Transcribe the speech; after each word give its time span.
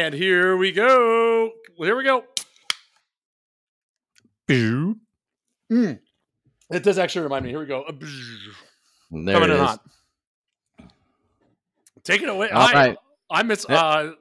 And 0.00 0.14
here 0.14 0.56
we 0.56 0.72
go. 0.72 1.50
Here 1.76 1.94
we 1.94 2.04
go. 2.04 2.24
There 4.48 4.94
Mm. 5.70 5.98
It 6.70 6.82
does 6.82 6.96
actually 6.96 7.22
remind 7.24 7.44
me. 7.44 7.50
Here 7.50 7.60
we 7.60 7.66
go. 7.66 7.84
it 7.86 8.00
Coming 9.10 9.28
in 9.28 9.50
is. 9.50 9.60
hot. 9.60 9.80
Take 12.02 12.22
it 12.22 12.30
away. 12.30 12.48
All 12.48 12.62
I, 12.62 12.72
right. 12.72 12.96
I 13.30 13.42
miss. 13.42 13.66
Yeah. 13.68 13.76
Uh, 13.84 14.12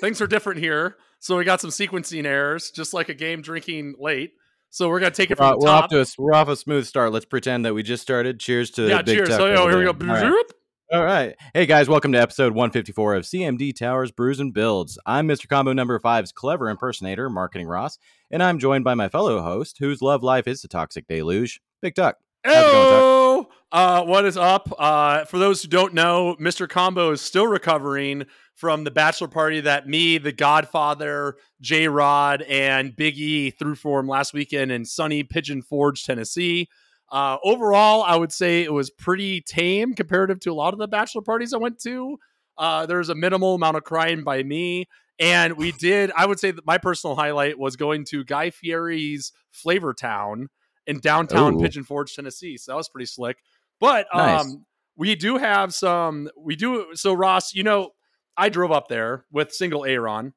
things 0.00 0.20
are 0.20 0.26
different 0.26 0.58
here, 0.58 0.96
so 1.20 1.36
we 1.38 1.44
got 1.44 1.60
some 1.60 1.70
sequencing 1.70 2.24
errors, 2.26 2.72
just 2.72 2.92
like 2.92 3.08
a 3.08 3.14
game 3.14 3.40
drinking 3.40 3.94
late. 4.00 4.32
So 4.70 4.88
we're 4.88 4.98
gonna 4.98 5.12
take 5.12 5.30
it 5.30 5.40
Uh, 5.40 5.52
from 5.52 5.60
the 5.60 5.64
we're 5.66 5.70
off 5.72 5.88
to 5.90 6.00
a 6.00 6.06
we're 6.18 6.34
off 6.34 6.48
a 6.48 6.56
smooth 6.56 6.84
start. 6.84 7.12
Let's 7.12 7.24
pretend 7.26 7.64
that 7.64 7.74
we 7.74 7.84
just 7.84 8.02
started. 8.02 8.40
Cheers 8.40 8.72
to 8.72 8.88
yeah, 8.88 9.02
Big 9.02 9.16
cheers. 9.18 9.28
Tuck 9.28 9.38
So 9.38 9.46
yo, 9.46 9.54
over 9.62 9.70
here 9.70 9.78
we 9.78 9.84
go. 9.84 9.92
there. 9.92 10.10
All 10.10 10.30
right. 10.32 10.44
All 10.90 11.04
right. 11.04 11.36
Hey 11.52 11.66
guys, 11.66 11.86
welcome 11.86 12.12
to 12.12 12.18
episode 12.18 12.54
154 12.54 13.16
of 13.16 13.24
CMD 13.24 13.76
Towers 13.76 14.10
Brews 14.10 14.40
and 14.40 14.54
Builds. 14.54 14.98
I'm 15.04 15.28
Mr. 15.28 15.46
Combo 15.46 15.74
number 15.74 15.98
five's 15.98 16.32
clever 16.32 16.70
impersonator, 16.70 17.28
Marketing 17.28 17.66
Ross, 17.66 17.98
and 18.30 18.42
I'm 18.42 18.58
joined 18.58 18.84
by 18.84 18.94
my 18.94 19.10
fellow 19.10 19.42
host, 19.42 19.76
whose 19.78 20.00
love 20.00 20.22
life 20.22 20.48
is 20.48 20.62
the 20.62 20.68
toxic 20.68 21.06
deluge, 21.06 21.60
Big 21.82 21.94
Duck. 21.94 22.16
Hello. 22.42 23.50
Uh, 23.70 24.02
what 24.04 24.24
is 24.24 24.38
up? 24.38 24.72
Uh, 24.78 25.26
for 25.26 25.38
those 25.38 25.62
who 25.62 25.68
don't 25.68 25.92
know, 25.92 26.34
Mr. 26.40 26.66
Combo 26.66 27.10
is 27.10 27.20
still 27.20 27.46
recovering 27.46 28.24
from 28.54 28.84
the 28.84 28.90
bachelor 28.90 29.28
party 29.28 29.60
that 29.60 29.86
me, 29.86 30.16
the 30.16 30.32
Godfather, 30.32 31.36
J 31.60 31.88
Rod, 31.88 32.40
and 32.48 32.96
Big 32.96 33.18
E 33.18 33.50
threw 33.50 33.74
for 33.74 34.00
him 34.00 34.08
last 34.08 34.32
weekend 34.32 34.72
in 34.72 34.86
sunny 34.86 35.22
Pigeon 35.22 35.60
Forge, 35.60 36.04
Tennessee. 36.04 36.70
Uh, 37.10 37.38
overall, 37.42 38.02
I 38.02 38.16
would 38.16 38.32
say 38.32 38.62
it 38.62 38.72
was 38.72 38.90
pretty 38.90 39.40
tame 39.40 39.94
comparative 39.94 40.40
to 40.40 40.52
a 40.52 40.54
lot 40.54 40.72
of 40.74 40.78
the 40.78 40.88
bachelor 40.88 41.22
parties 41.22 41.54
I 41.54 41.58
went 41.58 41.80
to. 41.80 42.18
Uh, 42.56 42.86
there's 42.86 43.08
a 43.08 43.14
minimal 43.14 43.54
amount 43.54 43.76
of 43.76 43.84
crying 43.84 44.24
by 44.24 44.42
me. 44.42 44.86
And 45.20 45.56
we 45.56 45.72
did, 45.72 46.12
I 46.16 46.26
would 46.26 46.38
say 46.38 46.50
that 46.50 46.66
my 46.66 46.78
personal 46.78 47.16
highlight 47.16 47.58
was 47.58 47.76
going 47.76 48.04
to 48.06 48.24
Guy 48.24 48.50
Fieri's 48.50 49.32
Flavor 49.50 49.92
Town 49.92 50.48
in 50.86 51.00
downtown 51.00 51.54
Ooh. 51.56 51.60
Pigeon 51.60 51.82
Forge, 51.82 52.14
Tennessee. 52.14 52.56
So 52.56 52.72
that 52.72 52.76
was 52.76 52.88
pretty 52.88 53.06
slick. 53.06 53.38
But 53.80 54.06
um, 54.12 54.20
Nice. 54.20 54.56
we 54.96 55.14
do 55.14 55.36
have 55.36 55.74
some. 55.74 56.28
We 56.36 56.56
do. 56.56 56.86
So 56.94 57.14
Ross, 57.14 57.54
you 57.54 57.62
know, 57.62 57.90
I 58.36 58.48
drove 58.48 58.72
up 58.72 58.88
there 58.88 59.24
with 59.32 59.52
single 59.52 59.84
Aaron, 59.84 60.34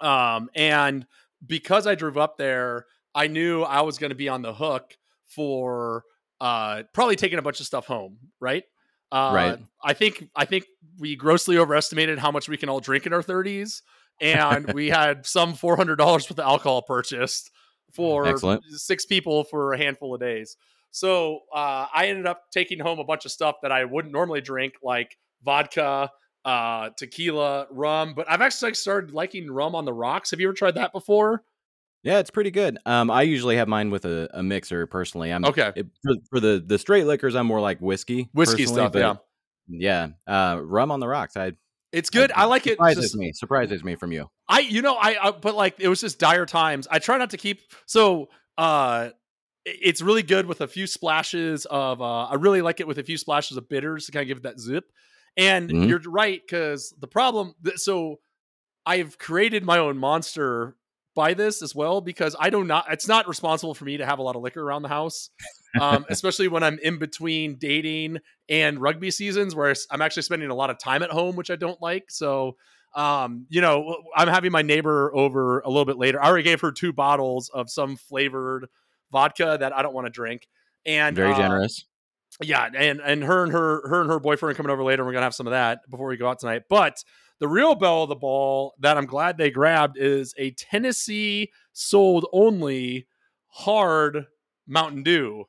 um, 0.00 0.50
and 0.54 1.06
because 1.44 1.86
I 1.86 1.94
drove 1.94 2.16
up 2.16 2.36
there, 2.36 2.86
I 3.14 3.28
knew 3.28 3.62
I 3.62 3.82
was 3.82 3.98
going 3.98 4.10
to 4.10 4.16
be 4.16 4.28
on 4.28 4.42
the 4.42 4.54
hook 4.54 4.96
for 5.28 6.04
uh, 6.40 6.82
probably 6.92 7.16
taking 7.16 7.38
a 7.38 7.42
bunch 7.42 7.60
of 7.60 7.66
stuff 7.66 7.86
home. 7.86 8.18
Right. 8.40 8.64
Uh, 9.10 9.32
Right. 9.34 9.58
I 9.82 9.94
think 9.94 10.28
I 10.36 10.44
think 10.44 10.66
we 10.98 11.16
grossly 11.16 11.56
overestimated 11.58 12.18
how 12.18 12.30
much 12.30 12.48
we 12.48 12.56
can 12.56 12.68
all 12.68 12.80
drink 12.80 13.06
in 13.06 13.12
our 13.12 13.22
thirties, 13.22 13.82
and 14.20 14.72
we 14.74 14.88
had 14.88 15.24
some 15.24 15.54
four 15.54 15.76
hundred 15.76 15.96
dollars 15.96 16.24
worth 16.24 16.38
of 16.38 16.44
alcohol 16.44 16.82
purchased 16.82 17.50
for 17.94 18.26
Excellent. 18.26 18.64
six 18.68 19.06
people 19.06 19.44
for 19.44 19.72
a 19.72 19.78
handful 19.78 20.14
of 20.14 20.20
days. 20.20 20.56
So 20.90 21.40
uh, 21.54 21.86
I 21.94 22.08
ended 22.08 22.26
up 22.26 22.50
taking 22.50 22.78
home 22.80 22.98
a 22.98 23.04
bunch 23.04 23.24
of 23.24 23.30
stuff 23.32 23.56
that 23.62 23.72
I 23.72 23.84
wouldn't 23.84 24.12
normally 24.12 24.40
drink, 24.40 24.74
like 24.82 25.16
vodka, 25.42 26.10
uh, 26.44 26.90
tequila, 26.96 27.66
rum. 27.70 28.14
But 28.14 28.30
I've 28.30 28.40
actually 28.42 28.74
started 28.74 29.12
liking 29.12 29.50
rum 29.50 29.74
on 29.74 29.84
the 29.84 29.92
rocks. 29.92 30.30
Have 30.30 30.40
you 30.40 30.48
ever 30.48 30.54
tried 30.54 30.74
that 30.74 30.92
before? 30.92 31.44
Yeah, 32.02 32.18
it's 32.20 32.30
pretty 32.30 32.50
good. 32.50 32.78
Um, 32.86 33.10
I 33.10 33.22
usually 33.22 33.56
have 33.56 33.68
mine 33.68 33.90
with 33.90 34.04
a, 34.04 34.28
a 34.32 34.42
mixer 34.42 34.86
personally. 34.86 35.32
I'm 35.32 35.44
Okay, 35.44 35.72
it, 35.74 35.86
for, 36.04 36.14
for 36.30 36.40
the 36.40 36.62
the 36.64 36.78
straight 36.78 37.06
liquors. 37.06 37.34
I'm 37.34 37.46
more 37.46 37.60
like 37.60 37.80
whiskey, 37.80 38.28
whiskey 38.32 38.66
stuff. 38.66 38.94
Yeah, 38.94 39.16
yeah. 39.68 40.08
Uh, 40.26 40.60
rum 40.62 40.90
on 40.90 41.00
the 41.00 41.08
rocks. 41.08 41.36
I 41.36 41.52
it's 41.92 42.10
good. 42.10 42.30
I 42.34 42.44
like 42.44 42.66
it. 42.66 42.72
surprises 42.72 43.04
just- 43.04 43.16
me. 43.16 43.32
Surprises 43.32 43.82
me 43.82 43.96
from 43.96 44.12
you. 44.12 44.30
I, 44.48 44.60
you 44.60 44.80
know, 44.82 44.94
I, 44.94 45.28
I, 45.28 45.30
but 45.32 45.54
like 45.54 45.76
it 45.80 45.88
was 45.88 46.00
just 46.00 46.18
dire 46.18 46.46
times. 46.46 46.86
I 46.90 46.98
try 46.98 47.18
not 47.18 47.30
to 47.30 47.36
keep 47.36 47.60
so. 47.86 48.28
uh 48.56 49.10
it's 49.70 50.00
really 50.00 50.22
good 50.22 50.46
with 50.46 50.62
a 50.62 50.66
few 50.68 50.86
splashes 50.86 51.66
of. 51.66 52.00
uh 52.00 52.24
I 52.26 52.34
really 52.36 52.62
like 52.62 52.80
it 52.80 52.86
with 52.86 52.98
a 52.98 53.02
few 53.02 53.18
splashes 53.18 53.56
of 53.58 53.68
bitters 53.68 54.06
to 54.06 54.12
kind 54.12 54.22
of 54.22 54.28
give 54.28 54.36
it 54.38 54.42
that 54.44 54.58
zip. 54.60 54.84
And 55.36 55.68
Mhm. 55.70 55.88
you're 55.88 56.00
right 56.06 56.40
because 56.40 56.94
the 56.98 57.06
problem. 57.08 57.54
th- 57.64 57.76
So 57.78 58.20
I've 58.86 59.18
created 59.18 59.64
my 59.64 59.78
own 59.78 59.98
monster 59.98 60.76
by 61.14 61.34
this 61.34 61.62
as 61.62 61.74
well 61.74 62.00
because 62.00 62.36
I 62.38 62.50
do 62.50 62.64
not. 62.64 62.86
It's 62.90 63.08
not 63.08 63.28
responsible 63.28 63.74
for 63.74 63.84
me 63.84 63.96
to 63.96 64.06
have 64.06 64.18
a 64.18 64.22
lot 64.22 64.36
of 64.36 64.42
liquor 64.42 64.62
around 64.62 64.82
the 64.82 64.88
house, 64.88 65.30
um, 65.80 66.06
especially 66.10 66.48
when 66.48 66.62
I'm 66.62 66.78
in 66.82 66.98
between 66.98 67.56
dating 67.58 68.18
and 68.48 68.80
rugby 68.80 69.10
seasons, 69.10 69.54
where 69.54 69.74
I'm 69.90 70.02
actually 70.02 70.22
spending 70.22 70.50
a 70.50 70.54
lot 70.54 70.70
of 70.70 70.78
time 70.78 71.02
at 71.02 71.10
home, 71.10 71.36
which 71.36 71.50
I 71.50 71.56
don't 71.56 71.80
like. 71.82 72.04
So 72.08 72.56
um, 72.94 73.46
you 73.48 73.60
know, 73.60 74.02
I'm 74.16 74.28
having 74.28 74.52
my 74.52 74.62
neighbor 74.62 75.14
over 75.14 75.60
a 75.60 75.68
little 75.68 75.84
bit 75.84 75.98
later. 75.98 76.22
I 76.22 76.28
already 76.28 76.44
gave 76.44 76.60
her 76.62 76.72
two 76.72 76.92
bottles 76.92 77.50
of 77.52 77.70
some 77.70 77.96
flavored 77.96 78.66
vodka 79.12 79.56
that 79.60 79.72
I 79.76 79.82
don't 79.82 79.94
want 79.94 80.06
to 80.06 80.10
drink. 80.10 80.48
And 80.86 81.14
Very 81.14 81.32
uh, 81.32 81.36
generous. 81.36 81.84
yeah, 82.42 82.68
and 82.74 83.00
and 83.00 83.22
her 83.24 83.42
and 83.42 83.52
her 83.52 83.86
her 83.88 84.00
and 84.00 84.10
her 84.10 84.18
boyfriend 84.18 84.52
are 84.52 84.56
coming 84.56 84.70
over 84.70 84.82
later. 84.82 85.02
and 85.02 85.06
We're 85.06 85.12
gonna 85.12 85.26
have 85.26 85.34
some 85.34 85.46
of 85.46 85.52
that 85.52 85.80
before 85.90 86.08
we 86.08 86.16
go 86.16 86.28
out 86.28 86.38
tonight. 86.38 86.62
But 86.70 87.02
the 87.40 87.48
real 87.48 87.74
bell 87.74 88.02
of 88.04 88.08
the 88.08 88.16
ball 88.16 88.74
that 88.80 88.96
I'm 88.96 89.06
glad 89.06 89.38
they 89.38 89.50
grabbed 89.50 89.96
is 89.98 90.34
a 90.38 90.50
Tennessee 90.52 91.50
sold 91.72 92.26
only 92.32 93.06
hard 93.48 94.26
Mountain 94.66 95.02
Dew. 95.04 95.44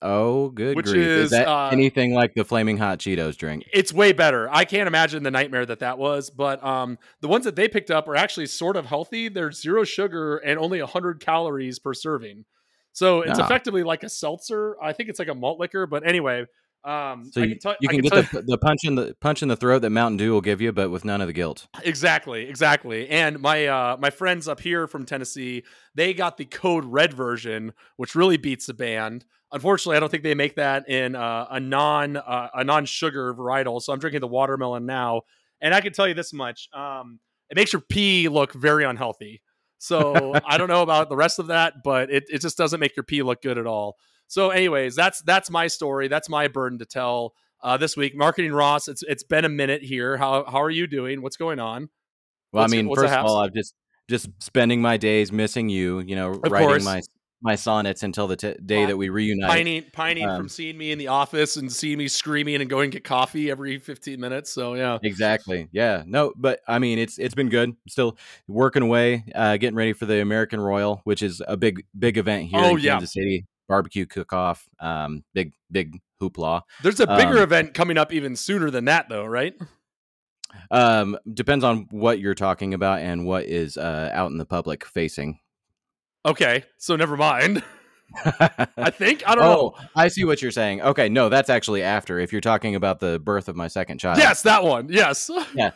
Oh, 0.00 0.48
good 0.50 0.74
which 0.74 0.86
grief! 0.86 0.96
is, 1.06 1.24
Is, 1.26 1.30
that 1.30 1.46
uh, 1.46 1.68
anything 1.70 2.12
like 2.12 2.34
the 2.34 2.44
flaming 2.44 2.76
hot 2.76 2.98
Cheetos 2.98 3.36
drink? 3.36 3.64
It's 3.72 3.92
way 3.92 4.12
better. 4.12 4.48
I 4.50 4.64
can't 4.64 4.88
imagine 4.88 5.22
the 5.22 5.30
nightmare 5.30 5.64
that 5.66 5.78
that 5.80 5.96
was. 5.98 6.28
But 6.30 6.62
um, 6.64 6.98
the 7.20 7.28
ones 7.28 7.44
that 7.44 7.54
they 7.54 7.68
picked 7.68 7.90
up 7.90 8.08
are 8.08 8.16
actually 8.16 8.46
sort 8.46 8.76
of 8.76 8.86
healthy. 8.86 9.28
They're 9.28 9.52
zero 9.52 9.84
sugar 9.84 10.38
and 10.38 10.58
only 10.58 10.80
100 10.80 11.20
calories 11.20 11.78
per 11.78 11.94
serving. 11.94 12.44
So 12.92 13.20
it's 13.22 13.38
Ah. 13.38 13.44
effectively 13.44 13.84
like 13.84 14.02
a 14.02 14.08
seltzer. 14.08 14.76
I 14.82 14.92
think 14.92 15.08
it's 15.08 15.18
like 15.20 15.28
a 15.28 15.34
malt 15.34 15.60
liquor. 15.60 15.86
But 15.86 16.04
anyway, 16.06 16.46
um, 16.84 17.30
So 17.30 17.40
you, 17.40 17.50
can 17.50 17.58
tell 17.58 17.76
you 17.80 17.88
can, 17.88 18.02
tell 18.02 18.22
get 18.22 18.32
the, 18.32 18.42
the 18.42 18.58
punch 18.58 18.80
in 18.84 18.96
the 18.96 19.14
punch 19.20 19.42
in 19.42 19.48
the 19.48 19.56
throat 19.56 19.80
that 19.80 19.90
Mountain 19.90 20.16
Dew 20.16 20.32
will 20.32 20.40
give 20.40 20.60
you, 20.60 20.72
but 20.72 20.90
with 20.90 21.04
none 21.04 21.20
of 21.20 21.28
the 21.28 21.32
guilt. 21.32 21.68
Exactly, 21.84 22.48
exactly. 22.48 23.08
And 23.08 23.40
my 23.40 23.66
uh 23.66 23.96
my 24.00 24.10
friends 24.10 24.48
up 24.48 24.60
here 24.60 24.86
from 24.86 25.06
Tennessee, 25.06 25.62
they 25.94 26.12
got 26.12 26.36
the 26.36 26.44
code 26.44 26.84
red 26.84 27.14
version, 27.14 27.72
which 27.96 28.14
really 28.14 28.36
beats 28.36 28.66
the 28.66 28.74
band. 28.74 29.24
Unfortunately, 29.52 29.96
I 29.96 30.00
don't 30.00 30.08
think 30.08 30.22
they 30.22 30.34
make 30.34 30.56
that 30.56 30.88
in 30.88 31.14
uh, 31.14 31.46
a 31.50 31.60
non 31.60 32.16
uh, 32.16 32.48
a 32.54 32.64
non 32.64 32.84
sugar 32.86 33.32
varietal. 33.34 33.80
So 33.80 33.92
I'm 33.92 33.98
drinking 33.98 34.20
the 34.20 34.28
watermelon 34.28 34.86
now, 34.86 35.22
and 35.60 35.74
I 35.74 35.80
can 35.80 35.92
tell 35.92 36.08
you 36.08 36.14
this 36.14 36.32
much: 36.32 36.68
um, 36.72 37.20
it 37.50 37.56
makes 37.56 37.72
your 37.72 37.82
pee 37.82 38.28
look 38.28 38.54
very 38.54 38.84
unhealthy. 38.84 39.42
So 39.78 40.32
I 40.44 40.58
don't 40.58 40.68
know 40.68 40.82
about 40.82 41.10
the 41.10 41.16
rest 41.16 41.38
of 41.38 41.48
that, 41.48 41.84
but 41.84 42.10
it 42.10 42.24
it 42.30 42.40
just 42.40 42.56
doesn't 42.56 42.80
make 42.80 42.96
your 42.96 43.04
pee 43.04 43.22
look 43.22 43.42
good 43.42 43.58
at 43.58 43.66
all. 43.66 43.98
So, 44.32 44.48
anyways, 44.48 44.96
that's 44.96 45.20
that's 45.20 45.50
my 45.50 45.66
story. 45.66 46.08
That's 46.08 46.30
my 46.30 46.48
burden 46.48 46.78
to 46.78 46.86
tell 46.86 47.34
uh, 47.62 47.76
this 47.76 47.98
week. 47.98 48.16
Marketing 48.16 48.50
Ross, 48.50 48.88
it's 48.88 49.02
it's 49.02 49.22
been 49.22 49.44
a 49.44 49.48
minute 49.50 49.82
here. 49.82 50.16
How 50.16 50.44
how 50.44 50.62
are 50.62 50.70
you 50.70 50.86
doing? 50.86 51.20
What's 51.20 51.36
going 51.36 51.60
on? 51.60 51.90
Well, 52.50 52.62
What's- 52.62 52.72
I 52.72 52.76
mean, 52.76 52.94
first 52.94 53.12
of 53.12 53.26
all, 53.26 53.36
I've 53.36 53.52
just 53.52 53.74
just 54.08 54.30
spending 54.38 54.80
my 54.80 54.96
days 54.96 55.30
missing 55.32 55.68
you. 55.68 56.00
You 56.00 56.16
know, 56.16 56.28
writing 56.30 56.66
course. 56.66 56.82
my 56.82 57.02
my 57.42 57.56
sonnets 57.56 58.02
until 58.04 58.26
the 58.26 58.36
t- 58.36 58.54
day 58.64 58.86
that 58.86 58.96
we 58.96 59.10
reunite. 59.10 59.50
pining 59.50 59.84
pining 59.92 60.24
from 60.26 60.42
Um, 60.42 60.48
seeing 60.48 60.78
me 60.78 60.92
in 60.92 60.98
the 60.98 61.08
office 61.08 61.56
and 61.56 61.70
seeing 61.70 61.98
me 61.98 62.08
screaming 62.08 62.54
and 62.62 62.70
going 62.70 62.90
to 62.90 62.96
get 62.96 63.04
coffee 63.04 63.50
every 63.50 63.78
15 63.80 64.18
minutes 64.18 64.50
so 64.50 64.74
yeah 64.74 64.96
Exactly. 65.02 65.68
Yeah. 65.72 66.04
No, 66.06 66.32
but 66.38 66.60
I 66.66 66.78
mean, 66.78 66.98
it's 66.98 67.18
it's 67.18 67.34
been 67.34 67.50
good. 67.50 67.74
Still 67.86 68.16
working 68.48 68.82
away, 68.82 69.24
uh, 69.34 69.58
getting 69.58 69.76
ready 69.76 69.92
for 69.92 70.06
the 70.06 70.22
American 70.22 70.58
Royal, 70.58 71.02
which 71.04 71.22
is 71.22 71.42
a 71.46 71.58
big 71.58 71.84
big 71.98 72.16
event 72.16 72.44
here 72.48 72.60
Oh, 72.62 72.76
in 72.76 72.78
yeah. 72.78 72.92
Kansas 72.92 73.12
City. 73.12 73.44
Barbecue 73.68 74.06
cook 74.06 74.32
off. 74.32 74.68
Um, 74.80 75.24
big 75.34 75.52
big 75.70 76.00
hoopla. 76.20 76.62
there's 76.82 77.00
a 77.00 77.06
bigger 77.06 77.38
Um, 77.38 77.42
event 77.42 77.74
coming 77.74 77.98
up 77.98 78.12
even 78.12 78.36
sooner 78.36 78.70
than 78.70 78.84
that 78.86 79.08
though 79.08 79.24
right 79.24 79.54
Um, 80.70 81.18
depends 81.32 81.64
on 81.64 81.86
what 81.90 82.20
you're 82.20 82.34
talking 82.34 82.74
about 82.74 83.00
and 83.00 83.26
what 83.26 83.44
is 83.46 83.76
uh 83.76 84.10
out 84.12 84.30
in 84.30 84.38
the 84.38 84.44
public 84.44 84.84
facing. 84.84 85.40
okay 86.24 86.64
so 86.78 86.94
never 86.94 87.16
mind 87.16 87.62
i 88.76 88.90
think 88.90 89.22
i 89.26 89.34
don't 89.34 89.42
know 89.44 89.74
oh, 89.76 89.84
I 89.96 90.08
see 90.08 90.24
what 90.24 90.42
you're 90.42 90.50
saying. 90.50 90.82
Okay, 90.82 91.08
no, 91.08 91.28
that's 91.30 91.48
actually 91.48 91.82
after. 91.82 92.18
If 92.18 92.30
you're 92.30 92.40
talking 92.42 92.74
about 92.74 93.00
the 93.00 93.18
birth 93.18 93.48
of 93.48 93.56
my 93.56 93.68
second 93.68 93.98
child. 93.98 94.18
yes 94.18 94.42
that 94.42 94.62
one 94.64 94.88
yes 94.90 95.30
Yeah, 95.54 95.70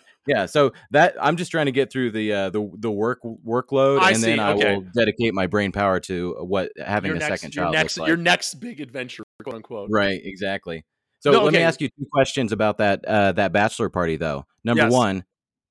so 0.46 0.73
that 0.90 1.17
I'm 1.20 1.37
just 1.37 1.50
trying 1.50 1.67
to 1.67 1.73
get 1.73 1.90
through 1.93 2.11
the 2.11 2.32
uh, 2.32 2.50
the 2.50 2.70
the 2.75 2.90
work 2.90 3.20
workload, 3.23 4.00
I 4.00 4.12
and 4.12 4.23
then 4.23 4.40
I 4.40 4.52
okay. 4.52 4.75
will 4.75 4.84
dedicate 4.94 5.34
my 5.34 5.46
brain 5.46 5.73
power 5.73 6.00
to 6.00 6.37
what 6.40 6.70
having 6.76 7.08
your 7.08 7.17
a 7.17 7.20
next, 7.20 7.40
second 7.40 7.55
your 7.55 7.64
child 7.64 7.75
next 7.75 7.99
like. 7.99 8.08
your 8.08 8.17
next 8.17 8.55
big 8.55 8.81
adventure 8.81 9.25
quote 9.43 9.56
unquote 9.56 9.88
Right, 9.90 10.20
exactly. 10.23 10.84
So 11.20 11.32
No, 11.32 11.44
let 11.44 11.52
me 11.55 11.61
ask 11.61 11.81
you 11.81 11.88
two 11.88 12.06
questions 12.12 12.52
about 12.52 12.78
that 12.78 13.05
uh, 13.05 13.32
that 13.32 13.52
bachelor 13.52 13.88
party, 13.88 14.17
though. 14.17 14.46
Number 14.64 14.84
Yes. 14.84 14.93
one, 14.93 15.25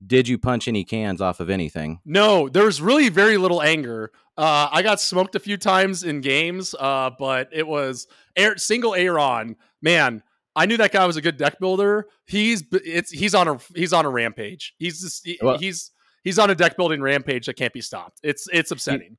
did 0.06 0.28
you 0.28 0.38
punch 0.38 0.68
any 0.68 0.84
cans 0.84 1.22
off 1.22 1.40
of 1.40 1.50
anything? 1.50 2.00
No, 2.06 2.50
there 2.50 2.66
was 2.66 2.82
really 2.82 3.10
very 3.10 3.38
little 3.38 3.62
anger. 3.62 4.12
Uh, 4.38 4.68
I 4.72 4.82
got 4.82 5.00
smoked 5.00 5.36
a 5.36 5.40
few 5.40 5.58
times 5.58 6.04
in 6.04 6.22
games, 6.22 6.76
uh, 6.78 7.12
but 7.18 7.50
it 7.54 7.68
was 7.68 8.08
air, 8.36 8.58
single 8.58 8.94
Aaron. 8.94 9.56
Man, 9.82 10.24
I 10.56 10.66
knew 10.66 10.78
that 10.78 10.92
guy 10.92 11.06
was 11.06 11.18
a 11.18 11.22
good 11.22 11.38
deck 11.38 11.60
builder. 11.60 12.08
He's 12.26 12.64
it's 12.72 13.12
he's 13.12 13.36
on 13.36 13.48
a 13.48 13.58
he's 13.76 13.94
on 13.94 14.06
a 14.06 14.10
rampage. 14.10 14.74
He's 14.78 15.02
just 15.02 15.26
he- 15.26 15.40
Well- 15.42 15.58
he's 15.58 15.92
he's 16.24 16.40
on 16.40 16.50
a 16.50 16.56
deck 16.56 16.78
building 16.78 17.02
rampage 17.02 17.46
that 17.48 17.56
can't 17.56 17.74
be 17.74 17.82
stopped. 17.82 18.20
It's 18.24 18.48
it's 18.54 18.72
upsetting. 18.72 19.18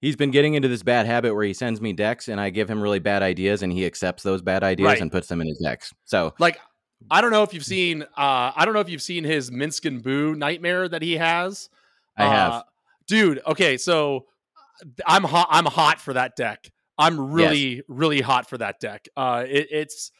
He's 0.00 0.16
been 0.16 0.30
getting 0.30 0.54
into 0.54 0.68
this 0.68 0.82
bad 0.82 1.04
habit 1.04 1.34
where 1.34 1.44
he 1.44 1.52
sends 1.52 1.78
me 1.80 1.92
decks 1.92 2.28
and 2.28 2.40
I 2.40 2.48
give 2.48 2.70
him 2.70 2.80
really 2.80 3.00
bad 3.00 3.22
ideas 3.22 3.62
and 3.62 3.70
he 3.70 3.84
accepts 3.84 4.22
those 4.22 4.40
bad 4.40 4.62
ideas 4.64 4.86
Right. 4.86 5.00
and 5.00 5.12
puts 5.12 5.28
them 5.28 5.42
in 5.42 5.46
his 5.46 5.58
decks. 5.58 5.92
So 6.06 6.32
like 6.38 6.58
I 7.10 7.20
don't 7.20 7.30
know 7.32 7.42
if 7.42 7.52
you've 7.52 7.64
seen 7.66 8.02
uh 8.02 8.06
I 8.56 8.62
don't 8.64 8.72
know 8.72 8.80
if 8.80 8.88
you've 8.88 9.02
seen 9.02 9.24
his 9.24 9.50
Minsc 9.50 9.84
and 9.84 10.02
Boo 10.02 10.34
nightmare 10.34 10.88
that 10.88 11.02
he 11.02 11.18
has. 11.18 11.68
I 12.16 12.24
have. 12.24 12.52
Uh, 12.52 12.62
dude, 13.06 13.40
okay, 13.46 13.76
so 13.76 14.24
I'm 15.06 15.24
hot 15.24 15.48
I'm 15.50 15.66
hot 15.66 16.00
for 16.00 16.14
that 16.14 16.34
deck. 16.36 16.70
I'm 16.96 17.32
really 17.32 17.82
really 17.86 18.22
hot 18.22 18.48
for 18.48 18.56
that 18.58 18.80
deck. 18.80 19.06
Uh 19.16 19.44
it, 19.46 19.68
it's 19.70 20.12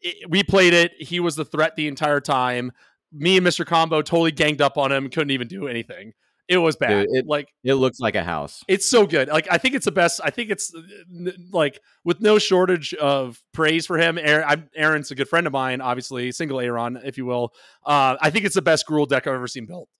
it, 0.00 0.28
we 0.30 0.42
played 0.42 0.74
it. 0.74 0.92
He 0.98 1.20
was 1.20 1.36
the 1.36 1.44
threat 1.44 1.76
the 1.76 1.88
entire 1.88 2.20
time. 2.20 2.72
Me 3.12 3.36
and 3.38 3.46
Mr. 3.46 3.64
Combo 3.64 4.02
totally 4.02 4.32
ganged 4.32 4.60
up 4.60 4.76
on 4.76 4.92
him, 4.92 5.08
couldn't 5.08 5.30
even 5.30 5.48
do 5.48 5.66
anything. 5.68 6.12
It 6.46 6.56
was 6.58 6.76
bad. 6.76 7.06
Dude, 7.08 7.16
it- 7.16 7.26
like 7.26 7.48
it 7.62 7.74
looks 7.74 8.00
like 8.00 8.14
a 8.14 8.24
house. 8.24 8.62
it's 8.68 8.86
so 8.86 9.06
good. 9.06 9.28
Like 9.28 9.46
I 9.50 9.58
think 9.58 9.74
it's 9.74 9.84
the 9.84 9.92
best. 9.92 10.20
I 10.24 10.30
think 10.30 10.48
it's 10.50 10.74
uh, 10.74 11.30
like 11.52 11.78
with 12.04 12.22
no 12.22 12.38
shortage 12.38 12.94
of 12.94 13.42
praise 13.52 13.84
for 13.86 13.98
him. 13.98 14.16
Aaron, 14.18 14.44
I'm, 14.48 14.70
Aaron's 14.74 15.10
a 15.10 15.14
good 15.14 15.28
friend 15.28 15.46
of 15.46 15.52
mine, 15.52 15.82
obviously 15.82 16.32
single 16.32 16.58
Aaron, 16.58 16.98
if 17.04 17.18
you 17.18 17.26
will. 17.26 17.52
Uh, 17.84 18.16
I 18.20 18.30
think 18.30 18.46
it's 18.46 18.54
the 18.54 18.62
best 18.62 18.86
Gruul 18.86 19.06
deck 19.06 19.26
I've 19.26 19.34
ever 19.34 19.46
seen 19.46 19.66
built. 19.66 19.90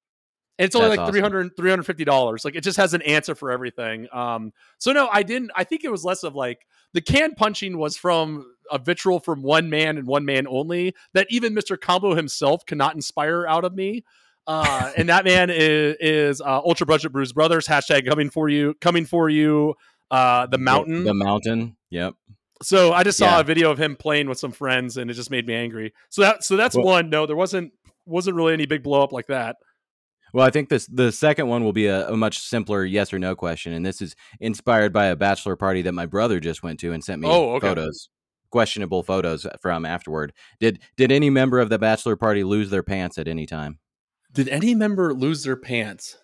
And 0.59 0.65
it's 0.65 0.75
only 0.75 0.89
That's 0.89 0.99
like 0.99 1.05
awesome. 1.09 1.12
300 1.15 1.56
350 1.56 2.05
dollars. 2.05 2.44
Like 2.47 2.56
it 2.56 2.62
just 2.65 2.79
has 2.79 2.94
an 2.94 3.03
answer 3.03 3.35
for 3.35 3.51
everything. 3.51 4.09
Um, 4.11 4.53
so 4.79 4.93
no, 4.93 5.09
I 5.12 5.23
didn't. 5.23 5.51
I 5.55 5.65
think 5.65 5.85
it 5.85 5.91
was 5.91 6.03
less 6.03 6.23
of 6.25 6.35
like 6.35 6.67
the 6.94 7.03
can 7.03 7.35
punching 7.35 7.77
was 7.77 7.99
from 7.99 8.47
a 8.70 8.79
vitriol 8.79 9.20
from 9.20 9.43
one 9.43 9.70
man 9.70 9.99
and 9.99 10.06
one 10.06 10.25
man 10.25 10.47
only 10.49 10.94
that 11.15 11.26
even 11.31 11.55
Mr. 11.55 11.81
Combo 11.81 12.15
himself 12.15 12.65
cannot 12.67 12.94
inspire 12.94 13.47
out 13.47 13.65
of 13.65 13.75
me. 13.75 14.05
Uh, 14.47 14.93
and 14.97 15.09
that 15.11 15.25
man 15.25 15.50
is, 15.50 15.97
is 16.00 16.41
uh, 16.41 16.61
Ultra 16.65 16.87
Budget 16.87 17.12
Bruce 17.12 17.32
Brothers. 17.32 17.67
Hashtag 17.67 18.09
coming 18.09 18.31
for 18.31 18.49
you, 18.49 18.75
coming 18.81 19.05
for 19.05 19.29
you. 19.29 19.75
Uh, 20.11 20.47
the 20.47 20.56
mountain. 20.59 21.05
The, 21.05 21.12
mountain. 21.12 21.76
Yep. 21.91 22.15
so 22.62 22.93
I 22.94 23.03
just 23.03 23.19
saw 23.19 23.37
Yeah. 23.37 23.41
a 23.41 23.44
video 23.44 23.70
of 23.70 23.79
him 23.79 23.94
playing 23.94 24.26
with 24.29 24.38
some 24.38 24.53
friends, 24.53 24.97
and 24.97 25.11
it 25.11 25.15
just 25.15 25.31
made 25.31 25.47
me 25.47 25.55
angry. 25.55 25.93
So 26.09 26.23
that 26.23 26.44
so 26.44 26.56
that's 26.56 26.75
Well- 26.75 26.87
one. 26.87 27.11
No, 27.11 27.26
there 27.26 27.37
wasn't 27.37 27.73
wasn't 28.06 28.37
really 28.37 28.55
any 28.55 28.65
big 28.65 28.82
blow 28.82 29.03
up 29.03 29.12
like 29.12 29.26
that. 29.26 29.56
Well, 30.32 30.47
I 30.47 30.50
think 30.50 30.69
this 30.70 30.87
the 30.87 31.12
second 31.12 31.49
one 31.49 31.62
will 31.62 31.73
be 31.75 31.87
a, 31.87 32.09
a 32.09 32.17
much 32.17 32.38
simpler 32.38 32.85
yes 32.85 33.12
or 33.12 33.19
no 33.19 33.35
question, 33.37 33.73
and 33.75 33.85
this 33.85 34.00
is 34.00 34.17
inspired 34.41 34.93
by 34.94 35.06
a 35.06 35.17
bachelor 35.17 35.56
party 35.56 35.82
that 35.82 35.93
my 35.93 36.06
brother 36.06 36.41
just 36.41 36.62
went 36.62 36.81
to 36.81 36.93
and 36.93 37.05
sent 37.05 37.20
me 37.20 37.29
Oh, 37.29 37.53
okay. 37.56 37.69
photos, 37.69 38.09
questionable 38.50 39.03
photos 39.03 39.47
from 39.61 39.85
afterward. 39.85 40.33
Did 40.61 40.81
did 40.97 41.12
any 41.12 41.31
member 41.31 41.59
of 41.59 41.71
the 41.71 41.79
bachelor 41.79 42.17
party 42.17 42.45
lose 42.45 42.71
their 42.71 42.83
pants 42.83 43.19
at 43.19 43.29
any 43.29 43.47
time? 43.47 43.79
Did 44.33 44.49
any 44.49 44.75
member 44.75 45.15
lose 45.15 45.45
their 45.45 45.56
pants? 45.56 46.19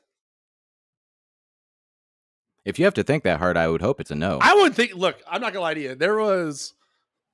If 2.65 2.79
you 2.79 2.87
have 2.87 2.95
to 2.95 3.03
think 3.03 3.25
that 3.25 3.39
hard, 3.39 3.57
I 3.57 3.69
would 3.69 3.83
hope 3.83 4.01
it's 4.01 4.11
a 4.11 4.15
no. 4.15 4.39
I 4.41 4.55
wouldn't 4.55 4.75
think. 4.75 4.95
Look, 4.95 5.23
I'm 5.29 5.41
not 5.41 5.53
gonna 5.53 5.63
lie 5.63 5.75
to 5.75 5.81
you. 5.81 5.95
There 5.95 6.17
was 6.17 6.73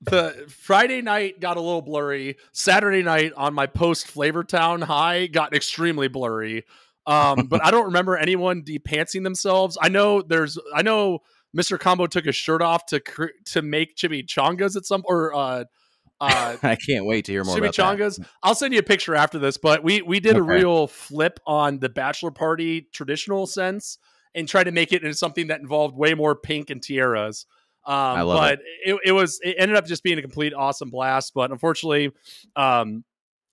the 0.00 0.46
Friday 0.48 1.02
night 1.02 1.40
got 1.40 1.56
a 1.56 1.60
little 1.60 1.82
blurry. 1.82 2.36
Saturday 2.52 3.02
night 3.02 3.32
on 3.36 3.54
my 3.54 3.66
post 3.66 4.08
Flavor 4.08 4.44
Town 4.44 4.80
high 4.80 5.26
got 5.26 5.54
extremely 5.54 6.08
blurry. 6.08 6.64
Um, 7.06 7.46
but 7.46 7.64
I 7.64 7.70
don't 7.70 7.86
remember 7.86 8.16
anyone 8.16 8.62
depantsing 8.62 9.22
themselves. 9.22 9.78
I 9.80 9.88
know 9.88 10.22
there's. 10.22 10.58
I 10.74 10.82
know 10.82 11.20
Mr. 11.56 11.78
Combo 11.78 12.06
took 12.06 12.24
his 12.24 12.36
shirt 12.36 12.62
off 12.62 12.86
to 12.86 13.00
cr- 13.00 13.36
to 13.46 13.62
make 13.62 13.96
chimichangas 13.96 14.76
at 14.76 14.84
some 14.84 15.02
or 15.06 15.34
uh, 15.34 15.64
uh, 16.20 16.56
I 16.62 16.76
can't 16.76 17.06
wait 17.06 17.24
to 17.26 17.32
hear 17.32 17.44
more 17.44 17.54
about 17.68 17.74
that. 18.18 18.26
I'll 18.42 18.54
send 18.54 18.74
you 18.74 18.80
a 18.80 18.84
picture 18.84 19.14
after 19.14 19.38
this, 19.38 19.56
but 19.56 19.82
we 19.82 20.02
we 20.02 20.20
did 20.20 20.36
a 20.36 20.42
real 20.42 20.86
flip 20.86 21.40
on 21.46 21.78
the 21.78 21.88
bachelor 21.88 22.30
party 22.30 22.88
traditional 22.92 23.46
sense 23.46 23.98
and 24.34 24.46
tried 24.46 24.64
to 24.64 24.72
make 24.72 24.92
it 24.92 25.02
into 25.02 25.14
something 25.14 25.46
that 25.48 25.60
involved 25.60 25.96
way 25.96 26.14
more 26.14 26.36
pink 26.36 26.70
and 26.70 26.82
tiaras. 26.82 27.46
Um, 27.86 27.94
I 27.94 28.20
love 28.22 28.38
but 28.38 28.58
it. 28.84 28.98
It, 29.06 29.12
was 29.12 29.40
it 29.42 29.56
ended 29.58 29.76
up 29.76 29.86
just 29.86 30.02
being 30.02 30.18
a 30.18 30.22
complete 30.22 30.52
awesome 30.52 30.90
blast. 30.90 31.32
But 31.34 31.50
unfortunately, 31.50 32.12
um, 32.54 33.04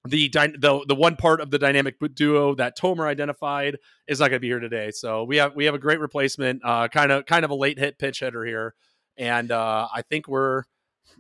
the, 0.09 0.29
the 0.29 0.85
the 0.87 0.95
one 0.95 1.15
part 1.15 1.41
of 1.41 1.51
the 1.51 1.59
dynamic 1.59 1.95
duo 2.13 2.55
that 2.55 2.77
Tomer 2.77 3.07
identified 3.07 3.77
is 4.07 4.19
not 4.19 4.29
going 4.29 4.37
to 4.37 4.39
be 4.41 4.47
here 4.47 4.59
today. 4.59 4.91
So 4.91 5.23
we 5.23 5.37
have 5.37 5.55
we 5.55 5.65
have 5.65 5.75
a 5.75 5.79
great 5.79 5.99
replacement, 5.99 6.61
uh, 6.63 6.87
kind 6.87 7.11
of 7.11 7.25
kind 7.25 7.45
of 7.45 7.51
a 7.51 7.55
late 7.55 7.79
hit 7.79 7.97
pitch 7.97 8.19
hitter 8.19 8.43
here, 8.45 8.75
and 9.17 9.51
uh, 9.51 9.87
I 9.93 10.01
think 10.01 10.27
we're 10.27 10.63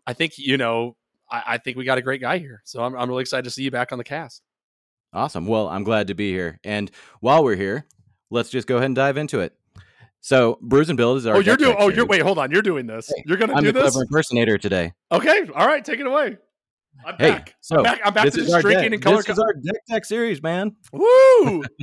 I 0.05 0.13
think 0.13 0.37
you 0.37 0.57
know 0.57 0.95
I, 1.29 1.43
I 1.47 1.57
think 1.57 1.77
we 1.77 1.85
got 1.85 1.97
a 1.97 2.01
great 2.01 2.21
guy 2.21 2.37
here. 2.37 2.61
So 2.65 2.83
I'm 2.83 2.95
I'm 2.95 3.09
really 3.09 3.21
excited 3.21 3.43
to 3.43 3.51
see 3.51 3.63
you 3.63 3.71
back 3.71 3.91
on 3.91 3.97
the 3.97 4.03
cast. 4.03 4.41
Awesome. 5.13 5.45
Well, 5.47 5.69
I'm 5.69 5.83
glad 5.83 6.07
to 6.07 6.13
be 6.13 6.31
here. 6.31 6.59
And 6.63 6.91
while 7.21 7.43
we're 7.43 7.55
here, 7.55 7.85
let's 8.29 8.49
just 8.49 8.67
go 8.67 8.75
ahead 8.75 8.87
and 8.87 8.95
dive 8.95 9.17
into 9.17 9.39
it. 9.39 9.55
So, 10.19 10.57
Brews 10.61 10.89
and 10.89 10.97
Build 10.97 11.17
is 11.19 11.25
our. 11.25 11.37
oh, 11.37 11.39
you're 11.39 11.55
doing. 11.55 11.75
Oh, 11.79 11.89
you're 11.89 12.05
wait. 12.05 12.21
Hold 12.21 12.37
on. 12.37 12.51
You're 12.51 12.61
doing 12.61 12.85
this. 12.87 13.07
Hey, 13.15 13.23
You're 13.25 13.37
gonna 13.37 13.53
I'm 13.53 13.63
do 13.63 13.71
the 13.71 13.81
this. 13.81 13.93
clever 13.93 14.03
impersonator 14.03 14.57
today. 14.57 14.93
Okay. 15.11 15.47
All 15.55 15.65
right. 15.65 15.85
Take 15.85 15.99
it 15.99 16.07
away. 16.07 16.37
I'm 17.05 17.15
Hey, 17.17 17.31
back. 17.31 17.55
so 17.61 17.77
I'm 17.77 17.83
back. 17.83 18.01
I'm 18.03 18.13
back 18.13 18.25
this 18.25 18.35
to 18.35 18.41
just 18.45 18.61
drinking 18.61 18.83
deck. 18.85 18.93
and 18.93 19.01
color. 19.01 19.17
This 19.17 19.29
is 19.29 19.39
our 19.39 19.53
deck 19.89 20.05
series, 20.05 20.41
man. 20.41 20.75
Woo! 20.91 21.63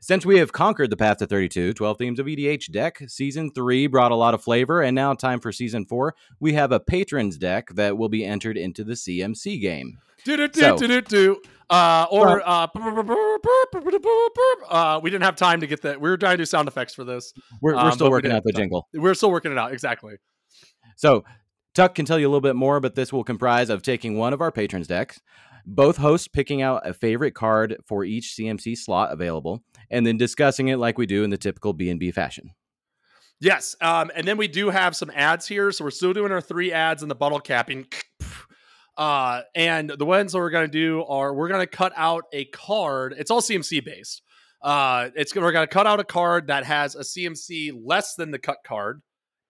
Since 0.00 0.24
we 0.26 0.38
have 0.38 0.52
conquered 0.52 0.90
the 0.90 0.96
path 0.96 1.18
to 1.18 1.26
32, 1.26 1.74
12 1.74 1.98
themes 1.98 2.18
of 2.18 2.26
EDH 2.26 2.72
deck, 2.72 2.98
season 3.06 3.50
three 3.52 3.86
brought 3.86 4.10
a 4.10 4.16
lot 4.16 4.34
of 4.34 4.42
flavor, 4.42 4.80
and 4.82 4.94
now 4.94 5.14
time 5.14 5.38
for 5.40 5.52
season 5.52 5.84
four. 5.86 6.14
We 6.40 6.54
have 6.54 6.72
a 6.72 6.80
patrons 6.80 7.36
deck 7.36 7.68
that 7.74 7.96
will 7.98 8.08
be 8.08 8.24
entered 8.24 8.56
into 8.56 8.82
the 8.82 8.94
CMC 8.94 9.60
game. 9.60 9.98
do 10.24 10.36
do 10.36 10.48
do 10.48 10.76
do 10.76 10.88
do 10.88 11.00
do. 11.02 11.40
Uh, 11.68 12.06
or 12.10 12.42
uh, 12.48 12.66
uh, 14.68 15.00
we 15.02 15.10
didn't 15.10 15.22
have 15.24 15.36
time 15.36 15.60
to 15.60 15.66
get 15.66 15.82
that. 15.82 16.00
We 16.00 16.08
were 16.10 16.16
trying 16.16 16.32
to 16.34 16.38
do 16.38 16.44
sound 16.44 16.66
effects 16.68 16.94
for 16.94 17.04
this. 17.04 17.32
We're, 17.60 17.74
we're 17.74 17.80
Um, 17.80 17.92
still 17.92 18.06
but 18.06 18.10
we 18.10 18.16
working 18.16 18.32
out 18.32 18.42
the 18.44 18.52
jingle. 18.52 18.88
We're 18.92 19.14
still 19.14 19.30
working 19.30 19.52
it 19.52 19.58
out. 19.58 19.72
Exactly. 19.72 20.14
So, 20.96 21.24
Tuck 21.74 21.94
can 21.94 22.04
tell 22.04 22.18
you 22.18 22.26
a 22.26 22.30
little 22.30 22.40
bit 22.40 22.56
more, 22.56 22.80
but 22.80 22.94
this 22.94 23.12
will 23.12 23.24
comprise 23.24 23.70
of 23.70 23.82
taking 23.82 24.16
one 24.16 24.32
of 24.32 24.40
our 24.40 24.50
patrons 24.50 24.86
decks, 24.86 25.20
both 25.64 25.98
hosts 25.98 26.28
picking 26.28 26.62
out 26.62 26.86
a 26.86 26.92
favorite 26.92 27.34
card 27.34 27.76
for 27.86 28.04
each 28.04 28.34
CMC 28.36 28.76
slot 28.76 29.12
available, 29.12 29.62
and 29.90 30.06
then 30.06 30.16
discussing 30.16 30.68
it 30.68 30.78
like 30.78 30.98
we 30.98 31.06
do 31.06 31.22
in 31.22 31.30
the 31.30 31.38
typical 31.38 31.72
B&B 31.72 32.10
fashion. 32.10 32.50
Yes. 33.40 33.74
Um, 33.80 34.10
and 34.14 34.28
then 34.28 34.36
we 34.36 34.48
do 34.48 34.68
have 34.70 34.94
some 34.94 35.10
ads 35.14 35.48
here. 35.48 35.72
So 35.72 35.84
we're 35.84 35.90
still 35.90 36.12
doing 36.12 36.30
our 36.30 36.42
three 36.42 36.72
ads 36.72 37.02
in 37.02 37.08
the 37.08 37.14
bottle 37.14 37.40
capping. 37.40 37.86
Uh, 38.98 39.42
and 39.54 39.88
the 39.88 40.04
ones 40.04 40.32
that 40.32 40.38
we're 40.38 40.50
going 40.50 40.66
to 40.66 40.70
do 40.70 41.02
are 41.04 41.32
we're 41.32 41.48
going 41.48 41.60
to 41.60 41.66
cut 41.66 41.90
out 41.96 42.24
a 42.34 42.44
card. 42.46 43.14
It's 43.16 43.30
all 43.30 43.40
CMC 43.40 43.82
based. 43.82 44.20
Uh, 44.60 45.08
it's 45.14 45.34
we're 45.34 45.52
going 45.52 45.66
to 45.66 45.72
cut 45.72 45.86
out 45.86 46.00
a 46.00 46.04
card 46.04 46.48
that 46.48 46.64
has 46.64 46.96
a 46.96 47.00
CMC 47.00 47.72
less 47.82 48.14
than 48.16 48.30
the 48.30 48.38
cut 48.38 48.58
card, 48.66 49.00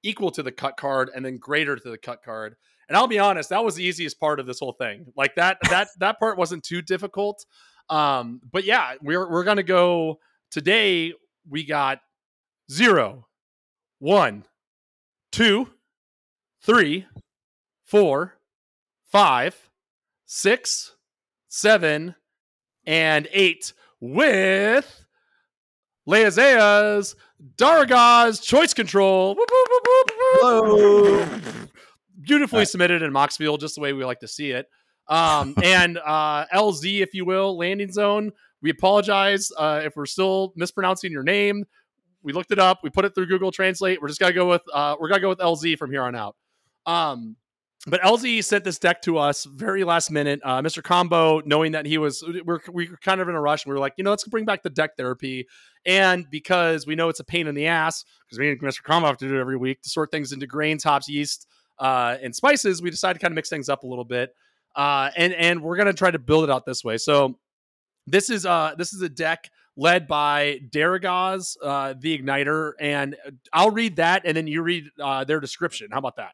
equal 0.02 0.30
to 0.32 0.42
the 0.42 0.52
cut 0.52 0.76
card, 0.76 1.10
and 1.14 1.24
then 1.24 1.36
greater 1.36 1.76
to 1.76 1.90
the 1.90 1.98
cut 1.98 2.22
card. 2.22 2.56
And 2.88 2.96
I'll 2.96 3.06
be 3.06 3.18
honest, 3.18 3.50
that 3.50 3.64
was 3.64 3.76
the 3.76 3.84
easiest 3.84 4.18
part 4.18 4.40
of 4.40 4.46
this 4.46 4.58
whole 4.58 4.72
thing. 4.72 5.06
Like 5.16 5.34
that 5.36 5.58
that 5.68 5.88
that 5.98 6.18
part 6.18 6.38
wasn't 6.38 6.64
too 6.64 6.82
difficult. 6.82 7.44
Um, 7.88 8.40
but 8.50 8.64
yeah, 8.64 8.94
we're 9.02 9.30
we're 9.30 9.44
going 9.44 9.58
to 9.58 9.62
go 9.62 10.18
today. 10.50 11.12
We 11.48 11.64
got 11.64 12.00
zero, 12.70 13.26
one, 13.98 14.44
two, 15.32 15.68
three, 16.62 17.06
four, 17.84 18.34
five, 19.06 19.56
six, 20.26 20.96
seven, 21.48 22.14
and 22.86 23.28
eight 23.32 23.72
with 24.00 25.04
Leazea's 26.08 27.14
Darigaaz's 27.56 28.40
choice 28.40 28.74
control. 28.74 29.36
Hello. 30.40 31.26
Beautifully 32.20 32.58
Alright. 32.58 32.68
submitted 32.68 33.02
in 33.02 33.12
Moxfield, 33.12 33.60
just 33.60 33.74
the 33.74 33.80
way 33.80 33.92
we 33.92 34.04
like 34.04 34.20
to 34.20 34.28
see 34.28 34.50
it. 34.50 34.66
Um, 35.08 35.54
and 35.62 35.98
uh, 35.98 36.46
LZ, 36.54 37.00
if 37.00 37.14
you 37.14 37.24
will, 37.24 37.56
landing 37.56 37.92
zone. 37.92 38.32
We 38.62 38.70
apologize 38.70 39.50
uh, 39.56 39.80
if 39.84 39.96
we're 39.96 40.06
still 40.06 40.52
mispronouncing 40.54 41.12
your 41.12 41.22
name. 41.22 41.64
We 42.22 42.34
looked 42.34 42.52
it 42.52 42.58
up. 42.58 42.80
We 42.82 42.90
put 42.90 43.06
it 43.06 43.14
through 43.14 43.26
Google 43.26 43.50
Translate. 43.50 44.02
We're 44.02 44.08
just 44.08 44.20
gonna 44.20 44.34
go 44.34 44.48
with 44.48 44.62
uh, 44.72 44.96
we're 45.00 45.08
gonna 45.08 45.22
go 45.22 45.30
with 45.30 45.38
LZ 45.38 45.78
from 45.78 45.90
here 45.90 46.02
on 46.02 46.14
out. 46.14 46.36
Um, 46.84 47.36
but 47.86 48.00
LZ 48.02 48.44
sent 48.44 48.64
this 48.64 48.78
deck 48.78 49.00
to 49.02 49.16
us 49.16 49.44
very 49.44 49.84
last 49.84 50.10
minute. 50.10 50.40
Uh, 50.44 50.60
Mr. 50.60 50.82
Combo, 50.82 51.40
knowing 51.46 51.72
that 51.72 51.86
he 51.86 51.96
was, 51.96 52.22
we're, 52.44 52.60
we 52.70 52.88
were 52.88 52.98
kind 52.98 53.20
of 53.20 53.28
in 53.28 53.34
a 53.34 53.40
rush. 53.40 53.64
and 53.64 53.70
We 53.70 53.74
were 53.74 53.80
like, 53.80 53.94
you 53.96 54.04
know, 54.04 54.10
let's 54.10 54.26
bring 54.28 54.44
back 54.44 54.62
the 54.62 54.70
deck 54.70 54.96
therapy. 54.96 55.46
And 55.86 56.28
because 56.30 56.86
we 56.86 56.94
know 56.94 57.08
it's 57.08 57.20
a 57.20 57.24
pain 57.24 57.46
in 57.46 57.54
the 57.54 57.66
ass, 57.66 58.04
because 58.26 58.38
me 58.38 58.50
and 58.50 58.60
Mr. 58.60 58.82
Combo 58.82 59.08
have 59.08 59.16
to 59.18 59.28
do 59.28 59.36
it 59.36 59.40
every 59.40 59.56
week 59.56 59.80
to 59.82 59.88
sort 59.88 60.10
things 60.10 60.32
into 60.32 60.46
grains, 60.46 60.84
hops, 60.84 61.08
yeast, 61.08 61.46
uh, 61.78 62.18
and 62.22 62.36
spices, 62.36 62.82
we 62.82 62.90
decided 62.90 63.14
to 63.14 63.20
kind 63.20 63.32
of 63.32 63.36
mix 63.36 63.48
things 63.48 63.70
up 63.70 63.82
a 63.82 63.86
little 63.86 64.04
bit. 64.04 64.34
Uh, 64.76 65.10
and 65.16 65.32
and 65.32 65.62
we're 65.62 65.76
gonna 65.76 65.92
try 65.92 66.10
to 66.10 66.18
build 66.18 66.44
it 66.44 66.50
out 66.50 66.64
this 66.64 66.84
way. 66.84 66.96
So 66.96 67.38
this 68.06 68.30
is 68.30 68.46
uh 68.46 68.74
this 68.78 68.92
is 68.92 69.02
a 69.02 69.08
deck 69.08 69.50
led 69.76 70.06
by 70.06 70.60
Darigaaz, 70.70 71.56
uh, 71.62 71.94
the 71.98 72.16
Igniter, 72.16 72.72
and 72.78 73.16
I'll 73.52 73.70
read 73.70 73.96
that, 73.96 74.22
and 74.24 74.36
then 74.36 74.46
you 74.46 74.62
read 74.62 74.84
uh, 75.00 75.24
their 75.24 75.40
description. 75.40 75.88
How 75.90 75.98
about 75.98 76.16
that? 76.16 76.32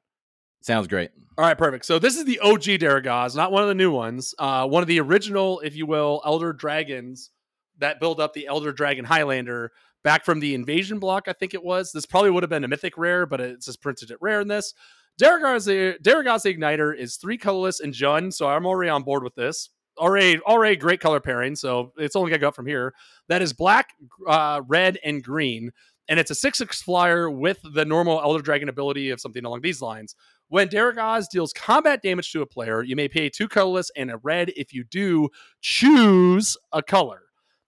Sounds 0.66 0.88
great. 0.88 1.12
All 1.38 1.44
right, 1.44 1.56
perfect. 1.56 1.84
So 1.84 2.00
this 2.00 2.16
is 2.16 2.24
the 2.24 2.40
OG 2.40 2.62
Darigaaz, 2.80 3.36
not 3.36 3.52
one 3.52 3.62
of 3.62 3.68
the 3.68 3.74
new 3.76 3.92
ones. 3.92 4.34
Uh, 4.36 4.66
one 4.66 4.82
of 4.82 4.88
the 4.88 4.98
original, 4.98 5.60
if 5.60 5.76
you 5.76 5.86
will, 5.86 6.20
Elder 6.26 6.52
Dragons 6.52 7.30
that 7.78 8.00
build 8.00 8.18
up 8.18 8.32
the 8.32 8.48
Elder 8.48 8.72
Dragon 8.72 9.04
Highlander 9.04 9.70
back 10.02 10.24
from 10.24 10.40
the 10.40 10.56
invasion 10.56 10.98
block, 10.98 11.28
I 11.28 11.34
think 11.34 11.54
it 11.54 11.62
was. 11.62 11.92
This 11.92 12.04
probably 12.04 12.30
would 12.30 12.42
have 12.42 12.50
been 12.50 12.64
a 12.64 12.68
mythic 12.68 12.98
rare, 12.98 13.26
but 13.26 13.40
it's 13.40 13.66
just 13.66 13.80
printed 13.80 14.10
it 14.10 14.18
rare 14.20 14.40
in 14.40 14.48
this. 14.48 14.74
Darigaaz 15.20 16.02
Igniter 16.02 16.98
is 16.98 17.14
three 17.14 17.38
colorless 17.38 17.78
and 17.78 17.94
Jund, 17.94 18.34
so 18.34 18.48
I'm 18.48 18.66
already 18.66 18.90
on 18.90 19.04
board 19.04 19.22
with 19.22 19.36
this. 19.36 19.70
Already, 19.98 20.40
already 20.40 20.74
great 20.74 20.98
color 20.98 21.20
pairing, 21.20 21.54
so 21.54 21.92
it's 21.96 22.16
only 22.16 22.30
gonna 22.30 22.40
go 22.40 22.48
up 22.48 22.56
from 22.56 22.66
here. 22.66 22.92
That 23.28 23.40
is 23.40 23.52
black, 23.52 23.90
uh, 24.26 24.62
red, 24.66 24.98
and 25.04 25.22
green, 25.22 25.70
and 26.08 26.20
it's 26.20 26.30
a 26.30 26.34
six 26.34 26.58
six 26.58 26.82
flyer 26.82 27.30
with 27.30 27.58
the 27.74 27.84
normal 27.84 28.20
Elder 28.20 28.42
Dragon 28.42 28.68
ability 28.68 29.10
of 29.10 29.20
something 29.20 29.44
along 29.44 29.62
these 29.62 29.80
lines. 29.80 30.14
When 30.48 30.68
Darigaaz 30.68 31.28
deals 31.28 31.52
combat 31.52 32.02
damage 32.02 32.30
to 32.32 32.42
a 32.42 32.46
player, 32.46 32.82
you 32.82 32.94
may 32.94 33.08
pay 33.08 33.28
two 33.28 33.48
colorless 33.48 33.90
and 33.96 34.10
a 34.10 34.18
red. 34.18 34.52
If 34.56 34.72
you 34.72 34.84
do, 34.84 35.28
choose 35.60 36.56
a 36.72 36.82
color. 36.82 37.22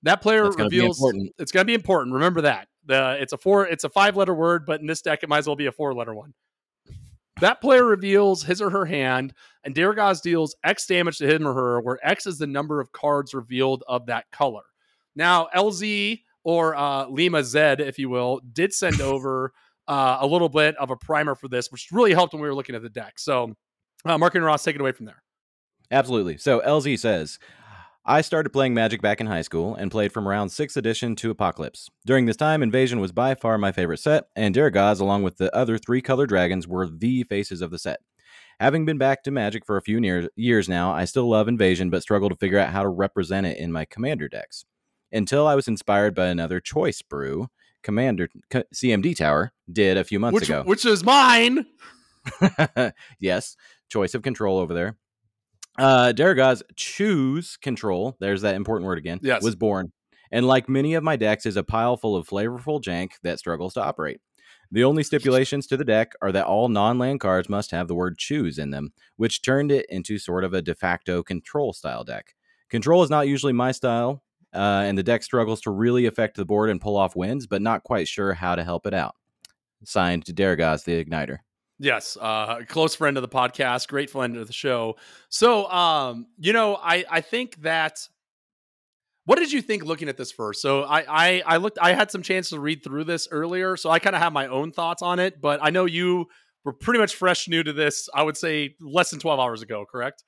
That 0.04 0.22
player 0.22 0.44
That's 0.44 0.56
reveals 0.56 1.02
it's 1.38 1.50
going 1.50 1.62
to 1.62 1.66
be 1.66 1.74
important. 1.74 2.14
Remember 2.14 2.42
that. 2.42 2.68
The 2.86 3.18
it's 3.20 3.32
a 3.32 3.36
four 3.36 3.66
it's 3.66 3.84
a 3.84 3.88
five 3.88 4.16
letter 4.16 4.34
word, 4.34 4.64
but 4.64 4.80
in 4.80 4.86
this 4.86 5.02
deck 5.02 5.22
it 5.22 5.28
might 5.28 5.38
as 5.38 5.46
well 5.46 5.56
be 5.56 5.66
a 5.66 5.72
four 5.72 5.92
letter 5.92 6.14
one. 6.14 6.34
That 7.40 7.60
player 7.60 7.84
reveals 7.84 8.42
his 8.42 8.60
or 8.60 8.70
her 8.70 8.84
hand, 8.86 9.32
and 9.62 9.74
Darigaaz 9.74 10.22
deals 10.22 10.56
X 10.64 10.86
damage 10.86 11.18
to 11.18 11.32
him 11.32 11.46
or 11.46 11.54
her, 11.54 11.80
where 11.80 11.98
X 12.02 12.26
is 12.26 12.38
the 12.38 12.46
number 12.46 12.80
of 12.80 12.92
cards 12.92 13.34
revealed 13.34 13.84
of 13.86 14.06
that 14.06 14.30
color. 14.32 14.62
Now, 15.14 15.48
LZ 15.54 16.22
or 16.42 16.74
uh, 16.74 17.06
Lima 17.08 17.44
Z, 17.44 17.58
if 17.58 17.98
you 17.98 18.08
will, 18.08 18.40
did 18.52 18.72
send 18.72 19.00
over 19.00 19.52
uh, 19.88 20.18
a 20.20 20.26
little 20.26 20.48
bit 20.48 20.76
of 20.76 20.90
a 20.90 20.96
primer 20.96 21.34
for 21.34 21.48
this, 21.48 21.72
which 21.72 21.88
really 21.90 22.12
helped 22.12 22.34
when 22.34 22.42
we 22.42 22.48
were 22.48 22.54
looking 22.54 22.74
at 22.74 22.82
the 22.82 22.90
deck. 22.90 23.18
So, 23.18 23.54
uh, 24.04 24.18
Mark 24.18 24.34
and 24.34 24.44
Ross, 24.44 24.62
take 24.62 24.76
it 24.76 24.80
away 24.80 24.92
from 24.92 25.06
there. 25.06 25.22
Absolutely. 25.90 26.36
So 26.36 26.60
LZ 26.60 26.98
says, 26.98 27.38
I 28.04 28.20
started 28.20 28.50
playing 28.50 28.74
Magic 28.74 29.02
back 29.02 29.20
in 29.20 29.26
high 29.26 29.42
school 29.42 29.74
and 29.74 29.90
played 29.90 30.12
from 30.12 30.28
around 30.28 30.48
6th 30.48 30.76
edition 30.76 31.16
to 31.16 31.30
Apocalypse. 31.30 31.88
During 32.06 32.26
this 32.26 32.36
time, 32.36 32.62
Invasion 32.62 33.00
was 33.00 33.12
by 33.12 33.34
far 33.34 33.58
my 33.58 33.72
favorite 33.72 33.98
set, 33.98 34.24
and 34.36 34.54
Darigaaz, 34.54 35.00
along 35.00 35.24
with 35.24 35.36
the 35.36 35.54
other 35.54 35.78
three 35.78 36.00
color 36.00 36.26
dragons, 36.26 36.66
were 36.66 36.88
the 36.88 37.24
faces 37.24 37.60
of 37.60 37.70
the 37.70 37.78
set. 37.78 38.00
Having 38.60 38.86
been 38.86 38.98
back 38.98 39.22
to 39.22 39.30
Magic 39.30 39.64
for 39.64 39.76
a 39.76 39.82
few 39.82 40.00
near- 40.00 40.30
years 40.36 40.68
now, 40.68 40.90
I 40.90 41.04
still 41.04 41.28
love 41.28 41.48
Invasion, 41.48 41.90
but 41.90 42.02
struggle 42.02 42.28
to 42.28 42.36
figure 42.36 42.58
out 42.58 42.72
how 42.72 42.82
to 42.82 42.88
represent 42.88 43.46
it 43.46 43.58
in 43.58 43.72
my 43.72 43.84
commander 43.84 44.28
decks. 44.28 44.64
Until 45.12 45.46
I 45.46 45.54
was 45.54 45.68
inspired 45.68 46.14
by 46.14 46.26
another 46.26 46.60
choice 46.60 47.02
brew, 47.02 47.48
Commander 47.82 48.28
CMD 48.52 49.16
Tower 49.16 49.52
did 49.70 49.96
a 49.96 50.04
few 50.04 50.18
months 50.18 50.34
Which, 50.34 50.48
ago. 50.48 50.62
which 50.64 50.84
is 50.84 51.04
mine. 51.04 51.66
yes, 53.20 53.56
choice 53.88 54.14
of 54.14 54.22
control 54.22 54.58
over 54.58 54.74
there. 54.74 54.96
Uh, 55.78 56.12
Darigaaz 56.14 56.62
choose 56.76 57.56
control. 57.56 58.16
There's 58.20 58.42
that 58.42 58.56
important 58.56 58.86
word 58.86 58.98
again. 58.98 59.20
Yes. 59.22 59.42
was 59.42 59.54
born, 59.54 59.92
and 60.32 60.46
like 60.46 60.68
many 60.68 60.94
of 60.94 61.04
my 61.04 61.16
decks, 61.16 61.46
is 61.46 61.56
a 61.56 61.62
pile 61.62 61.96
full 61.96 62.16
of 62.16 62.28
flavorful 62.28 62.82
jank 62.82 63.12
that 63.22 63.38
struggles 63.38 63.74
to 63.74 63.82
operate. 63.82 64.20
The 64.70 64.84
only 64.84 65.02
stipulations 65.02 65.66
to 65.68 65.76
the 65.76 65.84
deck 65.84 66.12
are 66.20 66.32
that 66.32 66.44
all 66.44 66.68
non-land 66.68 67.20
cards 67.20 67.48
must 67.48 67.70
have 67.70 67.88
the 67.88 67.94
word 67.94 68.18
choose 68.18 68.58
in 68.58 68.70
them, 68.70 68.92
which 69.16 69.40
turned 69.40 69.72
it 69.72 69.86
into 69.88 70.18
sort 70.18 70.44
of 70.44 70.52
a 70.52 70.60
de 70.60 70.74
facto 70.74 71.22
control 71.22 71.72
style 71.72 72.04
deck. 72.04 72.34
Control 72.68 73.02
is 73.02 73.08
not 73.08 73.28
usually 73.28 73.54
my 73.54 73.72
style, 73.72 74.22
uh, 74.58 74.82
and 74.84 74.98
the 74.98 75.02
deck 75.02 75.22
struggles 75.22 75.60
to 75.62 75.70
really 75.70 76.06
affect 76.06 76.36
the 76.36 76.44
board 76.44 76.68
and 76.68 76.80
pull 76.80 76.96
off 76.96 77.14
wins, 77.14 77.46
but 77.46 77.62
not 77.62 77.84
quite 77.84 78.08
sure 78.08 78.34
how 78.34 78.56
to 78.56 78.64
help 78.64 78.86
it 78.86 78.94
out. 78.94 79.14
Signed 79.84 80.24
Darigaaz 80.24 80.84
the 80.84 81.04
Igniter. 81.04 81.38
Yes, 81.78 82.18
uh, 82.20 82.62
close 82.66 82.96
friend 82.96 83.16
of 83.16 83.22
the 83.22 83.28
podcast, 83.28 83.86
great 83.86 84.10
friend 84.10 84.36
of 84.36 84.48
the 84.48 84.52
show. 84.52 84.96
So, 85.28 85.70
um, 85.70 86.26
you 86.36 86.52
know, 86.52 86.76
I 86.76 87.04
I 87.08 87.20
think 87.20 87.62
that. 87.62 88.08
What 89.26 89.38
did 89.38 89.52
you 89.52 89.60
think 89.60 89.84
looking 89.84 90.08
at 90.08 90.16
this 90.16 90.32
first? 90.32 90.62
So 90.62 90.84
I 90.84 91.04
I, 91.06 91.42
I 91.46 91.56
looked. 91.58 91.78
I 91.80 91.92
had 91.92 92.10
some 92.10 92.22
chance 92.22 92.48
to 92.48 92.58
read 92.58 92.82
through 92.82 93.04
this 93.04 93.28
earlier, 93.30 93.76
so 93.76 93.90
I 93.90 93.98
kind 93.98 94.16
of 94.16 94.22
have 94.22 94.32
my 94.32 94.48
own 94.48 94.72
thoughts 94.72 95.02
on 95.02 95.18
it. 95.18 95.40
But 95.40 95.60
I 95.62 95.70
know 95.70 95.84
you 95.84 96.26
were 96.64 96.72
pretty 96.72 96.98
much 96.98 97.14
fresh 97.14 97.46
new 97.46 97.62
to 97.62 97.72
this. 97.72 98.08
I 98.14 98.22
would 98.22 98.36
say 98.36 98.74
less 98.80 99.10
than 99.10 99.20
twelve 99.20 99.38
hours 99.38 99.62
ago. 99.62 99.84
Correct? 99.84 100.24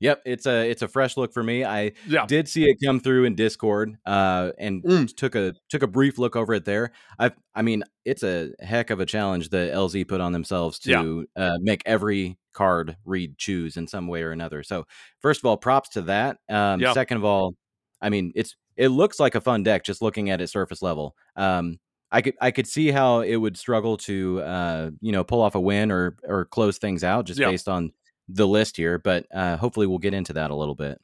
Yep, 0.00 0.22
it's 0.26 0.46
a 0.46 0.68
it's 0.70 0.82
a 0.82 0.88
fresh 0.88 1.16
look 1.16 1.32
for 1.32 1.42
me. 1.42 1.64
I 1.64 1.92
Yeah. 2.06 2.26
did 2.26 2.48
see 2.48 2.64
it 2.68 2.76
come 2.84 3.00
through 3.00 3.24
in 3.24 3.34
Discord, 3.34 3.96
uh, 4.04 4.52
and 4.58 4.82
Mm. 4.84 5.16
took 5.16 5.34
a 5.34 5.54
took 5.68 5.82
a 5.82 5.86
brief 5.86 6.18
look 6.18 6.36
over 6.36 6.52
it 6.54 6.64
there. 6.64 6.92
I 7.18 7.30
I 7.54 7.62
mean, 7.62 7.82
it's 8.04 8.22
a 8.22 8.50
heck 8.60 8.90
of 8.90 9.00
a 9.00 9.06
challenge 9.06 9.48
that 9.50 9.72
LZ 9.72 10.04
put 10.06 10.20
on 10.20 10.32
themselves 10.32 10.80
Yeah. 10.84 11.02
to 11.02 11.26
uh, 11.36 11.56
make 11.60 11.82
every 11.86 12.38
card 12.52 12.96
read 13.04 13.38
choose 13.38 13.76
in 13.76 13.86
some 13.86 14.06
way 14.06 14.22
or 14.22 14.32
another. 14.32 14.62
So 14.62 14.86
first 15.20 15.40
of 15.40 15.46
all, 15.46 15.56
props 15.56 15.88
to 15.90 16.02
that. 16.02 16.38
Um, 16.48 16.80
Yeah. 16.80 16.92
Second 16.92 17.16
of 17.18 17.24
all, 17.24 17.54
I 18.02 18.10
mean, 18.10 18.32
it's 18.34 18.54
it 18.76 18.88
looks 18.88 19.18
like 19.18 19.34
a 19.34 19.40
fun 19.40 19.62
deck 19.62 19.82
just 19.84 20.02
looking 20.02 20.28
at 20.28 20.40
it 20.42 20.48
surface 20.48 20.82
level. 20.82 21.16
Um, 21.36 21.78
I 22.12 22.20
could 22.22 22.34
I 22.40 22.50
could 22.50 22.66
see 22.66 22.90
how 22.90 23.20
it 23.20 23.36
would 23.36 23.56
struggle 23.56 23.96
to 23.98 24.40
uh, 24.42 24.90
you 25.00 25.12
know 25.12 25.24
pull 25.24 25.40
off 25.40 25.54
a 25.54 25.60
win 25.60 25.90
or 25.90 26.16
or 26.24 26.44
close 26.44 26.76
things 26.78 27.02
out 27.02 27.24
just 27.26 27.40
Yeah. 27.40 27.48
based 27.50 27.68
on 27.68 27.92
the 28.28 28.46
list 28.46 28.76
here, 28.76 28.98
but 28.98 29.26
uh, 29.34 29.56
hopefully 29.56 29.86
we'll 29.86 29.98
get 29.98 30.14
into 30.14 30.32
that 30.34 30.50
a 30.50 30.54
little 30.54 30.74
bit. 30.74 31.00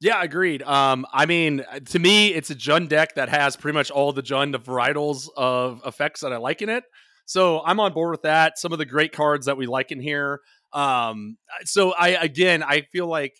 Yeah, 0.00 0.22
agreed. 0.22 0.62
Um, 0.62 1.06
I 1.12 1.26
mean, 1.26 1.64
to 1.86 1.98
me, 1.98 2.28
it's 2.28 2.50
a 2.50 2.54
Jund 2.54 2.88
deck 2.88 3.16
that 3.16 3.28
has 3.28 3.56
pretty 3.56 3.74
much 3.74 3.90
all 3.90 4.12
the 4.12 4.22
Jund 4.22 4.54
varietals 4.54 5.28
of 5.36 5.82
effects 5.84 6.20
that 6.20 6.32
I 6.32 6.36
like 6.36 6.62
in 6.62 6.68
it. 6.68 6.84
So 7.26 7.62
I'm 7.64 7.80
on 7.80 7.92
board 7.92 8.12
with 8.12 8.22
that. 8.22 8.58
Some 8.58 8.72
of 8.72 8.78
the 8.78 8.86
great 8.86 9.12
cards 9.12 9.46
that 9.46 9.56
we 9.56 9.66
like 9.66 9.90
in 9.90 10.00
here. 10.00 10.40
Um, 10.72 11.36
so 11.64 11.92
I 11.92 12.10
again, 12.10 12.62
I 12.62 12.82
feel 12.92 13.06
like 13.06 13.34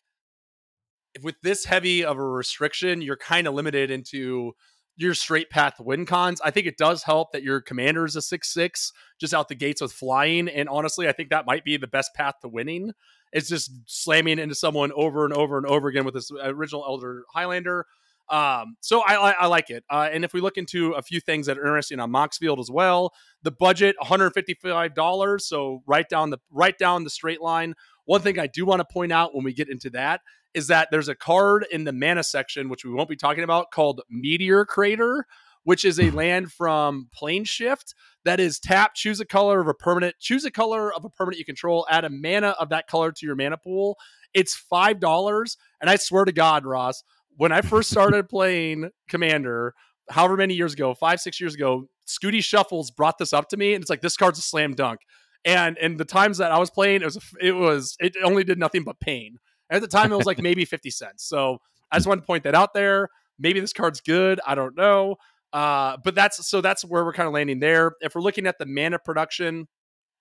if 1.15 1.23
with 1.23 1.37
this 1.43 1.65
heavy 1.65 2.05
of 2.05 2.19
a 2.19 2.23
restriction, 2.23 3.03
you're 3.03 3.17
kind 3.17 3.47
of 3.47 3.55
limited 3.55 3.91
into 3.91 4.53
your 4.99 5.15
straight 5.15 5.49
path 5.49 5.81
win 5.81 6.05
cons. 6.05 6.41
I 6.45 6.51
think 6.51 6.67
it 6.67 6.77
does 6.77 7.05
help 7.05 7.33
that 7.33 7.43
your 7.43 7.61
commander 7.61 8.05
is 8.05 8.17
a 8.17 8.23
six 8.23 8.53
six 8.53 8.93
just 9.19 9.33
out 9.33 9.49
the 9.49 9.55
gates 9.55 9.81
with 9.81 9.93
flying, 9.93 10.49
and 10.49 10.69
honestly, 10.69 11.09
I 11.09 11.13
think 11.13 11.31
that 11.31 11.47
might 11.47 11.65
be 11.65 11.77
the 11.77 11.87
best 11.87 12.13
path 12.15 12.35
to 12.43 12.49
winning. 12.49 12.93
It's 13.33 13.49
just 13.49 13.71
slamming 13.87 14.39
into 14.39 14.55
someone 14.55 14.91
over 14.93 15.25
and 15.25 15.33
over 15.33 15.57
and 15.57 15.67
over 15.67 15.89
again 15.89 16.05
with 16.05 16.15
this 16.15 16.31
original 16.31 16.85
Elder 16.87 17.25
Highlander. 17.33 17.87
Um, 18.31 18.77
so 18.81 19.01
I, 19.01 19.31
I, 19.31 19.35
I 19.41 19.47
like 19.47 19.71
it. 19.71 19.85
Uh, 19.89 20.09
and 20.13 20.25
if 20.25 20.35
we 20.35 20.41
look 20.41 20.59
into 20.59 20.93
a 20.93 21.03
few 21.03 21.21
things 21.21 21.47
that 21.47 21.59
are 21.59 21.65
interesting 21.65 21.99
on 21.99 22.11
Moxfield 22.11 22.59
as 22.59 22.71
well, 22.71 23.13
the 23.43 23.51
budget 23.51 23.97
$155. 24.03 25.41
So 25.41 25.83
right 25.87 26.09
down 26.09 26.31
the 26.31 26.39
right 26.51 26.77
down 26.77 27.05
the 27.05 27.11
straight 27.11 27.41
line. 27.41 27.75
One 28.05 28.21
thing 28.21 28.39
I 28.39 28.47
do 28.47 28.65
want 28.65 28.81
to 28.81 28.87
point 28.91 29.13
out 29.13 29.35
when 29.35 29.45
we 29.45 29.53
get 29.53 29.69
into 29.69 29.91
that 29.91 30.21
is 30.55 30.69
that 30.69 30.89
there's 30.91 31.09
a 31.09 31.15
card 31.15 31.67
in 31.71 31.85
the 31.85 31.93
mana 31.93 32.23
section, 32.23 32.69
which 32.69 32.85
we 32.85 32.93
won't 32.93 33.09
be 33.09 33.17
talking 33.17 33.45
about, 33.45 33.71
called 33.71 34.01
Meteor 34.11 34.65
Crater, 34.65 35.27
which 35.65 35.85
is 35.85 35.99
a 36.01 36.09
hmm. 36.09 36.17
land 36.17 36.53
from 36.53 37.09
Planeshift 37.15 37.95
that 38.25 38.41
is 38.41 38.59
tap, 38.59 38.95
choose 38.95 39.21
a 39.21 39.27
color 39.27 39.61
of 39.61 39.69
a 39.69 39.75
permanent, 39.75 40.17
choose 40.19 40.45
a 40.45 40.51
color 40.51 40.93
of 40.93 41.05
a 41.05 41.11
permanent 41.11 41.39
you 41.39 41.45
control, 41.45 41.87
add 41.91 42.05
a 42.05 42.11
mana 42.11 42.55
of 42.59 42.71
that 42.71 42.87
color 42.87 43.13
to 43.13 43.27
your 43.27 43.37
mana 43.37 43.59
pool. 43.59 43.99
It's 44.35 44.55
five 44.55 45.01
dollars, 45.01 45.57
and 45.81 45.91
I 45.91 45.97
swear 45.97 46.25
to 46.25 46.33
God, 46.33 46.65
Ross, 46.65 47.03
when 47.37 47.53
I 47.53 47.61
first 47.61 47.91
started 47.91 48.29
playing 48.31 48.91
Commander, 49.09 49.75
however 50.11 50.37
many 50.37 50.55
years 50.55 50.73
ago, 50.73 50.95
five 50.95 51.21
six 51.21 51.41
years 51.41 51.55
ago, 51.55 51.89
Scooty 52.07 52.43
Shuffles 52.43 52.91
brought 52.91 53.19
this 53.19 53.33
up 53.33 53.49
to 53.51 53.57
me, 53.57 53.75
and 53.75 53.83
it's 53.83 53.91
like 53.91 54.01
this 54.01 54.17
card's 54.17 54.39
a 54.39 54.43
slam 54.43 54.75
dunk. 54.75 55.01
And 55.45 55.79
and 55.79 55.99
the 55.99 56.05
times 56.05 56.39
that 56.39 56.51
I 56.51 56.59
was 56.59 56.71
playing, 56.71 57.03
it 57.03 57.05
was 57.05 57.19
it 57.41 57.53
was 57.53 57.97
it 58.01 58.17
only 58.25 58.43
did 58.43 58.59
nothing 58.59 58.85
but 58.85 59.01
pain. 59.01 59.39
At 59.71 59.81
the 59.81 59.89
time, 59.89 60.13
it 60.13 60.17
was 60.17 60.27
like 60.27 60.39
maybe 60.43 60.65
fifty 60.65 60.91
cents. 60.91 61.25
So 61.25 61.59
I 61.91 61.97
just 61.97 62.07
wanted 62.07 62.23
to 62.23 62.27
point 62.27 62.45
that 62.45 62.55
out 62.55 62.75
there. 62.75 63.09
Maybe 63.39 63.61
this 63.61 63.73
card's 63.73 64.01
good. 64.01 64.41
I 64.47 64.55
don't 64.55 64.77
know. 64.77 65.17
Uh, 65.53 65.97
but 66.05 66.15
that's 66.15 66.47
so 66.47 66.61
that's 66.61 66.85
where 66.85 67.05
we're 67.05 67.13
kind 67.13 67.27
of 67.27 67.33
landing 67.33 67.61
there. 67.61 67.93
If 68.01 68.15
we're 68.15 68.21
looking 68.21 68.47
at 68.47 68.59
the 68.59 68.67
mana 68.67 68.99
production, 68.99 69.67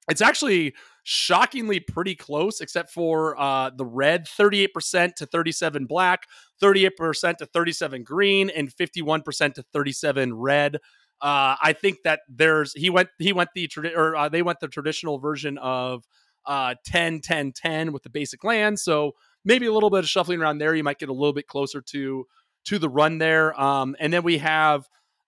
it's 0.10 0.22
actually 0.22 0.74
shockingly 1.04 1.80
pretty 1.82 2.16
close, 2.16 2.62
except 2.62 2.92
for 2.92 3.40
uh, 3.40 3.72
the 3.76 3.86
red 3.86 4.26
38% 4.26 5.16
to 5.16 5.26
37 5.26 5.86
black, 5.86 6.24
38% 6.62 7.38
to 7.38 7.46
37 7.46 8.04
green, 8.04 8.50
and 8.50 8.74
51% 8.74 9.54
to 9.56 9.64
37 9.74 10.34
red. 10.34 10.76
Uh, 11.20 11.56
I 11.62 11.74
think 11.74 12.04
that 12.04 12.22
there's 12.30 12.74
he 12.74 12.90
went 12.90 13.10
he 13.18 13.34
went 13.34 13.50
the 13.56 13.70
or 13.96 14.16
uh, 14.16 14.30
they 14.30 14.44
went 14.44 14.60
the 14.60 14.68
traditional 14.68 15.18
version 15.18 15.58
of 15.58 16.06
uh 16.46 16.76
10 16.86 17.22
10 17.22 17.54
10 17.54 17.92
with 17.92 18.04
the 18.04 18.10
basic 18.10 18.44
land 18.44 18.80
so 18.80 19.14
maybe 19.48 19.66
a 19.66 19.72
little 19.74 19.90
bit 19.90 20.00
of 20.00 20.10
shuffling 20.10 20.40
around 20.42 20.58
there 20.60 20.76
you 20.76 20.84
might 20.84 21.00
get 21.00 21.10
a 21.10 21.14
little 21.14 21.34
bit 21.34 21.48
closer 21.48 21.82
to 21.82 22.26
to 22.66 22.78
the 22.78 22.90
run 22.90 23.18
there 23.18 23.60
um 23.60 23.96
and 24.00 24.12
then 24.14 24.22
we 24.24 24.38
have 24.38 24.86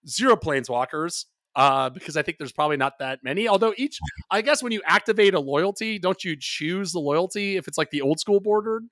zero 0.07 0.35
planeswalkers 0.35 1.25
uh 1.55 1.89
because 1.89 2.15
i 2.17 2.21
think 2.21 2.38
there's 2.38 2.51
probably 2.51 2.77
not 2.77 2.93
that 2.99 3.19
many 3.23 3.47
although 3.47 3.73
each 3.77 3.97
i 4.29 4.41
guess 4.41 4.61
when 4.61 4.71
you 4.71 4.81
activate 4.85 5.33
a 5.33 5.39
loyalty 5.39 5.97
don't 5.97 6.23
you 6.23 6.35
choose 6.39 6.91
the 6.91 6.99
loyalty 6.99 7.57
if 7.57 7.67
it's 7.67 7.77
like 7.77 7.89
the 7.91 8.01
old 8.01 8.19
school 8.19 8.39
bordered 8.39 8.83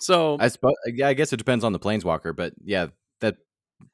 so 0.00 0.36
I 0.40 0.48
suppose. 0.48 0.74
Yeah, 0.86 1.06
I 1.08 1.14
guess 1.14 1.32
it 1.32 1.36
depends 1.36 1.62
on 1.64 1.72
the 1.72 1.78
planeswalker, 1.78 2.34
but 2.34 2.54
yeah, 2.64 2.88
that 3.20 3.36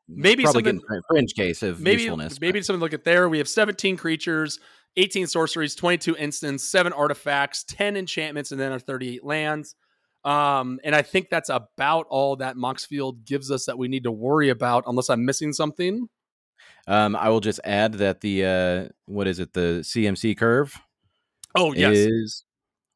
Maybe 0.09 0.43
probably 0.43 0.61
something- 0.61 0.77
getting 0.77 1.03
fr- 1.03 1.07
fringe 1.11 1.35
case 1.35 1.63
of 1.63 1.81
maybe 1.81 2.03
usefulness. 2.05 2.41
maybe 2.41 2.63
something 2.63 2.81
to 2.81 2.85
look 2.85 2.95
at 2.95 3.05
there. 3.05 3.29
We 3.29 3.37
have 3.39 3.49
17 3.49 3.99
creatures, 3.99 4.59
18 4.97 5.27
sorceries, 5.27 5.75
22 5.75 6.17
instants, 6.17 6.65
seven 6.65 6.95
artifacts, 6.95 7.63
10 7.65 7.95
enchantments, 7.97 8.53
and 8.53 8.61
then 8.61 8.73
our 8.73 8.79
38 8.79 9.23
lands. 9.23 9.75
Um, 10.29 10.79
and 10.85 10.95
I 10.95 11.01
think 11.01 11.31
that's 11.31 11.49
about 11.49 12.07
all 12.11 12.37
that 12.37 12.57
Moxfield 12.57 13.25
gives 13.25 13.51
us 13.51 13.65
that 13.65 13.79
we 13.79 13.89
need 13.89 14.05
to 14.05 14.13
worry 14.13 14.51
about, 14.51 14.85
unless 14.87 15.09
I'm 15.09 15.25
missing 15.25 15.55
something. 15.55 16.07
Um, 16.87 17.17
I 17.17 17.31
will 17.31 17.41
just 17.41 17.61
add 17.65 17.95
that 17.95 18.21
the 18.21 18.45
uh, 18.45 18.89
what 19.07 19.27
is 19.27 19.39
it? 19.39 19.55
The 19.55 19.81
CMC 19.83 20.37
curve. 20.37 20.79
Oh 21.55 21.73
yes. 21.73 21.97
Is 21.97 22.45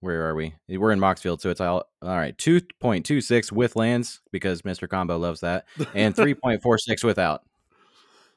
where 0.01 0.29
are 0.29 0.35
we? 0.35 0.55
We're 0.69 0.93
in 0.93 1.01
Moxfield, 1.01 1.41
so 1.41 1.49
it's 1.49 1.61
all 1.62 1.85
all 2.03 2.17
right. 2.17 2.37
Two 2.37 2.61
point 2.81 3.07
two 3.07 3.23
six 3.23 3.51
with 3.51 3.77
lands 3.77 4.21
because 4.31 4.62
Mister 4.62 4.87
Combo 4.87 5.17
loves 5.17 5.41
that, 5.41 5.65
and 5.95 6.15
three 6.17 6.35
point 6.35 6.61
four 6.61 6.77
six 6.77 7.03
without. 7.03 7.45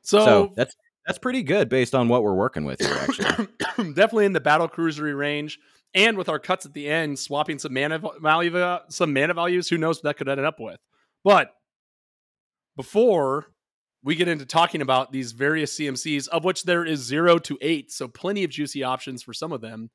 So, 0.04 0.24
So 0.24 0.54
that's 0.56 0.74
that's 1.06 1.20
pretty 1.20 1.44
good 1.44 1.68
based 1.68 1.96
on 1.96 2.08
what 2.08 2.24
we're 2.24 2.34
working 2.34 2.64
with 2.64 2.80
here. 2.80 2.96
Actually, 2.98 3.48
definitely 3.94 4.26
in 4.26 4.32
the 4.32 4.40
battle 4.40 4.70
cruisery 4.70 5.14
range, 5.14 5.60
and 5.96 6.18
with 6.18 6.30
our 6.30 6.40
cuts 6.40 6.66
at 6.66 6.74
the 6.74 6.88
end, 6.88 7.18
swapping 7.18 7.58
some 7.58 7.74
mana 7.74 8.00
value, 8.22 8.78
some 8.90 9.14
mana 9.14 9.34
values. 9.34 9.70
Who 9.70 9.78
knows 9.78 9.98
what 9.98 10.04
that 10.04 10.18
could 10.18 10.30
end 10.30 10.42
up 10.42 10.60
with? 10.60 10.80
But 11.24 11.56
before 12.76 13.48
we 14.04 14.14
get 14.16 14.28
into 14.28 14.46
talking 14.46 14.82
about 14.82 15.12
these 15.12 15.32
various 15.32 15.76
CMCs, 15.80 16.28
of 16.28 16.44
which 16.44 16.64
there 16.64 16.86
is 16.86 17.00
zero 17.00 17.40
to 17.40 17.58
eight, 17.62 17.92
so 17.92 18.08
plenty 18.08 18.44
of 18.44 18.52
juicy 18.52 18.84
options 18.84 19.24
for 19.24 19.34
some 19.34 19.52
of 19.52 19.62
them. 19.62 19.90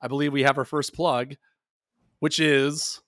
I 0.00 0.06
believe 0.08 0.32
we 0.32 0.44
have 0.44 0.58
our 0.58 0.64
first 0.64 0.94
plug, 0.94 1.34
which 2.20 2.38
is 2.38 3.00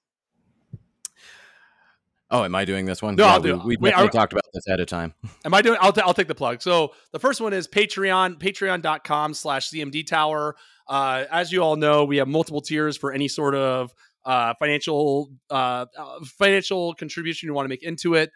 oh, 2.30 2.44
am 2.44 2.54
I 2.54 2.64
doing 2.64 2.86
this 2.86 3.00
one? 3.02 3.14
No, 3.14 3.26
yeah, 3.26 3.32
I'll 3.34 3.40
do 3.40 3.56
we, 3.58 3.76
we 3.76 3.76
Wait, 3.76 3.94
are- 3.94 4.08
talked 4.08 4.32
about 4.32 4.44
this 4.52 4.66
ahead 4.66 4.80
of 4.80 4.86
time. 4.88 5.14
Am 5.44 5.54
I 5.54 5.62
doing? 5.62 5.78
I'll, 5.80 5.92
t- 5.92 6.00
I'll 6.00 6.14
take 6.14 6.28
the 6.28 6.34
plug. 6.34 6.60
So 6.62 6.92
the 7.12 7.18
first 7.18 7.40
one 7.40 7.52
is 7.52 7.68
Patreon, 7.68 8.38
patreon.com 8.38 9.34
slash 9.34 9.70
CMD 9.70 10.06
Tower. 10.06 10.56
Uh, 10.88 11.24
as 11.30 11.52
you 11.52 11.62
all 11.62 11.76
know, 11.76 12.04
we 12.04 12.16
have 12.16 12.28
multiple 12.28 12.60
tiers 12.60 12.96
for 12.96 13.12
any 13.12 13.28
sort 13.28 13.54
of 13.54 13.92
uh, 14.24 14.54
financial 14.58 15.30
uh, 15.50 15.86
uh, 15.96 16.18
financial 16.24 16.94
contribution 16.94 17.46
you 17.46 17.54
want 17.54 17.64
to 17.64 17.68
make 17.68 17.82
into 17.82 18.14
it. 18.14 18.30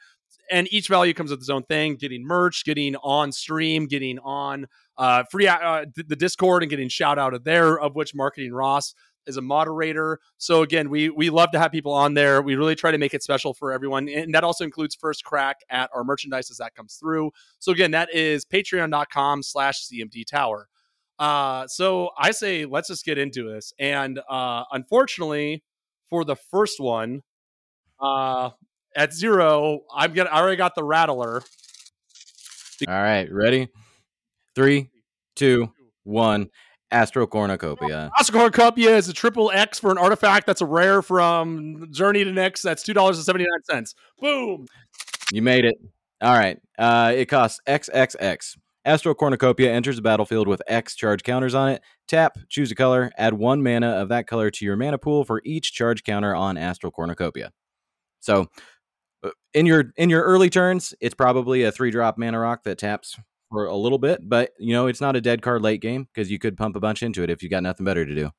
And 0.51 0.71
each 0.73 0.89
value 0.89 1.15
comes 1.15 1.31
with 1.31 1.41
its 1.41 1.49
own 1.49 1.63
thing: 1.65 1.97
getting 1.97 2.27
merch, 2.27 2.65
getting 2.65 2.97
on 2.97 3.33
stream, 3.33 3.87
getting 3.87 4.19
on 4.19 4.67
uh, 4.99 5.25
free 5.31 5.49
uh, 5.49 5.87
the 5.97 6.17
Discord, 6.17 6.63
and 6.63 6.71
getting 6.71 6.89
shout 6.89 7.19
out 7.19 7.35
of 7.35 7.45
there. 7.45 7.81
Of 7.81 7.95
which 7.95 8.15
Marketing 8.15 8.53
Ross 8.53 8.95
is 9.27 9.37
a 9.37 9.43
moderator. 9.43 10.19
So 10.39 10.63
again, 10.63 10.91
we 10.91 11.09
we 11.09 11.31
love 11.31 11.53
to 11.53 11.59
have 11.59 11.73
people 11.73 11.93
on 11.93 12.15
there. 12.15 12.43
We 12.43 12.57
really 12.57 12.75
try 12.75 12.91
to 12.91 12.99
make 12.99 13.15
it 13.15 13.23
special 13.23 13.55
for 13.55 13.73
everyone, 13.73 14.09
and 14.09 14.35
that 14.35 14.45
also 14.45 14.65
includes 14.65 14.95
first 14.95 15.25
crack 15.25 15.59
at 15.71 15.91
our 15.95 16.05
merchandise 16.05 16.51
as 16.51 16.59
that 16.59 16.75
comes 16.75 16.95
through. 16.95 17.31
So 17.59 17.73
again, 17.73 17.93
that 17.93 18.13
is 18.15 18.45
patreon.com 18.45 19.43
slash 19.43 19.87
CMD 19.87 20.27
Tower. 20.27 20.69
Uh, 21.23 21.69
so 21.69 22.11
I 22.19 22.33
say 22.33 22.65
let's 22.65 22.89
just 22.89 23.05
get 23.05 23.17
into 23.17 23.49
this. 23.49 23.73
And 23.79 24.19
uh, 24.29 24.65
unfortunately, 24.73 25.63
for 26.11 26.25
the 26.25 26.35
first 26.35 26.81
one, 26.81 27.23
uh, 28.01 28.51
at 28.97 29.15
zero, 29.15 29.83
I'm 29.95 30.15
gonna 30.15 30.31
I 30.31 30.41
already 30.41 30.57
got 30.57 30.75
the 30.75 30.83
rattler. 30.83 31.45
All 32.89 32.95
right, 32.95 33.33
ready? 33.33 33.69
Three, 34.57 34.91
two, 35.37 35.73
one. 36.03 36.51
Astral 36.91 37.29
Cornucopia. 37.29 38.11
Astral 38.19 38.41
Cornucopia 38.41 38.97
is 38.97 39.09
a 39.09 39.13
triple 39.13 39.53
X 39.53 39.79
for 39.79 39.93
an 39.93 39.99
artifact 39.99 40.49
that's 40.49 40.61
a 40.61 40.67
rare 40.67 41.03
from 41.03 41.87
Journey 41.93 42.25
to 42.25 42.33
Nyx. 42.33 42.63
That's 42.63 42.83
two 42.83 42.95
dollars 42.95 43.17
and 43.19 43.25
seventy 43.25 43.45
nine 43.45 43.63
cents. 43.63 43.95
Boom. 44.19 44.67
You 45.31 45.41
made 45.41 45.67
it. 45.67 45.77
All 46.21 46.35
right. 46.35 46.59
Uh, 46.77 47.13
it 47.15 47.27
costs 47.27 47.61
XXX. 47.69 48.57
Astral 48.85 49.15
Cornucopia 49.15 49.73
enters 49.73 49.97
the 49.97 50.03
battlefield 50.03 50.49
with 50.49 50.63
X 50.67 50.97
charge 50.97 51.23
counters 51.23 51.55
on 51.55 51.69
it. 51.71 51.83
Tap, 52.09 52.39
choose 52.49 52.71
a 52.71 52.75
color, 52.75 53.13
add 53.17 53.35
one 53.35 53.63
mana 53.63 53.89
of 53.89 54.09
that 54.09 54.27
color 54.27 54.51
to 54.51 54.65
your 54.65 54.77
mana 54.77 54.99
pool 54.99 55.25
for 55.25 55.41
each 55.45 55.73
charge 55.73 56.03
counter 56.03 56.35
on 56.35 56.57
Astral 56.57 56.91
Cornucopia. 56.91 57.53
So, 58.21 58.49
uh, 59.23 59.31
in 59.55 59.67
your 59.67 59.93
in 59.97 60.11
your 60.11 60.23
early 60.23 60.51
turns, 60.51 60.95
it's 61.01 61.15
probably 61.15 61.63
a 61.63 61.73
three 61.73 61.91
drop 61.91 62.19
mana 62.19 62.41
rock 62.41 62.65
that 62.65 62.79
taps 62.79 63.17
for 63.51 63.67
a 63.67 63.77
little 63.77 63.99
bit, 63.99 64.29
but 64.29 64.51
you 64.59 64.73
know 64.73 64.87
it's 64.89 65.01
not 65.01 65.15
a 65.15 65.21
dead 65.21 65.43
card 65.43 65.63
late 65.63 65.81
game 65.81 66.09
because 66.13 66.31
you 66.31 66.39
could 66.39 66.57
pump 66.57 66.75
a 66.75 66.81
bunch 66.81 67.03
into 67.03 67.23
it 67.23 67.31
if 67.31 67.43
you 67.43 67.49
got 67.49 67.63
nothing 67.63 67.85
better 67.85 68.05
to 68.05 68.15
do. 68.15 68.31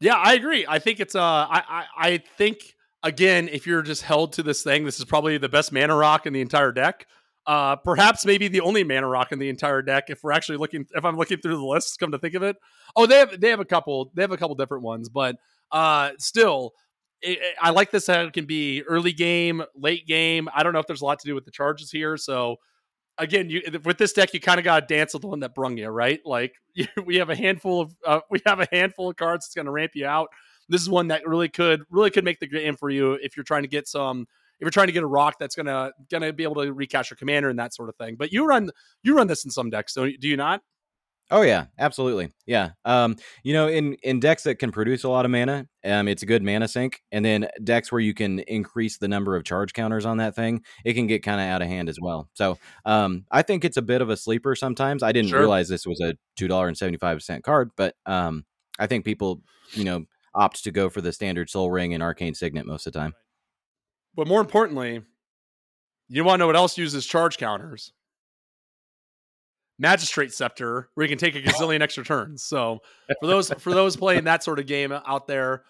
Yeah, 0.00 0.16
I 0.16 0.34
agree. 0.34 0.66
I 0.68 0.78
think 0.78 1.00
it's 1.00 1.14
uh 1.14 1.22
I, 1.22 1.62
I 1.68 1.84
I 1.96 2.22
think 2.36 2.74
again, 3.02 3.48
if 3.48 3.66
you're 3.66 3.82
just 3.82 4.02
held 4.02 4.34
to 4.34 4.42
this 4.42 4.62
thing, 4.62 4.84
this 4.84 4.98
is 4.98 5.04
probably 5.04 5.38
the 5.38 5.48
best 5.48 5.72
mana 5.72 5.94
rock 5.94 6.26
in 6.26 6.32
the 6.32 6.40
entire 6.40 6.72
deck. 6.72 7.06
Uh 7.46 7.76
perhaps 7.76 8.26
maybe 8.26 8.48
the 8.48 8.60
only 8.60 8.84
mana 8.84 9.08
rock 9.08 9.32
in 9.32 9.38
the 9.38 9.48
entire 9.48 9.82
deck 9.82 10.04
if 10.10 10.22
we're 10.22 10.32
actually 10.32 10.58
looking 10.58 10.86
if 10.94 11.04
I'm 11.04 11.16
looking 11.16 11.38
through 11.38 11.56
the 11.56 11.64
list, 11.64 11.98
come 11.98 12.12
to 12.12 12.18
think 12.18 12.34
of 12.34 12.42
it. 12.42 12.56
Oh, 12.96 13.06
they 13.06 13.18
have 13.18 13.40
they 13.40 13.48
have 13.50 13.60
a 13.60 13.64
couple 13.64 14.10
they 14.14 14.22
have 14.22 14.32
a 14.32 14.36
couple 14.36 14.54
different 14.56 14.84
ones, 14.84 15.08
but 15.08 15.36
uh 15.72 16.10
still 16.18 16.72
it, 17.22 17.38
it- 17.38 17.56
I 17.60 17.70
like 17.70 17.90
this 17.90 18.06
how 18.06 18.20
it 18.22 18.32
can 18.32 18.44
be 18.46 18.82
early 18.82 19.12
game, 19.12 19.62
late 19.74 20.06
game. 20.06 20.48
I 20.54 20.62
don't 20.62 20.72
know 20.72 20.78
if 20.80 20.86
there's 20.86 21.02
a 21.02 21.04
lot 21.06 21.18
to 21.20 21.26
do 21.26 21.34
with 21.34 21.44
the 21.44 21.50
charges 21.50 21.90
here, 21.90 22.16
so 22.16 22.56
again, 23.18 23.50
you 23.50 23.62
with 23.84 23.98
this 23.98 24.12
deck, 24.12 24.32
you 24.34 24.40
kind 24.40 24.58
of 24.58 24.64
got 24.64 24.88
to 24.88 24.94
dance 24.94 25.12
with 25.12 25.22
the 25.22 25.28
one 25.28 25.40
that 25.40 25.54
brung 25.54 25.76
you, 25.76 25.88
right? 25.88 26.20
Like 26.24 26.54
you, 26.74 26.86
we 27.04 27.16
have 27.16 27.30
a 27.30 27.36
handful 27.36 27.80
of 27.82 27.94
uh, 28.06 28.20
we 28.30 28.40
have 28.46 28.60
a 28.60 28.68
handful 28.72 29.10
of 29.10 29.16
cards 29.16 29.46
that's 29.46 29.54
going 29.54 29.66
to 29.66 29.72
ramp 29.72 29.92
you 29.94 30.06
out. 30.06 30.28
This 30.68 30.82
is 30.82 30.88
one 30.90 31.08
that 31.08 31.26
really 31.26 31.48
could 31.48 31.82
really 31.90 32.10
could 32.10 32.24
make 32.24 32.40
the 32.40 32.46
game 32.46 32.76
for 32.76 32.90
you 32.90 33.14
if 33.14 33.36
you're 33.36 33.44
trying 33.44 33.62
to 33.62 33.68
get 33.68 33.88
some 33.88 34.26
if 34.60 34.64
you're 34.64 34.70
trying 34.70 34.88
to 34.88 34.92
get 34.92 35.02
a 35.02 35.06
rock 35.06 35.36
that's 35.40 35.54
gonna 35.56 35.90
gonna 36.10 36.32
be 36.32 36.44
able 36.44 36.62
to 36.62 36.72
recast 36.72 37.10
your 37.10 37.16
commander 37.16 37.48
and 37.48 37.58
that 37.58 37.74
sort 37.74 37.88
of 37.88 37.96
thing. 37.96 38.16
But 38.16 38.32
you 38.32 38.46
run 38.46 38.70
you 39.02 39.16
run 39.16 39.26
this 39.26 39.44
in 39.44 39.50
some 39.50 39.70
decks, 39.70 39.94
do 39.94 40.16
do 40.16 40.28
you 40.28 40.36
not? 40.36 40.62
Oh 41.32 41.42
yeah, 41.42 41.66
absolutely. 41.78 42.32
Yeah. 42.44 42.70
Um, 42.84 43.14
you 43.44 43.52
know, 43.52 43.68
in 43.68 43.94
in 44.02 44.18
decks 44.18 44.42
that 44.42 44.56
can 44.56 44.72
produce 44.72 45.04
a 45.04 45.08
lot 45.08 45.24
of 45.24 45.30
mana, 45.30 45.68
um, 45.84 46.08
it's 46.08 46.24
a 46.24 46.26
good 46.26 46.42
mana 46.42 46.66
sink. 46.66 47.02
And 47.12 47.24
then 47.24 47.46
decks 47.62 47.92
where 47.92 48.00
you 48.00 48.14
can 48.14 48.40
increase 48.40 48.98
the 48.98 49.06
number 49.06 49.36
of 49.36 49.44
charge 49.44 49.72
counters 49.72 50.04
on 50.04 50.16
that 50.16 50.34
thing, 50.34 50.64
it 50.84 50.94
can 50.94 51.06
get 51.06 51.22
kind 51.22 51.40
of 51.40 51.46
out 51.46 51.62
of 51.62 51.68
hand 51.68 51.88
as 51.88 51.98
well. 52.00 52.28
So, 52.34 52.58
um, 52.84 53.26
I 53.30 53.42
think 53.42 53.64
it's 53.64 53.76
a 53.76 53.82
bit 53.82 54.02
of 54.02 54.10
a 54.10 54.16
sleeper 54.16 54.56
sometimes. 54.56 55.04
I 55.04 55.12
didn't 55.12 55.30
Sure. 55.30 55.38
realize 55.38 55.68
this 55.68 55.86
was 55.86 56.00
a 56.00 56.16
two 56.36 56.48
dollar 56.48 56.66
and 56.66 56.76
seventy 56.76 56.98
five 56.98 57.22
cent 57.22 57.44
card, 57.44 57.70
but 57.76 57.94
um, 58.06 58.44
I 58.80 58.88
think 58.88 59.04
people, 59.04 59.40
you 59.74 59.84
know, 59.84 60.04
opt 60.34 60.64
to 60.64 60.72
go 60.72 60.90
for 60.90 61.00
the 61.00 61.12
standard 61.12 61.48
Sol 61.48 61.70
Ring 61.70 61.94
and 61.94 62.02
Arcane 62.02 62.34
Signet 62.34 62.66
most 62.66 62.88
of 62.88 62.92
the 62.92 62.98
time. 62.98 63.14
But 64.14 64.26
more 64.26 64.40
importantly, 64.40 65.02
you 66.08 66.24
want 66.24 66.34
to 66.34 66.38
know 66.38 66.46
what 66.46 66.56
else 66.56 66.76
uses 66.76 67.06
charge 67.06 67.38
counters? 67.38 67.92
Magistrate 69.78 70.32
Scepter, 70.32 70.90
where 70.94 71.04
you 71.04 71.08
can 71.08 71.18
take 71.18 71.36
a 71.36 71.42
gazillion 71.42 71.80
extra 71.80 72.04
turns. 72.04 72.44
So 72.44 72.80
for 73.20 73.26
those 73.26 73.50
for 73.58 73.72
those 73.72 73.96
playing 73.96 74.24
that 74.24 74.44
sort 74.44 74.58
of 74.58 74.66
game 74.66 74.92
out 74.92 75.26
there, 75.26 75.64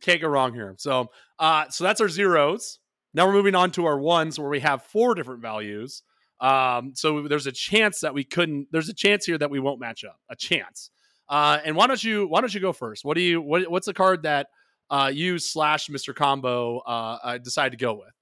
can't 0.00 0.20
go 0.20 0.28
wrong 0.28 0.54
here. 0.54 0.74
So 0.78 1.08
uh 1.38 1.68
so 1.68 1.84
that's 1.84 2.00
our 2.00 2.08
zeros. 2.08 2.78
Now 3.12 3.26
we're 3.26 3.34
moving 3.34 3.54
on 3.54 3.70
to 3.72 3.84
our 3.86 3.98
ones 3.98 4.38
where 4.38 4.48
we 4.48 4.60
have 4.60 4.82
four 4.82 5.14
different 5.14 5.42
values. 5.42 6.02
Um, 6.40 6.92
so 6.94 7.28
there's 7.28 7.46
a 7.46 7.52
chance 7.52 8.00
that 8.00 8.12
we 8.12 8.24
couldn't. 8.24 8.68
There's 8.72 8.88
a 8.88 8.94
chance 8.94 9.24
here 9.24 9.38
that 9.38 9.50
we 9.50 9.60
won't 9.60 9.80
match 9.80 10.04
up. 10.04 10.18
A 10.28 10.36
chance. 10.36 10.90
Uh, 11.28 11.58
and 11.64 11.76
why 11.76 11.86
don't 11.86 12.02
you 12.02 12.26
why 12.26 12.40
don't 12.40 12.52
you 12.52 12.60
go 12.60 12.72
first? 12.72 13.04
What 13.04 13.14
do 13.14 13.22
you 13.22 13.40
what, 13.40 13.70
what's 13.70 13.86
the 13.86 13.94
card 13.94 14.24
that 14.24 14.48
uh, 14.90 15.10
you 15.12 15.38
slash 15.38 15.88
Mr. 15.88 16.14
Combo 16.14 16.78
uh, 16.80 17.18
uh, 17.22 17.38
decide 17.38 17.72
to 17.72 17.78
go 17.78 17.94
with? 17.94 18.12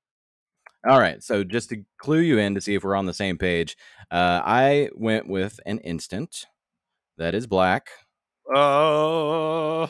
All 0.88 0.98
right. 0.98 1.22
So 1.22 1.44
just 1.44 1.68
to 1.70 1.84
clue 1.98 2.20
you 2.20 2.38
in 2.38 2.54
to 2.54 2.60
see 2.60 2.74
if 2.74 2.82
we're 2.84 2.96
on 2.96 3.06
the 3.06 3.14
same 3.14 3.38
page, 3.38 3.76
uh, 4.10 4.40
I 4.44 4.90
went 4.94 5.28
with 5.28 5.60
an 5.66 5.78
instant 5.78 6.46
that 7.18 7.34
is 7.34 7.46
black. 7.46 7.88
Uh, 8.54 9.86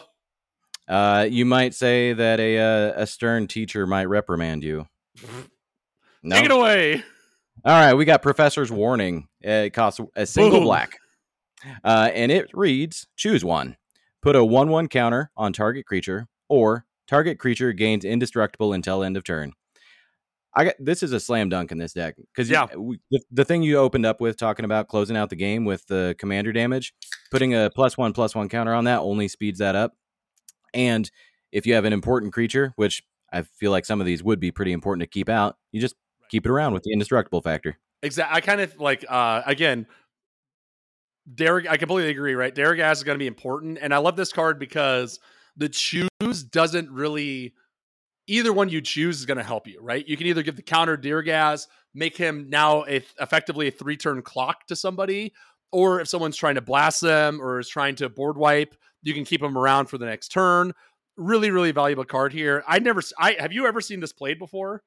Uh, 0.89 1.27
you 1.31 1.47
might 1.47 1.73
say 1.75 2.13
that 2.13 2.41
a 2.41 2.59
uh, 2.59 3.03
a 3.03 3.07
stern 3.07 3.47
teacher 3.47 3.87
might 3.87 4.07
reprimand 4.07 4.63
you. 4.65 4.87
No. 6.23 6.37
take 6.37 6.45
it 6.47 6.51
away. 6.51 6.97
All 7.65 7.73
right, 7.73 7.95
we 7.95 8.05
got 8.05 8.21
Professor's 8.21 8.71
Warning. 8.73 9.29
It 9.41 9.71
costs 9.71 10.01
a 10.17 10.27
single 10.27 10.59
Boom. 10.59 10.65
black, 10.65 10.99
uh, 11.85 12.11
and 12.13 12.33
it 12.33 12.51
reads: 12.53 13.07
Choose 13.17 13.45
one. 13.45 13.77
Put 14.21 14.35
a 14.37 14.45
one-one 14.45 14.89
counter 14.89 15.31
on 15.37 15.53
target 15.53 15.87
creature, 15.87 16.27
or 16.53 16.85
target 17.09 17.39
creature 17.39 17.73
gains 17.73 18.05
indestructible 18.05 18.75
until 18.75 19.03
end 19.03 19.17
of 19.17 19.25
turn. 19.25 19.55
I 20.55 20.65
got 20.65 20.75
this 20.79 21.03
is 21.03 21.13
a 21.13 21.19
slam 21.21 21.49
dunk 21.49 21.73
in 21.73 21.79
this 21.79 21.95
deck 21.95 22.15
because 22.17 22.51
Yeah. 22.51 22.67
we, 22.77 23.01
the, 23.11 23.23
the 23.31 23.45
thing 23.45 23.63
you 23.63 23.79
opened 23.79 24.05
up 24.05 24.21
with 24.21 24.37
talking 24.37 24.67
about 24.67 24.89
closing 24.89 25.17
out 25.17 25.31
the 25.31 25.37
game 25.37 25.65
with 25.65 25.87
the 25.87 26.15
commander 26.19 26.53
damage, 26.53 26.93
putting 27.31 27.55
a 27.55 27.71
plus 27.75 27.97
one 27.97 28.13
plus 28.13 28.35
one 28.35 28.51
counter 28.51 28.75
on 28.75 28.85
that 28.85 28.99
only 29.01 29.29
speeds 29.29 29.61
that 29.61 29.75
up. 29.75 29.95
And 30.75 31.11
if 31.53 31.67
you 31.67 31.73
have 31.73 31.87
an 31.87 31.95
important 31.95 32.35
creature, 32.35 32.75
which 32.77 33.03
I 33.33 33.43
feel 33.43 33.71
like 33.71 33.87
some 33.87 34.01
of 34.01 34.07
these 34.07 34.23
would 34.23 34.41
be 34.41 34.51
pretty 34.51 34.73
important 34.73 35.01
to 35.01 35.07
keep 35.07 35.31
out, 35.31 35.57
you 35.71 35.81
just 35.81 35.95
keep 36.31 36.45
it 36.45 36.51
around 36.51 36.75
with 36.75 36.83
the 36.83 36.93
indestructible 36.93 37.41
factor. 37.41 37.79
Exactly. 38.03 38.37
I 38.37 38.41
kind 38.43 38.61
of 38.61 38.79
like 38.79 39.07
uh 39.09 39.41
again. 39.47 39.87
Derek, 41.35 41.71
I 41.71 41.77
completely 41.77 42.11
agree. 42.11 42.35
Right, 42.35 42.55
Darigaaz 42.55 42.93
is 42.95 43.05
going 43.05 43.15
to 43.15 43.23
be 43.23 43.29
important, 43.29 43.79
and 43.81 43.95
I 43.95 43.99
love 43.99 44.17
this 44.17 44.33
card 44.33 44.59
because 44.59 45.21
the 45.57 45.69
choose 45.69 46.43
doesn't 46.43 46.91
really. 46.91 47.55
Either 48.29 48.53
one 48.53 48.69
you 48.69 48.81
choose 48.81 49.19
is 49.19 49.27
going 49.27 49.37
to 49.39 49.43
help 49.45 49.67
you, 49.67 49.81
right? 49.83 50.07
You 50.07 50.17
can 50.17 50.29
either 50.29 50.45
give 50.45 50.55
the 50.55 50.63
counter 50.63 50.97
Darigaaz, 50.97 51.67
make 51.93 52.17
him 52.17 52.49
now 52.49 52.85
a, 52.85 53.03
effectively 53.21 53.67
a 53.67 53.71
three 53.73 53.97
turn 53.97 54.23
clock 54.23 54.67
to 54.69 54.77
somebody, 54.77 55.33
or 55.73 56.01
if 56.01 56.09
someone's 56.09 56.37
trying 56.37 56.55
to 56.55 56.61
blast 56.61 57.01
them 57.01 57.41
or 57.43 57.59
is 57.59 57.69
trying 57.69 57.97
to 57.97 58.09
board 58.09 58.37
wipe, 58.39 58.77
you 59.03 59.13
can 59.13 59.25
keep 59.25 59.41
them 59.41 59.59
around 59.59 59.87
for 59.87 59.99
the 59.99 60.07
next 60.07 60.29
turn. 60.29 60.73
really 61.17 61.51
really 61.51 61.73
valuable 61.73 62.05
card 62.05 62.33
here. 62.33 62.63
I 62.67 62.79
never 62.79 63.03
I 63.19 63.37
have 63.41 63.53
you 63.53 63.67
ever 63.67 63.81
seen 63.81 63.99
this 63.99 64.13
played 64.13 64.39
before? 64.39 64.83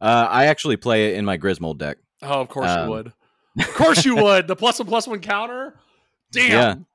Uh, 0.00 0.28
I 0.30 0.46
actually 0.46 0.76
play 0.76 1.08
it 1.10 1.16
in 1.16 1.24
my 1.24 1.36
Grismold 1.36 1.78
deck. 1.78 1.98
Oh, 2.22 2.40
of 2.40 2.48
course 2.48 2.70
Um, 2.70 2.84
you 2.84 2.90
would. 2.94 3.12
Of 3.58 3.74
course 3.74 4.04
you 4.04 4.16
would. 4.16 4.46
The 4.46 4.56
plus 4.56 4.78
one 4.78 4.86
plus 4.88 5.06
one 5.08 5.20
counter. 5.20 5.74
Damn. 6.30 6.86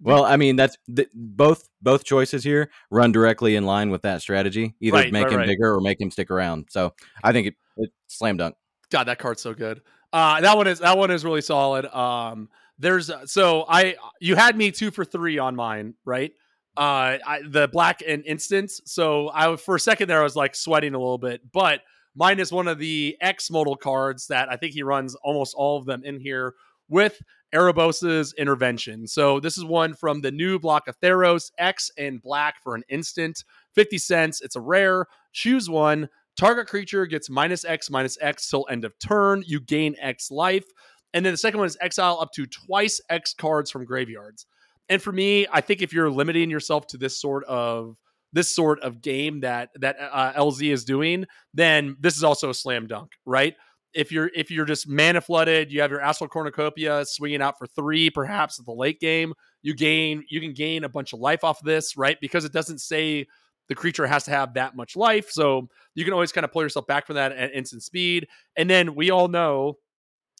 Well, 0.00 0.24
I 0.24 0.36
mean, 0.36 0.56
that's 0.56 0.76
th- 0.94 1.08
both 1.14 1.68
both 1.80 2.04
choices 2.04 2.44
here 2.44 2.70
run 2.90 3.12
directly 3.12 3.56
in 3.56 3.64
line 3.64 3.90
with 3.90 4.02
that 4.02 4.20
strategy. 4.20 4.74
Either 4.80 4.98
Right, 4.98 5.12
make 5.12 5.24
right, 5.24 5.32
him 5.32 5.38
right. 5.38 5.48
bigger 5.48 5.74
or 5.74 5.80
make 5.80 6.00
him 6.00 6.10
stick 6.10 6.30
around. 6.30 6.66
So 6.70 6.94
I 7.24 7.32
think 7.32 7.48
it, 7.48 7.54
it 7.78 7.90
slam 8.06 8.36
dunk. 8.36 8.56
God, 8.90 9.04
that 9.04 9.18
card's 9.18 9.42
so 9.42 9.54
good. 9.54 9.80
Uh, 10.12 10.40
that 10.40 10.56
one 10.56 10.66
is 10.66 10.80
that 10.80 10.98
one 10.98 11.10
is 11.10 11.24
really 11.24 11.40
solid. 11.40 11.86
Um, 11.86 12.48
there's 12.78 13.10
so 13.24 13.64
I 13.68 13.96
you 14.20 14.36
had 14.36 14.56
me 14.56 14.70
two 14.70 14.90
for 14.90 15.04
three 15.04 15.38
on 15.38 15.56
mine, 15.56 15.94
right? 16.04 16.32
Uh, 16.76 17.16
I, 17.26 17.40
the 17.48 17.68
black 17.68 18.02
and 18.06 18.24
instance. 18.26 18.82
So 18.84 19.30
I 19.32 19.56
for 19.56 19.76
a 19.76 19.80
second 19.80 20.08
there 20.08 20.20
I 20.20 20.24
was 20.24 20.36
like 20.36 20.54
sweating 20.54 20.94
a 20.94 20.98
little 20.98 21.18
bit, 21.18 21.40
but 21.52 21.80
mine 22.14 22.38
is 22.38 22.52
one 22.52 22.68
of 22.68 22.78
the 22.78 23.16
X 23.20 23.50
modal 23.50 23.76
cards 23.76 24.26
that 24.26 24.50
I 24.50 24.56
think 24.56 24.74
he 24.74 24.82
runs 24.82 25.14
almost 25.16 25.54
all 25.54 25.78
of 25.78 25.86
them 25.86 26.04
in 26.04 26.20
here 26.20 26.54
with 26.88 27.20
Erebos's 27.54 28.34
intervention. 28.36 29.06
So 29.06 29.40
this 29.40 29.56
is 29.56 29.64
one 29.64 29.94
from 29.94 30.20
the 30.20 30.30
new 30.30 30.58
block 30.58 30.88
of 30.88 30.98
Theros 31.00 31.50
X 31.58 31.90
and 31.96 32.20
black 32.20 32.56
for 32.62 32.74
an 32.74 32.82
instant, 32.88 33.44
fifty 33.74 33.98
cents. 33.98 34.40
It's 34.40 34.56
a 34.56 34.60
rare. 34.60 35.06
Choose 35.32 35.70
one. 35.70 36.08
Target 36.38 36.66
creature 36.66 37.06
gets 37.06 37.30
minus 37.30 37.64
X 37.64 37.90
minus 37.90 38.18
X 38.20 38.48
till 38.50 38.66
end 38.70 38.84
of 38.84 38.98
turn. 38.98 39.42
You 39.46 39.60
gain 39.60 39.96
X 40.00 40.30
life. 40.30 40.66
And 41.14 41.24
then 41.24 41.32
the 41.32 41.38
second 41.38 41.58
one 41.60 41.66
is 41.66 41.78
exile 41.80 42.18
up 42.20 42.32
to 42.32 42.46
twice 42.46 43.00
X 43.08 43.32
cards 43.32 43.70
from 43.70 43.84
graveyards. 43.84 44.44
And 44.88 45.00
for 45.00 45.12
me, 45.12 45.46
I 45.50 45.60
think 45.60 45.82
if 45.82 45.92
you're 45.92 46.10
limiting 46.10 46.50
yourself 46.50 46.86
to 46.88 46.98
this 46.98 47.18
sort 47.20 47.44
of 47.44 47.96
this 48.32 48.54
sort 48.54 48.80
of 48.80 49.00
game 49.00 49.40
that 49.40 49.70
that 49.80 49.96
uh, 49.98 50.32
LZ 50.34 50.70
is 50.70 50.84
doing, 50.84 51.24
then 51.54 51.96
this 52.00 52.16
is 52.16 52.24
also 52.24 52.50
a 52.50 52.54
slam 52.54 52.86
dunk, 52.86 53.12
right? 53.24 53.54
If 53.96 54.12
you're 54.12 54.30
if 54.34 54.50
you're 54.50 54.66
just 54.66 54.88
mana 54.88 55.20
flooded, 55.20 55.72
you 55.72 55.80
have 55.80 55.90
your 55.90 56.00
Astral 56.00 56.28
Cornucopia 56.28 57.04
swinging 57.06 57.42
out 57.42 57.58
for 57.58 57.66
three, 57.66 58.10
perhaps 58.10 58.60
at 58.60 58.66
the 58.66 58.72
late 58.72 59.00
game, 59.00 59.32
you 59.62 59.74
gain 59.74 60.24
you 60.28 60.40
can 60.40 60.52
gain 60.52 60.84
a 60.84 60.88
bunch 60.88 61.12
of 61.12 61.20
life 61.20 61.42
off 61.42 61.60
this, 61.62 61.96
right? 61.96 62.20
Because 62.20 62.44
it 62.44 62.52
doesn't 62.52 62.80
say 62.80 63.26
the 63.68 63.74
creature 63.74 64.06
has 64.06 64.24
to 64.24 64.30
have 64.30 64.54
that 64.54 64.76
much 64.76 64.96
life, 64.96 65.30
so 65.30 65.68
you 65.94 66.04
can 66.04 66.12
always 66.12 66.30
kind 66.30 66.44
of 66.44 66.52
pull 66.52 66.62
yourself 66.62 66.86
back 66.86 67.06
from 67.06 67.16
that 67.16 67.32
at 67.32 67.54
instant 67.54 67.82
speed. 67.82 68.28
And 68.56 68.70
then 68.70 68.94
we 68.94 69.10
all 69.10 69.28
know, 69.28 69.78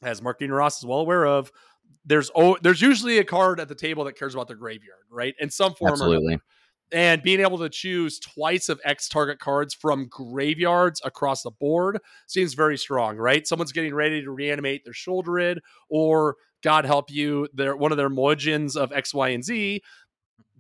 as 0.02 0.22
Marketing 0.22 0.52
Ross 0.52 0.78
is 0.78 0.86
well 0.86 1.00
aware 1.00 1.26
of, 1.26 1.50
there's 2.04 2.30
oh, 2.34 2.56
there's 2.62 2.80
usually 2.80 3.18
a 3.18 3.24
card 3.24 3.58
at 3.58 3.68
the 3.68 3.74
table 3.74 4.04
that 4.04 4.16
cares 4.16 4.34
about 4.34 4.48
the 4.48 4.54
graveyard, 4.54 5.06
right? 5.10 5.34
In 5.40 5.50
some 5.50 5.74
form 5.74 5.90
or 5.90 5.94
Absolutely. 5.94 6.26
another. 6.34 6.42
And 6.92 7.20
being 7.20 7.40
able 7.40 7.58
to 7.58 7.68
choose 7.68 8.20
twice 8.20 8.68
of 8.68 8.80
X 8.84 9.08
target 9.08 9.40
cards 9.40 9.74
from 9.74 10.06
graveyards 10.06 11.00
across 11.04 11.42
the 11.42 11.50
board 11.50 11.98
seems 12.26 12.54
very 12.54 12.78
strong, 12.78 13.16
right? 13.16 13.46
Someone's 13.46 13.72
getting 13.72 13.92
ready 13.94 14.22
to 14.22 14.30
reanimate 14.30 14.84
their 14.84 14.92
Sheoldred, 14.92 15.58
or 15.88 16.36
God 16.62 16.84
help 16.84 17.10
you, 17.10 17.48
their 17.52 17.76
one 17.76 17.90
of 17.90 17.98
their 17.98 18.10
Mojians 18.10 18.76
of 18.76 18.92
X, 18.92 19.12
Y, 19.12 19.30
and 19.30 19.44
Z. 19.44 19.82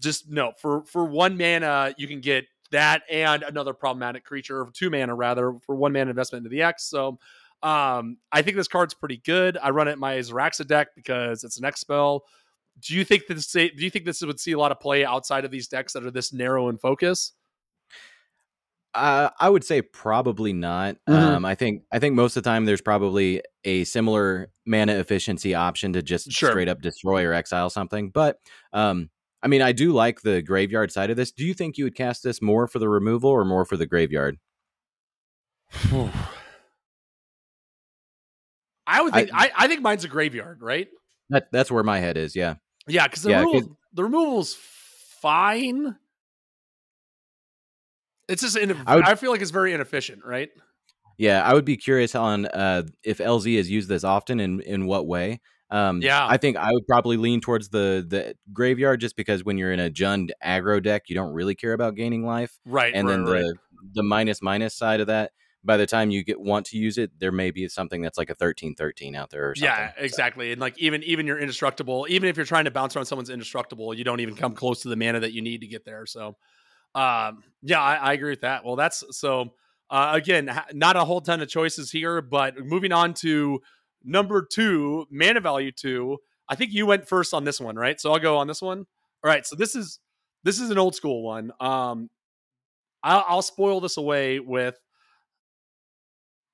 Just 0.00 0.28
no, 0.28 0.52
for 0.58 0.84
for 0.84 1.04
one 1.04 1.38
mana, 1.38 1.94
you 1.96 2.08
can 2.08 2.20
get 2.20 2.44
that 2.72 3.02
and 3.10 3.44
another 3.44 3.72
problematic 3.72 4.24
creature, 4.24 4.66
two 4.72 4.90
mana 4.90 5.14
rather, 5.14 5.54
for 5.64 5.76
one 5.76 5.92
mana 5.92 6.10
investment 6.10 6.44
into 6.44 6.54
the 6.54 6.62
X. 6.62 6.84
So 6.84 7.18
um, 7.62 8.18
I 8.32 8.42
think 8.42 8.56
this 8.56 8.68
card's 8.68 8.94
pretty 8.94 9.18
good. 9.18 9.58
I 9.62 9.70
run 9.70 9.88
it 9.88 9.92
in 9.92 9.98
my 9.98 10.16
Zaxara 10.18 10.66
deck 10.66 10.88
because 10.94 11.44
it's 11.44 11.58
an 11.58 11.64
X 11.64 11.80
spell. 11.80 12.24
Do 12.80 12.94
you 12.94 13.04
think 13.04 13.26
this? 13.26 13.46
Do 13.50 13.70
you 13.76 13.90
think 13.90 14.04
this 14.04 14.20
would 14.22 14.38
see 14.40 14.52
a 14.52 14.58
lot 14.58 14.72
of 14.72 14.80
play 14.80 15.04
outside 15.04 15.44
of 15.44 15.50
these 15.50 15.68
decks 15.68 15.92
that 15.94 16.04
are 16.04 16.10
this 16.10 16.32
narrow 16.32 16.68
in 16.68 16.76
focus? 16.78 17.32
Uh, 18.94 19.28
I 19.38 19.48
would 19.50 19.62
say 19.64 19.82
probably 19.82 20.52
not. 20.54 20.96
Mhm. 21.08 21.14
Um, 21.14 21.44
I 21.44 21.54
think 21.54 21.82
I 21.92 21.98
think 21.98 22.14
most 22.14 22.36
of 22.36 22.42
the 22.42 22.48
time 22.50 22.64
there's 22.64 22.80
probably 22.80 23.42
a 23.64 23.84
similar 23.84 24.48
mana 24.66 24.94
efficiency 24.94 25.54
option 25.54 25.92
to 25.94 26.02
just 26.02 26.30
Sure. 26.32 26.50
straight 26.50 26.68
up 26.68 26.80
destroy 26.80 27.24
or 27.24 27.32
exile 27.34 27.68
something. 27.70 28.10
But 28.10 28.38
um, 28.72 29.10
I 29.42 29.48
mean, 29.48 29.60
I 29.62 29.72
do 29.72 29.92
like 29.92 30.22
the 30.22 30.40
graveyard 30.42 30.90
side 30.92 31.10
of 31.10 31.16
this. 31.16 31.30
Do 31.30 31.44
you 31.44 31.52
think 31.54 31.76
you 31.76 31.84
would 31.84 31.94
cast 31.94 32.22
this 32.22 32.40
more 32.40 32.66
for 32.66 32.78
the 32.78 32.88
removal 32.88 33.28
or 33.30 33.44
more 33.44 33.64
for 33.66 33.76
the 33.76 33.86
graveyard? 33.86 34.38
I 38.86 39.02
would 39.02 39.12
I- 39.14 39.18
think. 39.18 39.30
I, 39.34 39.50
I, 39.56 39.68
think 39.68 39.82
mine's 39.82 40.04
a 40.04 40.08
graveyard, 40.08 40.62
right? 40.62 40.88
That 41.30 41.48
that's 41.52 41.70
where 41.70 41.82
my 41.82 41.98
head 41.98 42.16
is. 42.16 42.36
Yeah. 42.36 42.54
Yeah, 42.88 43.06
because 43.06 43.22
the 43.22 43.30
Yeah, 43.30 43.40
removal, 43.40 43.76
the 43.92 44.04
removal's 44.04 44.54
fine. 45.20 45.96
It's 48.28 48.42
just 48.42 48.56
in, 48.56 48.76
I 48.86 48.96
would- 48.96 49.04
I 49.04 49.14
feel 49.14 49.30
like 49.30 49.40
it's 49.40 49.50
very 49.50 49.72
inefficient, 49.72 50.24
right? 50.24 50.50
Yeah, 51.18 51.42
I 51.42 51.54
would 51.54 51.64
be 51.64 51.76
curious 51.76 52.14
on 52.14 52.46
uh, 52.46 52.82
if 53.02 53.18
LZ 53.18 53.56
has 53.56 53.70
used 53.70 53.88
this 53.88 54.04
often 54.04 54.38
and 54.40 54.60
in 54.60 54.86
what 54.86 55.06
way. 55.06 55.40
Um, 55.70 56.00
Yeah. 56.02 56.26
I 56.26 56.36
think 56.36 56.56
I 56.56 56.70
would 56.72 56.86
probably 56.86 57.16
lean 57.16 57.40
towards 57.40 57.70
the 57.70 58.04
the 58.06 58.36
graveyard 58.52 59.00
just 59.00 59.16
because 59.16 59.42
when 59.44 59.56
you're 59.58 59.72
in 59.72 59.80
a 59.80 59.90
Jund 59.90 60.30
aggro 60.44 60.82
deck, 60.82 61.04
you 61.08 61.14
don't 61.14 61.32
really 61.32 61.54
care 61.54 61.72
about 61.72 61.94
gaining 61.94 62.24
life, 62.24 62.58
Right. 62.64 62.92
and 62.94 63.08
right, 63.08 63.14
then 63.14 63.24
right. 63.24 63.42
the 63.42 63.54
the 63.94 64.02
minus 64.02 64.42
minus 64.42 64.74
side 64.74 65.00
of 65.00 65.06
that. 65.06 65.32
By 65.66 65.76
the 65.76 65.86
time 65.86 66.10
you 66.10 66.24
get 66.24 66.40
want 66.40 66.66
to 66.66 66.78
use 66.78 66.96
it, 66.96 67.10
there 67.18 67.32
may 67.32 67.50
be 67.50 67.68
something 67.68 68.00
that's 68.00 68.16
like 68.16 68.30
a 68.30 68.34
thirteen 68.34 68.74
thirteen 68.74 69.14
out 69.14 69.30
there 69.30 69.50
or 69.50 69.54
something. 69.54 69.68
Yeah, 69.68 69.92
exactly. 69.98 70.52
And 70.52 70.60
like 70.60 70.78
even 70.78 71.02
even 71.02 71.26
you're 71.26 71.38
indestructible, 71.38 72.06
even 72.08 72.28
if 72.28 72.36
you're 72.36 72.46
trying 72.46 72.64
to 72.64 72.70
bounce 72.70 72.96
around 72.96 73.06
someone's 73.06 73.30
indestructible, 73.30 73.92
you 73.92 74.04
don't 74.04 74.20
even 74.20 74.36
come 74.36 74.54
close 74.54 74.82
to 74.82 74.88
the 74.88 74.96
mana 74.96 75.20
that 75.20 75.32
you 75.32 75.42
need 75.42 75.60
to 75.60 75.66
get 75.66 75.84
there. 75.84 76.06
So, 76.06 76.36
um, 76.94 77.42
yeah, 77.62 77.82
I, 77.82 77.96
I 77.96 78.12
agree 78.12 78.30
with 78.30 78.42
that. 78.42 78.64
Well, 78.64 78.76
that's 78.76 79.04
so. 79.10 79.50
Uh, 79.88 80.10
again, 80.14 80.50
not 80.72 80.96
a 80.96 81.04
whole 81.04 81.20
ton 81.20 81.40
of 81.40 81.48
choices 81.48 81.92
here, 81.92 82.20
but 82.20 82.58
moving 82.58 82.90
on 82.90 83.14
to 83.14 83.60
number 84.02 84.44
two, 84.44 85.06
mana 85.12 85.40
value 85.40 85.70
two. 85.70 86.18
I 86.48 86.56
think 86.56 86.72
you 86.72 86.86
went 86.86 87.06
first 87.06 87.32
on 87.32 87.44
this 87.44 87.60
one, 87.60 87.76
right? 87.76 88.00
So 88.00 88.12
I'll 88.12 88.18
go 88.18 88.36
on 88.38 88.48
this 88.48 88.60
one. 88.60 88.86
All 89.22 89.30
right. 89.30 89.46
So 89.46 89.54
this 89.54 89.76
is 89.76 90.00
this 90.42 90.60
is 90.60 90.70
an 90.70 90.78
old 90.78 90.96
school 90.96 91.22
one. 91.22 91.52
Um, 91.60 92.10
I'll, 93.02 93.24
I'll 93.28 93.42
spoil 93.42 93.80
this 93.80 93.96
away 93.96 94.40
with 94.40 94.76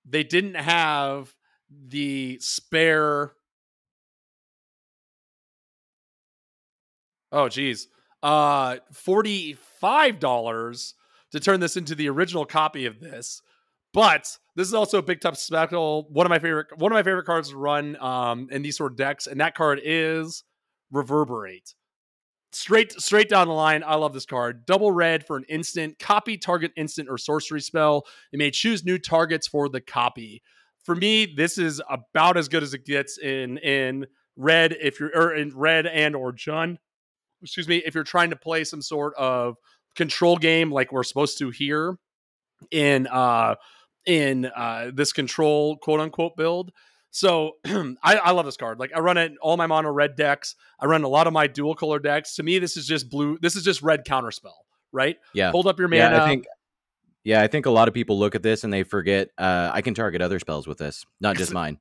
they 0.05 0.25
didn't 0.25 0.55
have 0.55 1.35
the 1.71 2.39
spare 2.41 3.33
oh 7.31 7.49
geez. 7.49 7.89
Uh 8.23 8.77
$45 8.95 10.95
to 11.33 11.41
turn 11.41 11.61
this 11.61 11.77
into 11.77 11.95
the 11.95 12.09
original 12.09 12.45
copy 12.45 12.87
of 12.87 13.01
this 13.01 13.43
but 13.93 14.39
this 14.57 14.69
is 14.69 14.75
also 14.75 14.99
a 14.99 15.03
big 15.03 15.21
tough 15.21 15.37
spectacle. 15.37 16.07
One 16.11 16.27
of 16.27 16.31
my 16.31 16.39
favorite 16.39 16.79
one 16.79 16.93
of 16.93 16.97
my 16.97 17.03
favorite 17.03 17.27
cards 17.27 17.51
to 17.51 17.57
run 17.57 17.97
um 18.01 18.49
in 18.51 18.63
these 18.63 18.77
sort 18.77 18.93
of 18.93 18.99
decks 18.99 19.27
and 19.27 19.41
that 19.41 19.55
card 19.55 19.81
is 19.83 20.45
reverberate 20.91 21.75
straight 22.53 22.93
straight 23.01 23.29
down 23.29 23.49
the 23.49 23.55
line 23.55 23.83
i 23.87 23.95
love 23.95 24.13
this 24.13 24.27
card. 24.27 24.67
Double 24.67 24.93
red 24.93 25.27
for 25.27 25.37
an 25.37 25.45
instant 25.49 25.99
copy 25.99 26.37
target 26.37 26.73
instant 26.77 27.09
or 27.09 27.19
sorcery 27.19 27.61
spell. 27.61 28.05
It 28.33 28.39
may 28.39 28.51
choose 28.51 28.85
new 28.85 28.99
targets 28.99 29.47
for 29.47 29.69
the 29.69 29.81
copy. 29.81 30.43
For 30.85 30.95
me 30.95 31.27
this 31.27 31.59
is 31.59 31.81
about 31.89 32.37
as 32.37 32.49
good 32.49 32.63
as 32.63 32.75
it 32.75 32.85
gets 32.85 33.19
in 33.19 33.59
in 33.59 34.07
red 34.37 34.77
if 34.81 35.01
you're 35.01 35.11
or 35.15 35.35
in 35.35 35.53
red 35.57 35.87
and 35.87 36.17
or 36.17 36.33
Jun. 36.33 36.79
excuse 37.43 37.69
me 37.69 37.79
if 37.79 37.95
you're 37.95 38.05
trying 38.05 38.31
to 38.31 38.37
play 38.37 38.65
some 38.65 38.83
sort 38.83 39.15
of 39.17 39.57
control 39.95 40.37
game 40.37 40.71
like 40.71 40.93
we're 40.93 41.03
supposed 41.05 41.39
to 41.39 41.51
here 41.51 41.97
in 42.71 43.07
uh 43.09 43.55
in 44.07 44.47
uh 44.47 44.91
this 44.93 45.13
control 45.13 45.77
quote 45.77 46.01
unquote 46.01 46.37
build 46.37 46.73
so 47.13 47.57
I, 47.65 48.17
I 48.17 48.31
love 48.33 48.47
this 48.47 48.57
card. 48.57 48.81
Like 48.81 48.91
I 48.97 48.99
run 49.01 49.17
it 49.19 49.31
in 49.33 49.37
all 49.41 49.57
my 49.57 49.67
mono 49.67 49.91
red 49.91 50.17
decks. 50.17 50.57
I 50.81 50.87
run 50.87 51.05
a 51.05 51.09
lot 51.09 51.27
of 51.29 51.33
my 51.33 51.47
dual 51.47 51.75
color 51.77 52.01
decks. 52.01 52.35
To 52.37 52.43
me, 52.43 52.59
this 52.59 52.77
is 52.77 52.87
just 52.87 53.09
blue. 53.09 53.39
This 53.41 53.55
is 53.55 53.63
just 53.63 53.83
red 53.83 54.05
counterspell, 54.05 54.57
right? 54.91 55.19
Yeah. 55.35 55.51
Hold 55.53 55.67
up 55.69 55.79
your 55.79 55.89
mana. 55.89 56.01
Yeah, 56.17 56.25
I 56.25 56.27
think. 56.27 56.47
Yeah, 57.25 57.41
I 57.41 57.47
think 57.47 57.67
a 57.67 57.71
lot 57.71 57.87
of 57.87 57.95
people 57.95 58.19
look 58.19 58.35
at 58.35 58.43
this 58.43 58.65
and 58.65 58.73
they 58.73 58.83
forget. 58.83 59.29
Uh, 59.39 59.71
I 59.73 59.83
can 59.83 59.95
target 59.95 60.23
other 60.23 60.41
spells 60.41 60.67
with 60.67 60.79
this, 60.79 61.05
not 61.21 61.37
just 61.37 61.53
mine. 61.53 61.79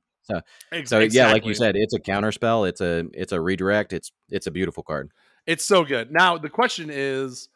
Ex- 0.70 0.88
So 0.90 1.00
yeah, 1.00 1.32
like 1.32 1.44
you 1.44 1.54
said, 1.54 1.74
it's 1.76 1.94
a 1.94 1.98
counter 1.98 2.30
spell. 2.30 2.64
It's 2.64 2.80
a 2.80 3.06
it's 3.12 3.32
a 3.32 3.40
redirect. 3.40 3.92
It's 3.92 4.12
it's 4.30 4.46
a 4.46 4.50
beautiful 4.52 4.82
card. 4.84 5.10
It's 5.46 5.64
so 5.64 5.84
good. 5.84 6.12
Now 6.12 6.38
the 6.38 6.48
question 6.48 6.90
is, 6.92 7.48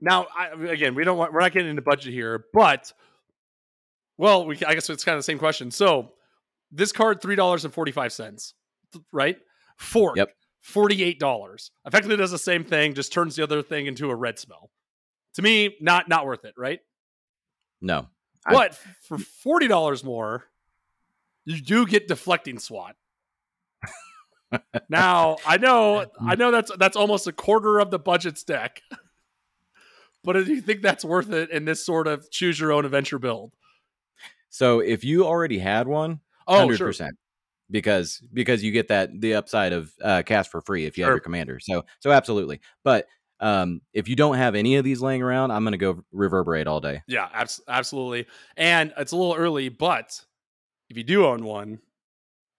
now 0.00 0.26
I, 0.36 0.48
again, 0.70 0.94
we 0.94 1.04
don't 1.04 1.16
want 1.16 1.32
we're 1.32 1.40
not 1.40 1.52
getting 1.52 1.70
into 1.70 1.82
budget 1.82 2.12
here, 2.12 2.46
but 2.52 2.92
well, 4.16 4.46
we 4.46 4.56
I 4.66 4.74
guess 4.74 4.88
it's 4.90 5.04
kind 5.04 5.14
of 5.16 5.20
the 5.20 5.24
same 5.24 5.38
question. 5.38 5.70
So 5.70 6.12
this 6.70 6.92
card 6.92 7.20
three 7.20 7.36
dollars 7.36 7.64
and 7.64 7.72
forty 7.72 7.92
five 7.92 8.12
cents, 8.12 8.54
right? 9.12 9.38
Fork, 9.76 10.16
Yep. 10.16 10.30
forty 10.60 11.02
eight 11.02 11.18
dollars. 11.18 11.70
Effectively 11.84 12.16
does 12.16 12.30
the 12.30 12.38
same 12.38 12.64
thing, 12.64 12.94
just 12.94 13.12
turns 13.12 13.36
the 13.36 13.42
other 13.42 13.62
thing 13.62 13.86
into 13.86 14.10
a 14.10 14.14
red 14.14 14.38
spell. 14.38 14.70
To 15.34 15.42
me, 15.42 15.76
not 15.80 16.08
not 16.08 16.26
worth 16.26 16.44
it, 16.44 16.54
right? 16.56 16.80
No, 17.80 18.08
I- 18.46 18.70
for 19.02 19.18
forty 19.18 19.68
dollars 19.68 20.04
more, 20.04 20.44
you 21.44 21.60
do 21.60 21.86
get 21.86 22.08
deflecting 22.08 22.58
SWAT. 22.58 22.96
now 24.88 25.36
I 25.46 25.56
know 25.56 26.04
mm-hmm. 26.06 26.28
I 26.30 26.34
know 26.36 26.50
that's 26.50 26.70
that's 26.76 26.96
almost 26.96 27.26
a 27.26 27.32
quarter 27.32 27.78
of 27.80 27.90
the 27.90 27.98
budget's 27.98 28.44
deck. 28.44 28.80
but 30.24 30.34
do 30.34 30.44
you 30.44 30.60
think 30.60 30.82
that's 30.82 31.04
worth 31.04 31.32
it 31.32 31.50
in 31.50 31.64
this 31.64 31.84
sort 31.84 32.06
of 32.06 32.30
choose 32.30 32.58
your 32.58 32.72
own 32.72 32.84
adventure 32.84 33.18
build? 33.18 33.52
So 34.54 34.78
if 34.78 35.02
you 35.02 35.26
already 35.26 35.58
had 35.58 35.88
one, 35.88 36.20
Oh, 36.46 36.58
hundred 36.60 36.76
sure. 36.76 36.86
percent, 36.86 37.16
because 37.72 38.22
because 38.32 38.62
you 38.62 38.70
get 38.70 38.86
that 38.86 39.10
the 39.20 39.34
upside 39.34 39.72
of 39.72 39.90
uh, 40.00 40.22
cast 40.24 40.52
for 40.52 40.60
free 40.60 40.84
if 40.84 40.96
you 40.96 41.02
have 41.02 41.10
your 41.10 41.18
commander. 41.20 41.58
So 41.58 41.84
so 41.98 42.12
absolutely. 42.12 42.60
But 42.84 43.08
um, 43.40 43.80
if 43.92 44.08
you 44.08 44.14
don't 44.14 44.36
have 44.36 44.54
any 44.54 44.76
of 44.76 44.84
these 44.84 45.00
laying 45.02 45.22
around, 45.22 45.50
I'm 45.50 45.64
gonna 45.64 45.76
go 45.76 46.04
reverberate 46.12 46.68
all 46.68 46.80
day. 46.80 47.02
Yeah, 47.08 47.28
abs- 47.34 47.62
absolutely. 47.66 48.26
And 48.56 48.92
it's 48.96 49.10
a 49.10 49.16
little 49.16 49.34
early, 49.34 49.70
but 49.70 50.20
if 50.88 50.96
you 50.96 51.02
do 51.02 51.26
own 51.26 51.44
one, 51.44 51.80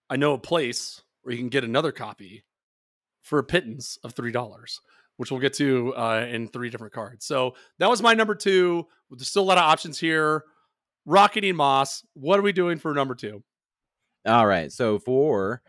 I 0.10 0.17
know 0.17 0.34
a 0.34 0.38
place 0.38 1.01
where 1.21 1.31
you 1.31 1.39
can 1.39 1.47
get 1.49 1.63
another 1.63 1.93
copy 1.93 2.43
for 3.21 3.39
a 3.39 3.43
pittance 3.43 3.97
of 4.03 4.12
three 4.13 4.34
dollars, 4.34 4.81
which 5.15 5.31
we'll 5.31 5.39
get 5.39 5.53
to 5.53 5.95
uh, 5.95 6.27
in 6.29 6.49
three 6.49 6.69
different 6.69 6.91
cards. 6.93 7.25
So 7.25 7.55
that 7.79 7.89
was 7.89 8.01
my 8.01 8.13
number 8.15 8.36
two. 8.36 8.86
There's 9.10 9.29
still 9.29 9.43
a 9.43 9.45
lot 9.45 9.58
of 9.58 9.63
options 9.63 9.97
here. 9.97 10.43
Marketing 11.06 11.58
Ross. 11.58 12.04
What 12.13 12.39
are 12.39 12.44
we 12.44 12.52
doing 12.52 12.80
for 12.80 12.94
number 12.94 13.15
two? 13.15 13.44
All 14.26 14.48
right. 14.48 14.72
So 14.72 14.98
for 14.98 15.62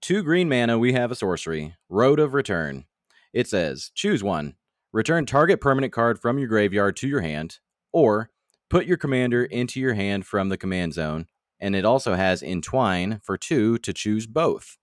two 0.00 0.22
green 0.22 0.48
mana, 0.48 0.78
we 0.78 0.92
have 0.94 1.10
a 1.10 1.14
sorcery, 1.14 1.76
Road 1.88 2.18
of 2.18 2.34
Return. 2.34 2.84
It 3.32 3.46
says 3.46 3.90
choose 3.94 4.22
one, 4.22 4.54
return 4.92 5.26
target 5.26 5.60
permanent 5.60 5.92
card 5.92 6.18
from 6.18 6.38
your 6.38 6.48
graveyard 6.48 6.96
to 6.96 7.08
your 7.08 7.20
hand, 7.20 7.58
or 7.92 8.30
put 8.68 8.86
your 8.86 8.96
commander 8.96 9.44
into 9.44 9.80
your 9.80 9.94
hand 9.94 10.26
from 10.26 10.48
the 10.48 10.56
command 10.56 10.94
zone. 10.94 11.26
And 11.60 11.76
it 11.76 11.84
also 11.84 12.14
has 12.14 12.42
Entwine 12.42 13.20
for 13.22 13.36
two 13.36 13.76
to 13.78 13.92
choose 13.92 14.26
both. 14.26 14.78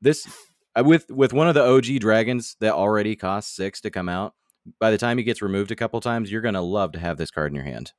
This 0.00 0.28
uh, 0.76 0.84
with 0.84 1.10
with 1.10 1.32
one 1.32 1.48
of 1.48 1.54
the 1.54 1.64
OG 1.64 2.00
dragons 2.00 2.56
that 2.60 2.72
already 2.72 3.16
costs 3.16 3.54
six 3.54 3.80
to 3.80 3.90
come 3.90 4.08
out. 4.08 4.34
By 4.78 4.92
the 4.92 4.98
time 4.98 5.18
he 5.18 5.24
gets 5.24 5.42
removed 5.42 5.72
a 5.72 5.76
couple 5.76 6.00
times, 6.00 6.30
you're 6.30 6.40
gonna 6.40 6.62
love 6.62 6.92
to 6.92 7.00
have 7.00 7.18
this 7.18 7.32
card 7.32 7.50
in 7.50 7.56
your 7.56 7.64
hand. 7.64 7.92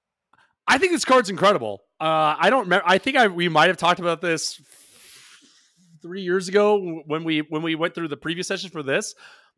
I 0.67 0.77
think 0.77 0.91
this 0.91 1.05
card's 1.05 1.29
incredible. 1.29 1.83
Uh, 1.99 2.35
I 2.39 2.49
don't 2.49 2.63
remember. 2.63 2.85
I 2.87 2.97
think 2.97 3.17
I 3.17 3.27
we 3.27 3.49
might 3.49 3.67
have 3.67 3.77
talked 3.77 3.99
about 3.99 4.21
this 4.21 4.61
three 6.01 6.21
years 6.21 6.47
ago 6.47 7.01
when 7.05 7.23
we 7.23 7.39
when 7.39 7.61
we 7.61 7.75
went 7.75 7.95
through 7.95 8.09
the 8.09 8.17
previous 8.17 8.47
session 8.47 8.69
for 8.69 8.83
this. 8.83 9.15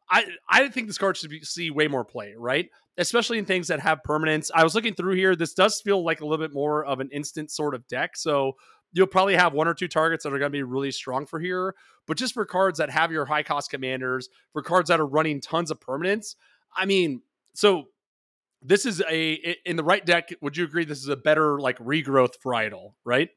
I 0.10 0.26
I 0.48 0.68
think 0.70 0.88
this 0.88 0.98
card 0.98 1.18
should 1.18 1.30
be, 1.30 1.42
see 1.42 1.72
way 1.72 1.88
more 1.88 2.06
play, 2.06 2.34
right? 2.38 2.70
Especially 2.98 3.38
in 3.38 3.46
things 3.46 3.68
that 3.68 3.80
have 3.82 4.04
permanence. 4.04 4.52
I 4.54 4.64
was 4.64 4.76
looking 4.76 4.94
through 4.94 5.16
here. 5.16 5.36
This 5.36 5.54
does 5.54 5.82
feel 5.82 6.04
like 6.04 6.22
a 6.22 6.26
little 6.26 6.44
bit 6.44 6.54
more 6.54 6.86
of 6.86 7.00
an 7.00 7.10
instant 7.12 7.52
sort 7.52 7.76
of 7.76 7.88
deck. 7.88 8.16
So 8.16 8.54
you'll 8.94 9.08
probably 9.08 9.36
have 9.36 9.54
one 9.54 9.68
or 9.68 9.74
two 9.74 9.90
targets 9.90 10.24
that 10.24 10.34
are 10.34 10.40
going 10.40 10.52
to 10.52 10.58
be 10.58 10.64
really 10.64 10.92
strong 10.92 11.26
for 11.26 11.40
here. 11.40 11.76
But 12.08 12.18
just 12.18 12.34
for 12.34 12.46
cards 12.46 12.78
that 12.80 12.90
have 12.90 13.12
your 13.12 13.26
high 13.26 13.44
cost 13.44 13.70
commanders, 13.70 14.30
for 14.54 14.62
cards 14.62 14.90
that 14.90 15.00
are 15.00 15.06
running 15.06 15.42
tons 15.42 15.72
of 15.72 15.82
permanence, 15.82 16.36
I 16.76 16.86
mean, 16.86 17.22
so 17.54 17.86
this 18.62 18.86
is 18.86 19.02
a 19.10 19.34
in 19.66 19.76
the 19.76 19.84
right 19.84 20.06
deck. 20.06 20.30
Would 20.42 20.58
you 20.58 20.64
agree 20.64 20.86
this 20.86 21.00
is 21.02 21.08
a 21.10 21.16
better 21.18 21.60
like 21.60 21.78
regrowth 21.80 22.34
varietal, 22.44 22.94
right? 23.04 23.30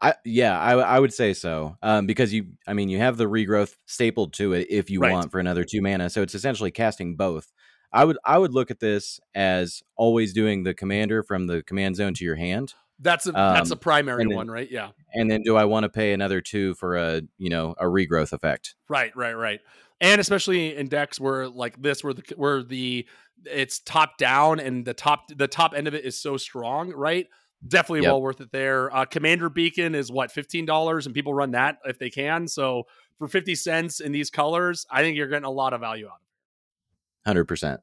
I 0.00 0.14
yeah, 0.24 0.58
I 0.58 0.74
I 0.74 0.98
would 0.98 1.12
say 1.14 1.32
so. 1.34 1.76
Um, 1.82 2.06
because 2.06 2.32
you, 2.32 2.46
I 2.66 2.72
mean, 2.74 2.88
you 2.88 2.98
have 2.98 3.16
the 3.16 3.24
regrowth 3.26 3.76
stapled 3.86 4.32
to 4.34 4.52
it 4.52 4.66
if 4.68 4.90
you 4.90 5.00
Right. 5.00 5.12
want 5.12 5.30
for 5.30 5.38
another 5.38 5.64
two 5.64 5.80
mana, 5.80 6.10
so 6.10 6.20
it's 6.22 6.34
essentially 6.34 6.70
casting 6.70 7.16
both. 7.16 7.52
I 7.92 8.04
would 8.04 8.18
I 8.24 8.38
would 8.38 8.52
look 8.52 8.70
at 8.70 8.80
this 8.80 9.20
as 9.34 9.82
always 9.96 10.32
doing 10.32 10.64
the 10.64 10.74
commander 10.74 11.22
from 11.22 11.46
the 11.46 11.62
command 11.62 11.96
zone 11.96 12.12
to 12.14 12.24
your 12.24 12.34
hand, 12.34 12.74
That's 12.98 13.26
a 13.26 13.32
that's 13.32 13.70
a 13.70 13.74
Um, 13.74 13.78
primary 13.78 14.24
then- 14.24 14.34
one, 14.36 14.50
right? 14.50 14.68
Yeah. 14.70 14.90
and 15.14 15.30
then 15.30 15.42
do 15.42 15.56
I 15.56 15.64
want 15.64 15.84
to 15.84 15.88
pay 15.88 16.12
another 16.12 16.40
two 16.40 16.74
for 16.74 16.96
a 16.96 17.22
you 17.38 17.48
know 17.50 17.74
a 17.78 17.84
regrowth 17.84 18.32
effect? 18.32 18.74
Right, 18.88 19.14
right, 19.16 19.34
right. 19.34 19.60
And 20.00 20.20
especially 20.20 20.76
in 20.76 20.88
decks 20.88 21.18
where 21.20 21.48
like 21.48 21.80
this, 21.80 22.02
where 22.04 22.12
the 22.14 22.22
where 22.36 22.62
the 22.62 23.06
it's 23.46 23.78
top 23.80 24.18
down 24.18 24.60
and 24.60 24.84
the 24.84 24.94
top 24.94 25.28
the 25.34 25.48
top 25.48 25.72
end 25.74 25.86
of 25.88 25.94
it 25.94 26.04
is 26.04 26.18
so 26.18 26.36
strong, 26.36 26.90
right? 26.90 27.26
Definitely 27.66 28.02
Yep. 28.02 28.10
well 28.10 28.22
worth 28.22 28.40
it 28.40 28.52
there. 28.52 28.94
Uh, 28.94 29.04
Command 29.06 29.42
Beacon 29.54 29.94
is 29.94 30.10
what 30.10 30.30
fifteen 30.30 30.66
dollars, 30.66 31.06
and 31.06 31.14
people 31.14 31.32
run 31.32 31.52
that 31.52 31.78
if 31.84 31.98
they 31.98 32.10
can. 32.10 32.46
So 32.48 32.84
for 33.18 33.28
fifty 33.28 33.54
cents 33.54 34.00
in 34.00 34.12
these 34.12 34.28
colors, 34.30 34.84
I 34.90 35.00
think 35.02 35.16
you're 35.16 35.28
getting 35.28 35.44
a 35.46 35.50
lot 35.50 35.72
of 35.72 35.80
value 35.80 36.06
out 36.06 36.16
of 36.16 36.20
it. 36.20 37.28
Hundred 37.28 37.44
percent. 37.46 37.80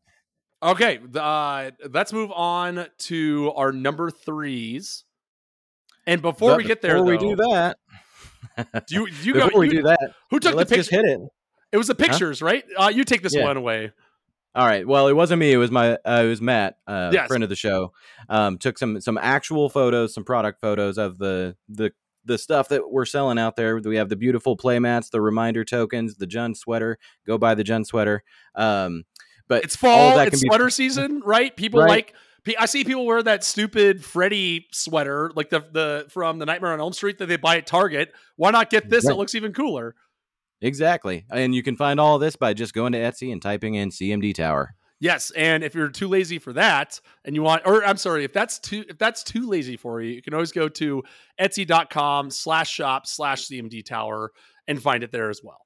Okay, 0.61 0.99
uh, 1.15 1.71
let's 1.91 2.13
move 2.13 2.31
on 2.31 2.85
to 2.99 3.51
our 3.55 3.71
number 3.71 4.11
threes. 4.11 5.05
And 6.05 6.21
before 6.21 6.55
we 6.57 6.63
get 6.65 6.81
there, 6.83 6.95
before 6.95 7.05
we 7.11 7.17
do 7.17 7.35
that, 7.37 7.77
do 8.87 8.95
you 8.95 9.07
you 9.23 9.33
before 9.33 9.49
got 9.49 9.57
we 9.59 9.65
you- 9.67 9.71
do 9.73 9.81
that, 9.83 10.13
who 10.29 10.39
took 10.39 10.55
the 10.55 10.65
just 10.65 10.89
picture? 10.91 11.07
hit 11.07 11.19
it. 11.19 11.21
It 11.71 11.77
was 11.77 11.87
the 11.87 11.95
pictures, 11.95 12.41
right? 12.41 12.63
Uh, 12.77 12.91
you 12.93 13.03
take 13.03 13.21
this 13.21 13.33
Yeah. 13.35 13.43
one 13.45 13.57
away. 13.57 13.91
All 14.53 14.67
right. 14.67 14.85
Well, 14.85 15.07
it 15.07 15.13
wasn't 15.13 15.39
me. 15.39 15.53
It 15.53 15.57
was 15.57 15.71
my. 15.71 15.93
Uh, 16.05 16.23
it 16.25 16.27
was 16.27 16.41
Matt, 16.41 16.77
uh, 16.85 17.11
Yes. 17.13 17.27
friend 17.27 17.41
of 17.43 17.49
the 17.49 17.55
show. 17.55 17.93
Um, 18.27 18.57
took 18.57 18.77
some 18.77 18.99
some 18.99 19.17
actual 19.17 19.69
photos, 19.69 20.13
some 20.13 20.25
product 20.25 20.59
photos 20.59 20.97
of 20.97 21.17
the 21.17 21.55
the 21.69 21.93
the 22.25 22.37
stuff 22.37 22.67
that 22.69 22.91
we're 22.91 23.05
selling 23.05 23.39
out 23.39 23.55
there. 23.55 23.77
We 23.77 23.95
have 23.95 24.09
the 24.09 24.15
beautiful 24.17 24.57
play 24.57 24.77
mats, 24.79 25.09
the 25.09 25.21
reminder 25.21 25.63
tokens, 25.63 26.15
the 26.17 26.27
Jun 26.27 26.53
sweater. 26.53 26.99
Go 27.25 27.37
buy 27.37 27.55
the 27.55 27.63
Jun 27.63 27.85
sweater. 27.85 28.23
Um, 28.55 29.05
but 29.47 29.63
It's 29.63 29.81
all 29.83 29.89
fall. 30.09 30.17
that 30.17 30.27
It's 30.27 30.35
can 30.41 30.47
be- 30.47 30.49
sweater 30.49 30.69
season, 30.81 31.21
right? 31.25 31.55
People 31.55 31.79
Right. 31.81 31.89
like. 31.89 32.13
I 32.59 32.65
see 32.65 32.83
people 32.83 33.05
wear 33.05 33.21
that 33.21 33.43
stupid 33.43 34.03
Freddy 34.03 34.65
sweater, 34.73 35.31
like 35.35 35.49
the 35.51 35.59
the 35.71 36.07
from 36.09 36.39
the 36.39 36.45
Nightmare 36.45 36.73
on 36.73 36.79
Elm 36.79 36.91
Street 36.91 37.19
that 37.19 37.27
they 37.27 37.37
buy 37.37 37.57
at 37.57 37.67
Target. 37.67 38.11
Why 38.35 38.49
not 38.51 38.69
get 38.71 38.89
this? 38.89 39.05
Right. 39.05 39.13
It 39.13 39.17
looks 39.17 39.35
even 39.35 39.53
cooler. 39.53 39.95
Exactly, 40.61 41.25
and 41.31 41.53
you 41.53 41.63
can 41.63 41.75
find 41.75 41.99
all 41.99 42.19
this 42.19 42.35
by 42.35 42.53
just 42.53 42.73
going 42.73 42.93
to 42.93 42.99
Etsy 42.99 43.31
and 43.31 43.41
typing 43.41 43.75
in 43.75 43.89
CMD 43.89 44.33
Tower. 44.33 44.75
Yes, 44.99 45.31
and 45.35 45.63
if 45.63 45.73
you're 45.73 45.89
too 45.89 46.07
lazy 46.07 46.37
for 46.37 46.53
that, 46.53 46.99
and 47.25 47.35
you 47.35 47.41
want, 47.41 47.63
or 47.65 47.83
I'm 47.83 47.97
sorry, 47.97 48.23
if 48.23 48.33
that's 48.33 48.59
too 48.59 48.85
if 48.87 48.97
that's 48.99 49.23
too 49.23 49.49
lazy 49.49 49.75
for 49.75 49.99
you, 49.99 50.11
you 50.13 50.21
can 50.21 50.33
always 50.35 50.51
go 50.51 50.69
to 50.69 51.03
Etsy.com 51.39 52.29
slash 52.29 52.69
shop 52.71 53.07
slash 53.07 53.47
CMD 53.47 53.83
Tower 53.83 54.31
and 54.67 54.81
find 54.81 55.03
it 55.03 55.11
there 55.11 55.29
as 55.29 55.41
well. 55.43 55.65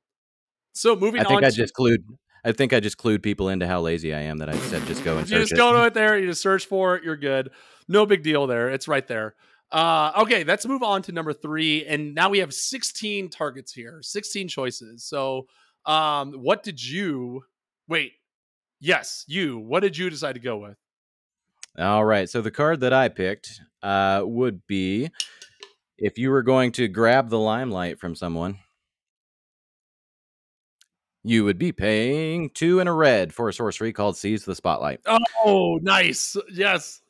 So 0.73 0.95
moving 0.95 1.19
on, 1.21 1.25
I 1.25 1.29
think 1.29 1.43
I 1.43 1.49
to- 1.49 1.55
just 1.55 1.73
clued. 1.75 1.97
I 2.45 2.51
think 2.51 2.73
I 2.73 2.79
just 2.79 2.97
clued 2.97 3.23
people 3.23 3.49
into 3.49 3.65
how 3.65 3.81
lazy 3.81 4.13
I 4.13 4.21
am 4.21 4.38
that 4.38 4.49
I 4.49 4.55
said 4.58 4.86
just 4.86 5.03
go 5.03 5.17
and 5.17 5.27
you 5.29 5.38
search 5.38 5.41
just 5.49 5.53
it. 5.53 5.58
go 5.58 5.73
to 5.73 5.86
it 5.86 5.93
there. 5.95 6.17
You 6.17 6.27
just 6.27 6.41
search 6.43 6.67
for 6.67 6.95
it. 6.95 7.03
You're 7.03 7.17
good. 7.17 7.49
No 7.88 8.05
big 8.05 8.21
deal 8.23 8.45
there. 8.47 8.69
It's 8.69 8.88
right 8.88 9.05
there. 9.08 9.36
Uh, 9.71 10.12
okay, 10.19 10.43
let's 10.43 10.65
move 10.65 10.84
on 10.84 11.01
to 11.04 11.12
number 11.12 11.34
three. 11.34 11.86
And 11.86 12.15
now 12.15 12.30
we 12.30 12.39
have 12.39 12.54
16 12.54 13.30
targets 13.30 13.73
here, 13.73 13.99
16 14.01 14.47
choices. 14.47 15.04
So, 15.04 15.47
um, 15.86 16.34
what 16.34 16.63
did 16.63 16.84
you 16.84 17.43
wait? 17.88 18.13
Yes, 18.80 19.25
you. 19.28 19.60
What 19.60 19.82
did 19.82 19.97
you 19.97 20.10
decide 20.10 20.34
to 20.34 20.39
go 20.39 20.58
with? 20.58 20.78
All 21.78 22.06
right. 22.06 22.30
So 22.30 22.41
the 22.41 22.51
card 22.51 22.80
that 22.82 22.93
I 22.93 23.10
picked 23.10 23.62
uh, 23.84 24.21
would 24.23 24.65
be 24.67 25.10
if 25.97 26.17
you 26.17 26.30
were 26.30 26.43
going 26.43 26.71
to 26.73 26.88
grab 26.88 27.30
the 27.30 27.39
limelight 27.39 27.99
from 27.99 28.15
someone, 28.15 28.60
you 31.23 31.43
would 31.43 31.58
be 31.58 31.71
paying 31.71 32.49
two 32.51 32.80
and 32.80 32.88
a 32.88 32.91
red 32.91 33.34
for 33.34 33.49
a 33.49 33.54
sorcery 33.54 33.91
called 33.91 34.15
Seize 34.15 34.45
the 34.45 34.56
Spotlight. 34.56 35.01
Oh, 35.43 35.80
nice. 35.82 36.38
Yes. 36.51 37.01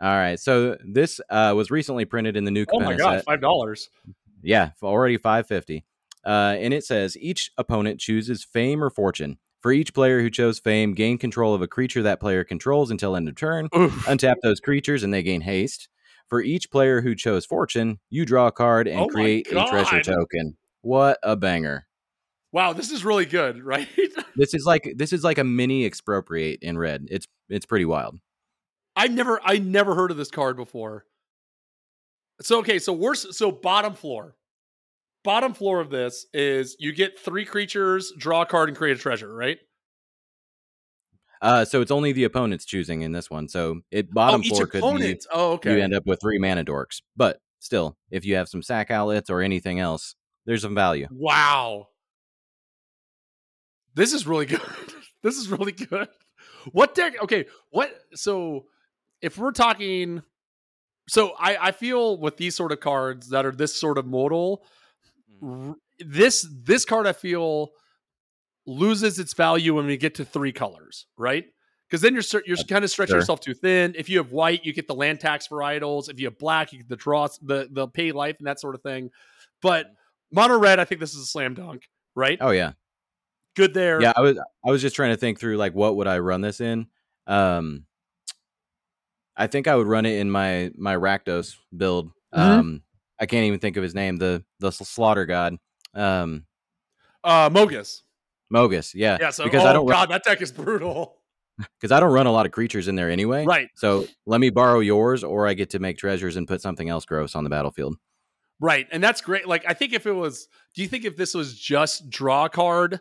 All 0.00 0.08
right. 0.08 0.38
So 0.38 0.76
this 0.84 1.20
uh, 1.28 1.52
was 1.56 1.70
recently 1.70 2.04
printed 2.04 2.36
in 2.36 2.44
the 2.44 2.50
new 2.50 2.66
card. 2.66 2.82
Oh 2.82 2.84
my 2.84 2.96
god, 2.96 3.24
five 3.24 3.40
dollars. 3.40 3.90
Yeah, 4.42 4.70
already 4.82 5.16
550. 5.16 5.84
Uh, 6.24 6.56
and 6.58 6.72
it 6.74 6.84
says 6.84 7.16
each 7.16 7.50
opponent 7.58 8.00
chooses 8.00 8.44
fame 8.44 8.82
or 8.82 8.90
fortune. 8.90 9.38
For 9.60 9.72
each 9.72 9.92
player 9.92 10.20
who 10.20 10.30
chose 10.30 10.60
fame, 10.60 10.94
gain 10.94 11.18
control 11.18 11.54
of 11.54 11.62
a 11.62 11.66
creature 11.66 12.02
that 12.02 12.20
player 12.20 12.44
controls 12.44 12.90
until 12.90 13.16
end 13.16 13.28
of 13.28 13.34
turn. 13.34 13.68
untap 13.70 14.36
those 14.42 14.60
creatures 14.60 15.02
and 15.02 15.12
they 15.12 15.22
gain 15.22 15.40
haste. 15.40 15.88
For 16.28 16.42
each 16.42 16.70
player 16.70 17.00
who 17.00 17.14
chose 17.14 17.46
fortune, 17.46 17.98
you 18.10 18.24
draw 18.24 18.48
a 18.48 18.52
card 18.52 18.86
and 18.86 19.00
Oh 19.00 19.06
create 19.06 19.50
a 19.50 19.64
treasure 19.64 20.02
token. 20.02 20.56
What 20.82 21.18
a 21.22 21.34
banger. 21.34 21.86
Wow, 22.52 22.72
this 22.72 22.90
is 22.90 23.04
really 23.04 23.26
good, 23.26 23.62
right? 23.64 23.88
This 24.36 24.54
is 24.54 24.64
like 24.64 24.92
this 24.96 25.12
is 25.12 25.24
like 25.24 25.38
a 25.38 25.44
mini 25.44 25.84
expropriate 25.84 26.60
in 26.62 26.78
red. 26.78 27.06
It's 27.10 27.26
it's 27.48 27.66
pretty 27.66 27.84
wild. 27.86 28.18
I 28.98 29.06
never 29.06 29.40
I 29.44 29.58
never 29.58 29.94
heard 29.94 30.10
of 30.10 30.16
this 30.16 30.30
card 30.30 30.56
before. 30.56 31.06
So 32.40 32.58
okay, 32.58 32.80
so 32.80 32.92
worst 32.92 33.32
so 33.32 33.52
bottom 33.52 33.94
floor. 33.94 34.34
Bottom 35.22 35.54
floor 35.54 35.80
of 35.80 35.88
this 35.88 36.26
is 36.34 36.76
you 36.80 36.92
get 36.92 37.16
three 37.16 37.44
creatures, 37.44 38.12
draw 38.18 38.42
a 38.42 38.46
card, 38.46 38.68
and 38.68 38.76
create 38.76 38.96
a 38.96 39.00
treasure, 39.00 39.32
right? 39.32 39.58
Uh 41.40 41.64
so 41.64 41.80
it's 41.80 41.92
only 41.92 42.10
the 42.10 42.24
opponent's 42.24 42.64
choosing 42.64 43.02
in 43.02 43.12
this 43.12 43.30
one. 43.30 43.48
So 43.48 43.82
it 43.92 44.12
bottom 44.12 44.42
oh, 44.44 44.48
floor 44.48 44.66
could 44.66 44.78
opponent. 44.78 45.26
oh, 45.32 45.52
okay. 45.52 45.76
you 45.76 45.82
end 45.82 45.94
up 45.94 46.04
with 46.04 46.20
three 46.20 46.40
mana 46.40 46.64
dorks. 46.64 47.00
But 47.16 47.40
still, 47.60 47.96
if 48.10 48.24
you 48.24 48.34
have 48.34 48.48
some 48.48 48.62
sack 48.62 48.90
outlets 48.90 49.30
or 49.30 49.42
anything 49.42 49.78
else, 49.78 50.16
there's 50.44 50.62
some 50.62 50.74
value. 50.74 51.06
wow. 51.12 51.86
This 53.94 54.12
is 54.12 54.26
really 54.26 54.46
good. 54.54 54.60
this 55.22 55.36
is 55.36 55.48
really 55.48 55.72
good. 55.72 56.08
What 56.72 56.96
deck? 56.96 57.22
Okay, 57.22 57.46
what? 57.70 57.92
So 58.14 58.66
if 59.22 59.36
we're 59.38 59.52
talking, 59.52 60.22
so 61.08 61.32
I 61.38 61.68
I 61.68 61.70
feel 61.72 62.18
with 62.18 62.36
these 62.36 62.54
sort 62.56 62.72
of 62.72 62.80
cards 62.80 63.30
that 63.30 63.44
are 63.46 63.52
this 63.52 63.78
sort 63.78 63.98
of 63.98 64.06
modal, 64.06 64.64
r- 65.42 65.76
this 65.98 66.46
this 66.64 66.84
card 66.84 67.06
I 67.06 67.12
feel 67.12 67.70
loses 68.66 69.18
its 69.18 69.32
value 69.34 69.74
when 69.74 69.86
we 69.86 69.96
get 69.96 70.14
to 70.16 70.24
three 70.24 70.52
colors, 70.52 71.06
right? 71.16 71.44
because 71.88 72.02
then 72.02 72.12
you're 72.12 72.42
you're 72.44 72.56
kind 72.68 72.84
of 72.84 72.90
stretching 72.90 73.12
Sure. 73.12 73.18
yourself 73.20 73.40
too 73.40 73.54
thin. 73.54 73.94
If 73.96 74.10
you 74.10 74.18
have 74.18 74.30
white, 74.30 74.66
you 74.66 74.74
get 74.74 74.86
the 74.86 74.94
land 74.94 75.20
tax 75.20 75.48
varietals. 75.48 76.10
If 76.10 76.20
you 76.20 76.26
have 76.26 76.36
black, 76.36 76.70
you 76.70 76.80
get 76.80 76.88
the 76.90 76.96
draw 76.96 77.26
the 77.40 77.66
the 77.70 77.88
pay 77.88 78.12
life 78.12 78.36
and 78.38 78.46
that 78.46 78.60
sort 78.60 78.74
of 78.74 78.82
thing. 78.82 79.10
But 79.62 79.86
mono 80.30 80.58
red, 80.58 80.78
I 80.78 80.84
think 80.84 81.00
this 81.00 81.14
is 81.14 81.22
a 81.22 81.24
slam 81.26 81.54
dunk, 81.54 81.88
right? 82.14 82.36
Oh 82.42 82.50
yeah, 82.50 82.72
Good 83.56 83.72
there. 83.72 84.02
yeah. 84.02 84.12
I 84.14 84.20
was 84.20 84.38
I 84.66 84.70
was 84.70 84.82
just 84.82 84.96
trying 84.96 85.12
to 85.12 85.16
think 85.16 85.40
through 85.40 85.56
like 85.56 85.74
what 85.74 85.96
would 85.96 86.06
I 86.06 86.18
run 86.18 86.42
this 86.42 86.60
in. 86.60 86.88
Um, 87.26 87.86
I 89.38 89.46
think 89.46 89.68
I 89.68 89.76
would 89.76 89.86
run 89.86 90.04
it 90.04 90.18
in 90.18 90.30
my 90.30 90.70
my 90.76 90.94
Rakdos 90.94 91.54
build. 91.74 92.10
Mhm. 92.34 92.38
Um, 92.38 92.82
I 93.20 93.26
can't 93.26 93.44
even 93.44 93.60
think 93.60 93.76
of 93.76 93.82
his 93.82 93.94
name. 93.94 94.16
The 94.16 94.44
the 94.58 94.70
slaughter 94.72 95.24
god. 95.24 95.56
Um, 95.94 96.44
Uh, 97.24 97.48
Mogis. 97.50 98.02
Mogis. 98.52 98.92
Yeah, 98.94 99.18
Yeah. 99.20 99.30
So 99.30 99.44
because 99.44 99.64
oh 99.64 99.68
I 99.68 99.72
don't 99.72 99.86
run, 99.86 99.96
god, 100.00 100.10
that 100.10 100.24
deck 100.24 100.42
is 100.42 100.52
brutal. 100.52 101.16
because 101.80 101.92
I 101.92 102.00
don't 102.00 102.12
run 102.12 102.26
a 102.26 102.32
lot 102.32 102.46
of 102.46 102.52
creatures 102.52 102.88
in 102.88 102.94
there 102.94 103.10
anyway. 103.10 103.44
Right. 103.44 103.68
So 103.74 104.06
let 104.26 104.40
me 104.40 104.50
borrow 104.50 104.80
yours, 104.80 105.24
or 105.24 105.46
I 105.46 105.54
get 105.54 105.70
to 105.70 105.78
make 105.78 105.98
treasures 105.98 106.36
and 106.36 106.46
put 106.46 106.60
something 106.60 106.88
else 106.88 107.04
gross 107.04 107.34
on 107.34 107.44
the 107.44 107.50
battlefield. 107.50 107.96
Right. 108.60 108.86
And 108.90 109.02
that's 109.02 109.20
great. 109.20 109.46
Like, 109.46 109.64
I 109.68 109.74
think 109.74 109.92
if 109.92 110.06
it 110.06 110.12
was, 110.12 110.48
do 110.74 110.82
you 110.82 110.88
think 110.88 111.04
if 111.04 111.16
this 111.16 111.34
was 111.34 111.58
just 111.58 112.10
draw 112.10 112.48
card, 112.48 113.00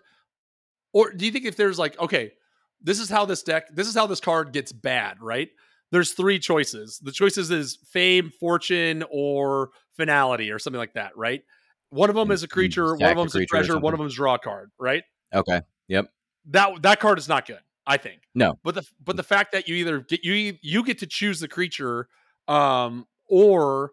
or 0.94 1.12
do 1.12 1.26
you 1.26 1.32
think 1.32 1.46
if 1.46 1.56
there's 1.56 1.80
like, 1.80 2.00
okay, 2.00 2.34
this 2.82 3.00
is 3.00 3.10
how 3.10 3.26
this 3.26 3.44
deck, 3.44 3.74
this 3.76 3.88
is 3.88 3.96
how 3.96 4.08
this 4.08 4.20
card 4.20 4.54
gets 4.54 4.72
bad, 4.72 5.22
right? 5.22 5.50
There's 5.92 6.14
three 6.14 6.40
choices. 6.40 7.00
The 7.02 7.12
choices 7.12 7.50
is 7.52 7.78
fame, 7.92 8.32
fortune, 8.40 9.04
or 9.10 9.70
finality, 9.96 10.52
or 10.52 10.60
something 10.60 10.80
like 10.80 10.94
that, 10.94 11.16
right? 11.16 11.44
One 11.90 12.10
of 12.10 12.16
them 12.16 12.28
mm, 12.28 12.34
is 12.34 12.44
a 12.44 12.48
mm, 12.48 12.52
creature, 12.52 12.96
one 12.96 13.12
of 13.12 13.18
a 13.18 13.22
them's 13.22 13.36
a 13.36 13.40
creature 13.40 13.50
treasure, 13.50 13.80
one 13.80 13.94
of 13.94 14.00
them's 14.00 14.16
draw 14.16 14.36
a 14.36 14.40
card, 14.40 14.72
right? 14.80 15.04
Okay. 15.34 15.62
Yep. 15.88 16.08
That 16.50 16.82
that 16.82 17.00
card 17.00 17.18
is 17.18 17.30
not 17.30 17.46
good, 17.46 17.60
I 17.86 17.98
think. 17.98 18.22
No. 18.36 18.60
But 18.64 18.76
the 18.76 18.88
but 19.04 19.14
mm. 19.14 19.18
the 19.18 19.24
fact 19.24 19.54
that 19.54 19.68
you 19.68 19.76
either 19.76 20.02
get 20.02 20.24
you 20.24 20.58
you 20.62 20.84
get 20.84 21.00
to 21.00 21.08
choose 21.08 21.40
the 21.40 21.48
creature, 21.48 22.10
um, 22.48 23.06
or 23.30 23.92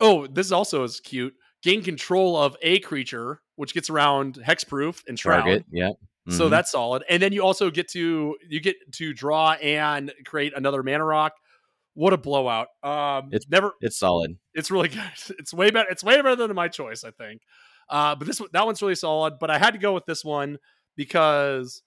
oh, 0.00 0.26
this 0.26 0.50
also 0.50 0.82
is 0.82 1.00
cute. 1.00 1.34
Gain 1.62 1.82
control 1.82 2.36
of 2.36 2.56
a 2.60 2.80
creature, 2.80 3.40
which 3.56 3.72
gets 3.72 3.88
around 3.88 4.34
hexproof 4.34 5.02
and 5.08 5.18
shroud. 5.18 5.42
Target. 5.42 5.64
Yep. 5.70 5.94
So 6.28 6.46
Mhm. 6.46 6.50
that's 6.50 6.70
solid. 6.70 7.04
And 7.10 7.22
then 7.22 7.32
you 7.32 7.42
also 7.42 7.70
get 7.70 7.88
to 7.90 8.36
you 8.48 8.60
get 8.60 8.76
to 8.94 9.12
draw 9.12 9.52
and 9.52 10.12
create 10.24 10.52
another 10.56 10.82
mana 10.82 11.04
rock. 11.04 11.34
What 11.92 12.12
a 12.12 12.16
blowout! 12.16 12.68
Um, 12.82 13.26
It's- 13.32 13.46
never. 13.48 13.72
it's 13.80 13.98
solid. 13.98 14.38
It's 14.54 14.70
really 14.70 14.88
good. 15.28 15.36
It's 15.38 15.52
way 15.52 15.70
better. 15.70 15.88
It's 15.90 16.02
way 16.02 16.16
better 16.16 16.34
than 16.36 16.54
my 16.54 16.68
choice, 16.68 17.04
I 17.04 17.10
think. 17.10 17.42
Uh, 17.90 18.14
but 18.14 18.26
this 18.26 18.40
one- 18.40 18.48
that 18.52 18.64
one's 18.66 18.80
really 18.80 18.94
solid. 18.94 19.34
But 19.38 19.50
I 19.50 19.58
had 19.58 19.72
to 19.72 19.78
go 19.78 19.92
with 19.92 20.06
this 20.06 20.24
one 20.24 20.58
because 20.96 21.82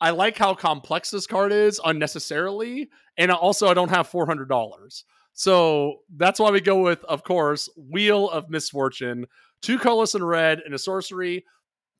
I 0.00 0.10
like 0.10 0.38
how 0.38 0.54
complex 0.54 1.10
this 1.10 1.26
card 1.26 1.52
is 1.52 1.80
unnecessarily, 1.84 2.88
and 3.16 3.30
also 3.30 3.68
I 3.68 3.74
don't 3.74 3.90
have 3.90 4.08
four 4.08 4.26
hundred 4.26 4.48
dollars. 4.48 5.04
So 5.34 6.00
that's 6.16 6.38
why 6.40 6.50
we 6.50 6.60
go 6.60 6.80
with, 6.80 7.02
of 7.04 7.22
course, 7.24 7.68
Wheel 7.76 8.30
of 8.30 8.48
Misfortune, 8.50 9.26
two 9.62 9.78
colors 9.78 10.14
in 10.14 10.24
red, 10.24 10.60
and 10.64 10.74
a 10.74 10.78
sorcery. 10.78 11.44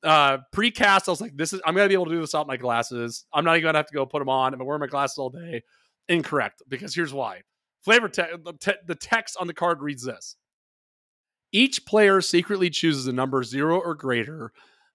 Uh, 0.05 0.37
pre-cast, 0.53 1.09
I 1.09 1.11
was 1.11 1.19
like, 1.19 1.35
"This 1.35 1.51
is 1.51 1.61
I'm 1.65 1.75
gonna 1.75 1.89
be 1.89 1.95
able 1.95 2.05
to 2.05 2.11
do 2.11 2.21
this 2.21 2.33
without 2.33 2.47
my 2.47 2.57
glasses. 2.57 3.25
I'm 3.33 3.43
not 3.43 3.57
even 3.57 3.63
gonna 3.63 3.79
have 3.79 3.87
to 3.87 3.93
go 3.93 4.05
put 4.05 4.19
them 4.19 4.29
on. 4.29 4.53
I've 4.53 4.59
been 4.59 4.67
wearing 4.67 4.79
my 4.79 4.87
glasses 4.87 5.17
all 5.17 5.29
day." 5.31 5.63
Incorrect, 6.07 6.61
because 6.67 6.93
here's 6.93 7.13
why. 7.13 7.41
Flavor 7.83 8.07
te- 8.07 8.23
the, 8.43 8.53
te- 8.53 8.79
the 8.85 8.95
text 8.95 9.35
on 9.39 9.47
the 9.47 9.53
card 9.53 9.81
reads 9.81 10.03
this: 10.03 10.35
Each 11.51 11.85
player 11.85 12.21
secretly 12.21 12.69
chooses 12.69 13.07
a 13.07 13.13
number 13.13 13.43
zero 13.43 13.79
or 13.79 13.95
greater. 13.95 14.51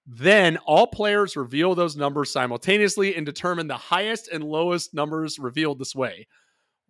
Then 0.07 0.57
all 0.59 0.87
players 0.87 1.37
reveal 1.37 1.75
those 1.75 1.97
numbers 1.97 2.33
simultaneously 2.33 3.15
and 3.17 3.27
determine 3.27 3.67
the 3.67 3.77
highest 3.77 4.29
and 4.29 4.45
lowest 4.45 4.95
numbers 4.95 5.39
revealed 5.39 5.79
this 5.79 5.95
way. 5.95 6.27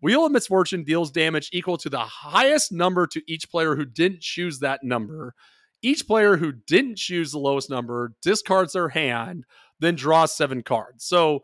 Wheel 0.02 0.24
of 0.24 0.32
Misfortune 0.32 0.84
deals 0.84 1.10
damage 1.10 1.50
equal 1.52 1.76
to 1.78 1.90
the 1.90 1.98
highest 1.98 2.72
number 2.72 3.06
to 3.08 3.22
each 3.26 3.50
player 3.50 3.76
who 3.76 3.84
didn't 3.84 4.20
choose 4.20 4.60
that 4.60 4.82
number. 4.82 5.34
Each 5.82 6.06
player 6.06 6.36
who 6.36 6.52
didn't 6.52 6.96
choose 6.98 7.32
the 7.32 7.38
lowest 7.38 7.70
number 7.70 8.12
discards 8.22 8.74
their 8.74 8.88
hand, 8.90 9.44
then 9.78 9.94
draws 9.94 10.34
seven 10.36 10.62
cards. 10.62 11.04
So 11.04 11.40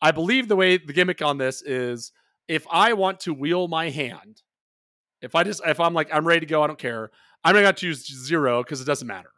I 0.00 0.12
believe 0.12 0.48
the 0.48 0.56
way 0.56 0.76
the 0.76 0.92
gimmick 0.92 1.20
on 1.22 1.38
this 1.38 1.62
is 1.62 2.12
if 2.46 2.66
I 2.70 2.92
want 2.92 3.20
to 3.20 3.34
wheel 3.34 3.66
my 3.68 3.90
hand, 3.90 4.42
if 5.20 5.34
I 5.34 5.42
just 5.42 5.60
if 5.66 5.80
I'm 5.80 5.94
like 5.94 6.08
I'm 6.12 6.26
ready 6.26 6.40
to 6.40 6.46
go, 6.46 6.62
I 6.62 6.68
don't 6.68 6.78
care. 6.78 7.10
I'm 7.44 7.54
not 7.54 7.62
gonna 7.62 7.72
choose 7.72 8.06
zero 8.06 8.62
because 8.62 8.80
it 8.80 8.84
doesn't 8.84 9.08
matter. 9.08 9.30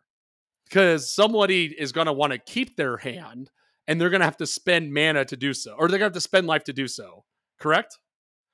Because 0.69 1.13
somebody 1.13 1.67
is 1.67 1.93
gonna 1.93 2.13
want 2.13 2.33
to 2.33 2.39
keep 2.39 2.77
their 2.77 2.99
hand 2.99 3.51
and 3.89 3.99
they're 4.01 4.11
gonna 4.11 4.25
have 4.25 4.37
to 4.37 4.47
spend 4.47 4.93
mana 4.93 5.25
to 5.25 5.37
do 5.37 5.55
so, 5.55 5.75
or 5.79 5.89
they're 5.89 5.99
gonna 5.99 6.07
have 6.07 6.13
to 6.13 6.21
spend 6.21 6.47
life 6.47 6.65
to 6.65 6.73
do 6.75 6.87
so. 6.87 7.25
Correct? 7.59 7.99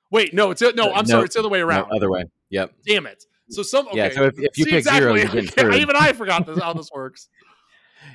Wait, 0.09 0.33
no, 0.33 0.51
it's 0.51 0.61
no. 0.61 0.93
I'm 0.93 1.03
no, 1.03 1.03
sorry, 1.03 1.25
it's 1.25 1.35
the 1.35 1.41
other 1.41 1.49
way 1.49 1.59
No, 1.59 1.67
around. 1.67 1.91
other 1.91 2.09
way. 2.09 2.23
Yep. 2.49 2.71
Damn 2.85 3.05
it. 3.05 3.25
So 3.49 3.63
some 3.63 3.87
okay. 3.87 3.97
Yeah, 3.97 4.09
so 4.11 4.23
if- 4.25 4.39
if 4.39 4.57
you 4.57 4.65
See, 4.65 4.71
pick 4.71 4.83
zero, 4.83 5.13
you're 5.15 5.25
getting 5.25 5.47
screwed. 5.51 5.75
Even 5.75 5.95
I 5.95 6.13
forgot 6.13 6.45
this, 6.45 6.59
how 6.59 6.73
this 6.73 6.89
works. 6.93 7.29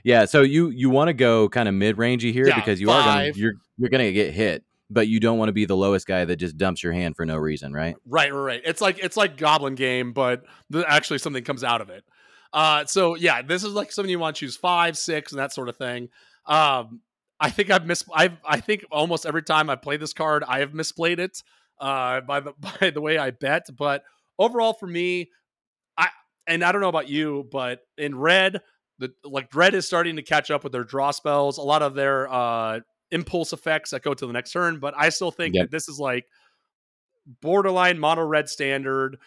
Yeah. 0.04 0.24
So 0.24 0.42
you 0.42 0.70
you 0.70 0.90
want 0.90 1.08
to 1.08 1.12
go 1.12 1.48
kind 1.48 1.68
of 1.68 1.74
mid 1.74 1.96
rangey 1.96 2.32
here 2.32 2.46
Yeah, 2.46 2.54
because 2.56 2.80
you 2.80 2.90
are 2.90 3.02
gonna, 3.04 3.32
you're 3.34 3.52
you're 3.76 3.90
gonna 3.90 4.10
get 4.12 4.32
hit, 4.32 4.64
but 4.88 5.06
you 5.06 5.20
don't 5.20 5.38
want 5.38 5.48
to 5.48 5.52
be 5.52 5.64
the 5.64 5.76
lowest 5.76 6.06
guy 6.06 6.24
that 6.24 6.36
just 6.36 6.56
dumps 6.56 6.82
your 6.82 6.92
hand 6.92 7.14
for 7.14 7.26
no 7.26 7.36
reason, 7.36 7.72
right? 7.72 7.94
Right, 8.06 8.32
right, 8.32 8.40
right. 8.40 8.62
It's 8.64 8.80
like 8.80 8.98
it's 9.00 9.16
like 9.16 9.36
Goblin 9.36 9.74
Game, 9.74 10.12
but 10.12 10.44
th- 10.72 10.84
actually 10.88 11.18
something 11.18 11.44
comes 11.44 11.62
out 11.62 11.80
of 11.80 11.90
it. 11.90 12.04
Uh, 12.52 12.84
so 12.86 13.14
yeah, 13.16 13.42
this 13.42 13.64
is 13.64 13.72
like 13.74 13.92
something 13.92 14.10
you 14.10 14.18
want 14.18 14.36
to 14.36 14.40
choose 14.40 14.56
five, 14.56 14.96
six, 14.96 15.32
and 15.32 15.38
that 15.38 15.52
sort 15.52 15.68
of 15.68 15.76
thing. 15.76 16.08
Um, 16.46 17.00
I 17.38 17.50
think 17.50 17.70
I've 17.70 17.84
mis. 17.86 18.04
I've 18.14 18.36
I 18.46 18.60
think 18.60 18.84
almost 18.90 19.26
every 19.26 19.42
time 19.42 19.68
I 19.68 19.76
play 19.76 19.96
this 19.98 20.12
card, 20.12 20.42
I 20.46 20.60
have 20.60 20.70
misplayed 20.72 21.18
it. 21.18 21.42
Uh, 21.78 22.20
by 22.22 22.40
the 22.40 22.52
by 22.80 22.90
the 22.90 23.00
way 23.00 23.18
I 23.18 23.30
bet, 23.30 23.66
but 23.76 24.04
overall 24.42 24.72
for 24.72 24.86
me, 24.86 25.30
I 25.96 26.08
and 26.46 26.64
I 26.64 26.72
don't 26.72 26.80
know 26.80 26.88
about 26.88 27.08
you, 27.08 27.48
but 27.50 27.80
in 27.96 28.18
red, 28.18 28.60
the 28.98 29.12
like 29.24 29.54
red 29.54 29.74
is 29.74 29.86
starting 29.86 30.16
to 30.16 30.22
catch 30.22 30.50
up 30.50 30.64
with 30.64 30.72
their 30.72 30.84
draw 30.84 31.10
spells. 31.10 31.58
A 31.58 31.62
lot 31.62 31.82
of 31.82 31.94
their 31.94 32.30
uh 32.32 32.80
impulse 33.10 33.52
effects 33.52 33.90
that 33.90 34.02
go 34.02 34.14
to 34.14 34.26
the 34.26 34.32
next 34.32 34.52
turn, 34.52 34.78
but 34.80 34.94
I 34.96 35.10
still 35.10 35.30
think 35.30 35.54
Yep. 35.54 35.64
that 35.64 35.70
this 35.70 35.88
is 35.88 35.98
like 35.98 36.24
borderline 37.40 37.98
mono 37.98 38.22
red 38.24 38.48
standard. 38.48 39.18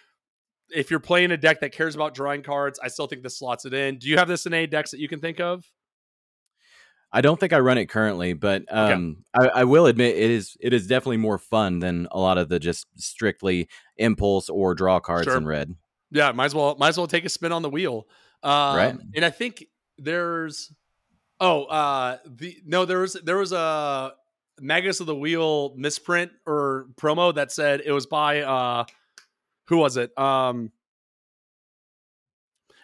If 0.70 0.90
you're 0.90 1.00
playing 1.00 1.32
a 1.32 1.38
deck 1.38 1.60
that 1.62 1.72
cares 1.72 1.94
about 1.96 2.16
drawing 2.16 2.42
cards, 2.42 2.80
I 2.84 2.88
still 2.88 3.08
think 3.08 3.22
this 3.22 3.38
slots 3.38 3.66
it 3.66 3.74
in. 3.74 3.98
Do 3.98 4.10
you 4.10 4.18
have 4.18 4.28
this 4.28 4.46
in 4.46 4.54
any 4.54 4.68
decks 4.68 4.92
that 4.92 5.00
you 5.00 5.08
can 5.08 5.20
think 5.20 5.40
of? 5.40 5.64
I 7.16 7.22
don't 7.22 7.40
think 7.40 7.54
I 7.54 7.60
run 7.60 7.78
it 7.78 7.86
currently, 7.86 8.34
but 8.34 8.66
um, 8.70 9.24
I, 9.34 9.48
I 9.48 9.64
will 9.64 9.86
admit 9.86 10.18
it 10.18 10.30
is 10.32 10.58
it 10.60 10.74
is 10.74 10.86
definitely 10.86 11.16
more 11.16 11.38
fun 11.38 11.80
than 11.80 12.10
a 12.12 12.20
lot 12.20 12.38
of 12.38 12.50
the 12.50 12.60
just 12.60 12.88
strictly 12.98 13.70
impulse 13.96 14.50
or 14.50 14.76
draw 14.76 15.00
cards 15.00 15.24
Sure. 15.24 15.38
in 15.38 15.48
red. 15.48 15.74
Yeah, 16.12 16.34
might 16.34 16.48
as 16.48 16.56
well 16.56 16.76
might 16.78 16.90
as 16.90 16.98
well 16.98 17.08
take 17.08 17.24
a 17.24 17.30
spin 17.30 17.54
on 17.54 17.62
the 17.62 17.70
wheel. 17.70 18.06
Um, 18.44 18.76
Right. 18.76 18.96
And 19.16 19.24
I 19.24 19.30
think 19.30 19.66
there's 19.98 20.74
oh 21.40 21.64
uh 21.64 22.18
the 22.26 22.58
no 22.66 22.84
there 22.84 23.00
was 23.00 23.14
there 23.24 23.38
was 23.38 23.54
a 23.54 24.12
Magus 24.60 25.00
of 25.00 25.06
the 25.08 25.16
Wheel 25.16 25.74
misprint 25.78 26.34
or 26.46 26.88
promo 26.98 27.34
that 27.36 27.50
said 27.50 27.82
it 27.86 27.94
was 27.94 28.08
by 28.08 28.42
uh 28.42 28.84
who 29.68 29.78
was 29.78 29.96
it? 29.96 30.12
Um 30.20 30.74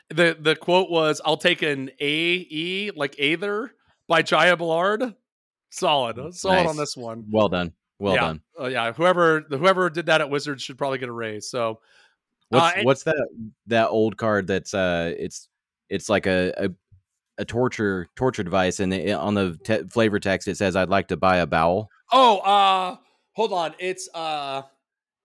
the 0.09 0.37
the 0.39 0.55
quote 0.55 0.89
was 0.89 1.19
I'll 1.25 1.35
take 1.37 1.61
an 1.61 1.91
A 1.99 2.47
E 2.49 2.91
like 2.95 3.15
Aether 3.19 3.73
by 4.11 4.21
Jaya 4.21 4.57
Ballard. 4.57 5.15
Solid. 5.69 6.33
Solid 6.35 6.55
Nice. 6.63 6.67
on 6.69 6.75
this 6.75 6.97
one. 6.97 7.23
Well 7.31 7.47
done. 7.47 7.71
Well 7.97 8.15
Yeah. 8.15 8.21
done. 8.21 8.41
Uh, 8.59 8.65
yeah, 8.67 8.91
whoever 8.91 9.39
whoever 9.49 9.89
did 9.89 10.07
that 10.07 10.19
at 10.19 10.29
Wizards 10.29 10.61
should 10.61 10.77
probably 10.77 10.97
get 10.97 11.07
a 11.07 11.13
raise. 11.13 11.49
So 11.49 11.79
What's 12.49 12.65
Uh, 12.65 12.71
and- 12.79 12.85
what's 12.85 13.03
that 13.03 13.27
that 13.67 13.87
old 13.87 14.17
card 14.17 14.47
that's 14.47 14.73
uh 14.73 15.13
it's 15.17 15.47
it's 15.87 16.09
like 16.09 16.25
a 16.27 16.53
a, 16.57 16.69
a 17.37 17.45
torture 17.45 18.07
torture 18.17 18.43
device 18.43 18.81
and 18.81 18.93
it, 18.93 19.11
on 19.13 19.33
the 19.35 19.57
te- 19.63 19.83
flavor 19.89 20.19
text 20.19 20.49
it 20.49 20.57
says 20.57 20.75
I'd 20.75 20.89
like 20.89 21.07
to 21.07 21.15
buy 21.17 21.37
a 21.37 21.47
bowel. 21.47 21.89
Oh, 22.11 22.39
uh 22.39 22.97
hold 23.31 23.53
on. 23.53 23.73
It's 23.79 24.09
uh 24.13 24.63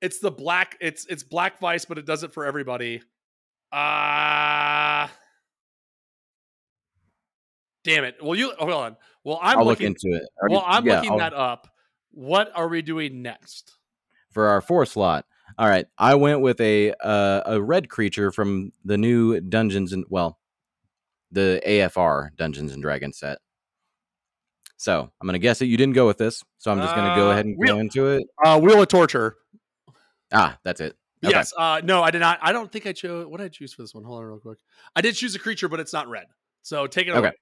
it's 0.01 0.21
the 0.21 0.31
black 0.31 0.77
it's 0.81 1.05
it's 1.07 1.25
Black 1.25 1.59
Vise, 1.59 1.85
but 1.87 1.99
it 1.99 2.07
does 2.07 2.23
it 2.23 2.33
for 2.33 2.47
everybody. 2.47 3.03
Uh 3.73 5.09
Damn 7.87 8.05
it. 8.05 8.17
Well 8.23 8.35
you 8.35 8.53
hold 8.59 8.73
on. 8.73 8.97
Well 9.25 9.39
I'm 9.41 9.59
I'll 9.59 9.65
look 9.65 9.79
looking 9.81 9.95
into 9.95 10.17
it. 10.17 10.25
Well, 10.51 10.65
I'm 10.67 10.85
yeah, 10.85 10.97
looking 10.97 11.13
I'll- 11.13 11.19
that 11.19 11.33
up. 11.35 11.69
What 12.11 12.51
are 12.55 12.69
we 12.69 12.83
doing 12.83 13.23
next? 13.23 13.73
for 14.33 14.49
our 14.49 14.61
fourth 14.61 14.91
slot. 14.91 15.25
All 15.59 15.67
right, 15.69 15.87
I 15.97 16.15
went 16.17 16.41
with 16.43 16.61
a 16.61 16.93
uh, 17.03 17.43
a 17.47 17.63
red 17.63 17.89
creature 17.89 18.31
from 18.31 18.73
the 18.85 18.99
new 18.99 19.41
Dungeons 19.41 19.93
and 19.95 20.05
well, 20.11 20.39
the 21.33 21.63
AFR 21.67 22.37
Dungeons 22.37 22.73
and 22.75 22.83
Dragons 22.83 23.19
set. 23.19 23.39
So 24.77 25.11
I'm 25.21 25.27
gonna 25.27 25.39
guess 25.39 25.61
that 25.61 25.67
you 25.67 25.77
didn't 25.79 25.95
go 25.95 26.07
with 26.07 26.19
this, 26.19 26.45
so 26.59 26.71
I'm 26.71 26.81
just 26.81 26.95
gonna 26.95 27.15
go 27.17 27.29
Uh, 27.29 27.33
ahead 27.33 27.47
and 27.47 27.57
go 27.67 27.79
into 27.79 28.09
it. 28.09 28.25
Uh 28.45 28.61
Wheel 28.61 28.83
of 28.83 28.89
Torture. 28.89 29.37
Ah, 30.33 30.59
that's 30.65 30.81
it. 30.83 30.95
Okay. 31.25 31.35
Yes. 31.35 31.53
Uh 31.57 31.81
no, 31.83 32.03
I 32.03 32.11
did 32.11 32.19
not. 32.21 32.39
I 32.43 32.53
don't 32.53 32.71
think 32.71 32.87
I 32.87 32.93
chose 32.93 33.27
what 33.27 33.39
did 33.39 33.45
I 33.45 33.49
choose 33.49 33.73
for 33.73 33.83
this 33.83 33.95
one. 33.95 34.05
Hold 34.05 34.19
on 34.19 34.25
real 34.27 34.39
quick. 34.41 34.59
I 34.95 35.01
did 35.01 35.15
choose 35.15 35.35
a 35.35 35.39
creature, 35.39 35.69
but 35.69 35.81
it's 35.81 35.93
not 35.95 36.09
red. 36.09 36.27
So 36.63 36.87
take 36.87 37.07
it 37.07 37.11
Okay. 37.13 37.19
away. 37.21 37.33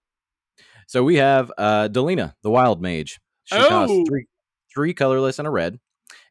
So 0.86 1.02
we 1.02 1.16
have 1.16 1.52
uh 1.58 1.88
Delina, 1.88 2.34
the 2.42 2.50
Wild 2.50 2.80
Mage. 2.80 3.20
She 3.44 3.56
Oh! 3.56 3.68
costs 3.68 4.08
three 4.08 4.26
three 4.72 4.94
colorless 4.94 5.38
and 5.38 5.48
a 5.48 5.50
red. 5.50 5.78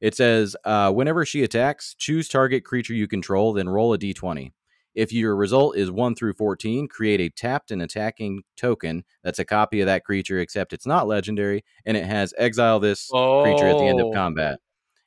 It 0.01 0.15
says 0.15 0.55
uh, 0.65 0.91
whenever 0.91 1.25
she 1.25 1.43
attacks, 1.43 1.95
choose 1.97 2.27
target 2.27 2.65
creature 2.65 2.93
you 2.93 3.07
control, 3.07 3.53
then 3.53 3.69
roll 3.69 3.93
a 3.93 3.97
d20. 3.97 4.51
If 4.95 5.11
your 5.11 5.35
result 5.35 5.75
is 5.75 5.89
1 5.89 6.15
through 6.15 6.33
14, 6.33 6.87
create 6.87 7.19
a 7.19 7.29
tapped 7.29 7.71
and 7.71 7.81
attacking 7.81 8.43
token 8.55 9.03
that's 9.23 9.39
a 9.39 9.45
copy 9.45 9.81
of 9.81 9.87
that 9.87 10.03
creature, 10.03 10.39
except 10.39 10.71
it's 10.71 10.85
not 10.85 11.07
legendary, 11.07 11.63
and 11.85 11.97
it 11.97 12.05
has 12.05 12.33
exile 12.37 12.79
this 12.79 13.09
oh. 13.11 13.43
creature 13.43 13.67
at 13.67 13.77
the 13.77 13.85
end 13.85 13.99
of 13.99 14.07
oh. 14.07 14.11
combat. 14.11 14.59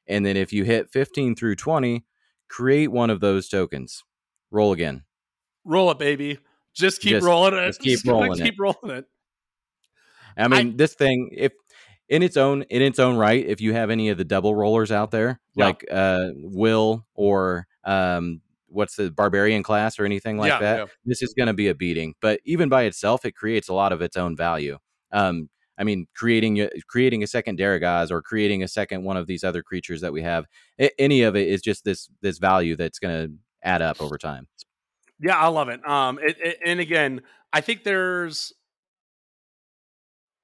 And 0.09 0.27
then 0.27 0.37
if 0.37 0.53
you 0.53 0.65
hit 0.65 0.91
15 0.91 1.37
through 1.37 1.57
20, 1.57 2.05
create 2.49 2.91
one 2.91 3.11
of 3.11 3.21
those 3.21 3.49
tokens. 3.49 4.03
Roll 4.51 4.73
again. 4.73 5.05
Roll 5.65 5.91
it, 5.91 5.99
baby. 5.99 6.39
Just 6.75 7.01
keep 7.01 7.13
just, 7.13 7.27
rolling 7.27 7.55
it. 7.55 7.67
Just 7.67 7.81
keep 7.81 7.93
just 7.99 8.07
rolling 8.07 8.35
keep 8.35 8.55
it. 8.55 8.59
rolling 8.59 8.99
it. 8.99 9.05
I 10.37 10.49
mean, 10.49 10.69
I, 10.69 10.77
this 10.77 10.95
thing, 10.95 11.31
if 11.33 11.53
in 12.09 12.23
its 12.23 12.37
own 12.37 12.63
in 12.63 12.83
its 12.83 12.99
own 12.99 13.17
right, 13.17 13.45
if 13.45 13.61
you 13.61 13.73
have 13.73 13.91
any 13.91 14.09
of 14.11 14.19
the 14.19 14.25
double 14.25 14.55
rollers 14.55 14.93
out 14.93 15.11
there, 15.11 15.41
yeah. 15.55 15.65
like 15.67 15.85
uh, 15.91 16.29
Wyll 16.35 17.07
or 17.15 17.67
um, 17.85 18.41
what's 18.69 18.97
the 18.97 19.11
barbarian 19.11 19.63
class 19.63 19.99
or 19.99 20.05
anything 20.05 20.39
like 20.39 20.51
yeah, 20.51 20.59
that, 20.61 20.79
yeah. 20.79 20.87
this 21.05 21.23
is 21.23 21.35
going 21.37 21.49
to 21.49 21.55
be 21.55 21.69
a 21.69 21.75
beating. 21.75 22.15
But 22.21 22.41
even 22.45 22.69
by 22.69 22.85
itself, 22.85 23.25
it 23.25 23.33
creates 23.33 23.69
a 23.69 23.75
lot 23.75 23.93
of 23.93 24.03
its 24.03 24.17
own 24.17 24.37
value. 24.37 24.79
Um, 25.13 25.49
I 25.79 25.85
mean, 25.85 26.07
creating 26.15 26.69
creating 26.89 27.23
a 27.23 27.27
second 27.27 27.59
Darigaaz 27.59 28.11
or 28.11 28.23
creating 28.23 28.63
a 28.63 28.69
second 28.69 29.05
one 29.05 29.17
of 29.17 29.27
these 29.27 29.45
other 29.45 29.63
creatures 29.63 30.01
that 30.01 30.13
we 30.13 30.23
have, 30.23 30.47
any 30.99 31.23
of 31.23 31.37
it 31.37 31.49
is 31.49 31.61
just 31.61 31.85
this 31.85 32.09
this 32.23 32.39
value 32.39 32.77
that's 32.77 32.99
going 32.99 33.29
to 33.29 33.35
add 33.63 33.83
up 33.83 34.01
over 34.01 34.17
time. 34.17 34.49
Yeah, 35.21 35.37
I 35.37 35.49
love 35.49 35.69
it. 35.69 35.87
Um, 35.89 36.19
it, 36.23 36.37
it, 36.43 36.59
and 36.65 36.79
again, 36.81 37.23
I 37.53 37.61
think 37.61 37.85
there's 37.85 38.53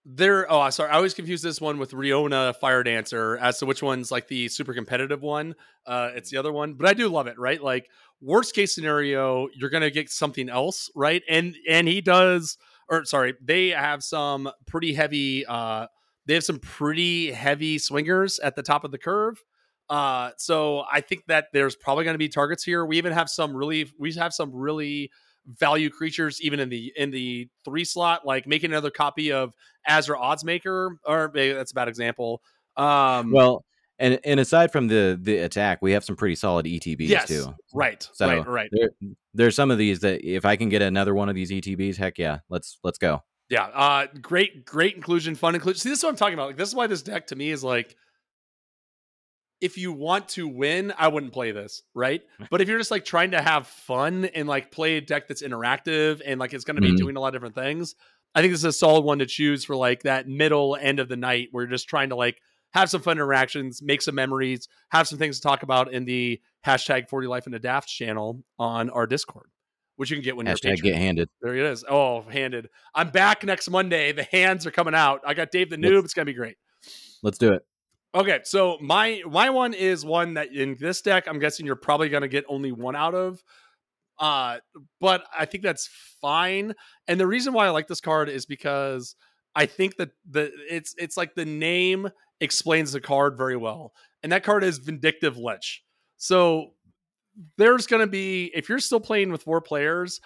there. 0.04 0.50
Oh, 0.50 0.68
sorry, 0.70 0.90
I 0.90 0.96
always 0.96 1.14
confuse 1.14 1.42
this 1.42 1.60
one 1.60 1.78
with 1.78 1.92
Rionya 1.92 2.56
Fire 2.56 2.82
Dancer 2.82 3.38
as 3.38 3.58
to 3.58 3.66
which 3.66 3.82
one's 3.82 4.10
like 4.10 4.28
the 4.28 4.48
super 4.48 4.74
competitive 4.74 5.22
one. 5.22 5.54
Uh, 5.86 6.10
it's 6.14 6.30
the 6.30 6.36
other 6.36 6.52
one, 6.52 6.74
but 6.74 6.88
I 6.88 6.94
do 6.94 7.08
love 7.08 7.26
it. 7.26 7.38
Right, 7.38 7.62
like 7.62 7.88
worst 8.20 8.54
case 8.54 8.74
scenario, 8.74 9.48
you're 9.54 9.70
gonna 9.70 9.90
get 9.90 10.10
something 10.10 10.48
else, 10.48 10.90
right? 10.94 11.22
And 11.28 11.56
and 11.68 11.88
he 11.88 12.00
does, 12.00 12.58
or 12.88 13.04
sorry, 13.04 13.34
they 13.42 13.68
have 13.68 14.02
some 14.02 14.50
pretty 14.66 14.94
heavy. 14.94 15.46
Uh, 15.46 15.86
they 16.26 16.34
have 16.34 16.44
some 16.44 16.58
pretty 16.58 17.32
heavy 17.32 17.78
swingers 17.78 18.38
at 18.38 18.56
the 18.56 18.62
top 18.62 18.84
of 18.84 18.90
the 18.90 18.98
curve. 18.98 19.42
Uh, 19.88 20.30
so 20.38 20.84
I 20.90 21.00
think 21.00 21.26
that 21.26 21.46
there's 21.52 21.76
probably 21.76 22.04
going 22.04 22.14
to 22.14 22.18
be 22.18 22.28
targets 22.28 22.64
here. 22.64 22.86
We 22.86 22.96
even 22.98 23.12
have 23.12 23.28
some 23.28 23.54
really, 23.54 23.90
we 23.98 24.12
have 24.14 24.32
some 24.32 24.50
really 24.54 25.10
value 25.46 25.90
creatures 25.90 26.40
even 26.40 26.60
in 26.60 26.68
the 26.68 26.92
in 26.96 27.10
the 27.10 27.48
three 27.64 27.84
slot, 27.84 28.26
like 28.26 28.46
making 28.46 28.70
another 28.70 28.90
copy 28.90 29.32
of 29.32 29.54
Azra 29.86 30.18
Oddsmaker, 30.18 30.96
or 31.04 31.30
maybe 31.34 31.54
that's 31.54 31.72
a 31.72 31.74
bad 31.74 31.88
example. 31.88 32.42
Um, 32.76 33.32
well, 33.32 33.64
and 33.98 34.18
and 34.24 34.40
aside 34.40 34.72
from 34.72 34.88
the 34.88 35.18
the 35.20 35.38
attack, 35.38 35.80
we 35.82 35.92
have 35.92 36.04
some 36.04 36.16
pretty 36.16 36.34
solid 36.34 36.66
ETBs 36.66 37.08
yes, 37.08 37.28
too. 37.28 37.54
Right. 37.74 38.06
So 38.12 38.26
right. 38.26 38.46
Right. 38.46 38.70
There, 38.72 38.90
there's 39.34 39.56
some 39.56 39.70
of 39.70 39.78
these 39.78 40.00
that 40.00 40.24
if 40.24 40.44
I 40.44 40.56
can 40.56 40.68
get 40.68 40.82
another 40.82 41.14
one 41.14 41.28
of 41.28 41.34
these 41.34 41.50
ETBs, 41.50 41.96
heck 41.96 42.18
yeah, 42.18 42.38
let's 42.48 42.78
let's 42.82 42.98
go. 42.98 43.22
Yeah. 43.52 43.64
Uh, 43.64 44.06
great, 44.22 44.64
great 44.64 44.96
inclusion, 44.96 45.34
fun 45.34 45.54
inclusion. 45.54 45.78
See, 45.78 45.88
this 45.90 45.98
is 45.98 46.04
what 46.04 46.10
I'm 46.10 46.16
talking 46.16 46.34
about. 46.34 46.46
Like, 46.46 46.56
this 46.56 46.70
is 46.70 46.74
why 46.74 46.86
this 46.86 47.02
deck 47.02 47.26
to 47.26 47.36
me 47.36 47.50
is 47.50 47.62
like, 47.62 47.94
if 49.62 49.78
you 49.78 49.92
want 49.92 50.28
to 50.30 50.48
win, 50.48 50.92
I 50.98 51.06
wouldn't 51.06 51.32
play 51.32 51.52
this, 51.52 51.82
right? 51.94 52.20
But 52.50 52.60
if 52.60 52.68
you're 52.68 52.78
just 52.78 52.90
like 52.90 53.04
trying 53.04 53.30
to 53.30 53.40
have 53.40 53.66
fun 53.66 54.26
and 54.26 54.48
like 54.48 54.70
play 54.70 54.96
a 54.96 55.00
deck 55.00 55.28
that's 55.28 55.42
interactive 55.42 56.20
and 56.26 56.38
like 56.38 56.52
it's 56.52 56.64
going 56.64 56.74
to 56.74 56.82
be 56.82 56.88
mm-hmm. 56.88 56.96
doing 56.96 57.16
a 57.16 57.20
lot 57.20 57.28
of 57.28 57.34
different 57.34 57.54
things, 57.54 57.94
I 58.34 58.40
think 58.40 58.52
this 58.52 58.60
is 58.60 58.64
a 58.64 58.72
solid 58.72 59.04
one 59.04 59.20
to 59.20 59.26
choose 59.26 59.64
for 59.64 59.76
like 59.76 60.02
that 60.02 60.28
middle 60.28 60.76
end 60.76 60.98
of 60.98 61.08
the 61.08 61.16
night 61.16 61.48
where 61.52 61.64
you're 61.64 61.70
just 61.70 61.88
trying 61.88 62.08
to 62.08 62.16
like 62.16 62.42
have 62.72 62.90
some 62.90 63.00
fun 63.00 63.18
interactions, 63.18 63.80
make 63.80 64.02
some 64.02 64.14
memories, 64.14 64.68
have 64.90 65.06
some 65.06 65.18
things 65.18 65.36
to 65.36 65.42
talk 65.42 65.62
about 65.62 65.92
in 65.92 66.04
the 66.04 66.40
hashtag 66.66 67.08
40 67.08 67.28
life 67.28 67.46
in 67.46 67.54
a 67.54 67.58
daft 67.58 67.88
channel 67.88 68.42
on 68.58 68.90
our 68.90 69.06
Discord, 69.06 69.50
which 69.96 70.10
you 70.10 70.16
can 70.16 70.24
get 70.24 70.36
when 70.36 70.46
hashtag 70.46 70.78
you're 70.78 70.92
get 70.92 70.96
handed. 70.96 71.28
There 71.40 71.54
it 71.54 71.64
is. 71.64 71.84
Oh, 71.88 72.22
handed. 72.22 72.68
I'm 72.94 73.10
back 73.10 73.44
next 73.44 73.70
Monday. 73.70 74.12
The 74.12 74.24
hands 74.24 74.66
are 74.66 74.72
coming 74.72 74.94
out. 74.94 75.20
I 75.24 75.34
got 75.34 75.52
Dave 75.52 75.70
the 75.70 75.76
Noob. 75.76 75.94
Let's, 75.94 76.06
it's 76.06 76.14
gonna 76.14 76.26
be 76.26 76.34
great. 76.34 76.56
Let's 77.22 77.38
do 77.38 77.52
it. 77.52 77.64
Okay, 78.14 78.40
so 78.44 78.76
my 78.80 79.22
my 79.26 79.50
one 79.50 79.72
is 79.72 80.04
one 80.04 80.34
that 80.34 80.52
in 80.54 80.76
this 80.78 81.00
deck, 81.00 81.24
I'm 81.26 81.38
guessing 81.38 81.64
you're 81.64 81.76
probably 81.76 82.08
gonna 82.08 82.28
get 82.28 82.44
only 82.48 82.72
one 82.72 82.96
out 82.96 83.14
of. 83.14 83.42
Uh, 84.18 84.58
but 85.00 85.24
I 85.36 85.46
think 85.46 85.64
that's 85.64 85.88
fine. 86.20 86.74
And 87.08 87.18
the 87.18 87.26
reason 87.26 87.52
why 87.52 87.66
I 87.66 87.70
like 87.70 87.88
this 87.88 88.00
card 88.00 88.28
is 88.28 88.46
because 88.46 89.16
I 89.54 89.66
think 89.66 89.96
that 89.96 90.10
the 90.28 90.52
it's 90.70 90.94
it's 90.98 91.16
like 91.16 91.34
the 91.34 91.44
name 91.44 92.10
explains 92.40 92.92
the 92.92 93.00
card 93.00 93.36
very 93.38 93.56
well. 93.56 93.92
And 94.22 94.32
that 94.32 94.44
card 94.44 94.64
is 94.64 94.78
Vindictive 94.78 95.38
Lich. 95.38 95.82
So 96.16 96.72
there's 97.56 97.86
going 97.86 98.00
to 98.00 98.06
be, 98.06 98.50
if 98.54 98.68
you're 98.68 98.78
still 98.78 99.00
playing 99.00 99.32
with 99.32 99.42
four 99.42 99.60
players, 99.60 100.20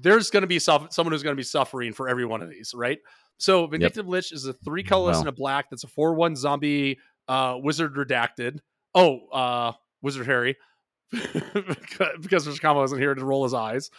there's 0.00 0.30
going 0.30 0.42
to 0.42 0.48
be 0.48 0.58
someone 0.58 0.88
who's 0.96 1.22
going 1.22 1.34
to 1.34 1.40
be 1.40 1.44
suffering 1.44 1.92
for 1.92 2.08
every 2.08 2.24
one 2.24 2.42
of 2.42 2.50
these, 2.50 2.72
right? 2.74 2.98
So 3.38 3.66
Vindictive 3.66 4.06
yep. 4.06 4.10
Lich 4.10 4.32
is 4.32 4.46
a 4.46 4.52
three 4.52 4.82
colorless 4.82 5.16
wow. 5.16 5.20
and 5.20 5.28
a 5.28 5.32
black. 5.32 5.66
That's 5.70 5.84
a 5.84 5.88
four 5.88 6.14
one 6.14 6.34
zombie 6.34 6.98
uh, 7.28 7.56
wizard 7.60 7.94
redacted. 7.94 8.60
Oh, 8.94 9.28
uh, 9.28 9.72
Wizard 10.02 10.26
Harry, 10.26 10.56
because 11.10 12.46
Mr. 12.46 12.60
Combo 12.60 12.80
wasn't 12.80 13.00
here 13.00 13.14
to 13.14 13.24
roll 13.24 13.44
his 13.44 13.54
eyes. 13.54 13.90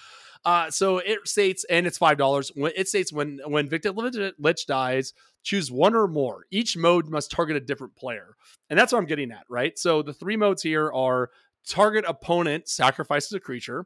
Uh, 0.45 0.71
so 0.71 0.99
it 0.99 1.27
states, 1.27 1.65
and 1.69 1.85
it's 1.85 1.97
five 1.97 2.17
dollars. 2.17 2.51
It 2.55 2.87
states 2.87 3.11
when 3.11 3.39
when 3.45 3.67
Vindictive 3.67 3.97
Lich 4.39 4.65
dies, 4.65 5.13
choose 5.43 5.71
one 5.71 5.95
or 5.95 6.07
more. 6.07 6.45
Each 6.49 6.77
mode 6.77 7.09
must 7.09 7.31
target 7.31 7.57
a 7.57 7.59
different 7.59 7.95
player, 7.95 8.35
and 8.69 8.79
that's 8.79 8.93
what 8.93 8.99
I'm 8.99 9.05
getting 9.05 9.31
at, 9.31 9.43
right? 9.49 9.77
So 9.77 10.01
the 10.01 10.13
three 10.13 10.37
modes 10.37 10.63
here 10.63 10.91
are 10.91 11.29
target 11.67 12.05
opponent 12.07 12.69
sacrifices 12.69 13.33
a 13.33 13.39
creature, 13.39 13.85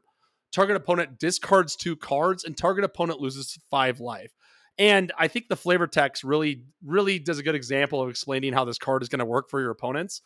target 0.52 0.76
opponent 0.76 1.18
discards 1.18 1.74
two 1.74 1.96
cards, 1.96 2.44
and 2.44 2.56
target 2.56 2.84
opponent 2.84 3.20
loses 3.20 3.58
five 3.70 3.98
life. 3.98 4.32
And 4.78 5.12
I 5.18 5.28
think 5.28 5.48
the 5.48 5.56
flavor 5.56 5.86
text 5.86 6.24
really, 6.24 6.64
really 6.84 7.18
does 7.18 7.38
a 7.38 7.42
good 7.42 7.54
example 7.54 8.02
of 8.02 8.10
explaining 8.10 8.52
how 8.52 8.64
this 8.64 8.78
card 8.78 9.02
is 9.02 9.08
going 9.08 9.20
to 9.20 9.24
work 9.24 9.48
for 9.48 9.60
your 9.60 9.70
opponents. 9.70 10.20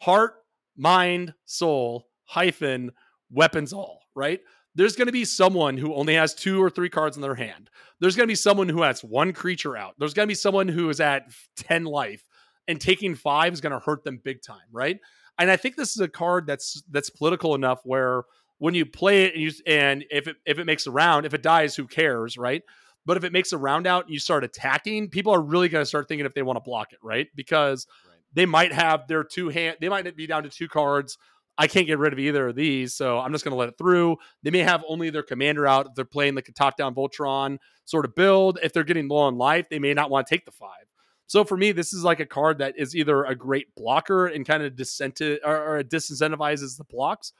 Heart, 0.00 0.34
mind, 0.76 1.34
soul, 1.44 2.06
hyphen, 2.24 2.92
weapons 3.30 3.72
all, 3.72 4.02
right? 4.14 4.40
there's 4.74 4.96
going 4.96 5.06
to 5.06 5.12
be 5.12 5.24
someone 5.24 5.76
who 5.76 5.94
only 5.94 6.14
has 6.14 6.34
two 6.34 6.62
or 6.62 6.70
three 6.70 6.88
cards 6.88 7.16
in 7.16 7.22
their 7.22 7.34
hand. 7.34 7.70
There's 7.98 8.16
going 8.16 8.26
to 8.26 8.30
be 8.30 8.36
someone 8.36 8.68
who 8.68 8.82
has 8.82 9.02
one 9.02 9.32
creature 9.32 9.76
out. 9.76 9.94
There's 9.98 10.14
going 10.14 10.26
to 10.26 10.30
be 10.30 10.36
someone 10.36 10.68
who 10.68 10.88
is 10.88 11.00
at 11.00 11.30
10 11.56 11.84
life 11.84 12.24
and 12.68 12.80
taking 12.80 13.14
5 13.14 13.52
is 13.52 13.60
going 13.60 13.72
to 13.72 13.80
hurt 13.80 14.04
them 14.04 14.20
big 14.22 14.42
time, 14.42 14.58
right? 14.70 14.98
And 15.38 15.50
I 15.50 15.56
think 15.56 15.76
this 15.76 15.90
is 15.90 16.00
a 16.00 16.08
card 16.08 16.46
that's 16.46 16.82
that's 16.90 17.10
political 17.10 17.54
enough 17.54 17.80
where 17.84 18.24
when 18.58 18.74
you 18.74 18.84
play 18.84 19.24
it 19.24 19.34
and 19.34 19.42
you 19.42 19.52
and 19.66 20.04
if 20.10 20.28
it 20.28 20.36
if 20.44 20.58
it 20.58 20.66
makes 20.66 20.86
a 20.86 20.90
round, 20.90 21.24
if 21.24 21.34
it 21.34 21.42
dies, 21.42 21.74
who 21.74 21.86
cares, 21.86 22.36
right? 22.36 22.62
But 23.06 23.16
if 23.16 23.24
it 23.24 23.32
makes 23.32 23.52
a 23.52 23.58
round 23.58 23.86
out 23.86 24.04
and 24.04 24.12
you 24.12 24.20
start 24.20 24.44
attacking, 24.44 25.08
people 25.08 25.32
are 25.32 25.40
really 25.40 25.68
going 25.68 25.82
to 25.82 25.86
start 25.86 26.06
thinking 26.06 26.26
if 26.26 26.34
they 26.34 26.42
want 26.42 26.56
to 26.56 26.60
block 26.60 26.92
it, 26.92 26.98
right? 27.02 27.28
Because 27.34 27.86
right. 28.06 28.18
they 28.34 28.46
might 28.46 28.72
have 28.72 29.08
their 29.08 29.24
two 29.24 29.48
hand, 29.48 29.78
they 29.80 29.88
might 29.88 30.16
be 30.16 30.26
down 30.26 30.42
to 30.42 30.50
two 30.50 30.68
cards 30.68 31.16
I 31.60 31.66
can't 31.66 31.86
get 31.86 31.98
rid 31.98 32.14
of 32.14 32.18
either 32.18 32.48
of 32.48 32.56
these, 32.56 32.94
so 32.94 33.18
I'm 33.18 33.32
just 33.32 33.44
going 33.44 33.52
to 33.52 33.58
let 33.58 33.68
it 33.68 33.76
through. 33.76 34.16
They 34.42 34.50
may 34.50 34.60
have 34.60 34.82
only 34.88 35.10
their 35.10 35.22
commander 35.22 35.66
out 35.66 35.88
if 35.88 35.94
they're 35.94 36.06
playing 36.06 36.34
like 36.34 36.48
a 36.48 36.52
top 36.52 36.78
down 36.78 36.94
Voltron 36.94 37.58
sort 37.84 38.06
of 38.06 38.14
build. 38.14 38.58
If 38.62 38.72
they're 38.72 38.82
getting 38.82 39.08
low 39.08 39.18
on 39.18 39.36
life, 39.36 39.66
they 39.68 39.78
may 39.78 39.92
not 39.92 40.08
want 40.08 40.26
to 40.26 40.34
take 40.34 40.46
the 40.46 40.52
five. 40.52 40.86
So 41.26 41.44
for 41.44 41.58
me, 41.58 41.72
this 41.72 41.92
is 41.92 42.02
like 42.02 42.18
a 42.18 42.24
card 42.24 42.58
that 42.58 42.78
is 42.78 42.96
either 42.96 43.24
a 43.24 43.34
great 43.34 43.74
blocker 43.76 44.26
and 44.26 44.46
kind 44.46 44.62
of 44.62 44.74
dissented 44.74 45.40
or, 45.44 45.76
or 45.76 45.82
disincentivizes 45.82 46.78
the 46.78 46.84
blocks, 46.84 47.34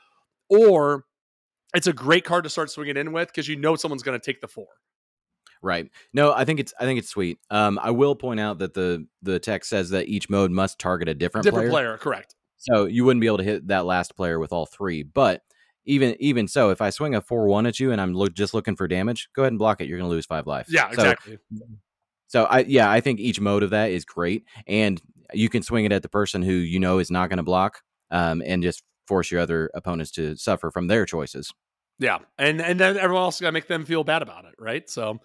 or 0.50 1.06
it's 1.74 1.86
a 1.86 1.92
great 1.94 2.24
card 2.24 2.44
to 2.44 2.50
start 2.50 2.70
swinging 2.70 2.98
in 2.98 3.12
with 3.12 3.28
because 3.28 3.48
you 3.48 3.56
know 3.56 3.74
someone's 3.74 4.02
going 4.02 4.20
to 4.20 4.24
take 4.24 4.42
the 4.42 4.48
four. 4.48 4.66
Right. 5.62 5.90
No, 6.12 6.32
I 6.32 6.44
think 6.44 6.58
it's 6.60 6.72
I 6.80 6.84
think 6.84 6.98
it's 6.98 7.08
sweet. 7.08 7.38
Um, 7.50 7.78
I 7.82 7.90
will 7.90 8.14
point 8.14 8.40
out 8.40 8.58
that 8.60 8.74
the 8.74 9.06
the 9.22 9.38
text 9.38 9.68
says 9.68 9.90
that 9.90 10.08
each 10.08 10.30
mode 10.30 10.50
must 10.50 10.78
target 10.78 11.08
a 11.08 11.14
different 11.14 11.44
different 11.44 11.70
player. 11.70 11.70
player 11.70 11.98
correct. 11.98 12.34
So 12.56 12.86
you 12.86 13.04
wouldn't 13.04 13.20
be 13.20 13.26
able 13.26 13.38
to 13.38 13.44
hit 13.44 13.68
that 13.68 13.86
last 13.86 14.16
player 14.16 14.38
with 14.38 14.52
all 14.52 14.66
three. 14.66 15.02
But 15.02 15.42
even 15.84 16.16
even 16.20 16.48
so, 16.48 16.70
if 16.70 16.80
I 16.80 16.90
swing 16.90 17.14
a 17.14 17.20
four 17.20 17.46
one 17.46 17.66
at 17.66 17.80
you 17.80 17.92
and 17.92 18.00
I'm 18.00 18.14
look, 18.14 18.34
just 18.34 18.54
looking 18.54 18.76
for 18.76 18.86
damage, 18.88 19.28
go 19.34 19.42
ahead 19.42 19.52
and 19.52 19.58
block 19.58 19.80
it. 19.80 19.88
You're 19.88 19.98
going 19.98 20.08
to 20.08 20.14
lose 20.14 20.26
five 20.26 20.46
life. 20.46 20.66
Yeah, 20.70 20.88
so, 20.88 21.02
exactly. 21.02 21.38
So 22.28 22.44
I 22.44 22.60
yeah, 22.60 22.90
I 22.90 23.00
think 23.00 23.18
each 23.18 23.40
mode 23.40 23.62
of 23.62 23.70
that 23.70 23.90
is 23.90 24.04
great, 24.04 24.44
and 24.66 25.00
you 25.32 25.48
can 25.48 25.62
swing 25.62 25.84
it 25.84 25.92
at 25.92 26.02
the 26.02 26.08
person 26.08 26.42
who 26.42 26.52
you 26.52 26.78
know 26.80 26.98
is 26.98 27.10
not 27.10 27.28
going 27.28 27.38
to 27.38 27.42
block, 27.42 27.82
um, 28.10 28.42
and 28.44 28.62
just 28.62 28.82
force 29.06 29.30
your 29.30 29.40
other 29.40 29.70
opponents 29.74 30.12
to 30.12 30.36
suffer 30.36 30.70
from 30.70 30.86
their 30.86 31.06
choices. 31.06 31.52
Yeah, 31.98 32.18
and 32.38 32.60
and 32.60 32.78
then 32.78 32.96
everyone 32.96 33.24
else 33.24 33.40
got 33.40 33.48
to 33.48 33.52
make 33.52 33.66
them 33.66 33.84
feel 33.84 34.04
bad 34.04 34.22
about 34.22 34.44
it, 34.44 34.54
right? 34.58 34.88
So 34.88 35.20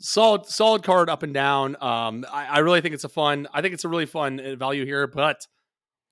solid 0.00 0.46
solid 0.46 0.82
card 0.82 1.10
up 1.10 1.22
and 1.22 1.34
down. 1.34 1.76
Um, 1.80 2.24
I, 2.32 2.46
I 2.46 2.58
really 2.58 2.80
think 2.80 2.94
it's 2.94 3.04
a 3.04 3.08
fun. 3.08 3.48
I 3.52 3.62
think 3.62 3.74
it's 3.74 3.84
a 3.84 3.88
really 3.88 4.06
fun 4.06 4.40
uh, 4.40 4.56
value 4.56 4.84
here, 4.84 5.06
but 5.06 5.46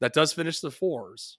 that 0.01 0.13
does 0.13 0.33
finish 0.33 0.61
the 0.61 0.71
fours. 0.71 1.39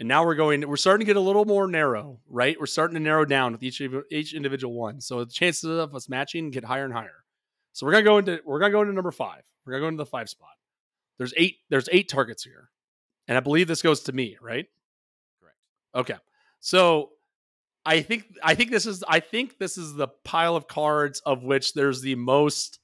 And 0.00 0.08
now 0.08 0.24
we're 0.24 0.34
going, 0.34 0.68
we're 0.68 0.76
starting 0.76 1.06
to 1.06 1.08
get 1.08 1.16
a 1.16 1.20
little 1.20 1.44
more 1.44 1.68
narrow, 1.68 2.18
right? 2.28 2.58
We're 2.58 2.66
starting 2.66 2.94
to 2.94 3.00
narrow 3.00 3.24
down 3.24 3.52
with 3.52 3.62
each 3.62 3.80
each 4.10 4.34
individual 4.34 4.74
one. 4.74 5.00
So 5.00 5.24
the 5.24 5.32
chances 5.32 5.70
of 5.70 5.94
us 5.94 6.08
matching 6.08 6.50
get 6.50 6.64
higher 6.64 6.84
and 6.84 6.92
higher. 6.92 7.24
So 7.72 7.86
we're 7.86 7.92
gonna 7.92 8.04
go 8.04 8.18
into 8.18 8.40
we're 8.44 8.58
gonna 8.58 8.72
go 8.72 8.82
into 8.82 8.92
number 8.92 9.12
five. 9.12 9.42
We're 9.64 9.74
gonna 9.74 9.82
go 9.82 9.88
into 9.88 9.98
the 9.98 10.06
five 10.06 10.28
spot. 10.28 10.50
There's 11.18 11.32
eight. 11.36 11.58
There's 11.70 11.88
eight 11.92 12.08
targets 12.08 12.42
here, 12.42 12.70
and 13.28 13.36
I 13.36 13.40
believe 13.40 13.68
this 13.68 13.82
goes 13.82 14.02
to 14.04 14.12
me, 14.12 14.36
right? 14.42 14.66
Correct. 15.40 15.58
Okay. 15.94 16.18
So 16.58 17.10
I 17.86 18.00
think 18.00 18.24
I 18.42 18.54
think 18.54 18.70
this 18.70 18.86
is 18.86 19.04
I 19.06 19.20
think 19.20 19.58
this 19.58 19.76
is 19.76 19.94
the 19.94 20.08
pile 20.24 20.56
of 20.56 20.66
cards 20.66 21.20
of 21.26 21.42
which 21.42 21.74
there's 21.74 22.00
the 22.00 22.14
most 22.14 22.78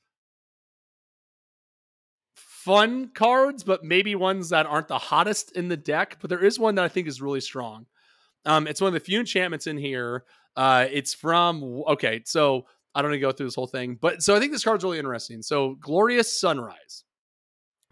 fun 2.35 3.11
cards, 3.15 3.65
but 3.65 3.83
maybe 3.83 4.15
ones 4.15 4.51
that 4.51 4.67
aren't 4.67 4.89
the 4.89 4.99
hottest 4.99 5.57
in 5.57 5.69
the 5.69 5.77
deck. 5.77 6.19
But 6.21 6.29
there 6.29 6.45
is 6.45 6.59
one 6.59 6.75
that 6.75 6.85
I 6.85 6.89
think 6.89 7.09
is 7.09 7.23
really 7.23 7.41
strong. 7.41 7.87
Um, 8.45 8.67
it's 8.67 8.81
one 8.81 8.89
of 8.89 8.95
the 8.95 9.01
few 9.01 9.19
enchantments 9.21 9.67
in 9.67 9.79
here. 9.79 10.25
Uh, 10.57 10.87
it's 10.91 11.15
from 11.15 11.63
okay, 11.89 12.21
so 12.27 12.67
I 12.95 13.01
don't 13.01 13.11
need 13.11 13.19
to 13.19 13.23
go 13.23 13.33
through 13.33 13.47
this 13.47 13.55
whole 13.55 13.67
thing, 13.67 13.97
but 14.01 14.23
so 14.23 14.35
I 14.35 14.41
think 14.41 14.53
this 14.53 14.65
card's 14.65 14.85
really 14.85 14.99
interesting. 14.99 15.43
So 15.43 15.77
Glorious 15.81 16.39
Sunrise, 16.39 17.05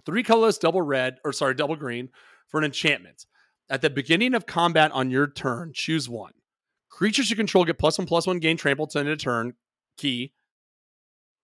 three 0.05 0.23
colors, 0.23 0.59
double 0.59 0.83
red, 0.83 1.19
or 1.25 1.33
sorry, 1.33 1.55
double 1.55 1.77
green 1.77 2.11
for 2.49 2.59
an 2.59 2.65
enchantment. 2.65 3.25
At 3.71 3.81
the 3.81 3.91
beginning 3.91 4.35
of 4.35 4.47
combat 4.47 4.91
on 4.93 5.11
your 5.11 5.27
turn, 5.27 5.73
choose 5.75 6.09
one. 6.09 6.33
Creatures 6.89 7.31
you 7.31 7.37
control 7.37 7.65
get 7.65 7.79
plus 7.79 7.99
one 7.99 8.07
plus 8.07 8.27
one 8.27 8.39
gain 8.39 8.57
trample 8.57 8.87
to 8.89 8.99
end 8.99 9.09
a 9.09 9.17
turn. 9.17 9.55
Key. 9.97 10.33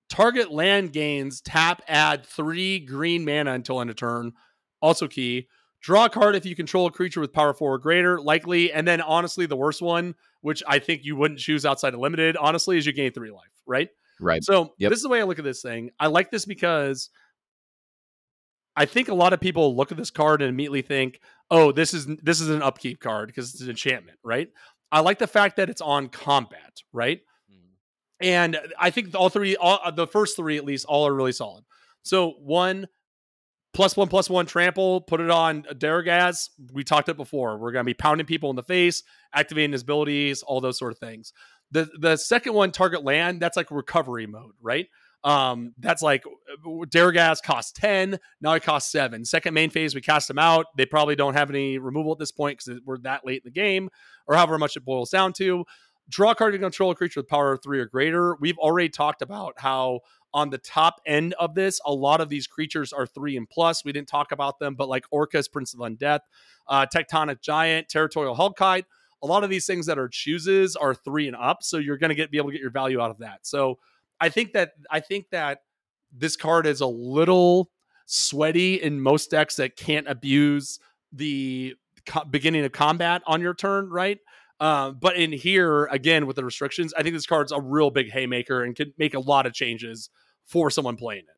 Target 0.08 0.50
land 0.52 0.92
gains 0.92 1.40
tap 1.40 1.82
add 1.88 2.26
three 2.26 2.78
green 2.78 3.24
mana 3.24 3.52
until 3.52 3.80
end 3.80 3.90
of 3.90 3.96
turn. 3.96 4.32
Also 4.80 5.08
key. 5.08 5.48
Draw 5.80 6.06
a 6.06 6.10
card 6.10 6.34
if 6.34 6.46
you 6.46 6.56
control 6.56 6.86
a 6.86 6.90
creature 6.90 7.20
with 7.20 7.32
power 7.32 7.52
four 7.52 7.74
or 7.74 7.78
greater, 7.78 8.20
likely. 8.20 8.72
And 8.72 8.88
then 8.88 9.00
honestly, 9.00 9.44
the 9.44 9.56
worst 9.56 9.82
one, 9.82 10.14
which 10.40 10.62
I 10.66 10.78
think 10.78 11.04
you 11.04 11.14
wouldn't 11.16 11.40
choose 11.40 11.66
outside 11.66 11.92
of 11.94 12.00
limited, 12.00 12.36
honestly, 12.36 12.78
is 12.78 12.86
you 12.86 12.92
gain 12.92 13.12
three 13.12 13.30
life, 13.30 13.52
right? 13.66 13.90
Right. 14.20 14.42
So 14.42 14.74
Yep. 14.78 14.90
this 14.90 14.96
is 14.98 15.02
the 15.02 15.08
way 15.08 15.20
I 15.20 15.24
look 15.24 15.38
at 15.38 15.44
this 15.44 15.60
thing. 15.60 15.90
I 16.00 16.06
like 16.06 16.30
this 16.30 16.46
because 16.46 17.10
I 18.76 18.86
think 18.86 19.08
a 19.08 19.14
lot 19.14 19.32
of 19.32 19.40
people 19.40 19.76
look 19.76 19.92
at 19.92 19.98
this 19.98 20.10
card 20.10 20.42
and 20.42 20.48
immediately 20.48 20.82
think, 20.82 21.20
"Oh, 21.50 21.70
this 21.70 21.94
is 21.94 22.06
this 22.06 22.40
is 22.40 22.48
an 22.48 22.62
upkeep 22.62 22.98
card 23.00 23.28
because 23.28 23.52
it's 23.52 23.62
an 23.62 23.70
enchantment," 23.70 24.18
right? 24.24 24.50
I 24.92 25.00
like 25.00 25.18
the 25.18 25.26
fact 25.26 25.56
that 25.56 25.70
it's 25.70 25.80
on 25.80 26.08
combat, 26.08 26.82
right? 26.92 27.20
And 28.20 28.58
I 28.78 28.90
think 28.90 29.14
all 29.14 29.28
three, 29.28 29.56
all 29.56 29.80
uh, 29.84 29.90
the 29.90 30.06
first 30.06 30.36
three 30.36 30.56
at 30.56 30.64
least, 30.64 30.86
all 30.86 31.06
are 31.06 31.14
really 31.14 31.32
solid. 31.32 31.64
So 32.02 32.30
one 32.40 32.86
plus 33.74 33.96
one 33.96 34.08
plus 34.08 34.30
one 34.30 34.46
trample, 34.46 35.00
put 35.00 35.20
it 35.20 35.30
on 35.30 35.64
Darigaaz. 35.64 36.48
We 36.72 36.84
talked 36.84 37.08
it 37.08 37.16
before. 37.16 37.58
We're 37.58 37.72
gonna 37.72 37.84
be 37.84 37.94
pounding 37.94 38.26
people 38.26 38.50
in 38.50 38.56
the 38.56 38.62
face, 38.62 39.02
activating 39.34 39.72
his 39.72 39.82
abilities, 39.82 40.42
all 40.42 40.60
those 40.60 40.78
sort 40.78 40.92
of 40.92 40.98
things. 40.98 41.32
The 41.70 41.90
the 41.98 42.16
second 42.16 42.54
one, 42.54 42.70
target 42.70 43.04
land, 43.04 43.40
that's 43.40 43.56
like 43.56 43.70
recovery 43.70 44.26
mode, 44.26 44.52
right? 44.62 44.86
Um, 45.24 45.72
that's 45.78 46.02
like 46.02 46.22
Darigaaz 46.66 47.42
costs 47.42 47.72
10, 47.72 48.18
now 48.42 48.52
it 48.52 48.62
costs 48.62 48.92
seven. 48.92 49.24
Second 49.24 49.54
main 49.54 49.70
phase, 49.70 49.94
we 49.94 50.02
cast 50.02 50.28
them 50.28 50.38
out. 50.38 50.66
They 50.76 50.84
probably 50.84 51.16
don't 51.16 51.32
have 51.32 51.48
any 51.48 51.78
removal 51.78 52.12
at 52.12 52.18
this 52.18 52.30
point 52.30 52.58
because 52.58 52.80
we're 52.84 52.98
that 52.98 53.24
late 53.24 53.42
in 53.44 53.46
the 53.46 53.50
game, 53.50 53.88
or 54.26 54.36
however 54.36 54.58
much 54.58 54.76
it 54.76 54.84
boils 54.84 55.10
down 55.10 55.32
to. 55.34 55.64
Draw 56.10 56.32
a 56.32 56.34
card 56.34 56.52
to 56.52 56.58
control 56.58 56.90
a 56.90 56.94
creature 56.94 57.20
with 57.20 57.28
power 57.28 57.56
three 57.56 57.80
or 57.80 57.86
greater. 57.86 58.36
We've 58.38 58.58
already 58.58 58.90
talked 58.90 59.22
about 59.22 59.54
how 59.56 60.00
on 60.34 60.50
the 60.50 60.58
top 60.58 61.00
end 61.06 61.32
of 61.38 61.54
this, 61.54 61.80
a 61.86 61.92
lot 61.92 62.20
of 62.20 62.28
these 62.28 62.46
creatures 62.46 62.92
are 62.92 63.06
three 63.06 63.38
and 63.38 63.48
plus. 63.48 63.82
We 63.82 63.92
didn't 63.92 64.08
talk 64.08 64.30
about 64.30 64.58
them, 64.58 64.74
but 64.74 64.90
like 64.90 65.06
Orcus, 65.10 65.48
Prince 65.48 65.72
of 65.72 65.80
Undeath, 65.80 66.20
uh, 66.68 66.84
Tectonic 66.94 67.40
Giant, 67.40 67.88
Territorial 67.88 68.36
Hellkite, 68.36 68.84
a 69.22 69.26
lot 69.26 69.42
of 69.42 69.48
these 69.48 69.64
things 69.64 69.86
that 69.86 69.98
are 69.98 70.08
chooses 70.08 70.76
are 70.76 70.94
three 70.94 71.28
and 71.28 71.36
up. 71.36 71.62
So 71.62 71.78
you're 71.78 71.96
going 71.96 72.10
to 72.10 72.14
get 72.14 72.30
be 72.30 72.36
able 72.36 72.50
to 72.50 72.52
get 72.52 72.60
your 72.60 72.70
value 72.70 73.00
out 73.00 73.10
of 73.10 73.18
that. 73.18 73.46
So 73.46 73.78
I 74.24 74.28
think 74.30 74.52
that 74.52 74.72
I 74.90 75.00
think 75.00 75.26
that 75.30 75.60
this 76.12 76.36
card 76.36 76.66
is 76.66 76.80
a 76.80 76.86
little 76.86 77.70
sweaty 78.06 78.74
in 78.82 79.00
most 79.00 79.30
decks 79.30 79.56
that 79.56 79.76
can't 79.76 80.08
abuse 80.08 80.78
the 81.12 81.74
co- 82.06 82.24
beginning 82.24 82.64
of 82.64 82.72
combat 82.72 83.22
on 83.26 83.40
your 83.40 83.54
turn, 83.54 83.88
right? 83.90 84.18
Uh, 84.60 84.92
but 84.92 85.16
in 85.16 85.32
here, 85.32 85.86
again, 85.86 86.26
with 86.26 86.36
the 86.36 86.44
restrictions, 86.44 86.94
I 86.94 87.02
think 87.02 87.14
this 87.14 87.26
card's 87.26 87.52
a 87.52 87.60
real 87.60 87.90
big 87.90 88.10
haymaker 88.10 88.62
and 88.62 88.74
can 88.74 88.94
make 88.98 89.14
a 89.14 89.20
lot 89.20 89.46
of 89.46 89.52
changes 89.52 90.10
for 90.46 90.70
someone 90.70 90.96
playing 90.96 91.24
it. 91.24 91.36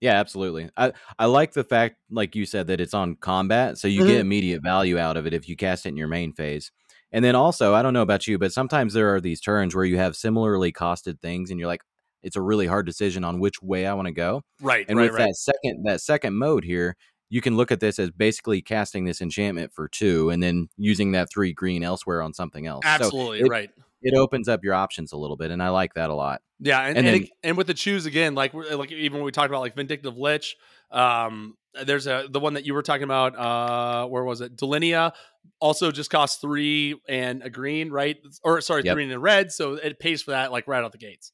Yeah, 0.00 0.14
absolutely. 0.14 0.68
I, 0.76 0.92
I 1.18 1.26
like 1.26 1.52
the 1.52 1.62
fact, 1.62 1.96
like 2.10 2.34
you 2.34 2.44
said, 2.44 2.66
that 2.66 2.80
it's 2.80 2.94
on 2.94 3.14
combat, 3.16 3.78
so 3.78 3.86
you 3.86 4.02
Mhm. 4.02 4.06
get 4.06 4.20
immediate 4.20 4.60
value 4.62 4.98
out 4.98 5.16
of 5.16 5.26
it 5.26 5.32
if 5.34 5.48
you 5.48 5.54
cast 5.56 5.86
it 5.86 5.90
in 5.90 5.96
your 5.96 6.08
main 6.08 6.32
phase. 6.32 6.72
And 7.12 7.24
then 7.24 7.36
also, 7.36 7.74
I 7.74 7.82
don't 7.82 7.92
know 7.92 8.02
about 8.02 8.26
you, 8.26 8.38
but 8.38 8.52
sometimes 8.52 8.94
there 8.94 9.14
are 9.14 9.20
these 9.20 9.40
turns 9.40 9.74
where 9.76 9.84
you 9.84 9.98
have 9.98 10.16
similarly 10.16 10.72
costed 10.72 11.20
things, 11.20 11.50
and 11.50 11.60
you're 11.60 11.68
like, 11.68 11.82
it's 12.22 12.36
a 12.36 12.40
really 12.40 12.66
hard 12.66 12.86
decision 12.86 13.24
on 13.24 13.40
which 13.40 13.60
way 13.62 13.86
I 13.86 13.94
want 13.94 14.06
to 14.06 14.12
go. 14.12 14.42
Right, 14.60 14.86
And 14.88 14.98
right, 14.98 15.10
with 15.10 15.18
right. 15.18 15.26
that 15.28 15.36
second 15.36 15.84
that 15.84 16.00
second 16.00 16.34
mode 16.34 16.64
here, 16.64 16.96
you 17.30 17.40
can 17.40 17.56
look 17.56 17.70
at 17.72 17.80
this 17.80 17.98
as 17.98 18.10
basically 18.10 18.60
casting 18.62 19.04
this 19.04 19.20
enchantment 19.20 19.72
for 19.72 19.88
two, 19.88 20.30
and 20.30 20.42
then 20.42 20.68
using 20.76 21.12
that 21.12 21.30
three 21.30 21.52
green 21.52 21.82
elsewhere 21.82 22.22
on 22.22 22.34
something 22.34 22.66
else. 22.66 22.84
So 22.84 22.90
Absolutely, 22.90 23.40
it- 23.40 23.48
right. 23.48 23.70
it 24.02 24.14
opens 24.14 24.48
up 24.48 24.60
your 24.62 24.74
options 24.74 25.12
a 25.12 25.16
little 25.16 25.36
bit, 25.36 25.50
and 25.50 25.62
I 25.62 25.70
like 25.70 25.94
that 25.94 26.10
a 26.10 26.14
lot. 26.14 26.42
Yeah, 26.60 26.80
and 26.80 26.98
And 26.98 27.06
and, 27.06 27.22
then- 27.22 27.28
and 27.42 27.56
with 27.56 27.66
the 27.68 27.74
choose 27.74 28.06
again, 28.06 28.34
like 28.34 28.52
like 28.54 28.92
even 28.92 29.18
when 29.18 29.24
we 29.24 29.32
talked 29.32 29.48
about 29.50 29.60
like 29.62 29.74
Vindictive 29.74 30.16
Lich, 30.18 30.56
um, 30.90 31.56
there's 31.86 32.06
a 32.06 32.26
the 32.30 32.38
one 32.38 32.54
that 32.54 32.66
you 32.66 32.74
were 32.74 32.82
talking 32.82 33.04
about. 33.04 33.36
Uh, 33.38 34.06
where 34.08 34.24
was 34.24 34.42
it? 34.42 34.56
Delina 34.56 35.12
also 35.58 35.90
just 35.90 36.10
costs 36.10 36.40
three 36.40 37.00
and 37.08 37.42
a 37.42 37.48
green, 37.50 37.90
right? 37.90 38.18
Or 38.44 38.60
sorry, 38.60 38.82
Yep. 38.84 38.94
three 38.94 39.04
and 39.04 39.12
a 39.12 39.18
red, 39.18 39.50
so 39.52 39.74
it 39.74 39.98
pays 39.98 40.22
for 40.22 40.32
that 40.32 40.52
like 40.52 40.68
right 40.68 40.84
out 40.84 40.92
the 40.92 40.98
gates. 40.98 41.32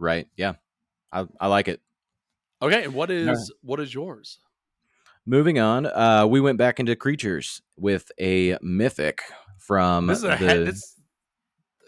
Right? 0.00 0.26
Yeah, 0.36 0.54
I, 1.12 1.26
I 1.38 1.46
like 1.46 1.68
it. 1.68 1.80
Okay, 2.62 2.84
and 2.84 2.94
what 2.94 3.10
is 3.10 3.26
Yeah. 3.28 3.54
what 3.62 3.78
is 3.78 3.94
yours? 3.94 4.38
Moving 5.26 5.58
on, 5.60 5.86
uh, 5.86 6.26
we 6.26 6.40
went 6.40 6.58
back 6.58 6.80
into 6.80 6.96
creatures 6.96 7.62
with 7.76 8.10
a 8.18 8.58
mythic 8.62 9.20
from 9.58 10.06
This 10.08 10.18
is 10.18 10.24
a 10.24 10.28
the, 10.28 10.36
he- 10.36 10.44
this, 10.64 10.96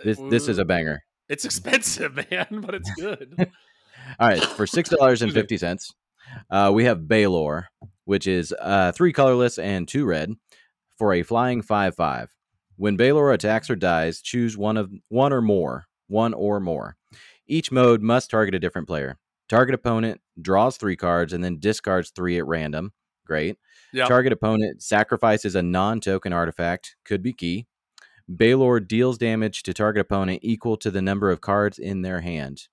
this. 0.05 0.19
This 0.31 0.49
is 0.49 0.59
a 0.59 0.65
banger. 0.65 1.03
it's 1.29 1.45
expensive, 1.45 2.15
man, 2.31 2.61
but 2.65 2.75
it's 2.75 2.91
good. 2.95 3.35
All 4.21 4.29
right, 4.29 4.43
for 4.43 4.67
six 4.67 4.91
dollars 4.91 5.23
and 5.23 5.33
fifty 5.33 5.57
cents, 5.57 5.93
uh, 6.51 6.71
we 6.75 6.85
have 6.85 7.09
Balor, 7.09 7.69
which 8.05 8.27
is 8.27 8.55
uh, 8.61 8.93
three 8.93 9.13
colorless 9.13 9.59
and 9.59 9.89
two 9.89 10.05
red 10.05 10.33
for 10.99 11.15
a 11.15 11.23
flying 11.23 11.63
five-five. 11.63 12.29
When 12.77 12.97
Balor 12.97 13.33
attacks 13.33 13.71
or 13.71 13.77
dies, 13.77 14.21
choose 14.21 14.57
one 14.57 14.77
of 14.77 14.91
one 15.09 15.33
or 15.33 15.41
more, 15.41 15.85
one 16.09 16.35
or 16.35 16.61
more. 16.61 16.97
Each 17.47 17.71
mode 17.73 18.03
must 18.03 18.31
target 18.31 18.55
a 18.55 18.59
different 18.59 18.87
player. 18.89 19.19
Target 19.49 19.75
opponent 19.75 20.21
draws 20.41 20.77
three 20.77 20.97
cards 20.97 21.33
and 21.33 21.43
then 21.45 21.59
discards 21.59 22.11
three 22.11 22.39
at 22.39 22.47
random. 22.47 22.93
Great. 23.27 23.59
Yeah. 23.93 24.07
Target 24.07 24.33
opponent 24.33 24.83
sacrifices 24.83 25.55
a 25.55 25.63
non-token 25.63 26.33
artifact. 26.33 26.97
Could 27.05 27.23
be 27.23 27.33
key. 27.33 27.67
Balor 28.29 28.81
deals 28.81 29.19
damage 29.19 29.63
to 29.65 29.75
target 29.75 30.01
opponent 30.01 30.41
equal 30.43 30.77
to 30.79 30.91
the 30.91 31.03
number 31.03 31.31
of 31.31 31.41
cards 31.41 31.79
in 31.79 32.03
their 32.03 32.21
hand. 32.21 32.69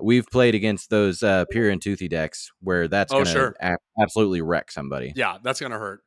We've 0.00 0.26
played 0.26 0.54
against 0.54 0.90
those 0.90 1.22
uh, 1.22 1.44
Pir 1.50 1.68
and 1.70 1.82
Toothy 1.82 2.08
decks 2.08 2.52
where 2.60 2.86
that's 2.86 3.12
Oh, 3.12 3.16
going 3.16 3.26
to 3.26 3.32
sure. 3.32 3.56
absolutely 4.00 4.40
wreck 4.40 4.70
somebody. 4.70 5.12
Yeah, 5.16 5.38
that's 5.42 5.60
gonna 5.60 5.78
hurt. 5.78 6.00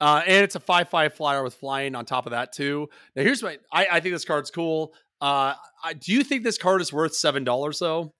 Uh, 0.00 0.22
and 0.26 0.42
it's 0.42 0.54
a 0.56 0.60
five-five 0.60 1.14
flyer 1.14 1.42
with 1.42 1.54
flying 1.54 1.94
on 1.94 2.04
top 2.06 2.26
of 2.26 2.30
that 2.32 2.52
too. 2.52 2.88
Now, 3.14 3.22
here's 3.22 3.42
my. 3.42 3.58
I, 3.70 3.86
I 3.92 4.00
think 4.00 4.14
this 4.14 4.24
card's 4.24 4.50
cool. 4.50 4.94
Uh, 5.24 5.54
I, 5.82 5.94
do 5.94 6.12
you 6.12 6.22
think 6.22 6.42
this 6.44 6.58
card 6.58 6.82
is 6.82 6.92
worth 6.92 7.14
seven 7.14 7.44
dollars 7.44 7.78
though? 7.78 8.12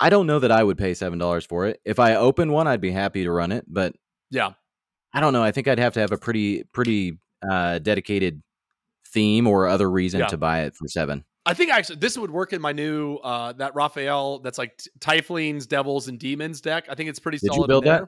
I 0.00 0.10
don't 0.10 0.26
know 0.26 0.38
that 0.38 0.52
I 0.52 0.62
would 0.62 0.78
pay 0.78 0.94
seven 0.94 1.18
dollars 1.18 1.44
for 1.44 1.66
it. 1.66 1.80
If 1.84 1.98
I 1.98 2.14
open 2.14 2.52
one, 2.52 2.66
I'd 2.66 2.80
be 2.80 2.90
happy 2.92 3.24
to 3.24 3.30
run 3.30 3.52
it, 3.52 3.64
but 3.68 3.94
Yeah, 4.30 4.52
I 5.12 5.20
don't 5.20 5.32
know. 5.32 5.42
I 5.42 5.50
think 5.50 5.68
I'd 5.68 5.78
have 5.78 5.94
to 5.94 6.00
have 6.00 6.12
a 6.12 6.18
pretty 6.18 6.64
pretty 6.72 7.18
uh, 7.48 7.78
dedicated 7.80 8.42
theme 9.12 9.46
or 9.46 9.66
other 9.66 9.90
reason 9.90 10.20
Yeah. 10.20 10.26
to 10.28 10.36
buy 10.38 10.60
it 10.62 10.74
for 10.76 10.86
seven. 10.88 11.24
I 11.44 11.54
think 11.54 11.70
actually 11.70 11.96
this 11.96 12.16
would 12.16 12.30
work 12.30 12.52
in 12.52 12.60
my 12.62 12.72
new 12.72 13.16
uh, 13.16 13.52
that 13.54 13.74
Raphael 13.74 14.38
that's 14.38 14.58
like 14.58 14.80
Tieflings, 15.00 15.66
Devils, 15.66 16.06
and 16.08 16.18
Demons 16.18 16.60
deck. 16.60 16.86
I 16.88 16.94
think 16.94 17.10
it's 17.10 17.18
pretty 17.18 17.38
Did 17.38 17.48
you 17.48 17.54
solid. 17.54 17.68
build 17.68 17.84
that? 17.84 18.04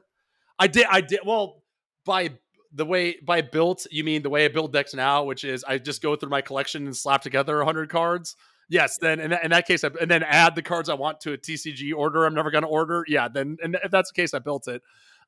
I 0.59 0.67
did. 0.69 0.87
I 0.91 1.01
did. 1.01 1.21
Well, 1.25 1.63
by 2.05 2.31
the 2.73 2.87
way 2.87 3.19
by 3.23 3.43
built, 3.43 3.87
you 3.91 4.05
mean 4.05 4.23
the 4.23 4.31
way 4.31 4.45
I 4.45 4.49
build 4.49 4.73
decks 4.73 4.95
now, 4.95 5.25
which 5.25 5.45
is 5.45 5.65
I 5.65 5.79
just 5.79 6.03
go 6.03 6.17
through 6.17 6.31
my 6.31 6.41
collection 6.41 6.87
and 6.87 6.97
slap 6.97 7.23
together 7.23 7.63
hundred 7.65 7.91
cards. 7.91 8.37
Yes, 8.69 8.99
then 8.99 9.19
in 9.19 9.31
that, 9.31 9.45
in 9.45 9.51
that 9.51 9.67
case, 9.67 9.83
I, 9.83 9.91
and 10.01 10.09
then 10.11 10.23
add 10.23 10.55
the 10.55 10.63
cards 10.63 10.89
I 10.89 10.95
want 10.95 11.21
to 11.23 11.33
a 11.33 11.39
TCG 11.39 11.93
order. 11.95 12.25
I'm 12.25 12.35
never 12.35 12.53
going 12.53 12.63
to 12.63 12.69
order. 12.69 13.05
Yeah, 13.09 13.29
then 13.29 13.57
and 13.63 13.77
if 13.83 13.91
that's 13.91 14.11
the 14.13 14.15
case, 14.15 14.33
I 14.33 14.39
built 14.39 14.69
it. 14.69 14.83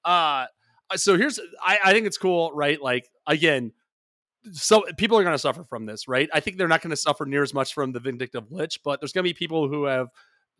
Uh, 0.04 0.46
so 0.94 1.16
here's 1.16 1.40
I, 1.60 1.78
I 1.84 1.92
think 1.92 2.06
it's 2.06 2.18
cool, 2.18 2.52
right? 2.52 2.80
Like 2.80 3.08
again, 3.26 3.72
so 4.52 4.84
people 4.96 5.18
are 5.18 5.22
going 5.22 5.34
to 5.34 5.38
suffer 5.38 5.64
from 5.64 5.86
this, 5.86 6.06
right? 6.08 6.28
I 6.32 6.40
think 6.40 6.56
they're 6.56 6.68
not 6.68 6.82
going 6.82 6.90
to 6.90 6.96
suffer 6.96 7.26
near 7.26 7.42
as 7.42 7.54
much 7.54 7.74
from 7.74 7.92
the 7.92 8.00
vindictive 8.00 8.50
lich, 8.50 8.80
but 8.84 9.00
there's 9.00 9.12
going 9.12 9.24
to 9.24 9.28
be 9.28 9.34
people 9.34 9.68
who 9.68 9.84
have 9.84 10.08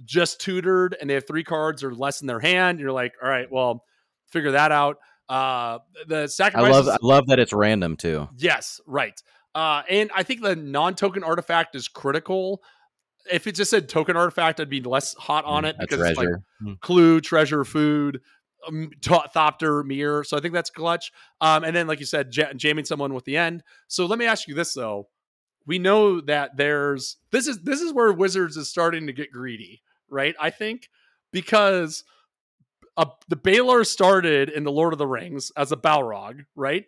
just 0.05 0.41
tutored 0.41 0.97
and 1.01 1.09
they 1.09 1.15
have 1.15 1.27
three 1.27 1.45
cards 1.45 1.85
or 1.85 1.95
less 1.95 2.21
in 2.21 2.27
their 2.27 2.41
hand. 2.41 2.81
You're 2.81 2.93
like, 2.93 3.15
all 3.23 3.29
right, 3.29 3.51
well, 3.51 3.85
figure 4.31 4.53
that 4.53 4.73
out. 4.73 4.99
Uh, 5.33 5.79
the 6.07 6.23
I 6.23 6.27
sacrifice. 6.27 6.71
love 6.73 6.89
I 6.89 6.97
love 7.01 7.27
that 7.29 7.39
it's 7.39 7.53
random 7.53 7.97
too. 7.97 8.29
Yes, 8.37 8.81
right. 8.87 9.21
Uh, 9.55 9.83
and 9.89 10.11
I 10.15 10.23
think 10.23 10.43
the 10.43 10.57
non-token 10.57 11.25
artifact 11.25 11.75
is 11.75 11.89
critical. 11.89 12.63
if 13.31 13.47
it 13.47 13.55
just 13.55 13.71
said 13.71 13.89
token 13.89 14.17
artifact, 14.17 14.59
I'd 14.61 14.69
be 14.69 14.81
less 14.81 15.15
hot 15.15 15.45
on 15.45 15.65
it 15.65 15.77
Mm, 15.77 15.79
A 15.79 15.83
because 15.87 16.09
it's 16.09 16.19
like. 16.19 16.29
Hmm. 16.61 16.73
clue, 16.81 17.21
treasure, 17.21 17.65
food, 17.65 18.21
um, 18.69 18.91
thopter, 19.03 19.85
mirror. 19.85 20.25
So 20.25 20.37
I 20.37 20.41
think 20.41 20.55
that's 20.55 20.71
clutch. 20.71 21.13
Um, 21.41 21.65
and 21.65 21.75
then, 21.75 21.87
like 21.87 22.01
you 22.01 22.07
said, 22.07 22.37
ja- 22.37 22.53
jamming 22.55 22.85
someone 22.85 23.15
with 23.15 23.25
the 23.25 23.37
end. 23.37 23.63
So 23.89 24.07
let 24.07 24.19
me 24.19 24.27
ask 24.27 24.49
you 24.49 24.55
this 24.55 24.75
though: 24.75 25.09
we 25.67 25.79
know 25.79 26.21
that 26.23 26.57
there's 26.57 27.17
this 27.31 27.47
is 27.47 27.61
this 27.63 27.81
is 27.81 27.93
where 27.93 28.13
Wizards 28.13 28.57
is 28.57 28.69
starting 28.69 29.07
to 29.07 29.13
get 29.13 29.31
greedy, 29.33 29.83
right? 30.11 30.35
I 30.41 30.51
think 30.51 30.89
because 31.33 32.05
uh, 32.97 33.07
the 33.29 33.37
Balor 33.37 33.85
started 33.85 34.49
in 34.49 34.65
the 34.65 34.73
Lord 34.73 34.93
of 34.93 34.99
the 34.99 35.07
Rings 35.07 35.51
as 35.57 35.73
a 35.73 35.77
Balrog, 35.77 36.45
right? 36.55 36.85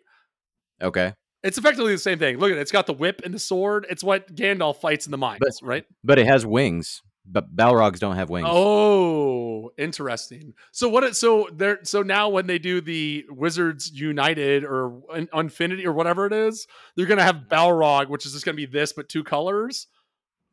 Okay. 0.81 1.13
It's 1.43 1.57
effectively 1.57 1.91
the 1.93 1.99
same 1.99 2.17
thing. 2.19 2.37
Look 2.37 2.51
at 2.51 2.57
it; 2.57 2.61
it's 2.61 2.71
got 2.71 2.87
the 2.87 2.93
whip 2.93 3.21
and 3.23 3.33
the 3.33 3.39
sword. 3.39 3.85
It's 3.89 4.03
what 4.03 4.35
Gandalf 4.35 4.77
fights 4.77 5.05
in 5.05 5.11
the 5.11 5.17
mines, 5.17 5.39
But- 5.39 5.53
right? 5.61 5.85
But 6.03 6.19
it 6.19 6.27
has 6.27 6.45
wings. 6.45 7.01
But 7.27 7.55
Balrogs 7.55 7.97
don't 7.97 8.17
have 8.17 8.29
wings. 8.29 8.47
Oh, 8.51 9.71
interesting. 9.79 10.53
So 10.71 10.89
what? 10.89 11.03
It, 11.03 11.15
so 11.15 11.47
there. 11.51 11.79
So 11.83 12.03
now 12.03 12.29
when 12.29 12.45
they 12.45 12.59
do 12.59 12.81
the 12.81 13.25
Wizards 13.29 13.91
United 13.91 14.63
or 14.63 15.01
Infinity 15.33 15.87
or 15.87 15.93
whatever 15.93 16.27
it 16.27 16.33
is, 16.33 16.67
they're 16.95 17.07
gonna 17.07 17.23
have 17.23 17.45
Balrog, 17.49 18.09
which 18.09 18.27
is 18.27 18.33
just 18.33 18.45
gonna 18.45 18.55
be 18.55 18.67
this 18.67 18.93
but 18.93 19.09
two 19.09 19.23
colors. 19.23 19.87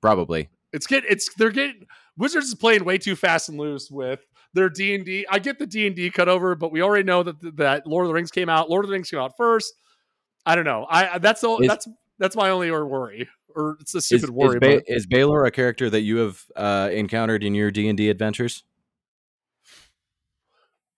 Probably. 0.00 0.48
It's 0.72 0.86
get. 0.86 1.05
It's 1.07 1.28
they're 1.34 1.50
getting 1.50 1.86
Wizards 2.16 2.46
is 2.46 2.55
playing 2.55 2.84
way 2.84 2.96
too 2.96 3.16
fast 3.16 3.50
and 3.50 3.59
loose 3.59 3.90
with 3.90 4.24
their 4.55 4.68
D 4.68 4.94
and 4.94 5.05
D. 5.05 5.26
I 5.30 5.38
get 5.38 5.59
the 5.59 5.66
D 5.66 5.86
and 5.86 5.96
D 5.96 6.11
cut 6.11 6.28
over, 6.28 6.55
but 6.55 6.72
we 6.72 6.82
already 6.82 7.05
know 7.05 7.22
that 7.22 7.57
that 7.57 7.86
Lord 7.86 8.05
of 8.05 8.09
the 8.09 8.14
Rings 8.14 8.30
came 8.30 8.48
out. 8.48 8.70
Lord 8.70 8.84
of 8.84 8.88
the 8.88 8.92
Rings 8.92 9.11
came 9.11 9.20
out 9.20 9.32
first. 9.36 9.72
I 10.44 10.55
don't 10.55 10.64
know. 10.64 10.86
I 10.88 11.18
that's 11.18 11.40
the 11.40 11.50
Is- 11.57 11.68
that's 11.68 11.88
that's 12.18 12.36
my 12.36 12.50
only 12.50 12.70
worry, 12.70 13.28
or 13.55 13.76
it's 13.80 13.94
a 13.94 14.00
stupid 14.00 14.28
is, 14.28 14.34
worry. 14.34 14.61
ba- 14.61 14.76
but 14.76 14.84
is 14.86 15.07
Balor 15.07 15.44
a 15.44 15.50
character 15.50 15.90
that 15.90 16.03
you 16.03 16.18
have 16.18 16.42
uh, 16.55 16.88
encountered 16.92 17.42
in 17.42 17.55
your 17.55 17.70
D 17.70 17.88
and 17.88 17.96
D 17.96 18.11
adventures? 18.11 18.64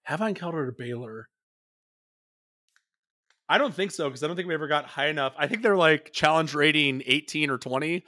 Have 0.02 0.20
I 0.20 0.28
encountered 0.28 0.68
a 0.68 0.72
Balor? 0.72 1.28
I 3.48 3.59
don't 3.59 3.74
think 3.74 3.90
so 3.90 4.09
because 4.09 4.22
I 4.22 4.26
don't 4.26 4.36
think 4.36 4.48
we 4.48 4.55
ever 4.55 4.68
got 4.68 4.86
high 4.86 5.09
enough. 5.09 5.34
I 5.38 5.46
think 5.46 5.62
they're 5.62 5.76
like 5.76 6.12
challenge 6.12 6.55
rating 6.55 7.02
18 7.07 7.50
or 7.50 7.59
20. 7.59 8.05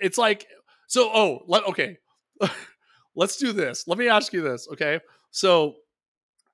It's 0.00 0.18
like 0.18 0.46
so. 0.86 1.10
Oh, 1.12 1.40
let, 1.46 1.64
okay. 1.64 1.98
Let's 3.16 3.36
do 3.36 3.52
this. 3.52 3.86
Let 3.86 3.98
me 3.98 4.08
ask 4.08 4.32
you 4.32 4.42
this. 4.42 4.68
Okay, 4.72 5.00
so 5.30 5.76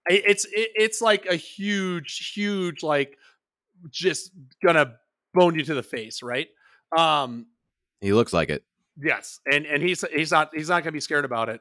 it's 0.06 0.44
it, 0.46 0.70
it's 0.74 1.00
like 1.00 1.26
a 1.26 1.36
huge, 1.36 2.32
huge 2.34 2.82
like 2.82 3.16
just 3.90 4.32
gonna 4.62 4.94
bone 5.34 5.54
you 5.54 5.64
to 5.64 5.74
the 5.74 5.82
face, 5.82 6.22
right? 6.22 6.48
Um, 6.96 7.46
He 8.00 8.12
looks 8.12 8.32
like 8.32 8.50
it. 8.50 8.64
Yes, 9.02 9.40
and 9.50 9.66
and 9.66 9.82
he's 9.82 10.04
he's 10.12 10.30
not 10.30 10.50
he's 10.54 10.68
not 10.68 10.84
to 10.84 10.92
be 10.92 11.00
scared 11.00 11.24
about 11.24 11.48
it. 11.48 11.60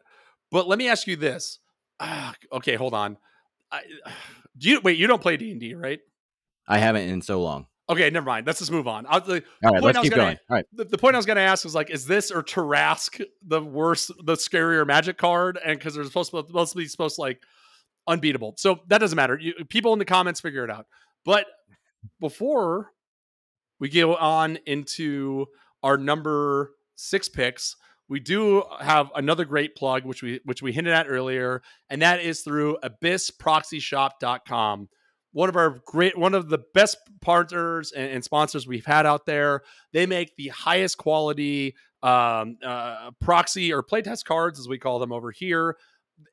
But 0.51 0.67
let 0.67 0.77
me 0.79 0.89
ask 0.89 1.07
you 1.07 1.15
this. 1.15 1.59
Ah, 1.99 2.33
okay, 2.51 2.75
hold 2.75 2.93
on. 2.93 3.17
I, 3.71 3.81
do 4.57 4.69
you 4.69 4.81
wait? 4.81 4.97
You 4.97 5.07
don't 5.07 5.21
play 5.21 5.37
D 5.37 5.51
and 5.51 5.59
D, 5.59 5.75
right? 5.75 5.99
I 6.67 6.77
haven't 6.77 7.09
in 7.09 7.21
so 7.21 7.41
long. 7.41 7.67
Okay, 7.89 8.09
never 8.11 8.25
mind. 8.27 8.45
Let's 8.45 8.59
just 8.59 8.71
move 8.71 8.87
on. 8.87 9.05
I'll, 9.09 9.21
the, 9.21 9.43
All 9.63 9.71
right, 9.71 9.81
point 9.81 9.83
let's 9.83 9.97
I 9.97 10.01
was 10.01 10.09
keep 10.09 10.15
gonna- 10.15 10.23
going. 10.23 10.37
All 10.49 10.55
right. 10.57 10.65
the, 10.73 10.85
the 10.85 10.97
point 10.97 11.15
I 11.15 11.17
was 11.17 11.25
going 11.25 11.37
to 11.37 11.41
ask 11.41 11.63
was 11.63 11.73
like, 11.73 11.89
is 11.89 12.05
this 12.05 12.29
or 12.29 12.43
Tarrasque 12.43 13.23
the 13.45 13.61
worst, 13.61 14.11
the 14.23 14.33
scarier 14.35 14.85
Magic 14.85 15.17
card? 15.17 15.57
And 15.63 15.79
because 15.79 15.95
they're 15.95 16.03
supposed 16.03 16.29
to 16.31 16.45
supposed 16.45 16.73
to 16.73 16.77
be 16.77 16.85
supposed 16.87 17.15
to 17.15 17.21
like 17.21 17.41
unbeatable, 18.07 18.53
so 18.57 18.79
that 18.87 18.99
doesn't 18.99 19.15
matter. 19.15 19.37
You, 19.39 19.53
people 19.69 19.91
in 19.93 19.99
the 19.99 20.05
comments 20.05 20.39
figure 20.39 20.63
it 20.63 20.69
out. 20.69 20.85
But 21.25 21.47
before 22.19 22.91
we 23.79 23.89
go 23.89 24.15
on 24.15 24.57
into 24.67 25.47
our 25.81 25.97
number 25.97 26.71
six 26.95 27.27
picks, 27.27 27.75
we 28.07 28.19
do 28.19 28.63
have 28.79 29.09
another 29.15 29.45
great 29.45 29.75
plug, 29.75 30.05
which 30.05 30.21
we 30.21 30.41
which 30.45 30.61
we 30.61 30.71
hinted 30.71 30.93
at 30.93 31.07
earlier, 31.09 31.63
and 31.89 32.03
that 32.03 32.19
is 32.21 32.41
through 32.41 32.77
abyssproxyshop.com. 32.83 34.89
One 35.31 35.49
of 35.49 35.55
our 35.55 35.81
great, 35.85 36.17
one 36.17 36.33
of 36.33 36.49
the 36.49 36.59
best 36.73 36.97
partners 37.21 37.91
and, 37.91 38.11
and 38.11 38.23
sponsors 38.23 38.67
we've 38.67 38.85
had 38.85 39.05
out 39.05 39.25
there. 39.25 39.61
They 39.93 40.05
make 40.05 40.35
the 40.35 40.47
highest 40.49 40.97
quality 40.97 41.75
um, 42.01 42.57
uh, 42.63 43.11
proxy 43.21 43.73
or 43.73 43.83
playtest 43.83 44.25
cards, 44.25 44.59
as 44.59 44.67
we 44.67 44.77
call 44.77 44.99
them 44.99 45.11
over 45.11 45.31
here. 45.31 45.77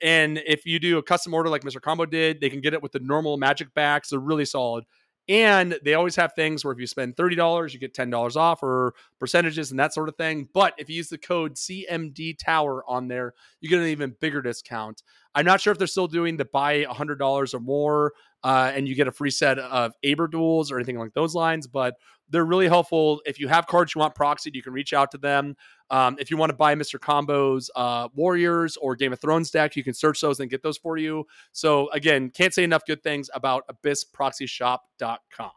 And 0.01 0.38
if 0.47 0.66
you 0.66 0.78
do 0.78 0.99
a 0.99 1.03
custom 1.03 1.34
order 1.34 1.49
like 1.49 1.62
Mr. 1.62 1.80
Combo 1.80 2.07
did, 2.07 2.40
they 2.40 2.51
can 2.51 2.61
get 2.61 2.74
it 2.74 2.82
with 2.82 2.92
the 2.92 3.01
normal 3.01 3.36
magic 3.36 3.72
backs. 3.74 4.11
They're 4.11 4.18
really 4.18 4.44
solid. 4.44 4.84
And 5.28 5.76
they 5.84 5.94
always 5.94 6.14
have 6.16 6.34
things 6.34 6.64
where 6.64 6.72
if 6.72 6.78
you 6.78 6.86
spend 6.86 7.16
$30, 7.16 7.72
you 7.72 7.80
get 7.80 7.94
$10 7.94 8.36
off 8.36 8.62
or 8.62 8.94
percentages 9.18 9.72
and 9.72 9.80
that 9.80 9.92
sort 9.92 10.09
of 10.09 10.16
thing. 10.16 10.49
But 10.55 10.74
if 10.78 10.88
you 10.88 10.97
use 10.97 11.09
the 11.09 11.18
code 11.18 11.57
CMD 11.57 12.38
Tower 12.38 12.84
on 12.86 13.09
there, 13.09 13.34
you 13.61 13.68
get 13.68 13.80
an 13.80 13.86
even 13.86 14.14
bigger 14.20 14.40
discount. 14.40 15.03
I'm 15.34 15.44
not 15.44 15.61
sure 15.61 15.72
if 15.72 15.78
they're 15.78 15.88
still 15.88 16.07
doing 16.07 16.36
the 16.36 16.44
buy 16.44 16.84
$100 16.84 17.55
or 17.55 17.61
more 17.61 18.12
uh, 18.47 18.70
and 18.72 18.86
you 18.86 18.94
get 18.94 19.09
a 19.09 19.11
free 19.11 19.32
set 19.32 19.59
of 19.59 19.92
Aber 20.05 20.28
duels 20.28 20.70
or 20.70 20.76
anything 20.76 20.97
like 20.97 21.12
those 21.14 21.34
lines, 21.34 21.66
but 21.66 21.97
they're 22.30 22.44
really 22.44 22.68
helpful. 22.68 23.20
If 23.26 23.40
you 23.40 23.49
have 23.49 23.66
cards 23.66 23.92
you 23.92 23.99
want 23.99 24.14
proxied, 24.14 24.55
you 24.55 24.62
can 24.62 24.72
reach 24.72 24.92
out 24.92 25.11
to 25.11 25.18
them. 25.18 25.57
Um, 25.90 26.16
if 26.20 26.30
you 26.30 26.36
want 26.36 26.51
to 26.51 26.57
buy 26.57 26.76
Mr. 26.76 27.01
Combo's 27.01 27.72
uh, 27.74 28.07
Warriors 28.14 28.76
or 28.76 28.94
Game 28.94 29.12
of 29.12 29.18
Thrones 29.18 29.51
deck, 29.51 29.74
you 29.74 29.82
can 29.82 29.94
search 29.94 30.20
those 30.20 30.38
and 30.38 30.49
get 30.49 30.62
those 30.62 30.78
for 30.78 30.97
you. 30.97 31.26
So 31.51 31.90
again, 31.90 32.30
can't 32.30 32.55
say 32.55 32.62
enough 32.62 32.86
good 32.86 33.03
things 33.03 33.28
about 33.34 33.64
abyssproxyshop.com. 33.66 35.51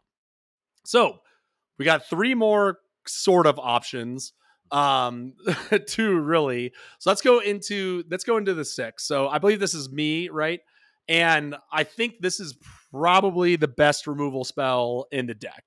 So 0.84 1.20
we 1.78 1.84
got 1.84 2.06
three 2.10 2.34
more 2.34 2.78
sort 3.06 3.46
of 3.46 3.60
options. 3.60 4.32
Um, 4.72 5.34
two 5.86 6.18
really. 6.18 6.72
So 6.98 7.10
let's 7.10 7.22
go 7.22 7.38
into 7.38 8.02
let's 8.10 8.24
go 8.24 8.36
into 8.36 8.52
the 8.52 8.64
six. 8.64 9.06
So 9.06 9.28
I 9.28 9.38
believe 9.38 9.60
this 9.60 9.74
is 9.74 9.92
me, 9.92 10.28
right? 10.28 10.58
And 11.10 11.56
I 11.72 11.82
think 11.84 12.20
this 12.20 12.38
is 12.40 12.56
probably 12.92 13.56
the 13.56 13.68
best 13.68 14.06
removal 14.06 14.44
spell 14.44 15.06
in 15.12 15.26
the 15.26 15.34
deck. 15.34 15.64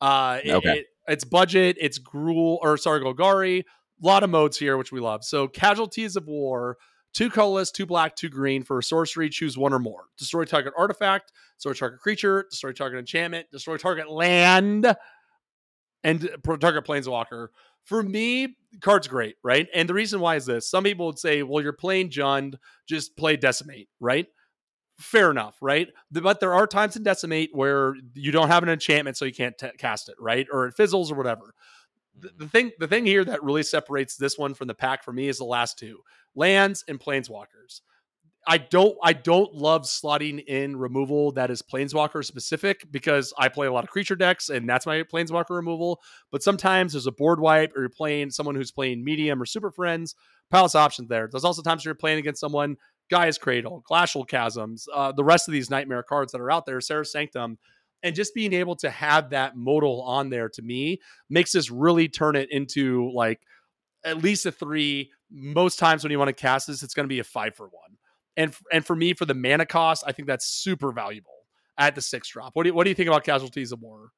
Uh, 0.00 0.38
it- 0.44 0.50
Okay. 0.52 0.78
it- 0.80 0.86
it's 1.08 1.24
budget, 1.24 1.76
it's 1.80 1.98
Gruul 1.98 2.58
or 2.62 2.76
sorry, 2.76 3.00
Golgari. 3.00 3.60
A 3.60 4.06
lot 4.06 4.22
of 4.22 4.30
modes 4.30 4.58
here, 4.58 4.76
which 4.76 4.92
we 4.92 5.00
love. 5.00 5.24
So 5.24 5.48
casualties 5.48 6.14
of 6.14 6.26
war, 6.26 6.76
two 7.14 7.30
colorless, 7.30 7.70
two 7.70 7.86
black, 7.86 8.14
two 8.16 8.28
green 8.28 8.62
for 8.62 8.78
a 8.78 8.82
sorcery. 8.82 9.28
Choose 9.30 9.56
one 9.58 9.72
or 9.72 9.78
more. 9.78 10.04
Destroy 10.18 10.44
target 10.44 10.74
artifact, 10.76 11.32
destroy 11.56 11.72
target 11.72 12.00
creature, 12.00 12.46
destroy 12.50 12.72
target 12.72 12.98
enchantment, 13.00 13.46
destroy 13.50 13.76
target 13.78 14.10
land, 14.10 14.94
and 16.04 16.30
pro- 16.42 16.56
target 16.56 16.84
planeswalker. 16.84 17.48
For 17.84 18.02
me, 18.02 18.56
card's 18.80 19.08
great, 19.08 19.36
right? 19.42 19.68
And 19.74 19.88
the 19.88 19.94
reason 19.94 20.20
why 20.20 20.36
is 20.36 20.46
this: 20.46 20.68
some 20.68 20.84
people 20.84 21.06
would 21.06 21.18
say, 21.18 21.42
"Well, 21.42 21.62
you're 21.62 21.72
playing 21.72 22.10
Jund, 22.10 22.54
just 22.88 23.16
play 23.16 23.36
Decimate," 23.36 23.88
right? 24.00 24.26
Fair 25.02 25.30
enough, 25.30 25.56
right? 25.60 25.88
But 26.10 26.40
there 26.40 26.54
are 26.54 26.66
times 26.66 26.96
in 26.96 27.02
Decimate 27.02 27.50
where 27.52 27.94
you 28.14 28.30
don't 28.30 28.48
have 28.48 28.62
an 28.62 28.68
enchantment, 28.68 29.16
so 29.16 29.24
you 29.24 29.32
can't 29.32 29.58
t- 29.58 29.70
cast 29.78 30.08
it, 30.08 30.14
right? 30.18 30.46
Or 30.52 30.66
it 30.66 30.74
fizzles 30.74 31.10
or 31.10 31.16
whatever. 31.16 31.54
The, 32.18 32.28
the 32.28 32.32
mm-hmm. 32.34 32.46
thing, 32.46 32.70
the 32.78 32.88
thing 32.88 33.06
here 33.06 33.24
that 33.24 33.42
really 33.42 33.62
separates 33.62 34.16
this 34.16 34.38
one 34.38 34.54
from 34.54 34.68
the 34.68 34.74
pack 34.74 35.02
for 35.02 35.12
me 35.12 35.28
is 35.28 35.38
the 35.38 35.44
last 35.44 35.78
two 35.78 35.98
lands 36.34 36.84
and 36.88 37.00
planeswalkers. 37.00 37.80
I 38.46 38.58
don't 38.58 38.96
I 39.02 39.12
don't 39.12 39.54
love 39.54 39.82
slotting 39.82 40.44
in 40.44 40.76
removal 40.76 41.32
that 41.32 41.50
is 41.50 41.62
planeswalker 41.62 42.24
specific 42.24 42.84
because 42.90 43.32
I 43.38 43.48
play 43.48 43.68
a 43.68 43.72
lot 43.72 43.84
of 43.84 43.90
creature 43.90 44.16
decks 44.16 44.48
and 44.48 44.68
that's 44.68 44.84
my 44.84 45.02
planeswalker 45.04 45.50
removal. 45.50 46.00
But 46.32 46.42
sometimes 46.42 46.92
there's 46.92 47.06
a 47.06 47.12
board 47.12 47.38
wipe 47.38 47.76
or 47.76 47.80
you're 47.80 47.88
playing 47.88 48.30
someone 48.30 48.56
who's 48.56 48.72
playing 48.72 49.04
medium 49.04 49.40
or 49.40 49.46
super 49.46 49.70
friends. 49.70 50.16
Palace 50.50 50.74
options 50.74 51.08
there. 51.08 51.28
There's 51.30 51.44
also 51.44 51.62
times 51.62 51.84
you're 51.84 51.94
playing 51.94 52.18
against 52.18 52.40
someone 52.40 52.76
Gaia's 53.12 53.36
Cradle, 53.36 53.84
Glacial 53.86 54.24
Chasms, 54.24 54.88
uh, 54.92 55.12
the 55.12 55.22
rest 55.22 55.46
of 55.46 55.52
these 55.52 55.68
nightmare 55.68 56.02
cards 56.02 56.32
that 56.32 56.40
are 56.40 56.50
out 56.50 56.64
there, 56.64 56.80
Serra's 56.80 57.12
Sanctum, 57.12 57.58
and 58.02 58.16
just 58.16 58.34
being 58.34 58.54
able 58.54 58.74
to 58.76 58.88
have 58.90 59.30
that 59.30 59.54
modal 59.54 60.00
on 60.02 60.30
there 60.30 60.48
to 60.48 60.62
me 60.62 60.98
makes 61.28 61.52
this 61.52 61.70
really 61.70 62.08
turn 62.08 62.36
it 62.36 62.50
into 62.50 63.12
like 63.14 63.40
at 64.04 64.22
least 64.22 64.46
a 64.46 64.50
three. 64.50 65.10
Most 65.30 65.78
times 65.78 66.02
when 66.02 66.10
you 66.10 66.18
want 66.18 66.30
to 66.30 66.32
cast 66.32 66.66
this, 66.66 66.82
it's 66.82 66.94
going 66.94 67.04
to 67.04 67.08
be 67.08 67.20
a 67.20 67.24
five 67.24 67.54
for 67.54 67.66
one. 67.66 67.98
And 68.36 68.54
and 68.72 68.84
for 68.84 68.96
me, 68.96 69.12
for 69.12 69.26
the 69.26 69.34
mana 69.34 69.66
cost, 69.66 70.04
I 70.06 70.12
think 70.12 70.26
that's 70.26 70.46
super 70.46 70.90
valuable 70.90 71.46
at 71.76 71.94
the 71.94 72.00
six 72.00 72.30
drop. 72.30 72.52
What 72.54 72.62
do 72.62 72.70
you, 72.70 72.74
what 72.74 72.84
do 72.84 72.90
you 72.90 72.94
think 72.94 73.08
about 73.08 73.24
Casualties 73.24 73.72
of 73.72 73.82
War? 73.82 74.10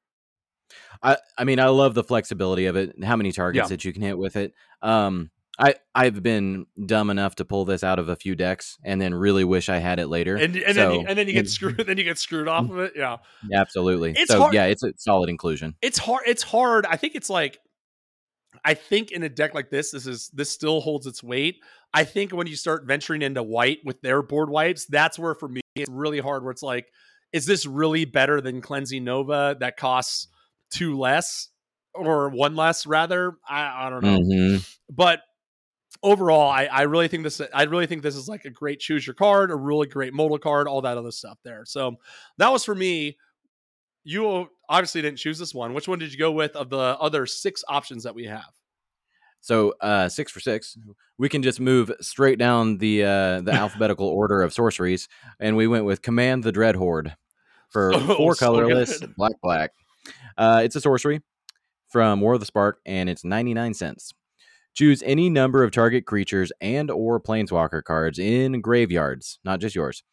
I, 1.03 1.17
I 1.37 1.43
mean, 1.43 1.59
I 1.59 1.67
love 1.67 1.93
the 1.93 2.03
flexibility 2.03 2.65
of 2.65 2.75
it 2.75 2.95
and 2.95 3.03
how 3.03 3.15
many 3.17 3.31
targets 3.31 3.65
Yeah. 3.65 3.69
that 3.69 3.85
you 3.85 3.93
can 3.93 4.01
hit 4.01 4.17
with 4.17 4.35
it. 4.35 4.53
Um, 4.81 5.29
I 5.57 5.75
I've 5.93 6.21
been 6.21 6.65
dumb 6.85 7.09
enough 7.09 7.35
to 7.35 7.45
pull 7.45 7.63
this 7.65 7.83
out 7.83 7.97
of 7.99 8.09
a 8.09 8.15
few 8.15 8.35
decks 8.35 8.77
and 8.83 8.99
then 9.01 9.13
really 9.13 9.43
wish 9.43 9.69
I 9.69 9.77
had 9.77 9.99
it 9.99 10.07
later. 10.07 10.35
And 10.35 10.55
and 10.57 10.77
then 10.77 10.91
you, 10.93 11.05
and 11.07 11.17
then 11.17 11.27
you 11.27 11.33
get 11.33 11.49
screwed. 11.55 11.77
Then 11.77 11.97
you 11.97 12.03
get 12.03 12.17
screwed 12.17 12.47
off 12.47 12.69
of 12.69 12.77
it. 12.79 12.93
Yeah, 12.95 13.17
Absolutely. 13.53 14.13
It's 14.17 14.31
so 14.31 14.39
hard- 14.41 14.53
yeah, 14.53 14.65
it's 14.65 14.83
a 14.83 14.91
solid 14.97 15.29
inclusion. 15.29 15.75
it's 15.81 15.97
hard. 15.97 16.23
It's 16.27 16.43
hard. 16.43 16.85
I 16.85 16.97
think 16.97 17.15
it's 17.15 17.29
like. 17.29 17.59
I 18.63 18.73
think 18.73 19.11
in 19.11 19.21
a 19.21 19.29
deck 19.29 19.53
like 19.53 19.69
this, 19.69 19.91
this 19.91 20.07
is 20.07 20.29
this 20.33 20.49
still 20.49 20.79
holds 20.81 21.05
its 21.07 21.21
weight. 21.21 21.57
I 21.93 22.03
think 22.05 22.31
when 22.31 22.47
you 22.47 22.55
start 22.55 22.85
venturing 22.87 23.21
into 23.21 23.43
white 23.43 23.79
with 23.83 24.01
their 24.01 24.21
board 24.21 24.49
wipes, 24.49 24.85
that's 24.85 25.19
where 25.19 25.35
for 25.35 25.47
me 25.49 25.61
it's 25.75 25.89
really 25.89 26.19
hard. 26.19 26.41
Where 26.43 26.51
it's 26.51 26.63
like, 26.63 26.87
is 27.33 27.45
this 27.45 27.65
really 27.65 28.05
better 28.05 28.39
than 28.41 28.61
cleansing 28.61 29.03
Nova 29.03 29.57
that 29.59 29.75
costs 29.77 30.29
two 30.71 30.97
less 30.97 31.49
or 31.93 32.29
one 32.29 32.55
less 32.55 32.87
rather? 32.87 33.33
I, 33.47 33.87
I 33.87 33.89
don't 33.89 34.03
know. 34.03 34.19
Mhm. 34.19 34.77
But 34.89 35.19
overall, 36.03 36.49
I, 36.49 36.65
I 36.65 36.81
really 36.83 37.07
think 37.07 37.23
this 37.23 37.41
I 37.53 37.63
really 37.63 37.87
think 37.87 38.01
this 38.03 38.15
is 38.15 38.27
like 38.27 38.45
a 38.45 38.49
great 38.49 38.79
choose 38.79 39.05
your 39.05 39.13
card, 39.13 39.51
a 39.51 39.55
really 39.55 39.87
great 39.87 40.13
modal 40.13 40.37
card, 40.37 40.67
all 40.67 40.81
that 40.81 40.97
other 40.97 41.11
stuff 41.11 41.37
there. 41.43 41.63
So 41.65 41.95
that 42.37 42.51
was 42.51 42.63
for 42.63 42.75
me. 42.75 43.17
You 44.03 44.49
obviously 44.69 45.01
didn't 45.01 45.17
choose 45.17 45.39
this 45.39 45.53
one. 45.53 45.73
Which 45.73 45.87
one 45.87 45.97
did 45.97 46.11
you 46.11 46.19
go 46.19 46.31
with 46.31 46.55
of 46.55 46.69
the 46.69 46.77
other 46.77 47.25
six 47.25 47.63
options 47.67 48.03
that 48.03 48.13
we 48.13 48.25
have? 48.25 48.45
So 49.41 49.73
uh, 49.81 50.09
six 50.09 50.31
for 50.31 50.39
six, 50.39 50.77
we 51.17 51.29
can 51.29 51.43
just 51.43 51.59
move 51.59 51.91
straight 52.01 52.39
down 52.39 52.77
the 52.79 53.03
uh, 53.03 53.41
the 53.41 53.51
alphabetical 53.53 54.07
order 54.07 54.41
of 54.41 54.53
sorceries, 54.53 55.07
and 55.39 55.55
we 55.55 55.67
went 55.67 55.85
with 55.85 56.01
Command 56.01 56.43
the 56.43 56.51
Dread 56.51 56.75
Horde 56.75 57.15
for 57.69 57.93
Oh, 57.95 58.15
four 58.15 58.35
so 58.35 58.45
colorless, 58.45 58.99
good. 58.99 59.15
black 59.15 59.33
black. 59.41 59.71
Uh, 60.37 60.61
it's 60.63 60.75
a 60.75 60.81
sorcery 60.81 61.21
from 61.89 62.21
War 62.21 62.33
of 62.33 62.39
the 62.39 62.45
Spark, 62.45 62.79
and 62.85 63.09
it's 63.09 63.23
ninety 63.23 63.53
nine 63.53 63.73
cents. 63.73 64.13
Choose 64.75 65.01
any 65.05 65.29
number 65.29 65.63
of 65.63 65.71
target 65.71 66.05
creatures 66.05 66.51
and 66.61 66.91
or 66.91 67.19
planeswalker 67.19 67.81
cards 67.83 68.19
in 68.19 68.61
graveyards, 68.61 69.39
not 69.43 69.59
just 69.59 69.75
yours. 69.75 70.03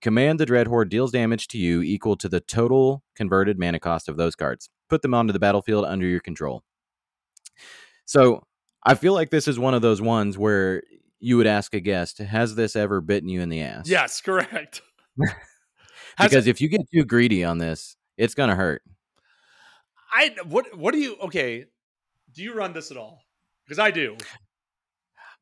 Command 0.00 0.38
the 0.38 0.46
Dread 0.46 0.68
Horde 0.68 0.88
deals 0.90 1.10
damage 1.10 1.48
to 1.48 1.58
you 1.58 1.82
equal 1.82 2.16
to 2.16 2.28
the 2.28 2.40
total 2.40 3.02
converted 3.16 3.58
mana 3.58 3.80
cost 3.80 4.08
of 4.08 4.16
those 4.16 4.36
cards. 4.36 4.70
Put 4.88 5.02
them 5.02 5.12
onto 5.14 5.32
the 5.32 5.38
battlefield 5.40 5.84
under 5.84 6.06
your 6.06 6.20
control. 6.20 6.62
So 8.04 8.44
I 8.84 8.94
feel 8.94 9.12
like 9.12 9.30
this 9.30 9.48
is 9.48 9.58
one 9.58 9.74
of 9.74 9.82
those 9.82 10.00
ones 10.00 10.38
where 10.38 10.82
you 11.18 11.36
would 11.36 11.46
ask 11.46 11.74
a 11.74 11.80
guest, 11.80 12.18
has 12.18 12.54
this 12.54 12.76
ever 12.76 13.00
bitten 13.00 13.28
you 13.28 13.40
in 13.40 13.48
the 13.48 13.62
ass? 13.62 13.88
Yes, 13.88 14.20
correct. 14.20 14.82
Because 16.18 16.46
it- 16.46 16.50
if 16.50 16.60
you 16.60 16.68
get 16.68 16.82
too 16.92 17.04
greedy 17.04 17.42
on 17.42 17.56
this, 17.58 17.96
it's 18.18 18.34
gonna 18.34 18.54
hurt. 18.54 18.82
I 20.12 20.30
what 20.46 20.76
what 20.76 20.92
do 20.92 20.98
you 21.00 21.16
okay? 21.22 21.64
Do 22.34 22.42
you 22.42 22.52
run 22.54 22.74
this 22.74 22.90
at 22.90 22.98
all? 22.98 23.22
Because 23.72 23.86
I 23.86 23.90
do. 23.90 24.18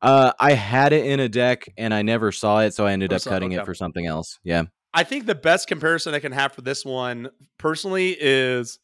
Uh, 0.01 0.31
I 0.39 0.53
had 0.53 0.93
it 0.93 1.05
in 1.05 1.19
a 1.19 1.27
deck 1.27 1.65
and 1.77 1.93
I 1.93 2.01
never 2.01 2.31
saw 2.31 2.61
it, 2.61 2.73
so 2.73 2.85
I 2.85 2.93
ended 2.93 3.11
Or 3.11 3.17
up 3.17 3.23
cutting 3.23 3.51
okay. 3.51 3.61
it 3.61 3.65
for 3.65 3.73
something 3.73 4.05
else. 4.05 4.39
Yeah. 4.41 4.63
I 4.93 5.03
think 5.03 5.25
the 5.25 5.35
best 5.35 5.67
comparison 5.67 6.13
I 6.13 6.19
can 6.19 6.31
have 6.31 6.53
for 6.53 6.61
this 6.61 6.85
one 6.85 7.29
personally 7.57 8.15
is 8.17 8.79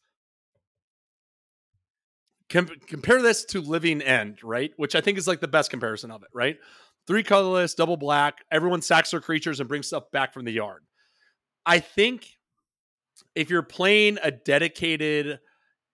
com- 2.50 2.68
compare 2.88 3.22
this 3.22 3.46
to 3.46 3.62
Living 3.62 4.02
End, 4.02 4.40
right? 4.44 4.70
Which 4.76 4.94
I 4.94 5.00
think 5.00 5.16
is 5.16 5.26
like 5.26 5.40
the 5.40 5.48
best 5.48 5.70
comparison 5.70 6.10
of 6.10 6.22
it, 6.22 6.28
right? 6.34 6.58
Three 7.06 7.22
colorless, 7.22 7.72
double 7.72 7.96
black. 7.96 8.44
Everyone 8.52 8.82
sacks 8.82 9.12
their 9.12 9.22
creatures 9.22 9.60
and 9.60 9.68
brings 9.68 9.86
stuff 9.86 10.10
back 10.12 10.34
from 10.34 10.44
the 10.44 10.52
yard. 10.52 10.82
I 11.64 11.78
think 11.78 12.26
if 13.34 13.48
you're 13.48 13.62
playing 13.62 14.18
a 14.22 14.30
dedicated, 14.30 15.40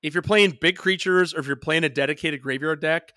if 0.02 0.12
you're 0.12 0.22
playing 0.22 0.58
big 0.60 0.76
creatures 0.76 1.32
or 1.32 1.38
if 1.38 1.46
you're 1.46 1.54
playing 1.54 1.84
a 1.84 1.88
dedicated 1.88 2.42
graveyard 2.42 2.80
deck, 2.80 3.12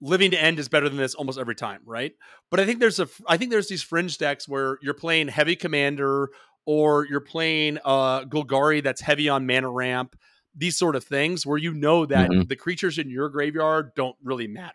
Living 0.00 0.30
to 0.32 0.40
End 0.42 0.58
is 0.58 0.68
better 0.68 0.88
than 0.88 0.98
this 0.98 1.14
almost 1.14 1.38
every 1.38 1.54
time, 1.54 1.80
right? 1.84 2.12
But 2.50 2.60
I 2.60 2.66
think 2.66 2.80
there's 2.80 3.00
a, 3.00 3.08
I 3.26 3.36
think 3.36 3.50
there's 3.50 3.68
these 3.68 3.82
fringe 3.82 4.18
decks 4.18 4.46
where 4.48 4.78
you're 4.82 4.94
playing 4.94 5.28
heavy 5.28 5.56
commander 5.56 6.28
or 6.66 7.06
you're 7.06 7.20
playing 7.20 7.78
uh 7.84 8.24
Golgari 8.24 8.82
that's 8.82 9.00
heavy 9.00 9.28
on 9.28 9.46
mana 9.46 9.70
ramp, 9.70 10.16
these 10.54 10.76
sort 10.76 10.96
of 10.96 11.04
things 11.04 11.46
where 11.46 11.58
you 11.58 11.72
know 11.72 12.04
that 12.06 12.30
Mhm. 12.30 12.48
the 12.48 12.56
creatures 12.56 12.98
in 12.98 13.08
your 13.08 13.28
graveyard 13.28 13.94
don't 13.94 14.16
really 14.22 14.46
matter, 14.48 14.74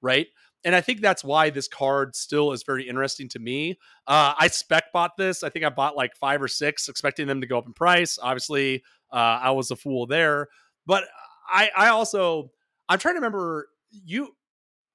right? 0.00 0.26
And 0.64 0.76
I 0.76 0.80
think 0.80 1.00
that's 1.00 1.24
why 1.24 1.50
this 1.50 1.66
card 1.66 2.14
still 2.14 2.52
is 2.52 2.62
very 2.62 2.88
interesting 2.88 3.28
to 3.30 3.40
me. 3.40 3.78
Uh, 4.06 4.34
I 4.38 4.46
spec 4.46 4.92
bought 4.92 5.16
this. 5.16 5.42
I 5.42 5.48
think 5.48 5.64
I 5.64 5.70
bought 5.70 5.96
like 5.96 6.14
five 6.14 6.40
or 6.40 6.46
six, 6.46 6.88
expecting 6.88 7.26
them 7.26 7.40
to 7.40 7.48
go 7.48 7.58
up 7.58 7.66
in 7.66 7.72
price. 7.72 8.16
Obviously, 8.22 8.84
uh, 9.12 9.40
I 9.42 9.50
was 9.50 9.72
a 9.72 9.76
fool 9.76 10.06
there. 10.06 10.46
But 10.86 11.04
I, 11.52 11.70
I 11.76 11.88
also, 11.88 12.52
I'm 12.88 13.00
trying 13.00 13.14
to 13.14 13.18
remember 13.20 13.68
you. 13.90 14.36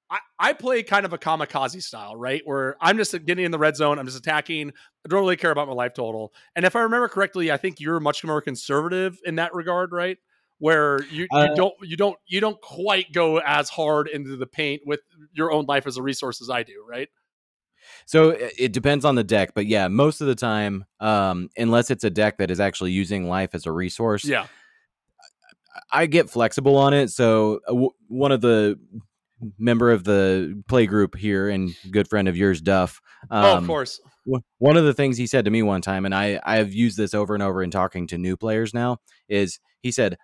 I, 0.09 0.19
I 0.39 0.53
play 0.53 0.83
kind 0.83 1.05
of 1.05 1.13
a 1.13 1.17
kamikaze 1.17 1.83
style, 1.83 2.15
right? 2.15 2.41
Where 2.45 2.77
I'm 2.79 2.97
just 2.97 3.11
getting 3.25 3.45
in 3.45 3.51
the 3.51 3.59
red 3.59 3.75
zone, 3.75 3.99
I'm 3.99 4.05
just 4.05 4.17
attacking. 4.17 4.69
I 4.69 5.09
don't 5.09 5.19
really 5.19 5.35
care 5.35 5.51
about 5.51 5.67
my 5.67 5.73
life 5.73 5.93
total. 5.93 6.33
And 6.55 6.65
if 6.65 6.75
I 6.75 6.81
remember 6.81 7.09
correctly, 7.09 7.51
I 7.51 7.57
think 7.57 7.79
you're 7.79 7.99
much 7.99 8.23
more 8.23 8.41
conservative 8.41 9.19
in 9.25 9.35
that 9.35 9.53
regard, 9.53 9.91
right? 9.91 10.17
Where 10.59 10.99
you, 11.11 11.27
Uh, 11.31 11.47
you 11.49 11.55
don't 11.55 11.73
you 11.81 11.97
don't 11.97 12.17
you 12.25 12.39
don't 12.39 12.59
quite 12.61 13.11
go 13.11 13.37
as 13.39 13.69
hard 13.69 14.07
into 14.07 14.37
the 14.37 14.47
paint 14.47 14.81
with 14.85 15.01
your 15.33 15.51
own 15.51 15.65
life 15.67 15.85
as 15.85 15.97
a 15.97 16.01
resource 16.01 16.41
as 16.41 16.49
I 16.49 16.63
do, 16.63 16.85
right? 16.89 17.09
So 18.05 18.29
it 18.29 18.53
it 18.57 18.73
depends 18.73 19.05
on 19.05 19.15
the 19.15 19.23
deck, 19.23 19.51
but 19.53 19.67
yeah, 19.67 19.87
most 19.87 20.21
of 20.21 20.27
the 20.27 20.35
time, 20.35 20.85
um, 20.99 21.49
unless 21.57 21.91
it's 21.91 22.03
a 22.03 22.09
deck 22.09 22.37
that 22.37 22.49
is 22.49 22.59
actually 22.59 22.91
using 22.91 23.27
life 23.27 23.51
as 23.53 23.65
a 23.65 23.71
resource, 23.71 24.25
Yeah. 24.25 24.47
I 25.91 26.07
get 26.07 26.29
flexible 26.29 26.75
on 26.75 26.93
it. 26.93 27.11
So 27.11 27.59
uh, 27.67 27.71
w- 27.73 27.91
one 28.07 28.31
of 28.31 28.41
the 28.41 28.79
member 29.59 29.91
of 29.91 30.03
the 30.03 30.61
play 30.67 30.85
group 30.87 31.15
here 31.15 31.49
and 31.49 31.75
good 31.91 32.07
friend 32.07 32.27
of 32.27 32.35
yours, 32.35 32.61
Duff. 32.61 33.01
Um, 33.29 33.45
oh, 33.45 33.57
of 33.57 33.67
course. 33.67 34.01
w- 34.25 34.41
One 34.57 34.77
of 34.77 34.83
the 34.85 34.93
things 34.93 35.17
he 35.17 35.27
said 35.27 35.45
to 35.45 35.51
me 35.51 35.61
one 35.63 35.81
time, 35.81 36.05
and 36.05 36.15
I 36.15 36.39
I 36.43 36.57
have 36.57 36.73
used 36.73 36.97
this 36.97 37.13
over 37.13 37.33
and 37.33 37.43
over 37.43 37.61
in 37.63 37.71
talking 37.71 38.07
to 38.07 38.17
new 38.17 38.35
players 38.37 38.73
now, 38.73 38.97
is 39.29 39.59
he 39.81 39.91
said, 39.91 40.17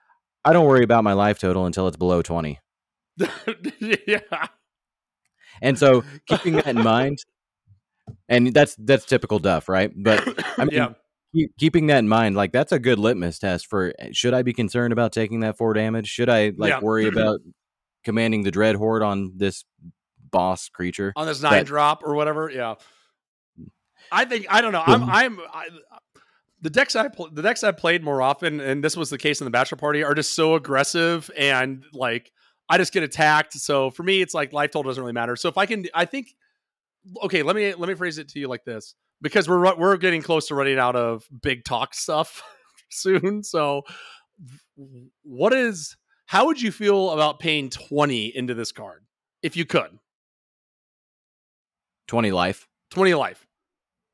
"I 0.44 0.54
don't 0.54 0.66
worry 0.66 0.84
about 0.84 1.04
my 1.04 1.14
life 1.14 1.40
total 1.40 1.66
until 1.66 1.88
it's 1.88 1.98
below 1.98 2.22
20. 2.22 2.60
yeah. 4.08 4.20
And 5.62 5.78
so 5.78 6.04
keeping 6.28 6.56
that 6.56 6.68
in 6.68 6.84
mind, 6.84 7.20
and 8.28 8.54
that's 8.54 8.76
that's 8.80 9.06
typical 9.06 9.40
Duff, 9.40 9.70
right? 9.70 9.92
But 9.96 10.28
I 10.58 10.66
mean, 10.66 10.74
yeah. 10.74 10.90
keep, 11.36 11.52
keeping 11.60 11.88
that 11.88 12.00
in 12.00 12.10
mind, 12.10 12.36
like 12.36 12.52
that's 12.52 12.72
a 12.72 12.80
good 12.80 12.98
litmus 13.00 13.40
test 13.40 13.68
for 13.68 13.94
eh, 14.00 14.10
should 14.14 14.34
I 14.34 14.42
be 14.42 14.54
concerned 14.54 14.92
about 14.94 15.14
taking 15.14 15.42
that 15.42 15.58
four 15.58 15.74
damage? 15.74 16.08
Should 16.08 16.30
I 16.30 16.54
like 16.58 16.72
Yeah. 16.72 16.80
worry 16.82 17.08
about 17.14 17.40
commanding 18.04 18.44
the 18.44 18.52
dread 18.52 18.76
horde 18.76 19.04
on 19.04 19.34
this 19.36 19.66
boss 20.32 20.70
creature? 20.70 21.14
on 21.16 21.28
this 21.28 21.42
nine 21.42 21.52
that- 21.54 21.66
drop 21.66 22.04
or 22.04 22.16
whatever. 22.16 22.50
Yeah, 22.50 22.76
I 24.12 24.26
think 24.26 24.46
I 24.50 24.62
don't 24.62 24.72
know. 24.72 24.84
I'm. 24.86 25.04
I'm 25.10 25.40
I, 25.54 25.68
the 26.62 26.70
decks 26.70 26.96
I 26.96 27.10
pl- 27.10 27.30
the 27.30 27.42
decks 27.42 27.64
I've 27.64 27.76
played 27.78 28.04
more 28.04 28.22
often, 28.22 28.62
and 28.62 28.82
this 28.84 28.96
was 28.96 29.10
the 29.10 29.18
case 29.18 29.42
in 29.42 29.46
the 29.46 29.52
bachelor 29.52 29.78
party, 29.78 30.02
are 30.04 30.16
just 30.16 30.34
so 30.34 30.56
aggressive 30.56 31.30
and 31.38 31.84
like 31.92 32.32
I 32.70 32.78
just 32.78 32.94
get 32.94 33.04
attacked. 33.04 33.54
So 33.54 33.92
for 33.92 34.04
me, 34.04 34.22
it's 34.22 34.34
like 34.34 34.54
life 34.54 34.72
total 34.72 34.90
doesn't 34.90 35.04
really 35.04 35.14
matter. 35.14 35.36
So 35.36 35.50
if 35.50 35.58
I 35.58 35.66
can, 35.66 35.86
I 35.94 36.06
think 36.06 36.30
okay. 37.22 37.44
Let 37.44 37.56
me 37.58 37.74
let 37.74 37.90
me 37.90 37.96
phrase 37.96 38.18
it 38.18 38.30
to 38.30 38.40
you 38.40 38.48
like 38.48 38.64
this 38.64 38.96
because 39.22 39.50
we're 39.50 39.76
we're 39.76 39.98
getting 39.98 40.22
close 40.22 40.48
to 40.48 40.56
running 40.56 40.80
out 40.80 40.96
of 40.96 41.26
big 41.42 41.66
talk 41.66 41.94
stuff 41.94 42.42
soon. 42.90 43.44
So 43.44 43.82
what 45.24 45.54
is 45.54 45.98
how 46.34 46.48
would 46.48 46.60
you 46.60 46.72
feel 46.72 47.12
about 47.12 47.40
paying 47.40 47.70
twenty 47.70 48.36
into 48.36 48.56
this 48.56 48.72
card 48.72 49.04
if 49.44 49.56
you 49.56 49.66
could 49.66 50.00
20 52.08 52.32
life. 52.32 52.68
twenty 52.90 53.14
life? 53.14 53.46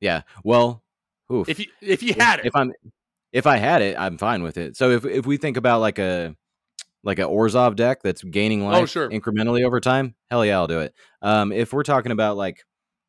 Yeah. 0.01 0.23
Well, 0.43 0.83
oof. 1.31 1.47
if 1.47 1.59
you 1.59 1.67
if 1.81 2.03
you 2.03 2.13
had 2.13 2.39
it. 2.39 2.45
if 2.45 2.55
I'm 2.57 2.73
if 3.31 3.47
I 3.47 3.55
had 3.55 3.81
it, 3.81 3.97
I'm 3.97 4.17
fine 4.17 4.43
with 4.43 4.57
it. 4.57 4.75
So 4.75 4.91
if 4.91 5.05
if 5.05 5.25
we 5.25 5.37
think 5.37 5.55
about 5.55 5.79
like 5.79 5.97
a 5.97 6.35
like 7.05 7.19
a 7.19 7.23
Orzhov 7.23 7.77
deck 7.77 8.01
that's 8.03 8.21
gaining 8.21 8.65
life 8.65 8.83
Oh, 8.83 8.85
sure. 8.85 9.09
incrementally 9.09 9.65
over 9.65 9.79
time, 9.79 10.13
hell 10.29 10.45
yeah, 10.45 10.57
I'll 10.57 10.67
do 10.67 10.81
it. 10.81 10.93
Um, 11.21 11.53
if 11.53 11.71
we're 11.71 11.83
talking 11.83 12.11
about 12.11 12.35
like 12.35 12.65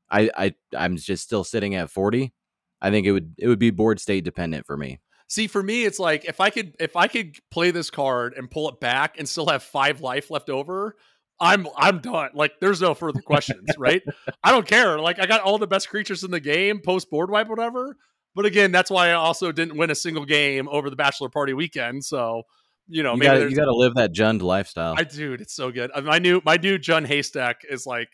I 0.08 0.30
I 0.36 0.54
I'm 0.76 0.96
just 0.96 1.24
still 1.24 1.42
sitting 1.42 1.74
at 1.74 1.90
40, 1.90 2.32
I 2.80 2.92
think 2.92 3.08
it 3.08 3.12
would 3.12 3.34
it 3.38 3.48
would 3.48 3.58
be 3.58 3.70
board 3.70 3.98
state 3.98 4.22
dependent 4.22 4.66
for 4.66 4.76
me. 4.76 5.00
See, 5.31 5.47
for 5.47 5.62
me, 5.62 5.85
it's 5.85 6.01
like 6.01 6.24
if 6.24 6.41
I 6.41 6.51
could 6.51 6.74
if 6.81 6.97
I 6.97 7.07
could 7.07 7.39
play 7.53 7.70
this 7.70 7.89
card 7.89 8.35
and 8.37 8.51
pull 8.51 8.68
it 8.68 8.81
back 8.81 9.16
and 9.16 9.28
still 9.28 9.47
have 9.47 9.62
five 9.62 10.01
life 10.01 10.28
left 10.28 10.51
over, 10.51 10.97
I'm 11.39 11.68
I'm 11.76 12.01
done. 12.01 12.31
Like 12.35 12.55
there's 12.61 12.81
no 12.81 12.95
further 12.95 13.20
questions, 13.20 13.68
right? 13.78 14.03
I 14.43 14.51
don't 14.51 14.66
care. 14.66 14.99
Like 14.99 15.20
I 15.20 15.26
got 15.26 15.43
all 15.43 15.57
the 15.57 15.68
best 15.68 15.89
creatures 15.89 16.24
in 16.24 16.33
the 16.33 16.41
game, 16.41 16.81
post 16.81 17.11
board 17.11 17.31
wipe, 17.31 17.47
whatever. 17.47 17.97
But 18.35 18.45
again, 18.45 18.72
that's 18.72 18.91
why 18.91 19.11
I 19.11 19.12
also 19.12 19.53
didn't 19.53 19.78
win 19.78 19.89
a 19.93 19.95
single 19.95 20.24
game 20.24 20.68
over 20.68 20.91
the 20.91 20.97
bachelor 20.97 21.28
party 21.28 21.53
weekend. 21.53 22.05
So, 22.05 22.43
you 22.89 23.05
know, 23.05 23.12
you 23.12 23.18
maybe 23.18 23.26
got 23.28 23.39
there's 23.39 23.51
you 23.53 23.57
got 23.57 23.66
to 23.66 23.76
live 23.76 23.95
that 23.95 24.12
Jund 24.12 24.43
lifestyle. 24.43 24.97
I 24.99 25.05
dude, 25.05 25.41
it's 25.41 25.55
so 25.55 25.70
good. 25.70 25.93
My 26.03 26.18
new 26.18 26.43
my 26.45 26.57
new 26.57 26.76
Jund 26.76 27.07
Haystack 27.07 27.61
is 27.70 27.87
like 27.87 28.09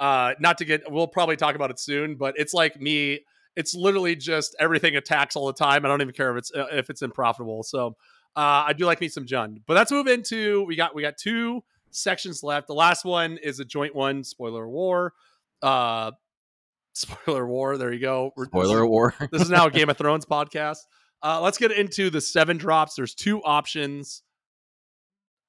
uh 0.00 0.34
not 0.40 0.58
to 0.58 0.64
get 0.64 0.90
we'll 0.90 1.06
probably 1.06 1.36
talk 1.36 1.54
about 1.54 1.70
it 1.70 1.78
soon, 1.78 2.16
but 2.16 2.34
it's 2.36 2.52
like 2.52 2.80
me 2.80 3.20
it's 3.56 3.74
literally 3.74 4.14
just 4.14 4.54
everything 4.60 4.96
attacks 4.96 5.34
all 5.34 5.46
the 5.46 5.52
time. 5.52 5.84
I 5.84 5.88
don't 5.88 6.02
even 6.02 6.14
care 6.14 6.30
if 6.30 6.38
it's 6.38 6.52
uh, 6.54 6.66
if 6.72 6.90
it's 6.90 7.02
unprofitable. 7.02 7.62
So 7.62 7.96
uh 8.36 8.64
I 8.68 8.72
do 8.74 8.84
like 8.86 9.00
me 9.00 9.08
some 9.08 9.24
Jund. 9.26 9.62
But 9.66 9.74
let's 9.74 9.90
move 9.90 10.06
into 10.06 10.64
we 10.64 10.76
got 10.76 10.94
we 10.94 11.02
got 11.02 11.16
two 11.16 11.64
sections 11.90 12.42
left. 12.42 12.66
The 12.66 12.74
last 12.74 13.04
one 13.04 13.38
is 13.38 13.58
a 13.60 13.64
joint 13.64 13.94
one, 13.94 14.22
spoiler 14.24 14.68
war. 14.68 15.14
Uh 15.62 16.12
spoiler 16.92 17.46
war, 17.46 17.76
there 17.78 17.92
you 17.92 18.00
go. 18.00 18.32
We're- 18.36 18.46
Spoiler 18.48 18.86
war. 18.86 19.14
this 19.30 19.42
is 19.42 19.50
now 19.50 19.66
a 19.66 19.70
Game 19.70 19.88
of 19.90 19.96
Thrones 19.98 20.24
podcast. 20.26 20.78
Uh, 21.22 21.40
let's 21.40 21.56
get 21.58 21.72
into 21.72 22.10
the 22.10 22.20
seven 22.20 22.56
drops. 22.58 22.94
There's 22.94 23.14
two 23.14 23.42
options. 23.42 24.22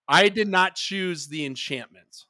I 0.08 0.30
did 0.30 0.48
not 0.48 0.76
choose 0.76 1.28
the 1.28 1.46
enchantment. 1.46 2.26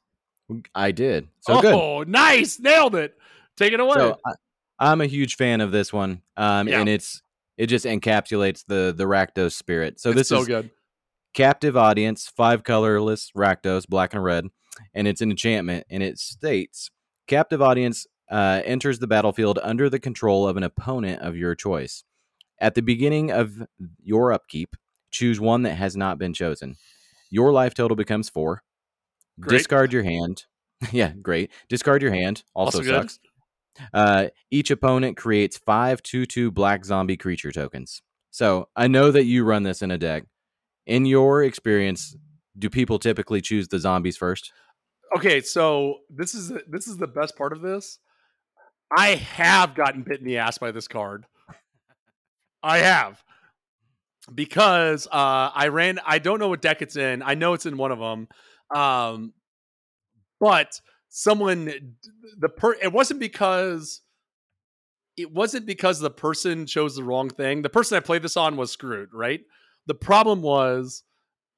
I 0.74 0.90
did. 0.90 1.28
So 1.40 1.60
good. 1.62 1.72
oh, 1.72 2.02
nice, 2.02 2.58
nailed 2.58 2.94
it. 2.96 3.16
Take 3.56 3.72
it 3.72 3.80
away. 3.80 3.94
So 3.94 4.18
I, 4.26 4.32
I'm 4.80 5.00
a 5.00 5.06
huge 5.06 5.36
fan 5.36 5.60
of 5.60 5.72
this 5.72 5.92
one, 5.92 6.22
um, 6.36 6.68
Yeah. 6.68 6.80
and 6.80 6.88
it's 6.88 7.22
it 7.56 7.66
just 7.66 7.84
encapsulates 7.84 8.64
the 8.66 8.94
the 8.96 9.04
Rakdos 9.04 9.52
spirit. 9.52 9.98
So 10.00 10.10
It's 10.10 10.18
this 10.18 10.28
so 10.28 10.40
is 10.40 10.46
good. 10.46 10.70
captive 11.34 11.76
audience, 11.76 12.26
five 12.28 12.62
colorless 12.64 13.30
Rakdos, 13.36 13.86
black 13.88 14.14
and 14.14 14.22
red, 14.22 14.46
and 14.94 15.08
it's 15.08 15.20
an 15.20 15.30
enchantment, 15.30 15.86
and 15.90 16.02
it 16.02 16.18
states 16.18 16.90
Captive 17.26 17.60
audience 17.60 18.06
uh, 18.30 18.62
enters 18.64 19.00
the 19.00 19.06
battlefield 19.06 19.58
under 19.62 19.90
the 19.90 19.98
control 19.98 20.48
of 20.48 20.56
an 20.56 20.62
opponent 20.62 21.20
of 21.20 21.36
your 21.36 21.54
choice. 21.54 22.04
At 22.58 22.74
the 22.74 22.80
beginning 22.80 23.30
of 23.30 23.66
your 24.02 24.32
upkeep, 24.32 24.76
choose 25.10 25.38
one 25.38 25.62
that 25.62 25.74
has 25.74 25.94
not 25.94 26.18
been 26.18 26.32
chosen. 26.32 26.76
Your 27.30 27.52
life 27.52 27.74
total 27.74 27.96
becomes 27.96 28.30
four. 28.30 28.62
Great. 29.38 29.58
Discard 29.58 29.92
your 29.92 30.04
hand. 30.04 30.44
yeah, 30.92 31.12
great. 31.20 31.50
Discard 31.68 32.00
your 32.00 32.12
hand. 32.12 32.44
Also, 32.54 32.78
Also 32.78 32.90
sucks. 32.90 33.18
Uh, 33.92 34.28
each 34.50 34.70
opponent 34.70 35.16
creates 35.16 35.58
five 35.58 36.02
2 36.02 36.26
2 36.26 36.50
black 36.50 36.84
zombie 36.84 37.16
creature 37.16 37.52
tokens. 37.52 38.02
So 38.30 38.68
I 38.76 38.88
know 38.88 39.10
that 39.10 39.24
you 39.24 39.44
run 39.44 39.62
this 39.62 39.82
in 39.82 39.90
a 39.90 39.98
deck. 39.98 40.24
In 40.86 41.06
your 41.06 41.42
experience, 41.42 42.16
do 42.58 42.70
people 42.70 42.98
typically 42.98 43.40
choose 43.40 43.68
the 43.68 43.78
zombies 43.78 44.16
first? 44.16 44.52
Okay, 45.16 45.40
so 45.40 45.98
this 46.10 46.34
is 46.34 46.52
this 46.68 46.86
is 46.86 46.96
the 46.96 47.06
best 47.06 47.36
part 47.36 47.52
of 47.52 47.62
this. 47.62 47.98
I 48.96 49.16
have 49.16 49.74
gotten 49.74 50.02
bit 50.02 50.20
in 50.20 50.26
the 50.26 50.38
ass 50.38 50.58
by 50.58 50.70
this 50.70 50.88
card. 50.88 51.26
I 52.62 52.78
have 52.78 53.22
because 54.34 55.06
uh, 55.06 55.50
I 55.54 55.68
ran. 55.68 55.98
I 56.04 56.18
don't 56.18 56.38
know 56.38 56.48
what 56.48 56.62
deck 56.62 56.82
it's 56.82 56.96
in. 56.96 57.22
I 57.22 57.34
know 57.34 57.54
it's 57.54 57.66
in 57.66 57.76
one 57.76 57.92
of 57.92 57.98
them, 57.98 58.28
um, 58.74 59.32
but 60.40 60.80
someone 61.08 61.96
the 62.38 62.48
per 62.48 62.74
it 62.74 62.92
wasn't 62.92 63.20
because 63.20 64.02
it 65.16 65.32
wasn't 65.32 65.66
because 65.66 65.98
the 65.98 66.10
person 66.10 66.66
chose 66.66 66.94
the 66.94 67.02
wrong 67.02 67.28
thing. 67.28 67.62
The 67.62 67.68
person 67.68 67.96
I 67.96 68.00
played 68.00 68.22
this 68.22 68.36
on 68.36 68.56
was 68.56 68.70
screwed. 68.70 69.12
Right. 69.12 69.40
The 69.86 69.94
problem 69.94 70.42
was 70.42 71.02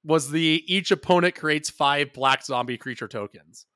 was 0.05 0.31
the 0.31 0.65
each 0.67 0.91
opponent 0.91 1.35
creates 1.35 1.69
five 1.69 2.13
black 2.13 2.45
zombie 2.45 2.79
creature 2.79 3.09
tokens. 3.09 3.67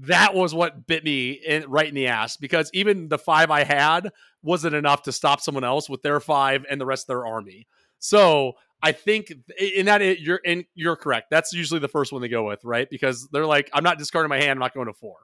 That 0.00 0.34
was 0.34 0.54
what 0.54 0.86
bit 0.86 1.04
me 1.04 1.30
in, 1.30 1.68
right 1.68 1.88
in 1.88 1.94
the 1.94 2.08
ass 2.08 2.36
because 2.36 2.70
even 2.74 3.08
the 3.08 3.18
five 3.18 3.50
I 3.50 3.64
had 3.64 4.10
wasn't 4.42 4.74
enough 4.74 5.02
to 5.04 5.12
stop 5.12 5.40
someone 5.40 5.64
else 5.64 5.88
with 5.88 6.02
their 6.02 6.20
five 6.20 6.66
and 6.68 6.80
the 6.80 6.86
rest 6.86 7.04
of 7.04 7.08
their 7.08 7.26
army. 7.26 7.66
So 7.98 8.54
I 8.82 8.92
think 8.92 9.32
in 9.58 9.86
that 9.86 10.02
it, 10.02 10.20
you're 10.20 10.40
and 10.44 10.64
you're 10.74 10.96
correct. 10.96 11.30
That's 11.30 11.52
usually 11.52 11.80
the 11.80 11.88
first 11.88 12.12
one 12.12 12.22
they 12.22 12.28
go 12.28 12.46
with, 12.46 12.64
right? 12.64 12.88
Because 12.88 13.28
they're 13.32 13.46
like, 13.46 13.70
I'm 13.72 13.82
not 13.82 13.98
discarding 13.98 14.28
my 14.28 14.38
hand. 14.38 14.52
I'm 14.52 14.58
not 14.58 14.74
going 14.74 14.86
to 14.86 14.92
four. 14.92 15.16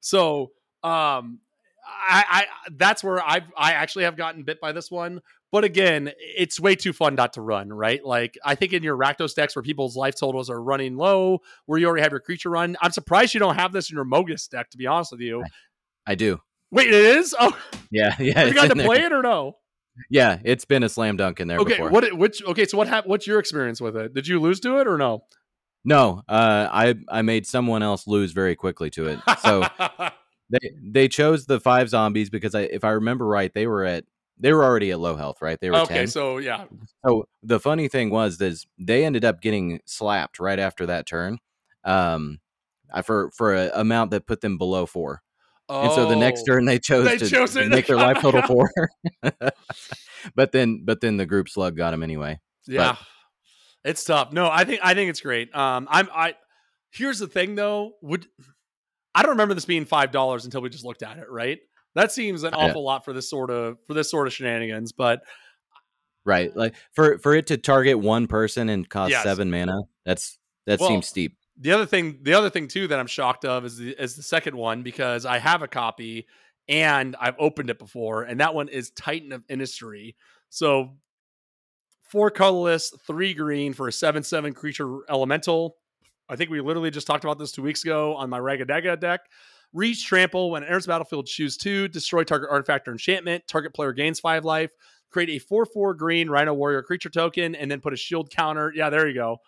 So 0.00 0.52
um, 0.82 1.40
I, 1.86 2.24
I 2.28 2.46
that's 2.70 3.02
where 3.02 3.20
I've 3.22 3.44
I 3.56 3.72
actually 3.72 4.04
have 4.04 4.16
gotten 4.16 4.42
bit 4.44 4.60
by 4.60 4.72
this 4.72 4.90
one. 4.90 5.20
But 5.52 5.64
again, 5.64 6.12
it's 6.18 6.60
way 6.60 6.76
too 6.76 6.92
fun 6.92 7.16
not 7.16 7.32
to 7.32 7.40
run, 7.40 7.72
right? 7.72 8.04
Like 8.04 8.38
I 8.44 8.54
think 8.54 8.72
in 8.72 8.84
your 8.84 8.96
Rakdos 8.96 9.34
decks 9.34 9.56
where 9.56 9.64
people's 9.64 9.96
life 9.96 10.14
totals 10.14 10.48
are 10.48 10.62
running 10.62 10.96
low, 10.96 11.40
where 11.66 11.78
you 11.78 11.86
already 11.86 12.02
have 12.02 12.12
your 12.12 12.20
creature 12.20 12.50
run. 12.50 12.76
I'm 12.80 12.92
surprised 12.92 13.34
you 13.34 13.40
don't 13.40 13.56
have 13.56 13.72
this 13.72 13.90
in 13.90 13.96
your 13.96 14.04
Mogis 14.04 14.48
deck. 14.48 14.70
To 14.70 14.78
be 14.78 14.86
honest 14.86 15.10
with 15.10 15.20
you, 15.20 15.42
I 16.06 16.14
do. 16.14 16.40
wait, 16.70 16.86
it 16.86 16.94
is. 16.94 17.34
Oh, 17.38 17.56
Yeah, 17.90 18.14
yeah. 18.20 18.44
you 18.44 18.54
got 18.54 18.68
to 18.68 18.76
play 18.76 19.02
it 19.02 19.12
or 19.12 19.22
no? 19.22 19.56
Yeah, 20.08 20.38
it's 20.44 20.64
been 20.64 20.82
a 20.82 20.88
slam 20.88 21.16
dunk 21.16 21.40
in 21.40 21.48
there 21.48 21.58
Okay, 21.58 21.74
before. 21.74 21.90
what 21.90 22.12
which 22.16 22.42
okay, 22.44 22.64
so 22.64 22.78
what 22.78 22.88
happened? 22.88 23.10
What's 23.10 23.26
your 23.26 23.38
experience 23.38 23.80
with 23.80 23.96
it? 23.96 24.14
Did 24.14 24.26
you 24.26 24.40
lose 24.40 24.60
to 24.60 24.78
it 24.78 24.86
or 24.86 24.96
no? 24.96 25.24
No, 25.84 26.22
uh, 26.28 26.68
I 26.70 26.94
I 27.08 27.22
made 27.22 27.46
someone 27.46 27.82
else 27.82 28.06
lose 28.06 28.32
very 28.32 28.54
quickly 28.54 28.90
to 28.90 29.06
it. 29.08 29.18
So 29.42 29.66
they 30.50 30.70
they 30.82 31.08
chose 31.08 31.46
the 31.46 31.60
five 31.60 31.88
zombies 31.88 32.30
because 32.30 32.54
I, 32.54 32.62
if 32.62 32.84
I 32.84 32.90
remember 32.90 33.26
right, 33.26 33.52
they 33.52 33.66
were 33.66 33.84
at 33.84 34.04
they 34.38 34.52
were 34.52 34.64
already 34.64 34.90
at 34.90 35.00
low 35.00 35.16
health, 35.16 35.42
right? 35.42 35.58
They 35.60 35.70
were 35.70 35.76
okay, 35.78 35.94
10. 36.00 36.06
so 36.08 36.38
yeah, 36.38 36.64
So 37.04 37.26
the 37.42 37.60
funny 37.60 37.88
thing 37.88 38.10
was 38.10 38.40
is 38.40 38.66
they 38.78 39.04
ended 39.04 39.24
up 39.24 39.40
getting 39.42 39.80
slapped 39.84 40.38
right 40.38 40.58
after 40.58 40.86
that 40.86 41.06
turn, 41.06 41.38
um, 41.84 42.40
for 43.04 43.30
for 43.32 43.54
a 43.54 43.70
amount 43.74 44.10
that 44.12 44.26
put 44.26 44.40
them 44.40 44.58
below 44.58 44.86
four. 44.86 45.22
And 45.70 45.92
so 45.92 46.06
the 46.08 46.16
next 46.16 46.42
Oh. 46.42 46.52
turn 46.54 46.64
they 46.64 46.78
chose 46.78 47.04
They 47.06 47.18
to, 47.18 47.28
chose 47.28 47.54
to 47.54 47.68
make 47.68 47.86
their 47.86 47.96
Oh 47.96 48.00
life 48.00 48.18
total 48.20 48.42
four. 48.42 48.70
but 50.34 50.52
then 50.52 50.82
but 50.84 51.00
then 51.00 51.16
the 51.16 51.26
group 51.26 51.48
slug 51.48 51.76
got 51.76 51.94
him 51.94 52.02
anyway. 52.02 52.38
Yeah. 52.66 52.96
It's 53.84 54.04
tough. 54.04 54.32
No, 54.32 54.48
I 54.50 54.64
think 54.64 54.80
I 54.82 54.94
think 54.94 55.10
it's 55.10 55.20
great. 55.20 55.54
Um 55.54 55.86
I'm 55.90 56.08
I 56.14 56.34
here's 56.90 57.18
the 57.18 57.26
thing 57.28 57.54
though, 57.54 57.92
would 58.02 58.26
I 59.14 59.22
don't 59.22 59.30
remember 59.32 59.54
this 59.54 59.64
being 59.64 59.84
five 59.84 60.10
dollars 60.12 60.44
until 60.44 60.60
we 60.60 60.68
just 60.70 60.84
looked 60.84 61.02
at 61.02 61.18
it, 61.18 61.30
right? 61.30 61.58
That 61.94 62.12
seems 62.12 62.42
an 62.42 62.52
Yeah. 62.56 62.66
awful 62.66 62.84
lot 62.84 63.04
for 63.04 63.12
this 63.12 63.28
sort 63.30 63.50
of 63.50 63.78
for 63.86 63.94
this 63.94 64.10
sort 64.10 64.26
of 64.26 64.32
shenanigans, 64.32 64.92
but 64.92 65.22
Right. 66.26 66.54
Like 66.54 66.74
for 66.92 67.18
for 67.18 67.34
it 67.34 67.46
to 67.48 67.56
target 67.56 67.98
one 67.98 68.26
person 68.26 68.68
and 68.68 68.88
cost 68.88 69.10
Yes. 69.12 69.22
seven 69.22 69.50
mana, 69.50 69.78
that's 70.04 70.38
that 70.66 70.78
Well, 70.80 70.88
seems 70.90 71.08
steep. 71.08 71.36
The 71.60 71.72
other 71.72 71.86
thing 71.86 72.18
the 72.22 72.32
other 72.32 72.50
thing 72.50 72.68
too 72.68 72.88
that 72.88 72.98
I'm 72.98 73.06
shocked 73.06 73.44
of 73.44 73.64
is 73.64 73.76
the 73.76 73.90
is 74.02 74.16
the 74.16 74.22
second 74.22 74.56
one 74.56 74.82
because 74.82 75.26
I 75.26 75.38
have 75.38 75.62
a 75.62 75.68
copy 75.68 76.26
and 76.68 77.14
I've 77.20 77.34
opened 77.38 77.68
it 77.68 77.78
before, 77.78 78.22
and 78.22 78.40
that 78.40 78.54
one 78.54 78.68
is 78.68 78.90
Titan 78.90 79.32
of 79.32 79.44
Industry. 79.48 80.16
So 80.48 80.96
four 82.02 82.30
colorless, 82.30 82.92
three 83.06 83.34
green 83.34 83.74
for 83.74 83.88
a 83.88 83.92
seven 83.92 84.22
seven 84.22 84.54
creature 84.54 85.00
elemental. 85.08 85.76
I 86.28 86.36
think 86.36 86.50
we 86.50 86.60
literally 86.60 86.90
just 86.90 87.06
talked 87.06 87.24
about 87.24 87.38
this 87.38 87.52
two 87.52 87.62
weeks 87.62 87.84
ago 87.84 88.14
on 88.16 88.30
my 88.30 88.38
Ragadega 88.38 88.98
deck. 88.98 89.20
Reach 89.72 90.04
trample 90.04 90.50
when 90.50 90.62
it 90.62 90.66
enters 90.66 90.86
battlefield, 90.86 91.26
choose 91.26 91.56
two, 91.56 91.88
destroy 91.88 92.24
target 92.24 92.48
artifact 92.50 92.88
or 92.88 92.92
enchantment. 92.92 93.46
Target 93.46 93.74
player 93.74 93.92
gains 93.92 94.18
five 94.18 94.44
life. 94.44 94.70
Create 95.10 95.28
a 95.28 95.38
four 95.38 95.66
four 95.66 95.92
green 95.92 96.30
Rhino 96.30 96.54
Warrior 96.54 96.82
creature 96.82 97.10
token, 97.10 97.54
and 97.54 97.70
then 97.70 97.80
put 97.80 97.92
a 97.92 97.96
shield 97.96 98.30
counter. 98.30 98.72
Yeah, 98.74 98.88
there 98.88 99.06
you 99.06 99.14
go 99.14 99.40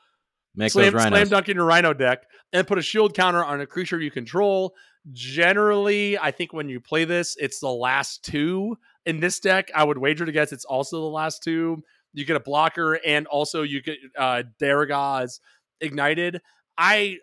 Make 0.55 0.73
slam, 0.73 0.93
those 0.93 1.03
slam 1.03 1.29
dunk 1.29 1.49
in 1.49 1.57
your 1.57 1.65
rhino 1.65 1.95
deck 1.95 2.25
and 2.53 2.67
put 2.67 2.79
a 2.79 2.83
shield 2.83 3.15
counter 3.15 3.45
on 3.45 3.61
a 3.61 3.67
creature 3.67 4.01
you 4.01 4.11
control. 4.11 4.75
Generally, 5.13 6.19
I 6.19 6.31
think 6.31 6.53
when 6.53 6.69
you 6.69 6.81
play 6.81 7.05
this, 7.05 7.37
it's 7.41 7.59
the 7.61 7.71
last 7.71 8.25
two. 8.25 8.77
In 9.07 9.19
this 9.19 9.41
deck, 9.41 9.71
I 9.75 9.83
would 9.83 9.99
wager 9.99 10.25
to 10.27 10.33
guess 10.33 10.53
it's 10.53 10.65
also 10.65 11.01
the 11.01 11.07
last 11.07 11.43
two. 11.43 11.83
You 12.13 12.25
get 12.25 12.37
a 12.37 12.41
blocker 12.41 13.01
and 13.05 13.27
also 13.27 13.63
you 13.63 13.83
get 13.83 13.99
uh 14.17 14.43
Darigaaz 14.61 15.41
ignited. 15.81 16.41
I 16.77 17.19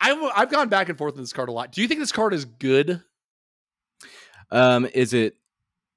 I 0.00 0.10
w- 0.10 0.32
I've 0.34 0.50
gone 0.50 0.68
back 0.68 0.88
and 0.88 0.98
forth 0.98 1.14
on 1.14 1.20
this 1.20 1.32
card 1.32 1.48
a 1.48 1.52
lot. 1.52 1.72
Do 1.72 1.80
you 1.82 1.88
think 1.88 2.00
this 2.00 2.12
card 2.12 2.34
is 2.34 2.44
good? 2.44 3.02
Um, 4.50 4.88
is 4.92 5.12
it 5.14 5.36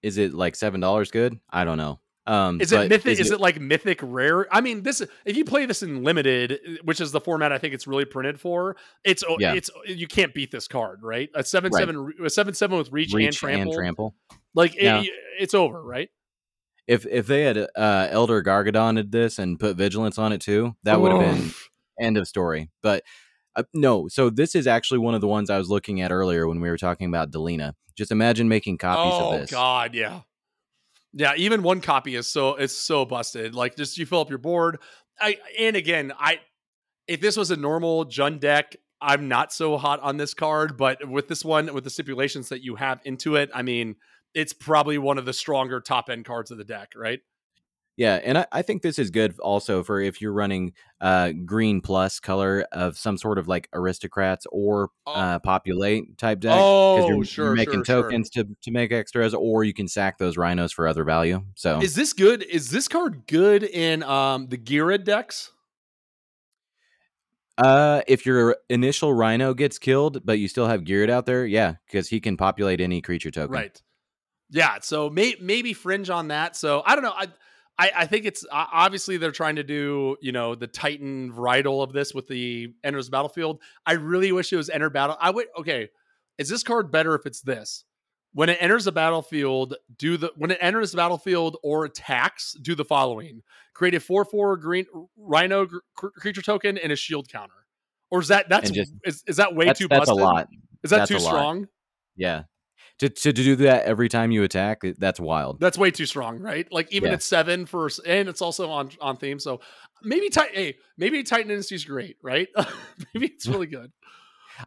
is 0.01 0.17
it 0.17 0.33
like 0.33 0.55
seven 0.55 0.79
dollars 0.79 1.09
good? 1.11 1.39
I 1.49 1.65
don't 1.65 1.77
know. 1.77 1.99
Um, 2.25 2.61
Is 2.61 2.71
it 2.71 2.89
mythic? 2.89 3.19
Is, 3.19 3.31
it, 3.31 3.41
like 3.41 3.59
mythic 3.59 3.99
rare? 4.01 4.47
I 4.53 4.61
mean, 4.61 4.83
this 4.83 5.01
if 5.25 5.35
you 5.35 5.43
play 5.43 5.65
this 5.65 5.83
in 5.83 6.03
limited, 6.03 6.79
which 6.83 7.01
is 7.01 7.11
the 7.11 7.19
format 7.19 7.51
I 7.51 7.57
think 7.57 7.73
it's 7.73 7.85
really 7.85 8.05
printed 8.05 8.39
for, 8.39 8.77
it's 9.03 9.23
oh, 9.27 9.35
Yeah. 9.39 9.53
it's 9.55 9.69
you 9.85 10.07
can't 10.07 10.33
beat 10.33 10.49
this 10.51 10.67
card, 10.67 11.03
right? 11.03 11.29
A 11.35 11.43
seven 11.43 11.71
Right. 11.73 11.81
seven 11.81 12.13
a 12.23 12.29
seven 12.29 12.53
seven 12.53 12.77
with 12.77 12.91
reach, 12.93 13.13
and 13.13 13.33
trample, 13.33 13.61
and 13.63 13.73
trample? 13.73 14.15
like 14.55 14.73
it- 14.77 15.09
it's 15.39 15.53
over, 15.53 15.83
right? 15.83 16.09
If 16.87 17.05
if 17.05 17.27
they 17.27 17.43
had 17.43 17.57
uh, 17.57 18.07
Elder 18.09 18.41
Gargadoned 18.43 19.11
this 19.11 19.39
and 19.39 19.59
put 19.59 19.75
vigilance 19.75 20.17
on 20.17 20.31
it 20.33 20.41
too, 20.41 20.75
that 20.83 20.99
would 21.01 21.11
have 21.11 21.21
been 21.21 21.51
end 21.99 22.17
of 22.17 22.27
story. 22.27 22.69
But 22.81 23.03
uh, 23.55 23.63
no, 23.73 24.07
so 24.07 24.29
this 24.29 24.55
is 24.55 24.65
actually 24.67 24.99
one 24.99 25.13
of 25.13 25.21
the 25.21 25.27
ones 25.27 25.49
I 25.49 25.57
was 25.57 25.69
looking 25.69 26.01
at 26.01 26.11
earlier 26.11 26.47
when 26.47 26.59
we 26.59 26.69
were 26.69 26.77
talking 26.77 27.07
about 27.07 27.31
Delina. 27.31 27.73
Just 27.95 28.11
imagine 28.11 28.47
making 28.49 28.79
copies 28.79 29.13
oh 29.15 29.33
of 29.33 29.41
this. 29.41 29.51
god, 29.51 29.93
yeah, 29.93 30.21
yeah. 31.13 31.33
Even 31.37 31.63
one 31.63 31.81
copy 31.81 32.15
is 32.15 32.27
so 32.27 32.55
it's 32.55 32.75
so 32.75 33.05
busted. 33.05 33.55
Like 33.55 33.75
just 33.75 33.97
you 33.97 34.05
fill 34.05 34.21
up 34.21 34.29
your 34.29 34.39
board. 34.39 34.79
I 35.19 35.37
and 35.59 35.75
again, 35.75 36.13
I 36.17 36.39
if 37.07 37.21
this 37.21 37.37
was 37.37 37.51
a 37.51 37.57
normal 37.57 38.05
Jund 38.05 38.39
deck. 38.39 38.75
I'm 39.05 39.27
not 39.27 39.51
so 39.51 39.77
hot 39.77 39.99
on 39.99 40.15
this 40.15 40.33
card, 40.33 40.77
but 40.77 41.09
with 41.09 41.27
this 41.27 41.43
one, 41.43 41.73
with 41.73 41.83
the 41.83 41.89
stipulations 41.89 42.47
that 42.49 42.63
you 42.63 42.75
have 42.77 43.01
into 43.03 43.35
it, 43.35 43.49
I 43.53 43.61
mean, 43.61 43.97
it's 44.33 44.53
probably 44.53 44.97
one 44.97 45.17
of 45.17 45.25
the 45.25 45.33
stronger 45.33 45.81
top 45.81 46.09
end 46.09 46.23
cards 46.23 46.51
of 46.51 46.57
the 46.57 46.63
deck, 46.63 46.93
right? 46.95 47.19
Yeah, 47.95 48.19
and 48.23 48.39
I, 48.39 48.47
I 48.51 48.61
think 48.63 48.81
this 48.81 48.97
is 48.97 49.11
good 49.11 49.37
also 49.39 49.83
for 49.83 50.01
if 50.01 50.19
you're 50.19 50.33
running 50.33 50.73
uh, 50.99 51.31
green 51.45 51.79
plus 51.79 52.19
color 52.19 52.65
of 52.71 52.97
some 52.97 53.17
sort 53.17 53.37
of 53.37 53.47
like 53.47 53.69
aristocrats 53.71 54.47
or 54.51 54.89
Oh. 55.05 55.11
uh, 55.13 55.39
populate 55.39 56.17
type 56.17 56.39
deck. 56.39 56.57
Oh, 56.57 57.07
you're, 57.07 57.23
sure, 57.23 57.45
you're 57.47 57.55
making 57.55 57.83
sure, 57.83 57.85
sure. 57.85 58.03
tokens 58.03 58.29
to 58.31 58.47
to 58.63 58.71
make 58.71 58.91
extras, 58.91 59.33
or 59.35 59.63
you 59.63 59.73
can 59.73 59.87
sack 59.87 60.17
those 60.17 60.37
rhinos 60.37 60.71
for 60.71 60.87
other 60.87 61.03
value. 61.03 61.43
So 61.55 61.81
Is 61.81 61.93
this 61.93 62.13
good? 62.13 62.41
Is 62.43 62.71
this 62.71 62.87
card 62.87 63.27
good 63.27 63.63
in 63.63 64.01
um 64.01 64.47
the 64.47 64.57
Ghired 64.57 65.03
decks? 65.03 65.51
Uh, 67.57 68.01
if 68.07 68.25
your 68.25 68.57
initial 68.69 69.13
rhino 69.13 69.53
gets 69.53 69.77
killed, 69.77 70.25
but 70.25 70.39
you 70.39 70.47
still 70.47 70.65
have 70.67 70.81
Ghired 70.81 71.09
out 71.11 71.27
there, 71.27 71.45
yeah, 71.45 71.75
because 71.85 72.07
he 72.09 72.19
can 72.19 72.35
populate 72.37 72.81
any 72.81 73.01
creature 73.01 73.29
token. 73.29 73.51
Right. 73.53 73.81
Yeah. 74.49 74.77
So 74.81 75.09
may, 75.09 75.35
maybe 75.39 75.73
fringe 75.73 76.09
on 76.09 76.29
that. 76.29 76.55
So 76.55 76.81
I 76.85 76.95
don't 76.95 77.03
know. 77.03 77.13
I 77.15 77.27
I, 77.79 77.91
I 77.95 78.05
think 78.05 78.25
it's 78.25 78.45
obviously 78.51 79.17
they're 79.17 79.31
trying 79.31 79.55
to 79.55 79.63
do 79.63 80.15
you 80.21 80.31
know 80.31 80.53
the 80.55 80.67
Titan 80.67 81.31
varietal 81.33 81.83
of 81.83 81.91
this 81.93 82.13
with 82.13 82.27
the 82.27 82.73
enters 82.83 83.07
the 83.07 83.11
battlefield. 83.11 83.61
I 83.85 83.93
really 83.93 84.31
wish 84.31 84.53
it 84.53 84.57
was 84.57 84.69
enter 84.69 84.89
battle. 84.89 85.17
I 85.19 85.31
would. 85.31 85.47
Okay. 85.57 85.89
Is 86.37 86.49
this 86.49 86.63
card 86.63 86.91
better 86.91 87.15
if 87.15 87.25
it's 87.25 87.41
this? 87.41 87.83
When 88.35 88.49
it 88.49 88.57
enters 88.59 88.85
the 88.85 88.91
battlefield, 88.91 89.75
do 89.97 90.17
the 90.17 90.31
when 90.35 90.49
it 90.51 90.57
enters 90.61 90.91
the 90.91 90.97
battlefield 90.97 91.57
or 91.63 91.85
attacks, 91.85 92.53
do 92.61 92.73
the 92.75 92.85
following: 92.85 93.41
create 93.73 93.93
a 93.95 93.99
four 93.99 94.25
four 94.25 94.57
green 94.57 94.85
rhino 95.17 95.67
cr- 95.95 96.07
creature 96.17 96.41
token 96.41 96.77
and 96.79 96.91
a 96.91 96.95
shield 96.95 97.27
counter, 97.29 97.53
Or 98.09 98.19
is 98.21 98.27
that 98.29 98.49
that's 98.49 98.71
just- 98.71 98.93
is, 99.03 99.23
is 99.27 99.37
that 99.37 99.55
way 99.55 99.65
that's, 99.65 99.79
too 99.79 99.87
that's 99.87 100.09
a 100.09 100.13
busted? 100.13 100.23
lot. 100.23 100.47
Is 100.83 100.89
that 100.89 100.97
That's 100.97 101.11
too 101.11 101.17
a 101.17 101.19
lot. 101.19 101.29
strong? 101.29 101.67
Yeah. 102.15 102.43
To, 103.03 103.09
to 103.09 103.33
to 103.33 103.43
do 103.43 103.55
that 103.57 103.83
every 103.83 104.07
time 104.09 104.31
you 104.31 104.43
attack, 104.43 104.81
that's 104.97 105.19
wild. 105.19 105.59
That's 105.59 105.77
way 105.77 105.91
too 105.91 106.05
strong, 106.05 106.39
right? 106.39 106.71
Like 106.71 106.91
even 106.91 107.09
Yeah. 107.09 107.15
at 107.15 107.23
seven 107.23 107.65
for, 107.65 107.89
and 108.05 108.29
it's 108.29 108.41
also 108.41 108.69
on 108.71 108.91
on 109.01 109.17
theme. 109.17 109.39
So 109.39 109.59
maybe 110.01 110.29
Titan. 110.29 110.55
Hey, 110.55 110.75
maybe 110.97 111.21
Titan 111.23 111.51
Industries 111.51 111.83
great, 111.85 112.17
right? 112.21 112.47
maybe 113.13 113.27
it's 113.27 113.45
really 113.47 113.67
good. 113.67 113.91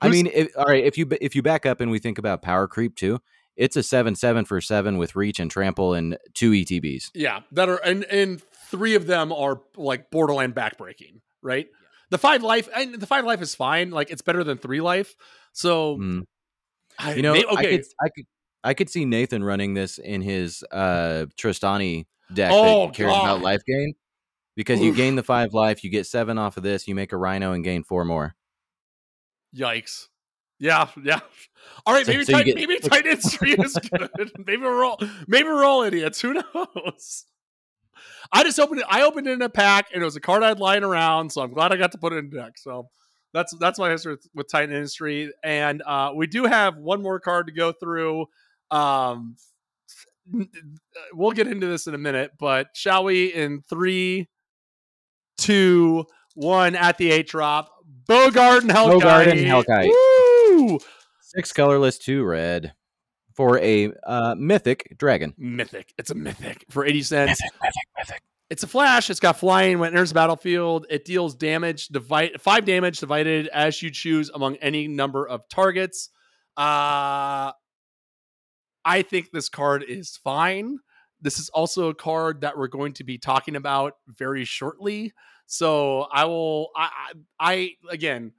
I 0.03 0.09
Who's- 0.09 0.23
mean, 0.25 0.33
if, 0.35 0.49
all 0.59 0.65
right, 0.67 0.85
if 0.85 0.99
you 0.99 1.09
if 1.21 1.35
you 1.35 1.43
back 1.43 1.65
up 1.65 1.81
and 1.81 1.91
we 1.91 1.99
think 1.99 2.19
about 2.19 2.43
power 2.43 2.69
creep 2.69 2.95
too, 2.97 3.21
it's 3.57 3.77
a 3.77 3.83
seven 3.83 4.15
seven 4.15 4.45
for 4.45 4.61
seven 4.61 4.99
with 4.99 5.17
reach 5.17 5.41
and 5.41 5.51
trample 5.51 5.95
and 5.95 6.19
two 6.35 6.51
ETBs. 6.51 7.11
Yeah, 7.15 7.41
that 7.53 7.69
are 7.69 7.77
and 7.79 8.05
and 8.05 8.43
three 8.71 8.95
of 8.97 9.07
them 9.07 9.33
are 9.33 9.61
like 9.77 10.11
borderline 10.11 10.53
backbreaking, 10.53 11.21
right? 11.43 11.69
The 12.11 12.19
five 12.19 12.43
life 12.43 12.69
and 12.77 12.95
the 12.97 13.07
five 13.07 13.25
life 13.25 13.41
is 13.41 13.55
fine. 13.55 13.91
Like 13.91 14.11
it's 14.11 14.23
better 14.23 14.45
than 14.45 14.59
three 14.59 14.81
life. 14.81 15.15
So 15.53 15.97
Mm. 15.97 16.23
I, 16.99 17.15
You 17.15 17.23
know, 17.23 17.35
I 17.35 17.45
okay, 17.55 17.79
could 17.79 17.87
I 18.03 18.09
could 18.09 18.25
I 18.65 18.75
could 18.75 18.91
see 18.91 19.05
Nathan 19.05 19.45
running 19.45 19.75
this 19.75 19.99
in 19.99 20.23
his 20.23 20.65
uh 20.73 21.27
Trostani 21.39 22.07
deck 22.35 22.51
Oh, 22.53 22.87
that 22.87 22.95
cares 22.95 23.13
about 23.13 23.41
life 23.43 23.63
gain. 23.67 23.95
Because 24.57 24.81
you 24.81 24.95
gain 24.95 25.17
the 25.17 25.23
five 25.23 25.53
life, 25.53 25.85
you 25.85 25.91
get 25.91 26.07
seven 26.07 26.39
off 26.39 26.57
of 26.57 26.63
this, 26.63 26.89
you 26.89 26.95
make 26.95 27.13
a 27.13 27.17
rhino 27.19 27.53
and 27.53 27.63
gain 27.63 27.85
four 27.85 28.05
more. 28.07 28.35
yikes. 29.55 30.07
Yeah, 30.59 30.89
yeah. 31.05 31.21
All 31.85 31.93
right, 31.93 32.07
So- 32.07 32.13
maybe 32.13 32.25
so 32.25 32.33
Titan, 32.33 32.55
get- 32.55 32.69
maybe 32.69 32.81
Titan 32.81 33.13
Industry 33.13 33.53
is 33.53 33.75
good. 33.93 34.33
maybe 34.47 34.63
we're 34.63 34.85
all 34.85 34.99
maybe 35.29 35.49
we're 35.49 35.65
all 35.65 35.83
idiots. 35.83 36.21
Who 36.23 36.33
knows? 36.35 37.25
I 38.33 38.43
just 38.43 38.59
opened 38.59 38.81
it. 38.81 38.87
I 38.89 39.03
opened 39.03 39.27
it 39.27 39.33
in 39.33 39.43
a 39.43 39.49
pack, 39.51 39.89
and 39.93 40.01
it 40.03 40.05
was 40.05 40.17
a 40.17 40.21
card 40.21 40.43
I'd 40.43 40.59
lying 40.59 40.83
around. 40.83 41.31
So 41.31 41.43
I'm 41.43 41.53
glad 41.53 41.73
I 41.73 41.77
got 41.77 41.93
to 41.93 41.99
put 41.99 42.13
it 42.15 42.17
in 42.17 42.31
deck. 42.31 42.55
So 42.57 42.89
that's 43.37 43.55
that's 43.59 43.79
my 43.79 43.91
history 43.91 44.15
with, 44.15 44.27
with 44.35 44.51
Titan 44.51 44.75
Industry, 44.75 45.31
and 45.45 45.83
uh, 45.83 46.13
we 46.15 46.27
do 46.27 46.45
have 46.45 46.79
one 46.79 47.03
more 47.03 47.21
card 47.21 47.47
to 47.49 47.53
go 47.53 47.71
through. 47.71 48.27
Um, 48.71 49.37
we'll 51.13 51.33
get 51.33 51.47
into 51.47 51.67
this 51.67 51.87
in 51.87 51.95
a 51.95 51.99
minute, 51.99 52.33
but 52.39 52.69
shall 52.75 53.05
we? 53.05 53.27
In 53.27 53.61
three, 53.61 54.29
two, 55.37 56.07
one, 56.35 56.75
at 56.75 56.97
the 56.97 57.11
eight 57.11 57.29
drop, 57.29 57.71
Bogardan 58.09 58.71
Hellkite. 58.71 59.01
Bogardan 59.03 59.47
Hellkite. 59.47 59.89
Woo! 59.89 60.79
Six 61.21 61.53
colorless, 61.53 61.99
two 61.99 62.25
red 62.25 62.73
for 63.35 63.59
a 63.59 63.93
uh, 64.07 64.35
mythic 64.39 64.97
dragon. 64.97 65.35
Mythic. 65.37 65.93
It's 65.99 66.11
a 66.11 66.15
mythic 66.15 66.65
for 66.71 66.87
80 66.87 67.03
cents. 67.03 67.41
mythic, 67.43 67.89
mythic. 67.99 68.23
It's 68.49 68.63
a 68.63 68.69
flash. 68.69 69.11
It's 69.11 69.19
got 69.19 69.39
flying 69.39 69.79
when 69.79 69.89
it 69.89 69.97
enters 69.97 70.11
the 70.11 70.15
battlefield. 70.15 70.87
It 70.89 71.05
deals 71.05 71.35
damage, 71.35 71.89
divide 71.89 72.41
five 72.41 72.65
damage 72.65 73.01
divided 73.01 73.49
as 73.49 73.83
you 73.83 73.91
choose 73.91 74.31
among 74.33 74.57
any 74.57 74.87
number 74.87 75.27
of 75.27 75.49
targets. 75.49 76.11
Uh 76.57 77.53
I 78.85 79.03
think 79.03 79.33
this 79.33 79.49
card 79.49 79.85
is 79.87 80.17
fine. 80.23 80.79
This 81.21 81.41
is 81.41 81.49
also 81.49 81.89
a 81.89 81.95
card 81.95 82.43
that 82.43 82.57
we're 82.57 82.69
going 82.69 82.93
to 82.95 83.05
be 83.05 83.19
talking 83.19 83.57
about 83.57 83.95
very 84.07 84.45
shortly. 84.45 85.13
So 85.47 86.07
I 86.13 86.27
will 86.27 86.71
I 86.77 86.91
I, 87.41 87.71
I 87.89 87.93
again 87.93 88.33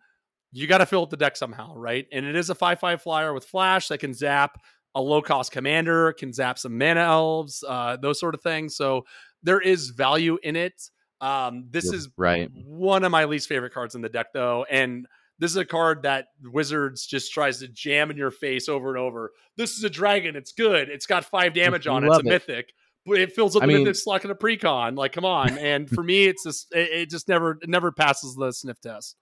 you 0.53 0.65
got 0.67 0.77
to 0.77 0.85
fill 0.85 1.03
up 1.03 1.09
the 1.09 1.17
deck 1.17 1.35
somehow, 1.35 1.75
right? 1.75 2.05
And 2.13 2.25
it 2.25 2.35
is 2.35 2.49
a 2.49 2.55
5 2.55 2.79
5 2.79 3.01
flyer 3.01 3.33
with 3.33 3.45
flash 3.45 3.89
that 3.89 3.99
can 3.99 4.13
zap 4.13 4.57
a 4.95 5.01
low 5.01 5.21
cost 5.21 5.51
commander, 5.51 6.13
can 6.13 6.33
zap 6.33 6.57
some 6.57 6.77
mana 6.77 7.01
elves, 7.01 7.63
uh, 7.67 7.97
those 7.97 8.19
sort 8.19 8.33
of 8.33 8.41
things. 8.41 8.75
So 8.75 9.05
there 9.43 9.59
is 9.59 9.89
value 9.89 10.37
in 10.41 10.55
it. 10.55 10.81
Um, 11.19 11.67
this 11.71 11.85
is 11.85 12.09
right. 12.17 12.49
one 12.53 13.03
of 13.03 13.11
my 13.11 13.25
least 13.25 13.49
favorite 13.49 13.73
cards 13.73 13.95
in 13.95 14.01
the 14.01 14.09
deck, 14.09 14.27
though. 14.33 14.65
And 14.69 15.07
this 15.39 15.51
is 15.51 15.57
a 15.57 15.65
card 15.65 16.03
that 16.03 16.27
Wizards 16.43 17.05
just 17.05 17.33
tries 17.33 17.59
to 17.59 17.67
jam 17.67 18.11
in 18.11 18.17
your 18.17 18.31
face 18.31 18.69
over 18.69 18.89
and 18.89 18.97
over. 18.97 19.31
This 19.55 19.77
is 19.77 19.83
a 19.83 19.89
dragon. 19.89 20.35
It's 20.35 20.51
good. 20.51 20.89
It's 20.89 21.05
got 21.05 21.25
five 21.25 21.53
damage 21.53 21.87
on 21.87 22.03
it. 22.03 22.07
It's 22.07 22.17
a 22.17 22.19
it. 22.19 22.25
mythic. 22.25 22.69
But 23.05 23.19
it 23.19 23.33
fills 23.33 23.55
up 23.55 23.63
I 23.63 23.67
the 23.67 23.73
mean- 23.73 23.83
mythic 23.83 23.95
slot 23.95 24.25
in 24.25 24.31
a 24.31 24.35
precon. 24.35 24.97
Like, 24.97 25.13
come 25.13 25.25
on. 25.25 25.57
And 25.57 25.89
for 25.89 26.03
me, 26.03 26.25
it's 26.25 26.43
just 26.43 26.67
it, 26.73 26.89
it 26.91 27.09
just 27.09 27.27
never 27.27 27.57
it 27.61 27.69
never 27.69 27.91
passes 27.91 28.35
the 28.35 28.51
sniff 28.51 28.79
test. 28.81 29.15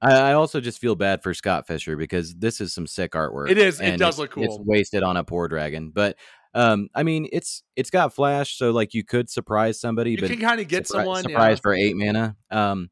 I, 0.00 0.12
I 0.14 0.32
also 0.34 0.60
just 0.60 0.78
feel 0.78 0.94
bad 0.94 1.22
for 1.22 1.34
Scott 1.34 1.66
Fischer 1.66 1.96
because 1.96 2.34
this 2.36 2.60
is 2.60 2.72
some 2.72 2.86
sick 2.86 3.12
artwork. 3.12 3.50
It 3.50 3.58
is. 3.58 3.80
It 3.80 3.98
does 3.98 4.18
look 4.18 4.30
cool. 4.30 4.44
It's 4.44 4.58
wasted 4.60 5.02
on 5.02 5.16
a 5.16 5.24
poor 5.24 5.48
dragon, 5.48 5.90
but 5.90 6.16
um, 6.54 6.88
I 6.94 7.02
mean, 7.02 7.28
it's 7.32 7.62
it's 7.76 7.90
got 7.90 8.14
flash, 8.14 8.56
so 8.56 8.70
like 8.70 8.94
you 8.94 9.04
could 9.04 9.28
surprise 9.30 9.80
somebody, 9.80 10.12
You 10.12 10.18
but 10.18 10.30
can 10.30 10.40
kind 10.40 10.60
of 10.60 10.68
get 10.68 10.84
surpri- 10.84 10.86
someone. 10.86 11.16
yeah. 11.24 11.30
surprise 11.30 11.60
for 11.60 11.74
eight 11.74 11.96
mana. 11.96 12.36
Um, 12.50 12.90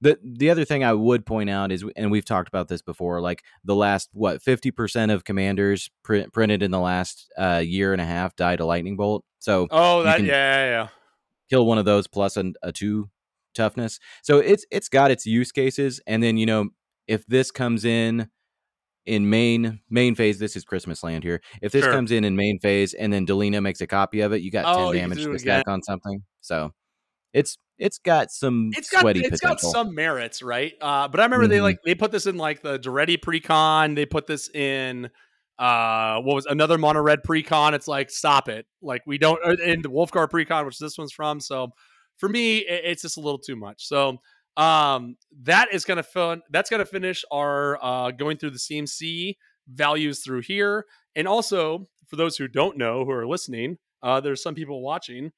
the 0.00 0.18
the 0.24 0.50
other 0.50 0.64
thing 0.64 0.82
I 0.82 0.92
would 0.94 1.24
point 1.26 1.48
out 1.50 1.70
is, 1.70 1.84
and 1.96 2.10
we've 2.10 2.24
talked 2.24 2.48
about 2.48 2.68
this 2.68 2.82
before, 2.82 3.20
like 3.20 3.42
the 3.64 3.74
last 3.76 4.08
what 4.12 4.42
fifty 4.42 4.70
percent 4.70 5.12
of 5.12 5.24
commanders 5.24 5.90
print, 6.02 6.32
printed 6.32 6.62
in 6.62 6.70
the 6.70 6.80
last 6.80 7.30
uh, 7.38 7.62
year 7.64 7.92
and 7.92 8.00
a 8.00 8.04
half 8.06 8.34
died 8.36 8.58
a 8.60 8.66
lightning 8.66 8.96
bolt. 8.96 9.24
So 9.38 9.68
Oh, 9.70 10.02
that 10.02 10.20
yeah, 10.22 10.26
yeah, 10.26 10.66
yeah. 10.70 10.88
kill 11.50 11.66
one 11.66 11.78
of 11.78 11.84
those 11.84 12.06
plus 12.08 12.36
an, 12.36 12.54
a 12.62 12.72
two 12.72 13.10
toughness. 13.54 14.00
So 14.22 14.38
it's 14.38 14.64
it's 14.72 14.88
got 14.88 15.10
its 15.12 15.24
use 15.26 15.52
cases, 15.52 16.00
and 16.06 16.20
then 16.22 16.36
you 16.36 16.46
know 16.46 16.70
if 17.06 17.24
this 17.26 17.50
comes 17.52 17.84
in 17.84 18.28
in 19.06 19.28
main 19.28 19.80
main 19.90 20.14
phase, 20.14 20.38
this 20.38 20.54
is 20.56 20.64
Christmas 20.64 21.02
land 21.02 21.24
here. 21.24 21.40
If 21.60 21.72
this 21.72 21.84
Sure. 21.84 21.92
comes 21.92 22.10
in 22.12 22.24
in 22.24 22.36
main 22.36 22.58
phase, 22.60 22.94
and 22.94 23.12
then 23.12 23.26
Delina 23.26 23.60
makes 23.62 23.80
a 23.80 23.86
copy 23.86 24.20
of 24.20 24.32
it, 24.32 24.42
you 24.42 24.50
got 24.50 24.64
Oh, 24.66 24.92
ten 24.92 25.02
damage 25.02 25.24
to 25.24 25.38
stack 25.38 25.66
on 25.68 25.82
something. 25.82 26.22
So 26.40 26.72
it's 27.32 27.56
it's 27.78 27.98
got 27.98 28.30
some 28.30 28.70
It's 28.76 28.90
got 28.90 29.00
sweaty 29.00 29.20
it's 29.24 29.40
got 29.40 29.60
some 29.60 29.94
merits, 29.94 30.42
right? 30.42 30.72
Uh, 30.80 31.08
but 31.08 31.18
I 31.20 31.24
remember 31.24 31.48
they 31.48 31.58
Mhm. 31.58 31.62
like 31.62 31.78
they 31.84 31.94
put 31.96 32.12
this 32.12 32.26
in 32.26 32.36
like 32.36 32.62
the 32.62 32.78
Duretti 32.78 33.18
precon. 33.18 33.96
They 33.96 34.06
put 34.06 34.26
this 34.26 34.48
in 34.50 35.10
uh 35.58 36.20
what 36.20 36.34
was 36.34 36.46
another 36.46 36.78
mono 36.78 37.00
red 37.00 37.22
precon. 37.22 37.72
It's 37.72 37.88
like 37.88 38.10
stop 38.10 38.48
it. 38.48 38.66
Like 38.80 39.02
we 39.06 39.18
don't 39.18 39.38
in 39.60 39.82
the 39.82 39.90
Wolfgar 39.90 40.28
precon, 40.28 40.64
which 40.64 40.78
this 40.78 40.96
one's 40.96 41.12
from. 41.12 41.40
So 41.40 41.72
for 42.18 42.28
me, 42.28 42.58
it- 42.58 42.84
it's 42.84 43.02
just 43.02 43.16
a 43.16 43.20
little 43.20 43.38
too 43.38 43.56
much. 43.56 43.86
So 43.86 44.18
um 44.56 45.16
that 45.42 45.68
is 45.72 45.84
gonna 45.84 46.02
fin- 46.02 46.42
that's 46.50 46.70
gonna 46.70 46.84
finish 46.84 47.24
our 47.30 47.78
uh 47.82 48.10
going 48.10 48.36
through 48.36 48.50
the 48.50 48.58
CMC 48.58 49.36
values 49.68 50.22
through 50.22 50.42
here. 50.42 50.86
And 51.14 51.26
also 51.28 51.88
for 52.08 52.16
those 52.16 52.36
who 52.36 52.48
don't 52.48 52.76
know 52.76 53.04
who 53.04 53.10
are 53.12 53.26
listening, 53.26 53.78
uh 54.02 54.20
there's 54.20 54.42
some 54.42 54.54
people 54.54 54.82
watching 54.82 55.32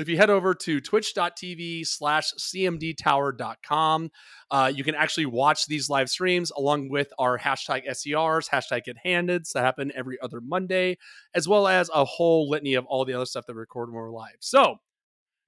if 0.00 0.08
you 0.08 0.16
head 0.16 0.30
over 0.30 0.54
to 0.54 0.80
twitch.tv 0.80 1.86
slash 1.86 2.32
cmdtower.com 2.34 4.10
uh, 4.50 4.72
you 4.74 4.82
can 4.82 4.94
actually 4.94 5.26
watch 5.26 5.66
these 5.66 5.90
live 5.90 6.08
streams 6.08 6.50
along 6.50 6.88
with 6.88 7.12
our 7.18 7.38
hashtag 7.38 7.82
sers 7.88 8.48
hashtag 8.48 8.84
get 8.84 8.96
handed 9.04 9.44
that 9.54 9.64
happen 9.64 9.92
every 9.94 10.18
other 10.22 10.40
monday 10.40 10.96
as 11.34 11.46
well 11.46 11.68
as 11.68 11.90
a 11.94 12.04
whole 12.04 12.48
litany 12.48 12.74
of 12.74 12.86
all 12.86 13.04
the 13.04 13.12
other 13.12 13.26
stuff 13.26 13.46
that 13.46 13.54
we 13.54 13.60
record 13.60 13.90
when 13.90 13.96
we're 13.96 14.10
live 14.10 14.36
so 14.40 14.76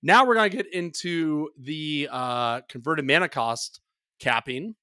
now 0.02 0.26
we're 0.26 0.34
going 0.34 0.50
to 0.50 0.56
get 0.56 0.72
into 0.72 1.50
the 1.58 2.08
uh, 2.10 2.60
converted 2.62 3.06
mana 3.06 3.28
cost 3.28 3.80
capping. 4.20 4.74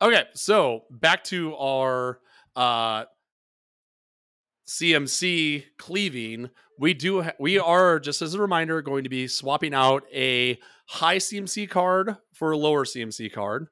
Okay 0.00 0.24
so 0.34 0.84
back 0.90 1.24
to 1.24 1.56
our 1.56 2.20
uh, 2.54 3.04
CMC 4.68 5.64
cleaving, 5.78 6.50
we 6.78 6.92
do 6.92 7.22
ha- 7.22 7.32
we 7.40 7.58
are 7.58 7.98
just 7.98 8.20
as 8.20 8.34
a 8.34 8.40
reminder 8.40 8.82
going 8.82 9.04
to 9.04 9.10
be 9.10 9.26
swapping 9.26 9.72
out 9.72 10.04
a 10.12 10.58
high 10.86 11.16
CMC 11.16 11.68
card 11.70 12.16
for 12.34 12.52
a 12.52 12.56
lower 12.56 12.84
CMC 12.84 13.32
card, 13.32 13.68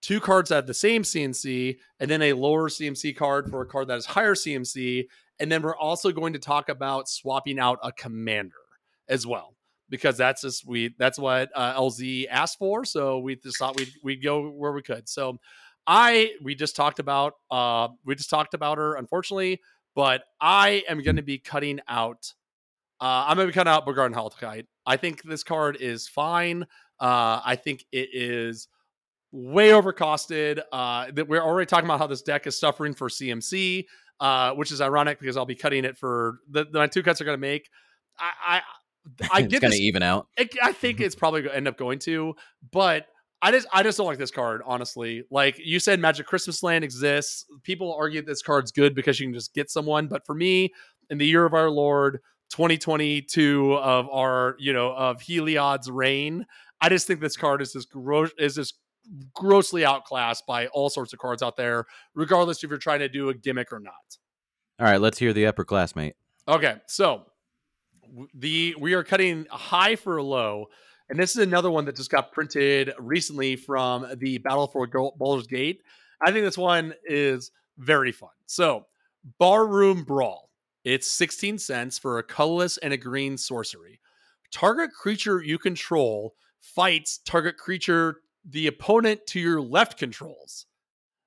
two 0.00 0.20
cards 0.20 0.48
that 0.48 0.56
have 0.56 0.66
the 0.66 0.74
same 0.74 1.02
CMC, 1.02 1.76
and 2.00 2.10
then 2.10 2.22
a 2.22 2.32
lower 2.32 2.68
CMC 2.68 3.14
card 3.14 3.50
for 3.50 3.60
a 3.60 3.66
card 3.66 3.88
that 3.88 3.98
is 3.98 4.06
higher 4.06 4.34
CMC, 4.34 5.04
and 5.40 5.50
then 5.50 5.62
we're 5.62 5.76
also 5.76 6.12
going 6.12 6.32
to 6.32 6.38
talk 6.38 6.68
about 6.68 7.08
swapping 7.08 7.58
out 7.58 7.78
a 7.82 7.92
commander 7.92 8.54
as 9.08 9.26
well 9.26 9.54
because 9.88 10.16
that's 10.16 10.42
just 10.42 10.66
we 10.66 10.94
that's 10.98 11.18
what 11.18 11.50
uh, 11.54 11.74
LZ 11.78 12.26
asked 12.30 12.58
for, 12.58 12.84
so 12.84 13.18
we 13.18 13.36
just 13.36 13.58
thought 13.58 13.76
we'd 13.76 13.92
we'd 14.02 14.22
go 14.22 14.48
where 14.50 14.72
we 14.72 14.82
could. 14.82 15.08
So 15.08 15.38
I 15.86 16.32
we 16.42 16.54
just 16.54 16.76
talked 16.76 16.98
about 16.98 17.34
uh 17.50 17.88
we 18.04 18.14
just 18.14 18.30
talked 18.30 18.54
about 18.54 18.78
her 18.78 18.94
unfortunately 18.94 19.60
but 19.94 20.24
I 20.40 20.84
am 20.88 21.02
going 21.02 21.16
to 21.16 21.22
be 21.22 21.38
cutting 21.38 21.80
out. 21.88 22.32
Uh, 23.00 23.26
I'm 23.26 23.36
going 23.36 23.48
to 23.48 23.52
be 23.52 23.54
cutting 23.54 23.72
out 23.72 23.86
Bogardan 23.86 24.14
Hellkite. 24.14 24.66
I 24.86 24.96
think 24.96 25.22
this 25.22 25.42
card 25.42 25.76
is 25.80 26.08
fine. 26.08 26.64
Uh, 27.00 27.40
I 27.44 27.56
think 27.56 27.84
it 27.92 28.10
is 28.12 28.68
way 29.32 29.70
overcosted. 29.70 30.60
Uh, 30.72 31.10
that 31.12 31.28
we're 31.28 31.42
already 31.42 31.66
talking 31.66 31.86
about 31.86 31.98
how 31.98 32.06
this 32.06 32.22
deck 32.22 32.46
is 32.46 32.58
suffering 32.58 32.94
for 32.94 33.08
CMC, 33.08 33.86
uh, 34.22 34.52
which 34.52 34.70
is 34.70 34.80
ironic 34.80 35.18
because 35.18 35.36
I'll 35.36 35.44
be 35.44 35.56
cutting 35.56 35.84
it 35.84 35.98
for 35.98 36.38
the, 36.48 36.64
the 36.64 36.78
my 36.78 36.86
two 36.86 37.02
cuts 37.02 37.20
are 37.20 37.24
going 37.24 37.36
to 37.36 37.40
make. 37.40 37.68
I 38.18 38.62
I, 39.20 39.28
I 39.32 39.42
get 39.42 39.60
gonna 39.60 39.74
even 39.74 40.04
out. 40.04 40.28
it, 40.36 40.56
I 40.62 40.72
think 40.72 41.00
it's 41.00 41.16
probably 41.16 41.42
going 41.42 41.50
to 41.50 41.56
end 41.56 41.66
up 41.66 41.76
going 41.76 41.98
to, 42.00 42.34
but 42.70 43.06
I 43.42 43.50
just 43.50 43.66
I 43.72 43.82
just 43.82 43.98
don't 43.98 44.06
like 44.06 44.18
this 44.18 44.30
card 44.30 44.62
honestly. 44.64 45.24
Like 45.28 45.58
you 45.58 45.80
said, 45.80 45.98
Magic 45.98 46.24
Christmas 46.24 46.62
Land 46.62 46.84
exists. 46.84 47.44
People 47.64 47.92
argue 47.98 48.22
this 48.22 48.42
card's 48.42 48.70
good 48.70 48.94
because 48.94 49.18
you 49.18 49.26
can 49.26 49.34
just 49.34 49.54
get 49.54 49.70
someone, 49.70 50.06
but 50.06 50.24
for 50.24 50.36
me, 50.36 50.72
in 51.10 51.18
the 51.18 51.26
year 51.26 51.44
of 51.44 51.52
our 51.52 51.68
Lord 51.68 52.20
2022 52.50 53.74
of 53.74 54.08
our 54.08 54.54
you 54.60 54.72
know 54.72 54.92
of 54.92 55.20
Heliod's 55.20 55.90
reign, 55.90 56.46
I 56.80 56.90
just 56.90 57.08
think 57.08 57.18
this 57.18 57.36
card 57.36 57.60
is 57.60 57.72
just 57.72 57.90
gross 57.90 58.30
is 58.38 58.54
just 58.54 58.74
grossly 59.34 59.84
outclassed 59.84 60.46
by 60.46 60.66
all 60.68 60.90
sorts 60.90 61.12
of 61.12 61.18
cards 61.18 61.42
out 61.42 61.56
there, 61.56 61.86
regardless 62.14 62.62
if 62.62 62.70
you're 62.70 62.78
trying 62.78 63.00
to 63.00 63.08
do 63.08 63.28
a 63.28 63.34
gimmick 63.34 63.72
or 63.72 63.80
not. 63.80 64.18
All 64.78 64.86
right, 64.86 65.00
let's 65.00 65.18
hear 65.18 65.32
the 65.32 65.44
upperclassmate. 65.44 66.14
Okay, 66.48 66.76
so 66.86 67.22
the 68.34 68.74
we 68.78 68.94
are 68.94 69.04
cutting 69.04 69.46
high 69.50 69.96
for 69.96 70.20
low, 70.22 70.66
and 71.08 71.18
this 71.18 71.30
is 71.30 71.42
another 71.42 71.70
one 71.70 71.84
that 71.84 71.96
just 71.96 72.10
got 72.10 72.32
printed 72.32 72.92
recently 72.98 73.56
from 73.56 74.06
the 74.16 74.38
Battle 74.38 74.66
for 74.66 74.86
Baldur's 74.86 75.46
Gate. 75.46 75.82
I 76.24 76.32
think 76.32 76.44
this 76.44 76.58
one 76.58 76.94
is 77.04 77.50
very 77.78 78.12
fun. 78.12 78.30
So, 78.46 78.86
Barroom 79.38 80.04
Brawl. 80.04 80.50
It's 80.84 81.08
16 81.08 81.58
cents 81.58 81.96
for 81.98 82.18
a 82.18 82.24
colorless 82.24 82.76
and 82.76 82.92
a 82.92 82.96
green 82.96 83.38
sorcery. 83.38 84.00
Target 84.50 84.90
creature 84.92 85.40
you 85.40 85.58
control 85.58 86.34
fights 86.60 87.18
target 87.18 87.56
creature 87.56 88.18
the 88.44 88.66
opponent 88.66 89.26
to 89.28 89.40
your 89.40 89.60
left 89.60 89.98
controls. 89.98 90.66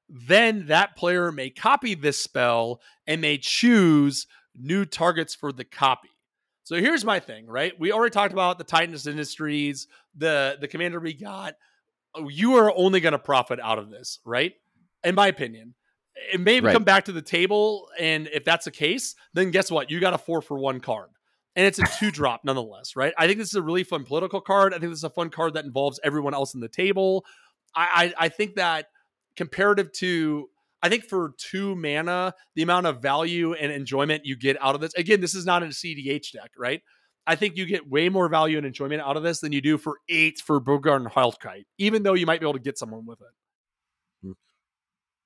Then 0.09 0.68
that 0.68 0.95
player 0.95 1.32
may 1.32 1.49
copy 1.49 1.95
this 1.95 2.22
spell 2.22 2.82
and 3.07 3.22
may 3.22 3.38
choose 3.38 4.28
new 4.55 4.86
targets 4.86 5.34
for 5.34 5.51
the 5.51 5.63
copy. 5.63 6.09
So 6.63 6.76
here's 6.76 7.05
my 7.05 7.20
thing, 7.20 7.47
right? 7.47 7.74
We 7.80 7.91
already 7.91 8.11
talked 8.11 8.34
about 8.34 8.57
the 8.57 8.63
Titanus 8.63 9.07
Industries, 9.07 9.88
the 10.16 10.57
the 10.59 10.68
commander 10.68 10.99
we 10.99 11.13
got. 11.13 11.55
You 12.28 12.55
are 12.55 12.76
only 12.76 13.01
going 13.01 13.13
to 13.13 13.20
profit 13.20 13.59
out 13.61 13.78
of 13.78 13.89
this, 13.89 14.20
right? 14.26 14.53
In 15.03 15.16
my 15.16 15.28
opinion. 15.28 15.76
It 16.34 16.39
may 16.39 16.61
right. 16.61 16.72
come 16.72 16.86
back 16.86 17.05
to 17.05 17.11
the 17.11 17.22
table, 17.22 17.89
and 17.99 18.30
if 18.32 18.45
that's 18.45 18.63
the 18.63 18.72
case, 18.72 19.16
then 19.34 19.51
guess 19.51 19.70
what? 19.70 19.91
You 19.91 19.99
got 19.99 20.13
a 20.13 20.18
four 20.18 20.41
for 20.41 20.57
one 20.57 20.80
card 20.80 21.09
and 21.56 21.66
it's 21.66 21.80
a 21.80 21.84
two 21.97 22.12
drop 22.12 22.41
nonetheless, 22.43 22.95
right? 22.95 23.14
I 23.18 23.28
think 23.28 23.39
this 23.39 23.49
is 23.49 23.56
a 23.56 23.62
really 23.62 23.84
fun 23.84 24.03
political 24.03 24.41
card. 24.41 24.74
I 24.74 24.80
think 24.80 24.91
this 24.91 24.99
is 24.99 25.03
a 25.03 25.10
fun 25.10 25.30
card 25.30 25.53
that 25.53 25.66
involves 25.66 25.99
everyone 26.03 26.34
else 26.34 26.53
in 26.53 26.60
the 26.60 26.68
table. 26.68 27.26
I, 27.76 28.14
I, 28.20 28.26
I 28.26 28.30
think 28.30 28.56
that 28.56 28.88
comparative 29.36 29.91
to 29.93 30.49
I 30.82 30.89
think 30.89 31.06
for 31.06 31.34
two 31.38 31.76
mana, 31.76 32.36
the 32.53 32.62
amount 32.62 32.86
of 32.86 33.01
value 33.01 33.53
and 33.53 33.72
enjoyment 33.72 34.26
you 34.26 34.36
get 34.36 34.62
out 34.62 34.76
of 34.76 34.82
this. 34.82 34.93
Again, 34.93 35.20
this 35.20 35.34
is 35.34 35.45
not 35.45 35.64
a 35.64 35.68
CDH 35.68 36.34
deck, 36.34 36.51
right? 36.58 36.82
I 37.26 37.36
think 37.36 37.58
you 37.58 37.66
get 37.66 37.89
way 37.89 38.10
more 38.10 38.30
value 38.30 38.58
and 38.58 38.68
enjoyment 38.68 39.01
out 39.01 39.18
of 39.18 39.24
this 39.24 39.39
than 39.39 39.51
you 39.51 39.62
do 39.62 39.80
for 39.80 39.97
eight 40.10 40.39
for 40.39 40.62
Bogardan 40.62 41.12
Hellkite, 41.12 41.66
even 41.80 42.03
though 42.03 42.14
you 42.14 42.28
might 42.28 42.39
be 42.39 42.45
able 42.45 42.53
to 42.53 42.60
get 42.60 42.78
someone 42.78 43.06
with 43.06 43.20
it. 43.20 44.28
Mm. 44.28 44.34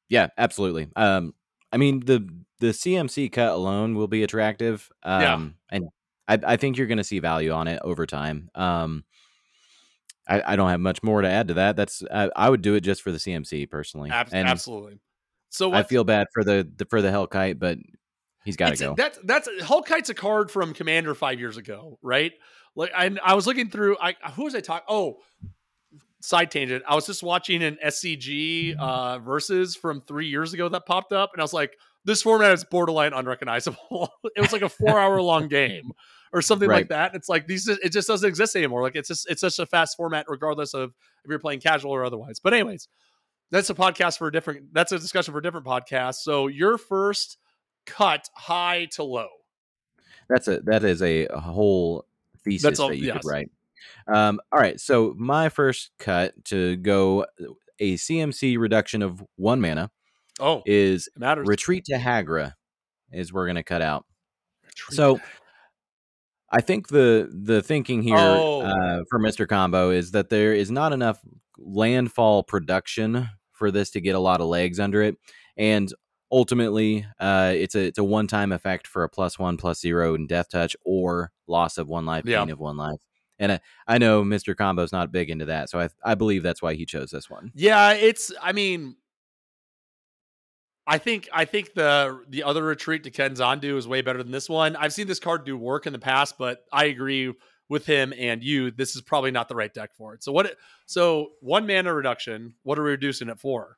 Yeah, 0.07 0.27
absolutely. 0.37 0.87
Um, 0.95 1.33
I 1.73 1.77
mean 1.77 2.05
the 2.05 2.25
the 2.59 2.67
CMC 2.67 3.31
cut 3.31 3.49
alone 3.49 3.95
will 3.95 4.07
be 4.07 4.23
attractive. 4.23 4.89
Um, 5.03 5.21
yeah. 5.21 5.49
and 5.75 5.89
I, 6.29 6.39
I 6.43 6.57
think 6.57 6.77
you're 6.77 6.87
going 6.87 6.99
to 6.99 7.03
see 7.03 7.19
value 7.19 7.51
on 7.51 7.67
it 7.67 7.79
over 7.83 8.05
time. 8.05 8.49
Um, 8.53 9.03
I, 10.27 10.53
I, 10.53 10.55
don't 10.55 10.69
have 10.69 10.79
much 10.79 11.01
more 11.01 11.21
to 11.23 11.27
add 11.27 11.47
to 11.47 11.55
that. 11.55 11.75
That's 11.75 12.03
I, 12.13 12.29
I 12.35 12.49
would 12.49 12.61
do 12.61 12.75
it 12.75 12.81
just 12.81 13.01
for 13.01 13.11
the 13.11 13.17
CMC 13.17 13.67
personally. 13.67 14.11
Ab- 14.11 14.29
and 14.31 14.47
absolutely. 14.47 14.99
So 15.49 15.73
I 15.73 15.81
feel 15.81 16.03
bad 16.03 16.27
for 16.31 16.43
the, 16.43 16.69
the 16.75 16.85
for 16.85 17.01
the 17.01 17.07
Hellkite, 17.09 17.57
but 17.57 17.79
he's 18.45 18.55
got 18.55 18.75
to 18.75 18.77
go. 18.77 18.93
That's 18.95 19.17
that's 19.23 19.49
Hellkite's 19.61 20.11
a 20.11 20.13
card 20.13 20.51
from 20.51 20.75
Commander 20.75 21.15
five 21.15 21.39
years 21.39 21.57
ago, 21.57 21.97
right? 22.03 22.33
Like 22.75 22.91
I, 22.95 23.09
I 23.23 23.33
was 23.33 23.47
looking 23.47 23.71
through. 23.71 23.97
I 23.99 24.13
who 24.35 24.43
was 24.43 24.53
I 24.53 24.59
talking? 24.59 24.85
Oh, 24.87 25.17
side 26.21 26.51
tangent. 26.51 26.83
I 26.87 26.93
was 26.93 27.07
just 27.07 27.23
watching 27.23 27.63
an 27.63 27.79
SCG 27.83 28.77
uh 28.77 29.17
versus 29.17 29.75
from 29.75 30.01
three 30.01 30.27
years 30.27 30.53
ago 30.53 30.69
that 30.69 30.85
popped 30.85 31.11
up, 31.11 31.31
and 31.33 31.41
I 31.41 31.43
was 31.43 31.53
like, 31.53 31.75
this 32.05 32.21
format 32.21 32.51
is 32.53 32.63
borderline 32.63 33.13
unrecognizable. 33.13 34.11
it 34.35 34.41
was 34.41 34.53
like 34.53 34.61
a 34.61 34.69
four 34.69 34.99
hour 34.99 35.19
long 35.19 35.47
game 35.47 35.91
or 36.31 36.41
something 36.41 36.69
right. 36.69 36.77
like 36.77 36.89
that. 36.89 37.15
It's 37.15 37.29
like 37.29 37.47
these 37.47 37.67
it 37.67 37.91
just 37.91 38.07
doesn't 38.07 38.27
exist 38.27 38.55
anymore. 38.55 38.81
Like 38.81 38.95
it's 38.95 39.07
just 39.07 39.29
it's 39.29 39.41
such 39.41 39.59
a 39.59 39.65
fast 39.65 39.97
format, 39.97 40.25
regardless 40.27 40.73
of 40.73 40.93
if 41.23 41.29
you're 41.29 41.39
playing 41.39 41.61
casual 41.61 41.91
or 41.91 42.05
otherwise. 42.05 42.39
But 42.39 42.53
anyways, 42.53 42.87
that's 43.51 43.69
a 43.69 43.75
podcast 43.75 44.17
for 44.17 44.27
a 44.27 44.31
different 44.31 44.73
that's 44.73 44.91
a 44.91 44.99
discussion 44.99 45.31
for 45.31 45.39
a 45.39 45.43
different 45.43 45.65
podcast. 45.65 46.15
So 46.15 46.47
your 46.47 46.77
first 46.77 47.37
cut 47.85 48.29
high 48.35 48.87
to 48.91 49.03
low. 49.03 49.27
That's 50.29 50.47
a 50.47 50.59
that 50.61 50.83
is 50.83 51.01
a, 51.01 51.27
whole 51.33 52.05
thesis 52.43 52.63
that's 52.63 52.79
all, 52.79 52.89
that 52.89 52.97
you 52.97 53.07
yes. 53.07 53.17
could 53.21 53.29
write. 53.29 53.51
Um, 54.07 54.39
all 54.51 54.59
right, 54.59 54.79
so 54.79 55.15
my 55.17 55.49
first 55.49 55.91
cut 55.99 56.33
to 56.45 56.75
go 56.77 57.25
a 57.79 57.95
CMC 57.95 58.57
reduction 58.59 59.01
of 59.01 59.23
one 59.35 59.61
mana. 59.61 59.89
Oh, 60.39 60.61
is 60.65 61.09
retreat 61.17 61.85
to 61.85 61.97
Hagra 61.97 62.53
is 63.11 63.33
we're 63.33 63.47
gonna 63.47 63.63
cut 63.63 63.81
out. 63.81 64.05
Retreat. 64.63 64.95
So 64.95 65.19
I 66.51 66.61
think 66.61 66.87
the 66.87 67.29
the 67.31 67.61
thinking 67.61 68.01
here 68.01 68.17
oh. 68.17 68.61
uh, 68.61 69.03
for 69.09 69.19
Mr. 69.19 69.47
Combo 69.47 69.91
is 69.91 70.11
that 70.11 70.29
there 70.29 70.53
is 70.53 70.71
not 70.71 70.93
enough 70.93 71.19
landfall 71.57 72.43
production 72.43 73.29
for 73.51 73.71
this 73.71 73.91
to 73.91 74.01
get 74.01 74.15
a 74.15 74.19
lot 74.19 74.41
of 74.41 74.47
legs 74.47 74.79
under 74.79 75.01
it, 75.03 75.17
and 75.57 75.93
ultimately, 76.31 77.05
uh, 77.19 77.53
it's 77.55 77.75
a 77.75 77.85
it's 77.85 77.97
a 77.97 78.03
one 78.03 78.27
time 78.27 78.51
effect 78.51 78.87
for 78.87 79.03
a 79.03 79.09
plus 79.09 79.37
one 79.37 79.57
plus 79.57 79.79
zero 79.79 80.15
in 80.15 80.27
death 80.27 80.49
touch 80.49 80.75
or 80.83 81.31
loss 81.47 81.77
of 81.77 81.87
one 81.87 82.05
life, 82.05 82.25
yeah. 82.25 82.39
gain 82.39 82.51
of 82.51 82.59
one 82.59 82.77
life. 82.77 83.01
And 83.41 83.53
I, 83.53 83.59
I 83.87 83.97
know 83.99 84.23
Mr. 84.23 84.55
Combo's 84.55 84.91
not 84.91 85.11
big 85.11 85.29
into 85.29 85.45
that, 85.45 85.69
so 85.69 85.79
I 85.79 85.89
I 86.03 86.15
believe 86.15 86.43
that's 86.43 86.61
why 86.61 86.73
he 86.73 86.85
chose 86.85 87.11
this 87.11 87.29
one. 87.29 87.51
Yeah, 87.55 87.93
it's 87.93 88.31
I 88.41 88.51
mean 88.53 88.95
I 90.89 90.97
think 90.97 91.29
I 91.31 91.45
think 91.45 91.75
the 91.75 92.23
the 92.27 92.41
other 92.41 92.63
retreat 92.63 93.03
to 93.03 93.11
Kazandu 93.11 93.77
is 93.77 93.87
way 93.87 94.01
better 94.01 94.23
than 94.23 94.31
this 94.31 94.49
one. 94.49 94.75
I've 94.75 94.91
seen 94.91 95.05
this 95.05 95.19
card 95.19 95.45
do 95.45 95.55
work 95.55 95.85
in 95.85 95.93
the 95.93 95.99
past, 95.99 96.35
but 96.39 96.65
I 96.73 96.85
agree 96.85 97.31
with 97.69 97.85
him 97.85 98.11
and 98.17 98.43
you. 98.43 98.71
This 98.71 98.95
is 98.95 99.03
probably 99.03 99.29
not 99.29 99.47
the 99.49 99.55
right 99.55 99.71
deck 99.71 99.91
for 99.95 100.15
it. 100.15 100.23
So 100.23 100.31
what? 100.31 100.55
So 100.87 101.33
one 101.41 101.67
mana 101.67 101.93
reduction. 101.93 102.55
What 102.63 102.79
are 102.79 102.83
we 102.83 102.89
reducing 102.89 103.29
it 103.29 103.39
for? 103.39 103.77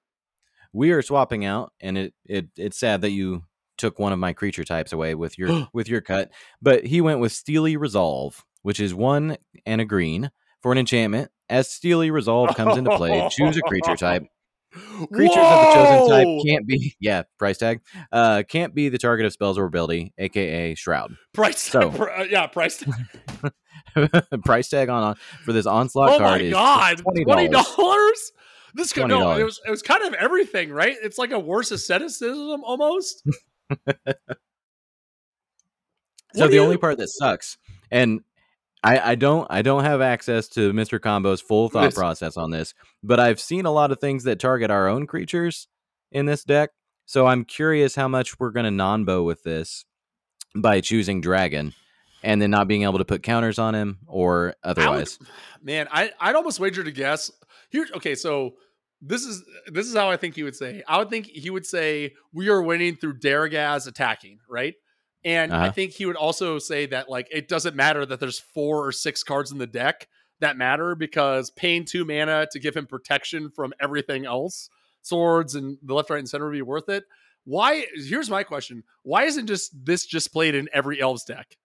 We 0.72 0.91
are 0.91 1.01
swapping 1.01 1.43
out, 1.43 1.74
and 1.82 1.97
it 1.97 2.14
it 2.24 2.47
it's 2.55 2.80
sad 2.80 3.01
that 3.01 3.12
you 3.12 3.43
took 3.78 3.99
one 3.99 4.14
of 4.14 4.20
my 4.20 4.32
creature 4.32 4.64
types 4.64 4.93
away 4.93 5.14
with 5.14 5.38
your 5.38 5.68
with 5.74 5.89
your 5.89 5.99
cut. 5.99 6.32
But 6.62 6.86
he 6.86 7.01
went 7.01 7.20
with 7.20 7.34
Steely 7.34 7.76
Resolve, 7.76 8.45
which 8.62 8.80
is 8.80 8.95
one 8.95 9.36
and 9.66 9.82
a 9.82 9.86
green 9.86 10.32
for 10.62 10.72
an 10.72 10.78
enchantment. 10.78 11.30
As 11.49 11.70
Steely 11.70 12.09
Resolve 12.09 12.55
comes 12.55 12.78
into 12.78 12.95
play, 12.95 13.28
choose 13.30 13.57
a 13.57 13.62
creature 13.64 13.97
type 13.97 14.23
Creatures 14.72 15.35
Whoa! 15.35 15.43
of 15.43 15.68
the 15.68 15.73
chosen 15.73 16.10
type 16.10 16.45
can't 16.48 16.65
be 16.65 16.95
yeah 17.02 17.23
price 17.38 17.57
tag 17.57 17.81
uh 18.11 18.43
can't 18.48 18.73
be 18.73 18.88
the 18.88 18.98
target 18.98 19.26
of 19.26 19.34
spells 19.34 19.57
or 19.57 19.65
ability, 19.65 20.14
aka 20.18 20.76
shroud. 20.76 21.15
Price 21.34 21.60
so 21.60 21.89
uh, 22.18 22.23
yeah 22.30 22.48
price 22.48 22.77
tag. 22.77 23.52
price 24.45 24.69
tag 24.69 24.88
on 24.89 25.15
for 25.43 25.52
this 25.52 25.65
onslaught 25.65 26.11
oh 26.11 26.18
card 26.19 26.41
is 26.41 26.53
god 26.53 27.02
twenty 27.23 27.49
dollars. 27.49 28.31
This 28.73 28.93
could 28.93 29.07
no, 29.07 29.34
it 29.34 29.43
was 29.43 29.60
it 29.65 29.72
was 29.72 29.81
kind 29.81 30.03
of 30.03 30.14
everything, 30.14 30.72
right? 30.72 30.95
It's 31.03 31.18
like 31.18 31.31
a 31.31 31.39
worse 31.39 31.72
asceticism 31.72 32.64
almost. 32.64 33.27
so 36.34 36.48
the 36.48 36.53
you... 36.53 36.61
only 36.61 36.77
part 36.77 36.98
that 36.99 37.10
sucks, 37.10 37.57
and 37.91 38.22
I, 38.84 39.12
I 39.12 39.16
don't 39.16 39.48
I 39.49 39.62
don't 39.62 39.84
have 39.84 40.02
access 40.02 40.48
to 40.49 40.74
Mr. 40.74 40.99
Combo's 40.99 41.41
full 41.41 41.70
thought 41.70 41.94
process 41.94 42.38
on 42.38 42.52
this, 42.52 42.74
but 43.03 43.20
I've 43.20 43.40
seen 43.40 43.66
a 43.66 43.72
lot 43.72 43.91
of 43.91 43.99
things 43.99 44.24
that 44.24 44.40
target 44.40 44.72
our 44.72 44.88
own 44.88 45.06
creatures 45.06 45.68
in 46.12 46.26
this 46.26 46.44
deck. 46.44 46.72
So 47.06 47.28
I'm 47.28 47.45
curious 47.45 47.95
how 47.95 48.08
much 48.08 48.40
we're 48.40 48.52
going 48.52 48.66
to 48.66 48.84
nonbo 48.84 49.24
with 49.26 49.44
this 49.44 49.86
by 50.56 50.82
choosing 50.82 51.22
dragon 51.22 51.74
and 52.24 52.41
then 52.41 52.52
not 52.52 52.68
being 52.68 52.84
able 52.84 52.98
to 52.98 53.06
put 53.06 53.24
counters 53.24 53.60
on 53.60 53.76
him 53.76 53.99
or 54.08 54.56
otherwise. 54.64 55.18
I 55.20 55.24
would, 55.24 55.66
man, 55.66 55.88
I 55.91 56.12
I'd 56.20 56.36
almost 56.36 56.60
wager 56.60 56.84
to 56.84 56.91
guess. 56.91 57.32
Here 57.70 57.86
okay, 57.95 58.16
so 58.16 58.56
this 59.02 59.26
is 59.26 59.44
this 59.68 59.88
is 59.88 59.95
how 59.95 60.10
I 60.10 60.18
think 60.18 60.36
he 60.36 60.44
would 60.44 60.56
say. 60.56 60.84
I 60.88 60.98
would 60.98 61.10
think 61.10 61.28
he 61.28 61.49
would 61.49 61.66
say 61.66 62.14
we 62.34 62.49
are 62.49 62.62
winning 62.62 62.95
through 62.95 63.20
Darigaaz 63.20 63.88
attacking, 63.88 64.40
right? 64.49 64.76
And 65.23 65.52
uh-huh. 65.52 65.65
I 65.65 65.69
think 65.69 65.91
he 65.91 66.06
would 66.06 66.15
also 66.15 66.57
say 66.57 66.88
that 66.88 67.10
like 67.10 67.27
it 67.31 67.48
doesn't 67.48 67.76
matter 67.76 68.06
that 68.06 68.19
there's 68.19 68.39
four 68.39 68.85
or 68.88 68.91
six 68.91 69.23
cards 69.23 69.52
in 69.52 69.57
the 69.57 69.68
deck 69.68 70.07
that 70.39 70.57
matter 70.57 70.95
because 70.95 71.52
paying 71.52 71.85
two 71.85 72.03
mana 72.03 72.48
to 72.52 72.60
give 72.60 72.76
him 72.76 72.88
protection 72.88 73.49
from 73.49 73.73
everything 73.80 74.26
else, 74.26 74.69
swords 75.03 75.56
and 75.56 75.77
the 75.84 75.93
left, 75.93 76.10
right, 76.10 76.19
and 76.19 76.30
center 76.30 76.45
would 76.45 76.53
be 76.53 76.61
worth 76.61 76.89
it. 76.89 77.06
Why? 77.45 77.85
Here's 77.95 78.30
my 78.30 78.43
question: 78.43 78.84
Why 79.03 79.23
isn't 79.23 79.48
just 79.48 79.73
this 79.85 80.06
just 80.06 80.34
played 80.34 80.56
in 80.56 80.68
every 80.73 81.02
elves 81.02 81.23
deck? 81.23 81.57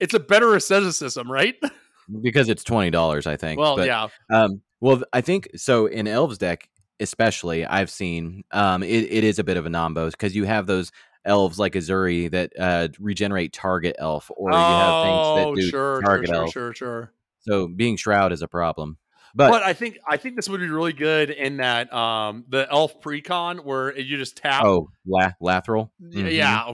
It's 0.00 0.14
a 0.14 0.20
better 0.20 0.54
asceticism, 0.54 1.30
right? 1.30 1.54
because 2.22 2.48
it's 2.48 2.64
twenty 2.64 2.90
dollars, 2.90 3.26
I 3.26 3.36
think. 3.36 3.58
Well, 3.58 3.76
but, 3.76 3.86
yeah. 3.86 4.08
Um, 4.30 4.62
well, 4.80 5.02
I 5.12 5.20
think 5.20 5.48
so. 5.56 5.86
In 5.86 6.06
elves 6.06 6.38
deck, 6.38 6.68
especially, 7.00 7.64
I've 7.64 7.90
seen 7.90 8.44
um, 8.50 8.82
it, 8.82 9.10
it 9.10 9.24
is 9.24 9.38
a 9.38 9.44
bit 9.44 9.56
of 9.56 9.66
a 9.66 9.70
nombo 9.70 10.10
because 10.10 10.36
you 10.36 10.44
have 10.44 10.66
those 10.66 10.92
elves 11.24 11.58
like 11.58 11.74
Azuri 11.74 12.30
that 12.30 12.52
uh, 12.58 12.88
regenerate 12.98 13.52
target 13.52 13.96
elf, 13.98 14.30
or 14.36 14.52
oh, 14.52 14.56
you 14.56 14.62
have 14.62 15.04
things 15.04 15.36
that 15.36 15.46
oh, 15.46 15.54
do 15.54 15.68
sure, 15.68 16.00
target 16.02 16.28
sure, 16.28 16.36
elf. 16.36 16.52
Sure, 16.52 16.74
sure, 16.74 17.12
So 17.40 17.68
being 17.68 17.96
shroud 17.96 18.32
is 18.32 18.42
a 18.42 18.48
problem. 18.48 18.98
But, 19.34 19.50
but 19.50 19.62
I 19.64 19.72
think 19.72 19.98
I 20.08 20.16
think 20.16 20.36
this 20.36 20.48
would 20.48 20.60
be 20.60 20.68
really 20.68 20.92
good 20.92 21.30
in 21.30 21.56
that 21.56 21.92
um 21.92 22.44
the 22.48 22.70
elf 22.70 23.00
precon 23.00 23.64
where 23.64 23.98
you 23.98 24.16
just 24.16 24.36
tap. 24.36 24.64
Oh, 24.64 24.90
la-. 25.06 25.32
Mm-hmm. 25.40 26.28
Yeah. 26.28 26.72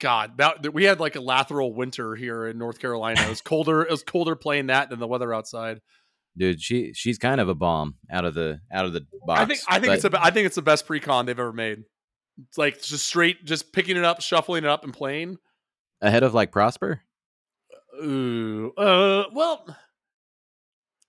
God, 0.00 0.36
that 0.36 0.72
we 0.72 0.84
had 0.84 1.00
like 1.00 1.16
a 1.16 1.20
Lathril 1.20 1.74
winter 1.74 2.14
here 2.14 2.46
in 2.46 2.56
North 2.56 2.78
Carolina. 2.78 3.20
It 3.20 3.28
was 3.28 3.40
colder. 3.40 3.82
it 3.82 3.90
was 3.90 4.04
colder 4.04 4.36
playing 4.36 4.66
that 4.66 4.90
than 4.90 5.00
the 5.00 5.08
weather 5.08 5.34
outside. 5.34 5.80
dude, 6.36 6.62
she 6.62 6.92
she's 6.94 7.18
kind 7.18 7.40
of 7.40 7.48
a 7.48 7.54
bomb 7.54 7.96
out 8.10 8.24
of 8.24 8.34
the 8.34 8.60
out 8.72 8.84
of 8.84 8.92
the 8.92 9.04
box. 9.26 9.40
I 9.40 9.44
think 9.46 9.60
I 9.66 9.74
think 9.80 9.86
but 9.86 9.96
it's 9.96 10.04
a, 10.04 10.24
I 10.24 10.30
think 10.30 10.46
it's 10.46 10.54
the 10.54 10.62
best 10.62 10.86
pre-con 10.86 11.26
they've 11.26 11.38
ever 11.38 11.52
made. 11.52 11.84
Like 12.56 12.82
just 12.82 13.06
straight, 13.06 13.44
just 13.44 13.72
picking 13.72 13.96
it 13.96 14.04
up, 14.04 14.20
shuffling 14.20 14.64
it 14.64 14.70
up, 14.70 14.84
and 14.84 14.92
playing. 14.92 15.38
ahead 16.00 16.22
of 16.22 16.34
like 16.34 16.50
Prosper. 16.52 17.02
Ooh, 18.02 18.72
uh, 18.76 19.24
well, 19.32 19.66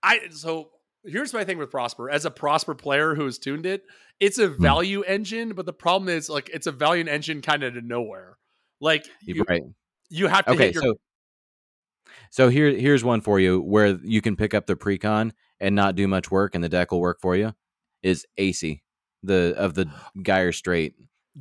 I 0.04 0.30
so 0.32 0.72
here's 1.04 1.34
my 1.34 1.44
thing 1.44 1.58
with 1.58 1.72
Prosper. 1.72 2.10
As 2.10 2.26
a 2.26 2.32
Prosper 2.32 2.76
player 2.76 3.16
who 3.16 3.26
has 3.26 3.38
tuned 3.38 3.66
it, 3.66 3.84
it's 4.20 4.38
a 4.38 4.48
Hmm. 4.58 4.62
value 4.62 5.02
engine, 5.04 5.54
but 5.54 5.66
the 5.66 5.74
problem 5.74 6.10
is 6.10 6.30
like 6.30 6.50
it's 6.54 6.68
a 6.68 6.72
value 6.72 7.06
engine 7.08 7.42
kind 7.42 7.64
of 7.64 7.74
to 7.74 7.82
nowhere. 7.82 8.38
Like 8.80 9.06
You're 9.26 9.46
right. 9.48 9.64
you 10.10 10.28
have 10.28 10.48
to 10.48 10.52
Okay, 10.54 10.58
hit 10.58 10.74
your 10.74 10.84
so 10.84 10.96
so 12.32 12.50
here 12.50 12.72
here's 12.72 13.04
one 13.04 13.22
for 13.22 13.40
you 13.40 13.60
where 13.62 13.98
you 14.04 14.22
can 14.22 14.36
pick 14.36 14.54
up 14.54 14.66
the 14.66 14.76
precon 14.76 15.32
and 15.60 15.76
not 15.76 15.96
do 15.96 16.08
much 16.08 16.32
work, 16.32 16.56
and 16.56 16.64
the 16.64 16.70
deck 16.70 16.92
will 16.92 17.02
work 17.02 17.20
for 17.22 17.36
you. 17.36 17.54
Is 18.02 18.26
Aesi 18.38 18.82
the 19.24 19.54
of 19.58 19.74
the 19.74 19.90
Gyre 20.22 20.52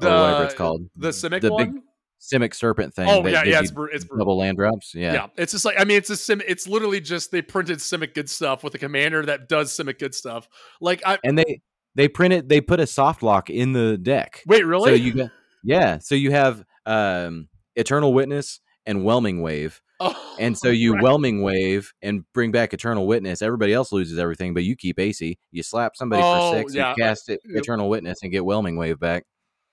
Strait 0.00 0.12
or 0.12 0.20
whatever 0.22 0.44
it's 0.44 0.54
called, 0.54 0.82
the 0.96 1.08
Simic 1.08 1.40
the 1.42 1.52
one. 1.52 1.72
big 1.74 1.82
Simic 2.20 2.54
Serpent 2.54 2.94
thing. 2.94 3.08
oh 3.08 3.24
yeah, 3.26 3.44
yeah, 3.44 3.60
it's, 3.60 3.70
br- 3.70 3.86
it's 3.88 4.04
brutal. 4.04 4.24
double 4.24 4.38
land 4.38 4.56
drops. 4.58 4.94
Yeah. 4.94 5.12
Yeah. 5.12 5.26
it's 5.36 5.52
just 5.52 5.64
like 5.64 5.76
I 5.80 5.84
mean, 5.84 5.96
it's 5.98 6.10
a 6.10 6.16
sim. 6.16 6.42
It's 6.46 6.66
literally 6.66 7.00
just 7.00 7.30
they 7.30 7.42
printed 7.42 7.78
Simic 7.78 8.14
good 8.14 8.28
stuff 8.28 8.64
with 8.64 8.74
a 8.74 8.78
commander 8.78 9.24
that 9.26 9.48
does 9.48 9.70
Simic 9.76 9.98
good 9.98 10.14
stuff. 10.14 10.48
Like 10.80 11.00
I 11.06 11.18
and 11.24 11.38
they 11.38 11.60
they 11.94 12.08
printed 12.08 12.48
they 12.48 12.60
put 12.60 12.80
a 12.80 12.86
soft 12.86 13.22
lock 13.22 13.50
in 13.50 13.72
the 13.72 13.96
deck. 13.98 14.42
wait, 14.46 14.66
really? 14.66 14.90
So 14.90 14.94
you 14.94 15.12
got 15.14 15.30
yeah. 15.62 15.98
So 15.98 16.14
you 16.14 16.30
have 16.32 16.64
um 16.86 17.48
Eternal 17.76 18.12
Witness 18.12 18.60
and 18.86 19.04
Whelming 19.04 19.40
Wave. 19.42 19.80
oh, 20.00 20.36
And 20.40 20.56
so 20.58 20.68
you 20.70 20.94
right. 20.94 21.02
whelming 21.02 21.42
wave 21.42 21.92
and 22.02 22.24
bring 22.32 22.50
back 22.52 22.72
Eternal 22.72 23.06
Witness. 23.06 23.42
Everybody 23.42 23.72
else 23.74 23.92
loses 23.92 24.18
everything, 24.18 24.54
but 24.54 24.64
you 24.64 24.74
keep 24.76 24.96
Aesi. 24.96 25.36
You 25.52 25.62
slap 25.62 25.94
somebody 25.94 26.22
Oh, 26.24 26.52
for 26.52 26.58
six, 26.58 26.74
yeah. 26.74 26.90
you 26.96 27.02
cast 27.02 27.28
it. 27.28 27.40
Eternal 27.44 27.88
Witness, 27.88 28.20
and 28.22 28.32
get 28.32 28.44
whelming 28.44 28.76
wave 28.76 28.98
back. 28.98 29.24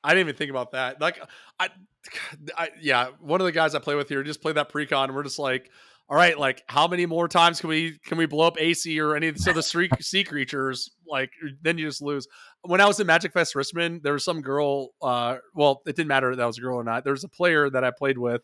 I 0.06 0.10
didn't 0.10 0.28
even 0.28 0.38
think 0.38 0.52
about 0.52 0.72
that. 0.74 1.02
Like, 1.02 1.20
I, 1.60 1.70
I, 2.56 2.70
yeah, 2.80 3.08
one 3.20 3.42
of 3.42 3.46
the 3.46 3.52
guys 3.52 3.74
I 3.74 3.80
play 3.80 3.96
with 3.96 4.08
here 4.08 4.22
just 4.24 4.42
played 4.42 4.56
that 4.56 4.72
precon. 4.72 5.06
And 5.06 5.16
we're 5.16 5.24
just 5.24 5.40
like, 5.40 5.72
all 6.08 6.16
right, 6.16 6.38
like, 6.38 6.64
how 6.68 6.88
many 6.88 7.08
more 7.08 7.28
times 7.28 7.60
can 7.60 7.70
we 7.70 7.98
can 8.06 8.20
we 8.20 8.28
blow 8.28 8.46
up 8.46 8.58
Aesi 8.58 9.02
or 9.02 9.16
any 9.16 9.28
of 9.30 9.36
the 9.36 9.64
sea, 9.64 9.90
sea 10.00 10.24
creatures? 10.24 10.92
Like, 11.10 11.32
then 11.64 11.80
you 11.80 11.88
just 11.88 12.02
lose. 12.02 12.28
When 12.62 12.80
I 12.80 12.86
was 12.86 13.00
in 13.00 13.08
Magic 13.08 13.34
Fest 13.34 13.56
Richmond, 13.56 14.02
there 14.04 14.14
was 14.14 14.24
some 14.24 14.42
girl. 14.42 14.90
Uh, 15.02 15.38
well, 15.56 15.82
it 15.88 15.96
didn't 15.96 16.10
matter 16.10 16.30
if 16.32 16.38
that 16.38 16.46
was 16.46 16.60
a 16.60 16.62
girl 16.62 16.78
or 16.78 16.84
not. 16.84 17.04
There 17.04 17.14
was 17.14 17.24
a 17.24 17.30
player 17.30 17.70
that 17.70 17.84
I 17.84 17.92
played 17.92 18.20
with 18.20 18.42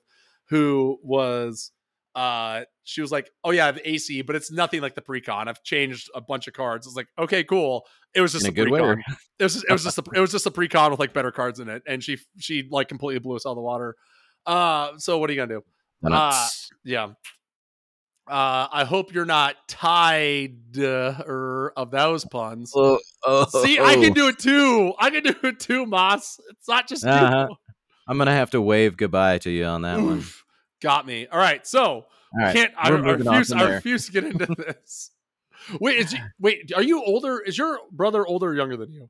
who 0.50 1.00
was. 1.04 1.72
Uh, 2.14 2.62
she 2.84 3.02
was 3.02 3.12
like, 3.12 3.30
"Oh 3.44 3.52
yeah, 3.52 3.64
I 3.64 3.66
have 3.68 3.78
Aesi, 3.84 4.26
but 4.26 4.36
it's 4.36 4.52
nothing 4.52 4.82
like 4.82 4.96
the 4.96 5.02
precon. 5.02 5.48
I've 5.48 5.64
changed 5.64 6.10
a 6.14 6.22
bunch 6.22 6.48
of 6.48 6.54
cards." 6.54 6.86
I 6.86 6.90
was 6.90 6.96
like, 6.96 7.08
"Okay, 7.18 7.44
cool." 7.44 7.86
It 8.14 8.20
was 8.22 8.34
just 8.34 8.46
In 8.46 8.50
a 8.50 8.52
a 8.52 8.56
good 8.56 8.70
way. 8.70 8.80
precon 8.82 8.98
or- 8.98 9.16
it 9.40 9.44
was 9.44 9.54
just, 9.54 9.66
it 9.70 9.72
was 9.72 9.84
just 9.84 9.98
a, 9.98 10.04
it 10.16 10.20
was 10.20 10.32
just 10.32 10.46
a 10.46 10.52
pre-con 10.52 10.92
with 10.92 11.00
like 11.00 11.14
better 11.14 11.32
cards 11.32 11.60
in 11.60 11.70
it, 11.70 11.84
and 11.88 12.04
she 12.04 12.18
she 12.38 12.68
like 12.70 12.88
completely 12.90 13.20
blew 13.20 13.36
us 13.36 13.46
out 13.46 13.52
of 13.52 13.56
the 13.56 13.62
water. 13.62 13.96
Uh, 14.46 14.98
so 14.98 15.18
what 15.20 15.30
are 15.30 15.34
you 15.34 15.40
gonna 15.40 15.60
do? 15.60 16.14
Uh, 16.14 16.48
yeah. 16.84 17.10
Uh, 18.28 18.68
I 18.72 18.86
hope 18.86 19.14
you're 19.14 19.26
not 19.26 19.56
tied 19.68 20.78
uh, 20.78 21.16
er, 21.28 21.74
of 21.76 21.92
those 21.92 22.24
puns. 22.26 22.72
oh, 22.76 23.00
oh, 23.26 23.46
See, 23.64 23.78
I 23.80 23.96
oh. 23.96 24.02
can 24.02 24.14
do 24.14 24.28
it 24.30 24.40
too. 24.40 24.94
I 25.00 25.10
can 25.10 25.24
do 25.24 25.36
it 25.44 25.60
too, 25.60 25.86
Moss. 25.86 26.40
It's 26.50 26.68
not 26.68 26.88
just 26.88 27.06
Uh-huh. 27.06 27.48
you. 27.50 27.56
I'm 28.08 28.18
gonna 28.18 28.32
have 28.34 28.52
to 28.52 28.62
wave 28.62 28.96
goodbye 28.96 29.40
to 29.40 29.50
you 29.50 29.66
on 29.66 29.82
that 29.84 30.00
one. 30.00 30.24
Oof. 30.82 30.90
Got 30.90 31.06
me. 31.06 31.28
All 31.28 31.40
right, 31.40 31.66
so 31.66 31.82
All 31.90 32.06
right, 32.34 32.53
can't 32.56 32.74
I, 32.78 32.90
I 32.90 32.91
refuse. 32.91 33.52
I 33.52 33.64
refuse 33.64 34.06
to 34.08 34.12
get 34.12 34.24
into 34.24 34.45
this. 34.58 35.12
Wait, 35.80 35.98
is 35.98 36.12
he, 36.12 36.20
wait? 36.40 36.72
Are 36.76 36.82
you 36.82 37.03
older? 37.03 37.40
Is 37.40 37.58
your 37.58 37.80
brother 37.91 38.26
older 38.26 38.49
or 38.49 38.56
younger 38.56 38.78
than 38.78 38.91
you? 38.91 39.10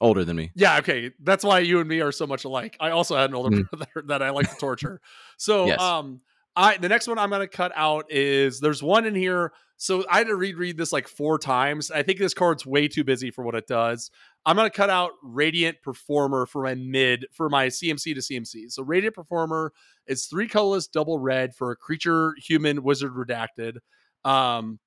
older 0.00 0.24
than 0.24 0.36
me. 0.36 0.52
Yeah, 0.54 0.78
okay. 0.78 1.10
That's 1.20 1.42
why 1.42 1.60
you 1.60 1.80
and 1.80 1.88
me 1.88 2.00
are 2.00 2.12
so 2.12 2.26
much 2.26 2.44
alike. 2.44 2.76
I 2.78 2.90
also 2.90 3.16
had 3.16 3.30
an 3.30 3.36
older 3.36 3.56
Mm. 3.56 3.70
brother 3.70 3.86
that 4.08 4.22
I 4.22 4.30
like 4.30 4.48
to 4.50 4.56
torture. 4.56 5.00
So 5.38 5.66
Yes. 5.66 5.80
um 5.80 6.20
I 6.58 6.76
the 6.76 6.88
next 6.88 7.06
one 7.06 7.18
I'm 7.18 7.30
gonna 7.30 7.46
cut 7.46 7.70
out 7.76 8.10
is 8.10 8.58
there's 8.58 8.82
one 8.82 9.06
in 9.06 9.14
here. 9.14 9.52
So 9.76 10.04
I 10.10 10.18
had 10.18 10.26
to 10.26 10.34
reread 10.34 10.76
this 10.76 10.92
like 10.92 11.06
four 11.06 11.38
times. 11.38 11.92
I 11.92 12.02
think 12.02 12.18
this 12.18 12.34
card's 12.34 12.66
way 12.66 12.88
too 12.88 13.04
busy 13.04 13.30
for 13.30 13.44
what 13.44 13.54
it 13.54 13.68
does. 13.68 14.10
I'm 14.44 14.56
gonna 14.56 14.68
cut 14.68 14.90
out 14.90 15.12
Radiant 15.22 15.80
Performer 15.82 16.46
for 16.46 16.64
my 16.64 16.74
mid 16.74 17.26
for 17.32 17.48
my 17.48 17.68
CMC 17.68 18.12
to 18.12 18.20
CMC. 18.20 18.72
So 18.72 18.82
Radiant 18.82 19.14
Performer 19.14 19.72
is 20.08 20.26
three 20.26 20.48
colorless 20.48 20.88
double 20.88 21.20
red 21.20 21.54
for 21.54 21.70
a 21.70 21.76
creature, 21.76 22.34
human, 22.44 22.82
wizard 22.82 23.12
redacted. 23.12 23.76
Um 24.24 24.80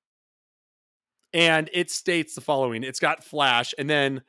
and 1.33 1.69
it 1.71 1.89
states 1.89 2.35
the 2.35 2.41
following. 2.41 2.83
It's 2.83 2.99
got 2.99 3.23
flash, 3.23 3.73
and 3.77 3.89
then 3.89 4.21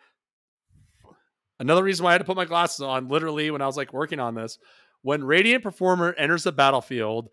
Another 1.62 1.84
reason 1.84 2.02
why 2.02 2.10
I 2.10 2.14
had 2.14 2.18
to 2.18 2.24
put 2.24 2.34
my 2.34 2.44
glasses 2.44 2.80
on, 2.80 3.06
literally, 3.06 3.52
when 3.52 3.62
I 3.62 3.66
was 3.66 3.76
like 3.76 3.92
working 3.92 4.18
on 4.18 4.34
this, 4.34 4.58
when 5.02 5.24
Radiant 5.24 5.62
Performer 5.62 6.14
enters 6.16 6.44
the 6.44 6.52
battlefield, 6.52 7.28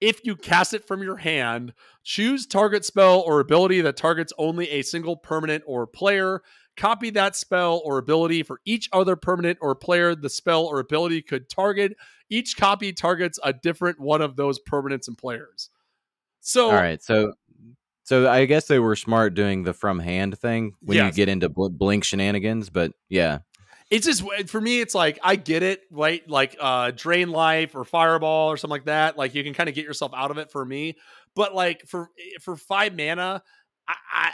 if 0.00 0.24
you 0.24 0.36
cast 0.36 0.74
it 0.74 0.86
from 0.86 1.02
your 1.02 1.16
hand, 1.16 1.72
choose 2.04 2.46
target 2.46 2.84
spell 2.84 3.20
or 3.20 3.40
ability 3.40 3.80
that 3.80 3.96
targets 3.96 4.32
only 4.38 4.70
a 4.70 4.82
single 4.82 5.16
permanent 5.16 5.64
or 5.66 5.86
player. 5.86 6.42
Copy 6.76 7.10
that 7.10 7.34
spell 7.34 7.82
or 7.84 7.98
ability 7.98 8.44
for 8.44 8.60
each 8.64 8.88
other 8.92 9.16
permanent 9.16 9.58
or 9.60 9.74
player 9.74 10.14
the 10.14 10.30
spell 10.30 10.64
or 10.64 10.78
ability 10.78 11.22
could 11.22 11.48
target. 11.48 11.96
Each 12.30 12.56
copy 12.56 12.92
targets 12.92 13.40
a 13.42 13.52
different 13.52 13.98
one 13.98 14.22
of 14.22 14.36
those 14.36 14.60
permanents 14.60 15.08
and 15.08 15.18
players. 15.18 15.70
So, 16.40 16.66
All 16.70 16.76
right, 16.76 17.02
so 17.02 17.32
so 18.04 18.30
I 18.30 18.44
guess 18.44 18.68
they 18.68 18.78
were 18.78 18.96
smart 18.96 19.34
doing 19.34 19.64
the 19.64 19.74
from 19.74 19.98
hand 19.98 20.38
thing 20.38 20.72
when 20.80 20.96
you 21.04 21.12
get 21.12 21.28
into 21.28 21.48
bl- 21.48 21.68
blink 21.68 22.04
shenanigans, 22.04 22.70
but 22.70 22.92
yeah, 23.08 23.40
it's 23.90 24.06
just 24.06 24.22
for 24.48 24.60
me 24.60 24.80
it's 24.80 24.94
like 24.94 25.18
i 25.22 25.36
get 25.36 25.62
it 25.62 25.82
right? 25.90 26.28
Like 26.28 26.56
uh 26.60 26.92
drain 26.94 27.30
life 27.30 27.74
or 27.74 27.84
fireball 27.84 28.50
or 28.50 28.56
something 28.56 28.72
like 28.72 28.84
that 28.84 29.16
like 29.16 29.34
you 29.34 29.42
can 29.44 29.54
kind 29.54 29.68
of 29.68 29.74
get 29.74 29.84
yourself 29.84 30.12
out 30.14 30.30
of 30.30 30.38
it 30.38 30.50
for 30.50 30.64
me. 30.64 30.96
But 31.34 31.54
like 31.54 31.86
for 31.86 32.10
for 32.40 32.56
five 32.56 32.96
mana 32.96 33.42
I, 33.88 33.94
I 34.12 34.30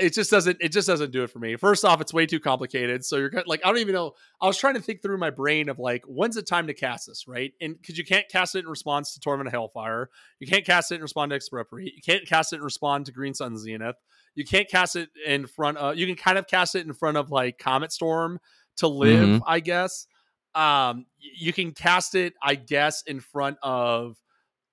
it 0.00 0.14
just 0.14 0.30
doesn't 0.30 0.56
it 0.60 0.72
just 0.72 0.88
doesn't 0.88 1.12
do 1.12 1.22
it 1.22 1.30
for 1.30 1.38
me. 1.38 1.56
First 1.56 1.84
off 1.84 2.00
it's 2.00 2.12
way 2.12 2.26
too 2.26 2.40
complicated 2.40 3.04
so 3.04 3.16
you're 3.16 3.30
like 3.46 3.60
i 3.64 3.68
don't 3.68 3.78
even 3.78 3.94
know 3.94 4.12
i 4.40 4.46
was 4.46 4.56
trying 4.56 4.74
to 4.74 4.80
think 4.80 5.02
through 5.02 5.18
my 5.18 5.30
brain 5.30 5.68
of 5.68 5.78
like 5.78 6.02
when's 6.06 6.34
the 6.34 6.42
time 6.42 6.66
to 6.66 6.74
cast 6.74 7.06
this 7.06 7.28
right? 7.28 7.52
And 7.60 7.76
because 7.80 7.98
you 7.98 8.04
can't 8.04 8.28
cast 8.28 8.54
it 8.54 8.60
in 8.60 8.68
response 8.68 9.14
to 9.14 9.20
torment 9.20 9.48
of 9.48 9.54
hailfire 9.54 10.06
you 10.40 10.46
can't 10.46 10.64
cast 10.64 10.90
it 10.92 10.96
in 10.96 11.02
response 11.02 11.30
to 11.30 11.36
expropriate 11.36 11.92
you 11.94 12.02
can't 12.04 12.26
cast 12.26 12.52
it 12.52 12.56
in 12.56 12.62
response 12.62 13.06
to 13.06 13.12
green 13.12 13.34
sun 13.34 13.56
zenith 13.56 13.96
you 14.34 14.44
can't 14.44 14.68
cast 14.68 14.96
it 14.96 15.10
in 15.26 15.46
front 15.46 15.78
of 15.78 15.96
you 15.96 16.06
can 16.06 16.16
kind 16.16 16.38
of 16.38 16.46
cast 16.46 16.74
it 16.74 16.86
in 16.86 16.92
front 16.92 17.16
of 17.16 17.30
like 17.30 17.58
comet 17.58 17.92
storm 17.92 18.40
to 18.76 18.88
live, 18.88 19.28
Mhm. 19.28 19.40
I 19.46 19.60
guess. 19.60 20.06
Um, 20.54 21.06
you 21.18 21.52
can 21.52 21.72
cast 21.72 22.14
it, 22.14 22.34
I 22.42 22.54
guess, 22.54 23.02
in 23.02 23.20
front 23.20 23.58
of 23.62 24.16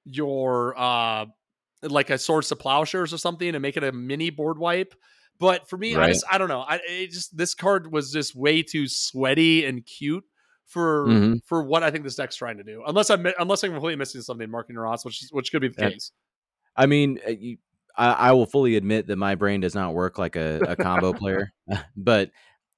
your 0.06 0.78
uh, 0.78 1.26
like 1.82 2.10
a 2.10 2.18
swords 2.18 2.50
to 2.50 2.56
plowshares 2.56 3.14
or 3.14 3.18
something, 3.18 3.50
and 3.54 3.62
make 3.62 3.78
it 3.78 3.84
a 3.84 3.92
mini 3.92 4.30
board 4.30 4.58
wipe. 4.58 4.94
But 5.40 5.68
for 5.68 5.78
me, 5.78 5.96
I 5.96 6.08
just 6.08 6.26
I 6.32 6.38
don't 6.38 6.48
know. 6.48 6.62
I 6.62 6.80
it 6.88 7.12
just 7.12 7.36
this 7.36 7.54
card 7.54 7.92
was 7.92 8.12
just 8.12 8.36
way 8.36 8.64
too 8.64 8.88
sweaty 8.88 9.66
and 9.66 9.86
cute 9.86 10.24
for 10.66 11.08
Mhm. 11.08 11.40
for 11.46 11.64
what 11.64 11.84
I 11.84 11.92
think 11.92 12.04
this 12.04 12.16
deck's 12.16 12.36
trying 12.36 12.58
to 12.58 12.64
do. 12.64 12.84
Unless 12.88 13.10
I'm 13.10 13.26
unless 13.40 13.64
I'm 13.64 13.72
completely 13.72 13.98
missing 13.98 14.22
something, 14.22 14.50
Marketing 14.50 14.78
Ross, 14.78 15.04
which 15.04 15.22
which 15.32 15.52
could 15.52 15.62
be 15.62 15.68
the 15.70 15.90
case. 15.90 16.12
I 16.76 16.86
mean, 16.86 17.20
uh, 17.28 17.32
you, 17.32 17.58
I, 17.98 18.12
I 18.12 18.32
will 18.32 18.46
fully 18.46 18.76
admit 18.78 19.08
that 19.08 19.18
my 19.18 19.36
brain 19.36 19.62
does 19.62 19.76
not 19.76 19.94
work 19.94 20.18
like 20.18 20.36
a, 20.36 20.62
a 20.68 20.76
combo 20.76 21.14
player, 21.14 21.52
but 21.98 22.32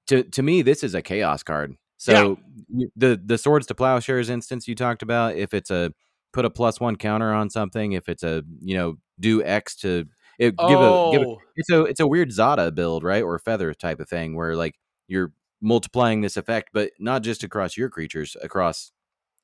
to 0.08 0.24
to 0.24 0.44
me, 0.44 0.62
this 0.62 0.84
is 0.84 0.96
a 0.96 1.02
chaos 1.02 1.44
card. 1.44 1.76
So 1.98 2.38
you, 2.70 2.90
the 2.96 3.20
the 3.24 3.38
swords 3.38 3.68
to 3.68 3.76
plowshares 3.76 4.30
instance 4.30 4.68
you 4.68 4.76
talked 4.76 5.02
about, 5.02 5.36
if 5.36 5.54
it's 5.54 5.72
a 5.72 5.94
put 6.34 6.46
a 6.46 6.50
plus 6.50 6.80
one 6.80 6.96
counter 6.96 7.34
on 7.34 7.50
something, 7.50 7.94
if 7.94 8.10
it's 8.10 8.24
a 8.24 8.44
you 8.62 8.76
know 8.76 8.98
do 9.20 9.44
X 9.44 9.76
to 9.78 10.06
it, 10.38 10.58
give 10.58 10.80
a 10.80 11.12
give 11.12 11.22
a, 11.22 11.26
Oh, 11.26 11.38
it's 11.56 11.70
a 11.70 11.84
it's 11.84 12.00
a 12.00 12.08
weird 12.08 12.32
Zada 12.32 12.72
build, 12.72 13.04
right, 13.04 13.24
or 13.24 13.40
feather 13.40 13.74
type 13.74 14.00
of 14.00 14.10
thing 14.10 14.36
where 14.36 14.56
like 14.56 14.76
you're 15.08 15.32
multiplying 15.62 16.22
this 16.22 16.38
effect, 16.38 16.70
but 16.74 16.92
not 17.00 17.24
just 17.24 17.44
across 17.44 17.78
your 17.78 17.90
creatures, 17.90 18.36
across 18.42 18.92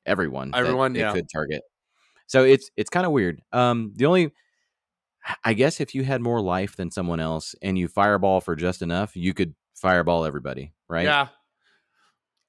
everyone. 0.06 0.52
Everyone, 0.54 0.94
it 0.94 1.00
yeah. 1.00 1.12
could 1.12 1.28
target. 1.32 1.62
So 2.26 2.44
it's 2.44 2.70
it's 2.76 2.90
kind 2.90 3.06
of 3.06 3.12
weird. 3.12 3.40
Um, 3.52 3.92
the 3.96 4.06
only, 4.06 4.32
I 5.44 5.54
guess, 5.54 5.80
if 5.80 5.94
you 5.94 6.04
had 6.04 6.20
more 6.20 6.40
life 6.40 6.76
than 6.76 6.90
someone 6.90 7.20
else 7.20 7.54
and 7.62 7.78
you 7.78 7.88
fireball 7.88 8.40
for 8.40 8.56
just 8.56 8.82
enough, 8.82 9.16
you 9.16 9.34
could 9.34 9.54
fireball 9.82 10.24
everybody, 10.24 10.72
right? 10.88 11.04
Yeah. 11.04 11.28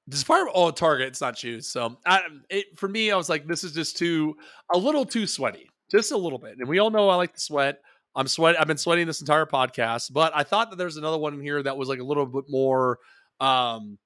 Does 0.08 0.22
fire 0.22 0.46
oh 0.54 0.70
target? 0.70 1.08
It's 1.08 1.20
not 1.20 1.36
choose. 1.36 1.68
So 1.68 1.98
I, 2.06 2.22
it 2.50 2.78
for 2.78 2.88
me, 2.88 3.10
I 3.10 3.16
was 3.16 3.28
like, 3.28 3.46
this 3.46 3.64
is 3.64 3.72
just 3.72 3.96
too 3.96 4.36
a 4.72 4.78
little 4.78 5.04
too 5.04 5.26
sweaty, 5.26 5.70
just 5.90 6.12
a 6.12 6.16
little 6.16 6.38
bit. 6.38 6.56
And 6.58 6.68
we 6.68 6.78
all 6.78 6.90
know 6.90 7.08
I 7.08 7.16
like 7.16 7.34
to 7.34 7.40
sweat. 7.40 7.80
I'm 8.14 8.28
sweat. 8.28 8.58
I've 8.60 8.66
been 8.68 8.78
sweating 8.78 9.06
this 9.06 9.20
entire 9.20 9.46
podcast, 9.46 10.12
but 10.12 10.32
I 10.34 10.42
thought 10.44 10.70
that 10.70 10.76
there's 10.76 10.96
another 10.98 11.18
one 11.18 11.34
in 11.34 11.40
here 11.40 11.62
that 11.62 11.76
was 11.76 11.88
like 11.88 12.00
a 12.00 12.04
little 12.04 12.26
bit 12.26 12.44
more 12.48 12.98
um 13.40 13.98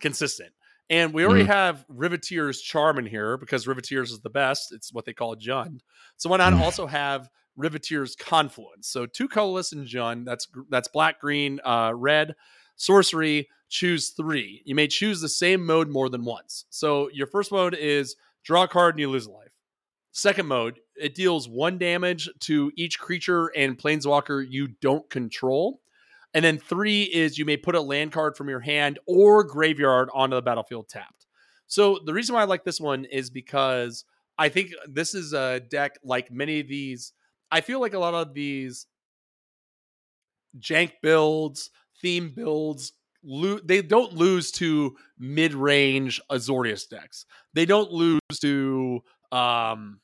consistent. 0.00 0.50
And 0.90 1.14
we 1.14 1.24
already 1.24 1.44
have 1.44 1.86
Riveteer's 1.88 2.60
charm 2.60 2.98
in 2.98 3.06
here 3.06 3.36
because 3.36 3.66
Riveteer's 3.66 4.10
is 4.10 4.20
the 4.20 4.30
best. 4.30 4.72
It's 4.72 4.92
what 4.92 5.04
they 5.04 5.12
call 5.12 5.32
a 5.32 5.36
Jund. 5.36 5.80
So 6.16 6.28
why 6.28 6.38
not 6.38 6.52
Mm. 6.52 6.60
also 6.62 6.84
have 6.88 7.30
Riveteer's 7.58 8.16
Confluence. 8.16 8.88
So 8.88 9.06
two 9.06 9.28
colorless 9.28 9.72
and 9.72 9.86
Jund. 9.86 10.24
That's 10.24 10.48
that's 10.68 10.88
black, 10.88 11.20
green, 11.20 11.60
uh, 11.64 11.92
red. 11.94 12.34
Sorcery. 12.76 13.48
Choose 13.68 14.08
three. 14.08 14.62
You 14.64 14.74
may 14.74 14.88
choose 14.88 15.20
the 15.20 15.28
same 15.28 15.64
mode 15.64 15.88
more 15.88 16.08
than 16.08 16.24
once. 16.24 16.64
So 16.70 17.08
your 17.12 17.28
first 17.28 17.52
mode 17.52 17.74
is 17.74 18.16
draw 18.42 18.64
a 18.64 18.68
card 18.68 18.94
and 18.96 19.00
you 19.00 19.08
lose 19.08 19.26
a 19.26 19.30
life. 19.30 19.52
Second 20.10 20.46
mode, 20.46 20.80
it 20.96 21.14
deals 21.14 21.48
one 21.48 21.78
damage 21.78 22.28
to 22.40 22.72
each 22.74 22.98
creature 22.98 23.46
and 23.56 23.78
planeswalker 23.78 24.44
you 24.48 24.68
don't 24.80 25.08
control. 25.08 25.80
And 26.34 26.44
then 26.44 26.58
three 26.58 27.04
is 27.04 27.38
you 27.38 27.44
may 27.44 27.56
put 27.56 27.76
a 27.76 27.80
land 27.80 28.12
card 28.12 28.36
from 28.36 28.48
your 28.48 28.60
hand 28.60 28.98
or 29.06 29.44
graveyard 29.44 30.08
onto 30.12 30.36
the 30.36 30.42
battlefield 30.42 30.88
tapped. 30.88 31.26
So 31.66 32.00
the 32.04 32.12
reason 32.12 32.34
why 32.34 32.42
I 32.42 32.46
like 32.46 32.64
this 32.64 32.80
one 32.80 33.04
is 33.04 33.30
because 33.30 34.04
I 34.36 34.48
think 34.48 34.72
this 34.88 35.14
is 35.14 35.32
a 35.32 35.60
deck 35.60 35.98
like 36.02 36.32
many 36.32 36.58
of 36.58 36.66
these. 36.66 37.12
I 37.50 37.60
feel 37.60 37.80
like 37.80 37.94
a 37.94 37.98
lot 37.98 38.14
of 38.14 38.34
these 38.34 38.86
jank 40.58 40.92
builds, 41.02 41.70
theme 42.00 42.32
builds, 42.34 42.92
lo- 43.22 43.60
they 43.64 43.82
don't 43.82 44.12
lose 44.12 44.50
to 44.52 44.96
mid-range 45.18 46.20
Azorius 46.30 46.88
decks. 46.88 47.26
They 47.54 47.66
don't 47.66 47.90
lose 47.92 48.20
to 48.40 49.00
um 49.32 50.00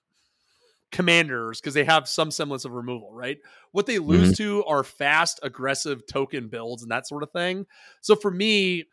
commanders 0.93 1.61
because 1.61 1.75
they 1.75 1.85
have 1.85 2.09
some 2.09 2.31
semblance 2.31 2.65
of 2.65 2.73
removal, 2.73 3.13
right? 3.13 3.39
What 3.73 3.87
they 3.87 3.99
lose 3.99 4.33
mm-hmm. 4.33 4.61
to 4.61 4.65
are 4.65 4.85
fast, 4.85 5.41
aggressive 5.43 6.07
token 6.07 6.49
builds 6.49 6.83
and 6.83 6.91
that 6.91 7.07
sort 7.07 7.23
of 7.23 7.31
thing. 7.33 7.67
So 8.01 8.15
for 8.15 8.31
me, 8.31 8.85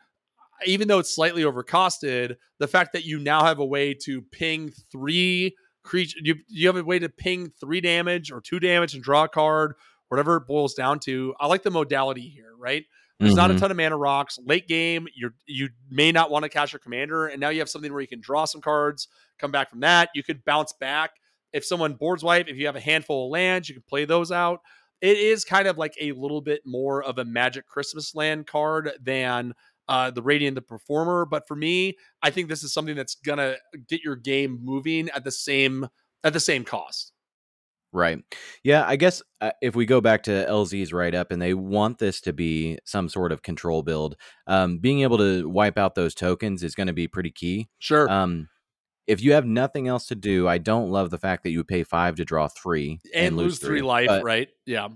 even 0.65 0.88
though 0.88 0.99
it's 0.99 1.13
slightly 1.13 1.43
overcosted, 1.43 2.35
the 2.59 2.67
fact 2.67 2.93
that 2.93 3.05
you 3.05 3.19
now 3.19 3.45
have 3.45 3.59
a 3.59 3.65
way 3.65 3.93
to 4.05 4.21
ping 4.21 4.71
three 4.91 5.55
creature, 5.84 6.19
you 6.22 6.35
you 6.47 6.68
have 6.68 6.77
a 6.77 6.84
way 6.84 6.99
to 6.99 7.10
ping 7.10 7.51
three 7.60 7.81
damage 7.81 8.31
or 8.31 8.41
two 8.41 8.60
damage 8.60 8.93
and 8.93 9.03
draw 9.03 9.26
a 9.26 9.30
card, 9.30 9.73
whatever 10.10 10.38
it 10.38 10.47
boils 10.47 10.73
down 10.73 10.99
to. 11.01 11.34
I 11.39 11.47
like 11.47 11.64
the 11.64 11.72
modality 11.72 12.30
here, 12.30 12.51
right? 12.57 12.85
There's 13.19 13.31
mm-hmm. 13.31 13.38
not 13.38 13.51
a 13.51 13.53
mm-hmm. 13.53 13.61
ton 13.61 13.72
of 13.72 13.77
mana 13.77 13.97
rocks. 13.97 14.39
Late 14.43 14.68
game, 14.68 15.07
you 15.15 15.31
you 15.45 15.69
may 15.89 16.11
not 16.11 16.31
want 16.31 16.43
to 16.43 16.49
cast 16.49 16.73
your 16.73 16.80
commander, 16.80 17.27
and 17.27 17.39
now 17.39 17.49
you 17.49 17.60
have 17.60 17.69
something 17.69 17.91
where 17.91 18.01
you 18.01 18.07
can 18.07 18.22
draw 18.22 18.45
some 18.45 18.61
cards, 18.61 19.07
come 19.39 19.51
back 19.51 19.69
from 19.69 19.81
that. 19.81 20.10
You 20.15 20.23
could 20.23 20.43
bounce 20.43 20.73
back 20.73 21.11
if 21.51 21.64
someone 21.64 21.93
boards 21.93 22.23
wipe. 22.23 22.47
If 22.47 22.57
you 22.57 22.65
have 22.65 22.76
a 22.76 22.81
handful 22.81 23.27
of 23.27 23.31
lands, 23.31 23.69
you 23.69 23.76
can 23.76 23.84
play 23.88 24.05
those 24.05 24.31
out. 24.31 24.61
It 25.01 25.18
is 25.18 25.43
kind 25.43 25.68
of 25.68 25.77
like 25.77 25.93
a 25.99 26.14
little 26.14 26.41
bit 26.41 26.61
more 26.65 27.03
of 27.03 27.18
a 27.18 27.26
Magic 27.26 27.68
Christmas 27.68 28.15
land 28.15 28.47
card 28.47 28.91
than 29.01 29.53
uh, 29.88 30.11
the 30.11 30.22
Radiant 30.22 30.55
the 30.55 30.61
Performer. 30.61 31.26
But 31.26 31.47
for 31.47 31.55
me, 31.55 31.97
I 32.22 32.30
think 32.30 32.49
this 32.49 32.64
is 32.64 32.73
something 32.73 32.95
that's 32.95 33.15
gonna 33.15 33.55
get 33.88 34.03
your 34.03 34.15
game 34.15 34.60
moving 34.61 35.10
at 35.10 35.23
the 35.23 35.31
same 35.31 35.88
at 36.23 36.34
the 36.34 36.39
same 36.39 36.64
cost. 36.64 37.14
Right. 37.93 38.23
Yeah, 38.64 38.84
I 38.88 38.95
guess 38.95 39.22
uh, 39.39 39.51
if 39.61 39.76
we 39.76 39.85
go 39.85 40.01
back 40.01 40.23
to 40.23 40.31
LZ's 40.31 40.91
write 40.91 41.14
up 41.14 41.31
and 41.31 41.39
they 41.39 41.53
want 41.53 41.99
this 41.99 42.22
to 42.22 42.34
be 42.34 42.80
some 42.85 43.07
sort 43.07 43.31
of 43.31 43.43
control 43.43 43.84
build, 43.84 44.15
um, 44.47 44.80
being 44.80 45.01
able 45.01 45.19
to 45.19 45.47
wipe 45.47 45.77
out 45.77 45.93
those 45.93 46.15
tokens 46.15 46.64
is 46.64 46.73
going 46.73 46.88
to 46.88 46.93
be 46.93 47.07
pretty 47.07 47.30
key. 47.30 47.69
Sure. 47.77 48.10
Um, 48.10 48.49
if 49.05 49.22
you 49.22 49.34
have 49.34 49.45
nothing 49.45 49.88
else 49.88 50.07
to 50.07 50.15
do, 50.15 50.47
I 50.47 50.57
don't 50.57 50.89
love 50.89 51.11
the 51.11 51.19
fact 51.19 51.43
that 51.43 51.51
you 51.51 51.64
pay 51.64 51.84
five 51.84 52.15
to 52.15 52.26
draw 52.26 52.47
three 52.47 52.99
and, 53.14 53.27
and 53.27 53.38
lose 53.38 53.60
three, 53.60 53.68
three 53.68 53.81
life, 53.81 54.07
but, 54.07 54.23
right? 54.23 54.49
Yeah. 54.65 54.88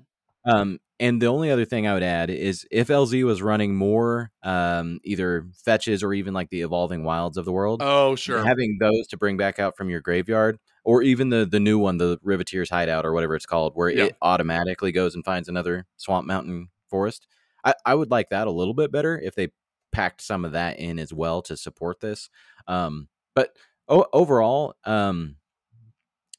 Um, 0.45 0.79
and 0.99 1.21
the 1.21 1.27
only 1.27 1.51
other 1.51 1.65
thing 1.65 1.85
I 1.85 1.93
would 1.93 2.03
add 2.03 2.29
is 2.29 2.65
if 2.71 2.87
LZ 2.87 3.23
was 3.23 3.41
running 3.41 3.75
more 3.75 4.31
um, 4.43 4.99
either 5.03 5.45
fetches 5.63 6.01
or 6.01 6.13
even 6.13 6.33
like 6.33 6.49
the 6.49 6.61
evolving 6.61 7.03
wilds 7.03 7.37
of 7.37 7.45
the 7.45 7.51
world. 7.51 7.81
Oh, 7.83 8.15
sure. 8.15 8.43
Having 8.43 8.77
those 8.79 9.07
to 9.07 9.17
bring 9.17 9.37
back 9.37 9.59
out 9.59 9.77
from 9.77 9.89
your 9.89 10.01
graveyard 10.01 10.57
or 10.83 11.03
even 11.03 11.29
the 11.29 11.45
the 11.45 11.59
new 11.59 11.77
one, 11.77 11.97
the 11.97 12.17
Riveteer's 12.25 12.69
Hideout 12.69 13.05
or 13.05 13.13
whatever 13.13 13.35
it's 13.35 13.45
called, 13.45 13.73
where 13.75 13.89
yeah. 13.89 14.05
it 14.05 14.15
automatically 14.21 14.91
goes 14.91 15.13
and 15.13 15.23
finds 15.23 15.49
another 15.49 15.85
swamp 15.97 16.25
mountain 16.25 16.69
forest. 16.89 17.27
I, 17.63 17.73
I 17.85 17.93
would 17.93 18.09
like 18.09 18.29
that 18.29 18.47
a 18.47 18.51
little 18.51 18.73
bit 18.73 18.91
better 18.91 19.19
if 19.19 19.35
they 19.35 19.49
packed 19.91 20.21
some 20.21 20.45
of 20.45 20.53
that 20.53 20.79
in 20.79 20.97
as 20.99 21.13
well 21.13 21.41
to 21.43 21.57
support 21.57 21.99
this. 21.99 22.29
Um, 22.67 23.07
but 23.35 23.55
o- 23.87 24.07
overall, 24.13 24.75
um, 24.85 25.35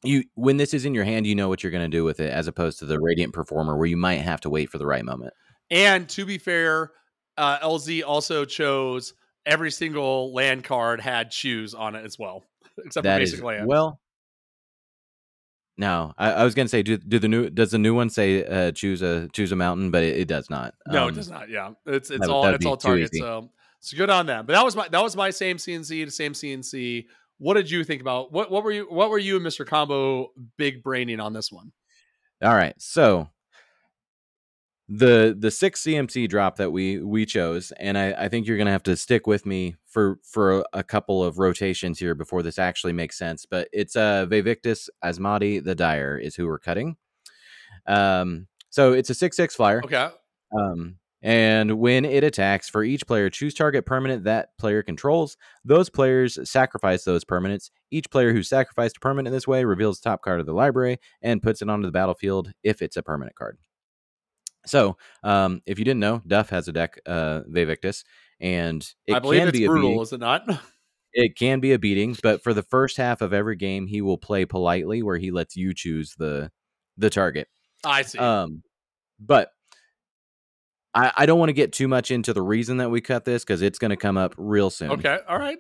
you 0.02 0.24
when 0.34 0.56
this 0.56 0.74
is 0.74 0.84
in 0.84 0.94
your 0.94 1.04
hand, 1.04 1.26
you 1.26 1.34
know 1.34 1.48
what 1.48 1.62
you're 1.62 1.72
going 1.72 1.88
to 1.90 1.96
do 1.96 2.04
with 2.04 2.20
it, 2.20 2.30
as 2.30 2.46
opposed 2.46 2.78
to 2.80 2.86
the 2.86 3.00
Radiant 3.00 3.32
Performer, 3.32 3.76
where 3.76 3.86
you 3.86 3.96
might 3.96 4.20
have 4.20 4.40
to 4.42 4.50
wait 4.50 4.70
for 4.70 4.78
the 4.78 4.86
right 4.86 5.04
moment. 5.04 5.34
And 5.70 6.08
to 6.10 6.24
be 6.24 6.38
fair, 6.38 6.92
uh, 7.36 7.58
LZ 7.58 8.02
also 8.06 8.44
chose 8.44 9.14
every 9.44 9.70
single 9.70 10.32
land 10.32 10.64
card 10.64 11.00
had 11.00 11.30
choose 11.30 11.74
on 11.74 11.94
it 11.94 12.04
as 12.04 12.18
well, 12.18 12.44
except 12.84 13.04
that 13.04 13.16
for 13.16 13.20
basic 13.20 13.38
is, 13.38 13.42
land. 13.42 13.66
Well, 13.66 14.00
no, 15.76 16.12
I, 16.18 16.32
I 16.32 16.44
was 16.44 16.54
going 16.54 16.66
to 16.66 16.70
say, 16.70 16.82
do, 16.82 16.96
do 16.96 17.18
the 17.18 17.28
new 17.28 17.50
does 17.50 17.70
the 17.70 17.78
new 17.78 17.94
one 17.94 18.10
say 18.10 18.44
uh, 18.44 18.72
choose 18.72 19.02
a 19.02 19.28
choose 19.28 19.52
a 19.52 19.56
mountain, 19.56 19.90
but 19.90 20.02
it, 20.02 20.18
it 20.18 20.28
does 20.28 20.50
not. 20.50 20.74
No, 20.88 21.04
um, 21.04 21.08
it 21.10 21.14
does 21.14 21.30
not. 21.30 21.48
Yeah, 21.48 21.70
it's 21.86 22.10
it's 22.10 22.20
that, 22.20 22.30
all 22.30 22.46
it's 22.46 22.66
all 22.66 22.76
target. 22.76 23.14
So 23.14 23.50
so 23.80 23.96
good 23.96 24.10
on 24.10 24.26
them. 24.26 24.46
But 24.46 24.54
that 24.54 24.64
was 24.64 24.74
my 24.74 24.88
that 24.88 25.02
was 25.02 25.16
my 25.16 25.30
same 25.30 25.56
CMC 25.56 26.04
to 26.04 26.10
same 26.10 26.32
CMC. 26.32 27.06
What 27.38 27.54
did 27.54 27.70
you 27.70 27.84
think 27.84 28.00
about 28.00 28.32
what 28.32 28.50
what 28.50 28.64
were 28.64 28.72
you 28.72 28.86
what 28.90 29.10
were 29.10 29.18
you 29.18 29.36
and 29.36 29.46
Mr. 29.46 29.66
Combo 29.66 30.32
big 30.56 30.82
braining 30.82 31.20
on 31.20 31.32
this 31.32 31.50
one? 31.50 31.72
All 32.42 32.54
right. 32.54 32.74
So 32.78 33.28
the 34.88 35.36
the 35.38 35.50
six 35.50 35.82
CMC 35.82 36.28
drop 36.28 36.56
that 36.56 36.70
we 36.70 36.98
we 36.98 37.26
chose, 37.26 37.72
and 37.72 37.98
I, 37.98 38.12
I 38.12 38.28
think 38.28 38.46
you're 38.46 38.56
gonna 38.56 38.72
have 38.72 38.82
to 38.84 38.96
stick 38.96 39.26
with 39.26 39.44
me 39.44 39.76
for 39.86 40.18
for 40.22 40.64
a, 40.72 40.82
couple 40.82 41.22
of 41.22 41.38
rotations 41.38 41.98
here 41.98 42.14
before 42.14 42.42
this 42.42 42.58
actually 42.58 42.94
makes 42.94 43.18
sense. 43.18 43.44
But 43.44 43.68
it's 43.72 43.96
uh 43.96 44.26
Vaevictis 44.26 44.88
Asmadi 45.04 45.62
the 45.62 45.74
Dire 45.74 46.16
is 46.16 46.34
who 46.34 46.46
we're 46.46 46.58
cutting. 46.58 46.96
Um 47.86 48.46
so 48.70 48.94
it's 48.94 49.10
a 49.10 49.14
six 49.14 49.36
six 49.36 49.54
flyer. 49.54 49.82
Okay. 49.84 50.08
Um 50.58 50.96
and 51.20 51.78
when 51.78 52.04
it 52.04 52.22
attacks, 52.22 52.68
for 52.68 52.84
each 52.84 53.06
player, 53.06 53.28
choose 53.28 53.54
target 53.54 53.84
permanent 53.84 54.24
that 54.24 54.56
player 54.58 54.82
controls. 54.82 55.36
Those 55.64 55.90
players 55.90 56.38
sacrifice 56.48 57.04
those 57.04 57.24
permanents. 57.24 57.70
Each 57.90 58.08
player 58.08 58.32
who 58.32 58.42
sacrificed 58.42 58.98
a 58.98 59.00
permanent 59.00 59.28
in 59.28 59.32
this 59.32 59.48
way 59.48 59.64
reveals 59.64 60.00
the 60.00 60.08
top 60.10 60.22
card 60.22 60.38
of 60.40 60.46
the 60.46 60.52
library 60.52 60.98
and 61.20 61.42
puts 61.42 61.60
it 61.60 61.68
onto 61.68 61.86
the 61.86 61.92
battlefield 61.92 62.52
if 62.62 62.82
it's 62.82 62.96
a 62.96 63.02
permanent 63.02 63.36
card. 63.36 63.58
So, 64.66 64.96
um, 65.24 65.62
if 65.66 65.78
you 65.78 65.84
didn't 65.84 66.00
know, 66.00 66.22
Duff 66.26 66.50
has 66.50 66.68
a 66.68 66.72
deck, 66.72 67.00
uh, 67.06 67.40
Vaevictis, 67.50 68.04
and 68.38 68.86
it 69.06 69.14
I 69.14 69.18
believe 69.18 69.40
can 69.40 69.48
it's 69.48 69.58
be 69.58 69.66
brutal, 69.66 69.90
beating. 69.90 70.02
is 70.02 70.12
it 70.12 70.20
not? 70.20 70.46
it 71.14 71.36
can 71.36 71.60
be 71.60 71.72
a 71.72 71.78
beating, 71.78 72.16
but 72.22 72.42
for 72.42 72.52
the 72.54 72.62
first 72.62 72.96
half 72.96 73.22
of 73.22 73.32
every 73.32 73.56
game, 73.56 73.86
he 73.86 74.02
will 74.02 74.18
play 74.18 74.44
politely, 74.44 75.02
where 75.02 75.16
he 75.16 75.30
lets 75.30 75.56
you 75.56 75.74
choose 75.74 76.14
the 76.18 76.50
the 76.96 77.10
target. 77.10 77.48
I 77.84 78.02
see. 78.02 78.18
Um, 78.18 78.62
but 79.18 79.50
I, 80.94 81.12
I 81.16 81.26
don't 81.26 81.38
want 81.38 81.50
to 81.50 81.54
get 81.54 81.72
too 81.72 81.88
much 81.88 82.10
into 82.10 82.32
the 82.32 82.42
reason 82.42 82.78
that 82.78 82.90
we 82.90 83.00
cut 83.00 83.24
this 83.24 83.44
because 83.44 83.62
it's 83.62 83.78
going 83.78 83.90
to 83.90 83.96
come 83.96 84.16
up 84.16 84.34
real 84.36 84.70
soon. 84.70 84.90
Okay, 84.92 85.18
all 85.28 85.38
right, 85.38 85.58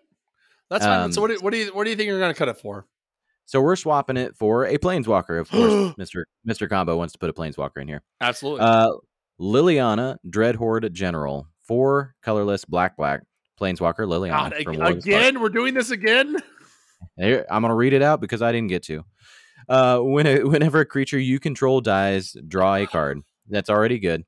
that's 0.70 0.84
fine. 0.84 1.02
Um, 1.02 1.12
so 1.12 1.20
what 1.20 1.28
do, 1.28 1.38
what 1.40 1.52
do 1.52 1.58
you 1.58 1.74
what 1.74 1.84
do 1.84 1.90
you 1.90 1.96
think 1.96 2.08
you're 2.08 2.18
going 2.18 2.32
to 2.32 2.38
cut 2.38 2.48
it 2.48 2.58
for? 2.58 2.86
So 3.46 3.60
we're 3.62 3.76
swapping 3.76 4.16
it 4.16 4.36
for 4.36 4.66
a 4.66 4.76
planeswalker, 4.78 5.40
of 5.40 5.50
course. 5.50 5.94
Mister 5.98 6.26
Mister 6.44 6.68
Combo 6.68 6.96
wants 6.96 7.12
to 7.12 7.18
put 7.18 7.30
a 7.30 7.32
planeswalker 7.32 7.80
in 7.80 7.88
here. 7.88 8.02
Absolutely. 8.20 8.60
Uh, 8.60 8.92
Liliana 9.40 10.16
Dreadhorde 10.28 10.92
General, 10.92 11.46
four 11.62 12.14
colorless, 12.22 12.64
black 12.64 12.96
black 12.96 13.22
planeswalker 13.60 14.06
Liliana. 14.06 14.64
God, 14.76 14.90
again, 14.90 15.40
we're 15.40 15.48
doing 15.48 15.74
this 15.74 15.90
again. 15.90 16.36
I'm 17.18 17.62
gonna 17.62 17.74
read 17.74 17.92
it 17.92 18.02
out 18.02 18.20
because 18.20 18.42
I 18.42 18.52
didn't 18.52 18.68
get 18.68 18.82
to. 18.84 19.04
Uh, 19.68 19.98
when 20.00 20.26
a, 20.26 20.42
whenever 20.42 20.80
a 20.80 20.86
creature 20.86 21.18
you 21.18 21.38
control 21.38 21.80
dies, 21.80 22.36
draw 22.46 22.76
a 22.76 22.86
card. 22.86 23.20
That's 23.48 23.70
already 23.70 23.98
good. 23.98 24.24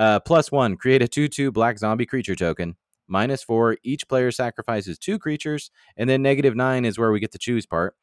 Uh, 0.00 0.18
plus 0.18 0.50
one, 0.50 0.78
create 0.78 1.02
a 1.02 1.08
2 1.08 1.28
2 1.28 1.52
black 1.52 1.78
zombie 1.78 2.06
creature 2.06 2.34
token. 2.34 2.76
Minus 3.06 3.42
four, 3.42 3.76
each 3.82 4.08
player 4.08 4.30
sacrifices 4.30 4.98
two 4.98 5.18
creatures. 5.18 5.70
And 5.94 6.08
then 6.08 6.22
negative 6.22 6.56
nine 6.56 6.86
is 6.86 6.98
where 6.98 7.12
we 7.12 7.20
get 7.20 7.32
the 7.32 7.38
choose 7.38 7.66
part. 7.66 7.94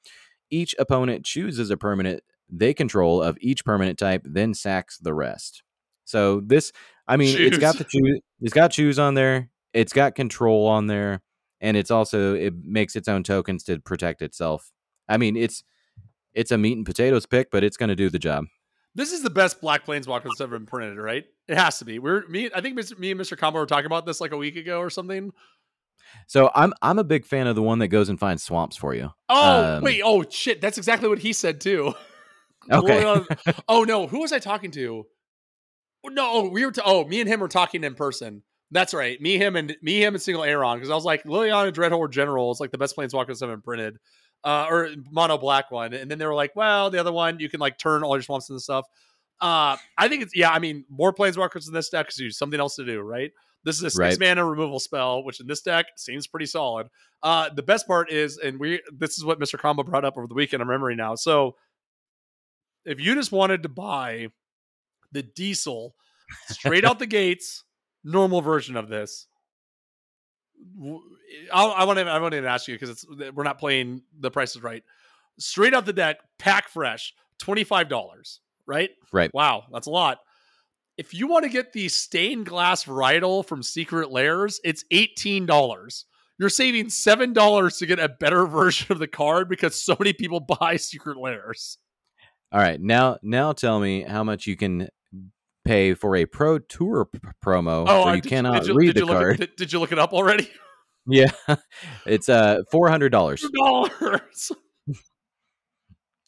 Each 0.51 0.75
opponent 0.77 1.25
chooses 1.25 1.71
a 1.71 1.77
permanent 1.77 2.21
they 2.49 2.73
control 2.73 3.21
of 3.21 3.35
each 3.41 3.65
permanent 3.65 3.97
type, 3.97 4.21
then 4.23 4.53
sacks 4.53 4.99
the 4.99 5.13
rest. 5.13 5.63
So 6.05 6.41
this, 6.45 6.71
I 7.07 7.17
mean, 7.17 7.35
choose. 7.35 7.47
it's 7.47 7.57
got 7.57 7.77
the 7.77 7.83
choose, 7.83 8.21
it's 8.41 8.53
got 8.53 8.71
choose 8.71 8.99
on 8.99 9.15
there, 9.15 9.49
it's 9.73 9.91
got 9.91 10.13
control 10.13 10.67
on 10.67 10.87
there, 10.87 11.21
and 11.59 11.75
it's 11.75 11.91
also 11.91 12.35
it 12.35 12.53
makes 12.63 12.95
its 12.95 13.07
own 13.07 13.23
tokens 13.23 13.63
to 13.63 13.79
protect 13.79 14.21
itself. 14.21 14.71
I 15.09 15.17
mean, 15.17 15.35
it's 15.35 15.63
it's 16.33 16.51
a 16.51 16.57
meat 16.57 16.77
and 16.77 16.85
potatoes 16.85 17.25
pick, 17.25 17.49
but 17.49 17.63
it's 17.63 17.75
going 17.75 17.89
to 17.89 17.95
do 17.95 18.09
the 18.09 18.19
job. 18.19 18.45
This 18.97 19.11
is 19.11 19.21
the 19.21 19.29
best 19.29 19.61
Black 19.61 19.85
Planeswalker 19.85 20.23
that's 20.23 20.41
ever 20.41 20.57
been 20.57 20.65
printed, 20.65 20.97
right? 20.97 21.23
It 21.47 21.55
has 21.55 21.77
to 21.79 21.85
be. 21.85 21.99
We're 21.99 22.27
me. 22.27 22.49
I 22.53 22.61
think 22.61 22.75
me 22.97 23.11
and 23.11 23.19
Mr. 23.19 23.37
Combo 23.37 23.59
were 23.59 23.67
talking 23.67 23.85
about 23.85 24.07
this 24.07 24.19
like 24.19 24.31
a 24.31 24.37
week 24.37 24.55
ago 24.55 24.79
or 24.79 24.89
something. 24.89 25.31
So 26.25 26.49
I'm 26.55 26.73
I'm 26.81 26.97
a 26.97 27.03
big 27.03 27.23
fan 27.23 27.45
of 27.45 27.55
the 27.55 27.61
one 27.61 27.77
that 27.79 27.89
goes 27.89 28.09
and 28.09 28.19
finds 28.19 28.41
swamps 28.41 28.75
for 28.75 28.95
you. 28.95 29.11
Oh 29.29 29.75
um, 29.75 29.83
wait, 29.83 30.01
oh 30.03 30.25
shit, 30.27 30.61
that's 30.61 30.79
exactly 30.79 31.07
what 31.07 31.19
he 31.19 31.31
said 31.31 31.61
too. 31.61 31.93
Okay. 32.69 33.23
oh 33.69 33.85
no, 33.85 34.07
who 34.07 34.19
was 34.19 34.33
I 34.33 34.39
talking 34.39 34.71
to? 34.71 35.05
No, 36.03 36.29
oh, 36.29 36.49
we 36.49 36.65
were. 36.65 36.71
To, 36.73 36.83
oh, 36.85 37.05
me 37.05 37.21
and 37.21 37.29
him 37.29 37.39
were 37.39 37.47
talking 37.47 37.81
in 37.85 37.95
person. 37.95 38.43
That's 38.71 38.93
right. 38.93 39.21
Me, 39.21 39.37
him, 39.37 39.55
and 39.55 39.77
me, 39.81 40.03
him, 40.03 40.15
and 40.15 40.21
single 40.21 40.43
Aaron. 40.43 40.75
Because 40.75 40.89
I 40.89 40.95
was 40.95 41.05
like, 41.05 41.23
Liliana 41.23 41.71
Dreadhorde 41.71 42.11
General 42.11 42.51
is 42.51 42.59
like 42.59 42.71
the 42.71 42.77
best 42.77 42.97
planeswalker 42.97 43.27
that's 43.27 43.41
ever 43.41 43.53
been 43.53 43.61
printed. 43.61 43.99
Uh, 44.43 44.67
or 44.69 44.89
mono 45.11 45.37
black 45.37 45.71
one, 45.71 45.93
and 45.93 46.09
then 46.09 46.17
they 46.17 46.25
were 46.25 46.35
like, 46.35 46.55
well, 46.55 46.89
the 46.89 46.99
other 46.99 47.11
one 47.11 47.39
you 47.39 47.49
can 47.49 47.59
like 47.59 47.77
turn 47.77 48.03
all 48.03 48.15
your 48.15 48.21
swamps 48.21 48.49
and 48.49 48.61
stuff. 48.61 48.85
Uh, 49.39 49.77
I 49.97 50.07
think 50.07 50.23
it's 50.23 50.35
yeah. 50.35 50.51
I 50.51 50.59
mean, 50.59 50.85
more 50.89 51.13
planeswalkers 51.13 51.67
in 51.67 51.73
this 51.73 51.89
deck 51.89 52.07
because 52.07 52.17
you 52.17 52.27
have 52.27 52.33
something 52.33 52.59
else 52.59 52.75
to 52.77 52.85
do, 52.85 53.01
right? 53.01 53.31
This 53.63 53.75
is 53.77 53.83
a 53.83 53.89
six 53.89 53.97
Right. 53.97 54.19
mana 54.19 54.45
removal 54.45 54.79
spell, 54.79 55.23
which 55.23 55.39
in 55.39 55.47
this 55.47 55.61
deck 55.61 55.87
seems 55.97 56.25
pretty 56.25 56.45
solid. 56.45 56.87
Uh, 57.21 57.49
the 57.53 57.63
best 57.63 57.85
part 57.87 58.11
is, 58.11 58.37
and 58.37 58.59
we 58.59 58.81
this 58.91 59.17
is 59.17 59.25
what 59.25 59.39
Mr. 59.39 59.59
Combo 59.59 59.83
brought 59.83 60.05
up 60.05 60.17
over 60.17 60.27
the 60.27 60.33
weekend. 60.33 60.61
I'm 60.61 60.69
remembering 60.69 60.97
now. 60.97 61.15
So, 61.15 61.55
if 62.85 62.99
you 62.99 63.13
just 63.15 63.31
wanted 63.31 63.63
to 63.63 63.69
buy 63.69 64.29
the 65.11 65.23
diesel 65.23 65.95
straight 66.49 66.85
out 66.85 66.99
the 66.99 67.05
gates, 67.07 67.63
normal 68.03 68.41
version 68.41 68.75
of 68.77 68.87
this, 68.89 69.27
I'll, 71.51 71.71
I 71.71 71.83
want 71.85 71.99
to 71.99 72.05
I 72.05 72.19
want 72.19 72.33
to 72.33 72.45
ask 72.45 72.67
you 72.67 72.75
because 72.75 72.89
it's 72.89 73.05
we're 73.33 73.43
not 73.43 73.59
playing 73.59 74.03
the 74.19 74.31
prices 74.31 74.61
right. 74.61 74.83
Straight 75.39 75.73
out 75.73 75.85
the 75.85 75.93
deck, 75.93 76.17
pack 76.37 76.69
fresh, 76.69 77.13
twenty 77.39 77.63
five 77.63 77.89
dollars, 77.89 78.41
right? 78.65 78.89
Right. 79.11 79.33
Wow, 79.33 79.65
that's 79.71 79.87
a 79.87 79.91
lot. 79.91 80.19
If 80.97 81.13
you 81.13 81.27
want 81.27 81.43
to 81.43 81.49
get 81.49 81.73
the 81.73 81.89
stained 81.89 82.47
glass 82.47 82.83
varietal 82.83 83.45
from 83.45 83.61
Secret 83.61 84.11
Lairs, 84.11 84.59
it's 84.63 84.83
eighteen 84.91 85.45
dollars. 85.45 86.05
You're 86.39 86.49
saving 86.49 86.89
seven 86.89 87.33
dollars 87.33 87.77
to 87.77 87.85
get 87.85 87.99
a 87.99 88.09
better 88.09 88.45
version 88.47 88.91
of 88.91 88.99
the 88.99 89.07
card 89.07 89.49
because 89.49 89.79
so 89.79 89.95
many 89.99 90.13
people 90.13 90.39
buy 90.59 90.77
Secret 90.77 91.17
Lairs. 91.17 91.77
All 92.51 92.61
right, 92.61 92.79
now 92.79 93.17
now 93.21 93.51
tell 93.53 93.79
me 93.79 94.03
how 94.03 94.23
much 94.23 94.47
you 94.47 94.55
can 94.55 94.89
pay 95.67 95.93
for 95.93 96.15
a 96.15 96.25
pro 96.25 96.59
tour 96.59 97.05
p- 97.05 97.19
promo, 97.43 97.87
so 97.87 98.07
uh, 98.07 98.13
you 98.13 98.21
did 98.21 98.29
cannot 98.29 98.63
did 98.63 98.75
read 98.75 98.87
did 98.87 98.95
the 98.95 98.99
you 99.01 99.05
look 99.05 99.17
card. 99.17 99.49
Did, 99.57 99.73
you 99.73 99.79
look 99.79 99.91
it 99.91 99.99
up 99.99 100.13
already? 100.13 100.49
yeah, 101.07 101.31
it's 102.05 102.29
uh 102.29 102.63
four 102.71 102.89
hundred 102.89 103.09
dollars. 103.09 103.45
Dollars. 103.55 104.51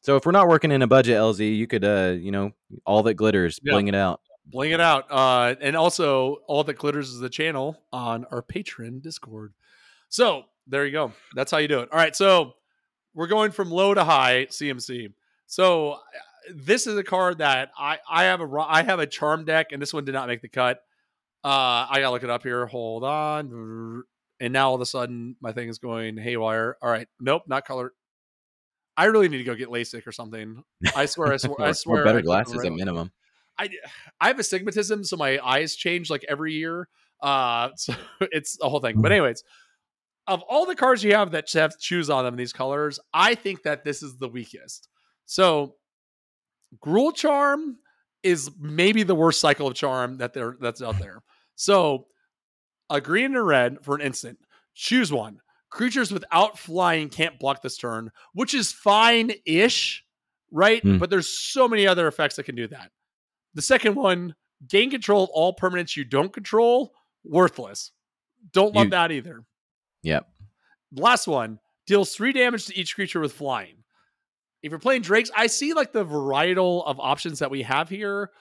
So 0.01 0.15
if 0.15 0.25
we're 0.25 0.31
not 0.31 0.47
working 0.47 0.71
in 0.71 0.81
a 0.81 0.87
budget, 0.87 1.17
LZ, 1.17 1.55
you 1.55 1.67
could 1.67 1.83
uh 1.83 2.15
you 2.17 2.31
know 2.31 2.51
all 2.85 3.03
that 3.03 3.15
glitters, 3.15 3.59
Yeah. 3.61 3.73
bling 3.73 3.89
it 3.89 3.95
out. 3.95 4.21
Bling 4.45 4.71
it 4.71 4.79
out. 4.81 5.05
Uh, 5.11 5.55
and 5.61 5.75
also, 5.75 6.37
all 6.47 6.63
that 6.63 6.75
glitters 6.75 7.09
is 7.09 7.19
the 7.19 7.29
channel 7.29 7.77
on 7.91 8.25
our 8.31 8.41
Patreon 8.41 9.01
Discord. 9.03 9.53
So 10.07 10.43
there 10.65 10.85
you 10.85 10.91
go. 10.91 11.11
That's 11.35 11.51
how 11.51 11.57
you 11.59 11.67
do 11.67 11.81
it. 11.81 11.89
All 11.91 11.99
right. 11.99 12.15
So 12.15 12.53
we're 13.13 13.27
going 13.27 13.51
from 13.51 13.69
low 13.69 13.93
to 13.93 14.03
high 14.03 14.47
CMC. 14.49 15.13
So 15.45 15.97
this 16.53 16.87
is 16.87 16.97
a 16.97 17.03
card 17.03 17.39
that 17.39 17.71
I 17.77 17.99
I 18.09 18.25
have 18.25 18.41
a 18.41 18.65
I 18.67 18.83
have 18.83 18.99
a 18.99 19.07
charm 19.07 19.45
deck, 19.45 19.67
and 19.71 19.81
this 19.81 19.93
one 19.93 20.05
did 20.05 20.13
not 20.13 20.27
make 20.27 20.41
the 20.41 20.49
cut. 20.49 20.77
Uh, 21.43 21.87
I 21.89 21.99
gotta 21.99 22.11
look 22.11 22.23
it 22.23 22.29
up 22.29 22.43
here. 22.43 22.65
Hold 22.65 23.03
on. 23.03 24.03
And 24.41 24.53
now 24.53 24.69
all 24.69 24.75
of 24.75 24.81
a 24.81 24.85
sudden 24.85 25.35
my 25.41 25.51
thing 25.51 25.69
is 25.69 25.79
going 25.79 26.17
haywire. 26.17 26.77
All 26.81 26.89
right. 26.89 27.07
Nope, 27.19 27.43
not 27.47 27.65
color. 27.65 27.93
I 28.97 29.05
really 29.05 29.29
need 29.29 29.37
to 29.37 29.43
go 29.45 29.55
get 29.55 29.69
LASIK 29.69 30.05
or 30.05 30.11
something. 30.11 30.63
I 30.95 31.05
swear, 31.05 31.31
I 31.31 31.37
swear, 31.37 31.55
I 31.59 31.71
swear. 31.71 32.03
better 32.03 32.19
I 32.19 32.21
clicked 32.21 32.27
on 32.37 32.43
the 32.43 32.51
glasses 32.51 32.65
at 32.65 32.73
minimum. 32.73 33.11
I 33.57 33.69
I 34.19 34.27
have 34.27 34.39
astigmatism, 34.39 35.03
so 35.03 35.17
my 35.17 35.39
eyes 35.43 35.75
change 35.75 36.09
like 36.09 36.25
every 36.27 36.53
year. 36.53 36.87
Uh, 37.21 37.69
so 37.75 37.93
it's 38.21 38.57
a 38.61 38.69
whole 38.69 38.79
thing. 38.79 39.01
But 39.01 39.11
anyways, 39.11 39.43
of 40.27 40.41
all 40.43 40.65
the 40.65 40.75
cards 40.75 41.03
you 41.03 41.13
have 41.15 41.31
that 41.31 41.51
have 41.53 41.77
choose 41.79 42.09
on 42.09 42.23
them 42.25 42.35
these 42.35 42.53
colors, 42.53 42.99
I 43.13 43.35
think 43.35 43.63
that 43.63 43.83
this 43.83 44.03
is 44.03 44.17
the 44.17 44.29
weakest. 44.29 44.87
So, 45.25 45.75
Gruul 46.83 47.15
Charm 47.15 47.77
is 48.23 48.51
maybe 48.59 49.03
the 49.03 49.15
worst 49.15 49.39
cycle 49.39 49.67
of 49.67 49.73
charm 49.73 50.17
that 50.17 50.33
there 50.33 50.57
that's 50.59 50.81
out 50.81 50.99
there. 50.99 51.21
So, 51.55 52.07
a 52.89 52.99
green 53.01 53.25
and 53.25 53.37
a 53.37 53.41
red 53.43 53.77
for 53.83 53.95
an 53.95 54.01
instant. 54.01 54.39
Choose 54.75 55.11
one. 55.11 55.39
Creatures 55.69 56.11
without 56.11 56.57
flying 56.57 57.09
can't 57.09 57.39
block 57.39 57.61
this 57.61 57.77
turn, 57.77 58.11
which 58.33 58.53
is 58.53 58.71
fine-ish, 58.71 60.03
right? 60.51 60.81
Hmm. 60.81 60.97
But 60.97 61.09
there's 61.09 61.29
so 61.29 61.67
many 61.67 61.85
other 61.87 62.07
effects 62.07 62.35
that 62.37 62.43
can 62.43 62.55
do 62.55 62.67
that. 62.67 62.91
The 63.53 63.61
second 63.61 63.95
one, 63.95 64.35
gain 64.67 64.89
control 64.89 65.23
of 65.23 65.29
all 65.31 65.55
permanents 65.55 65.95
you 65.95 66.03
don't 66.05 66.33
control, 66.33 66.93
worthless. 67.23 67.91
Don't 68.51 68.73
love 68.75 68.85
You- 68.85 68.91
that 68.91 69.11
either. 69.11 69.43
Yep. 70.03 70.27
Last 70.93 71.27
one, 71.27 71.59
deals 71.85 72.15
three 72.15 72.31
damage 72.33 72.65
to 72.65 72.75
each 72.75 72.95
creature 72.95 73.19
with 73.19 73.33
flying. 73.33 73.83
If 74.61 74.71
you're 74.71 74.79
playing 74.79 75.03
Drakes, 75.03 75.31
I 75.35 75.47
see 75.47 75.73
like 75.73 75.93
the 75.93 76.05
varietal 76.05 76.85
of 76.85 76.99
options 76.99 77.39
that 77.39 77.51
we 77.51 77.63
have 77.63 77.89
here. 77.89 78.31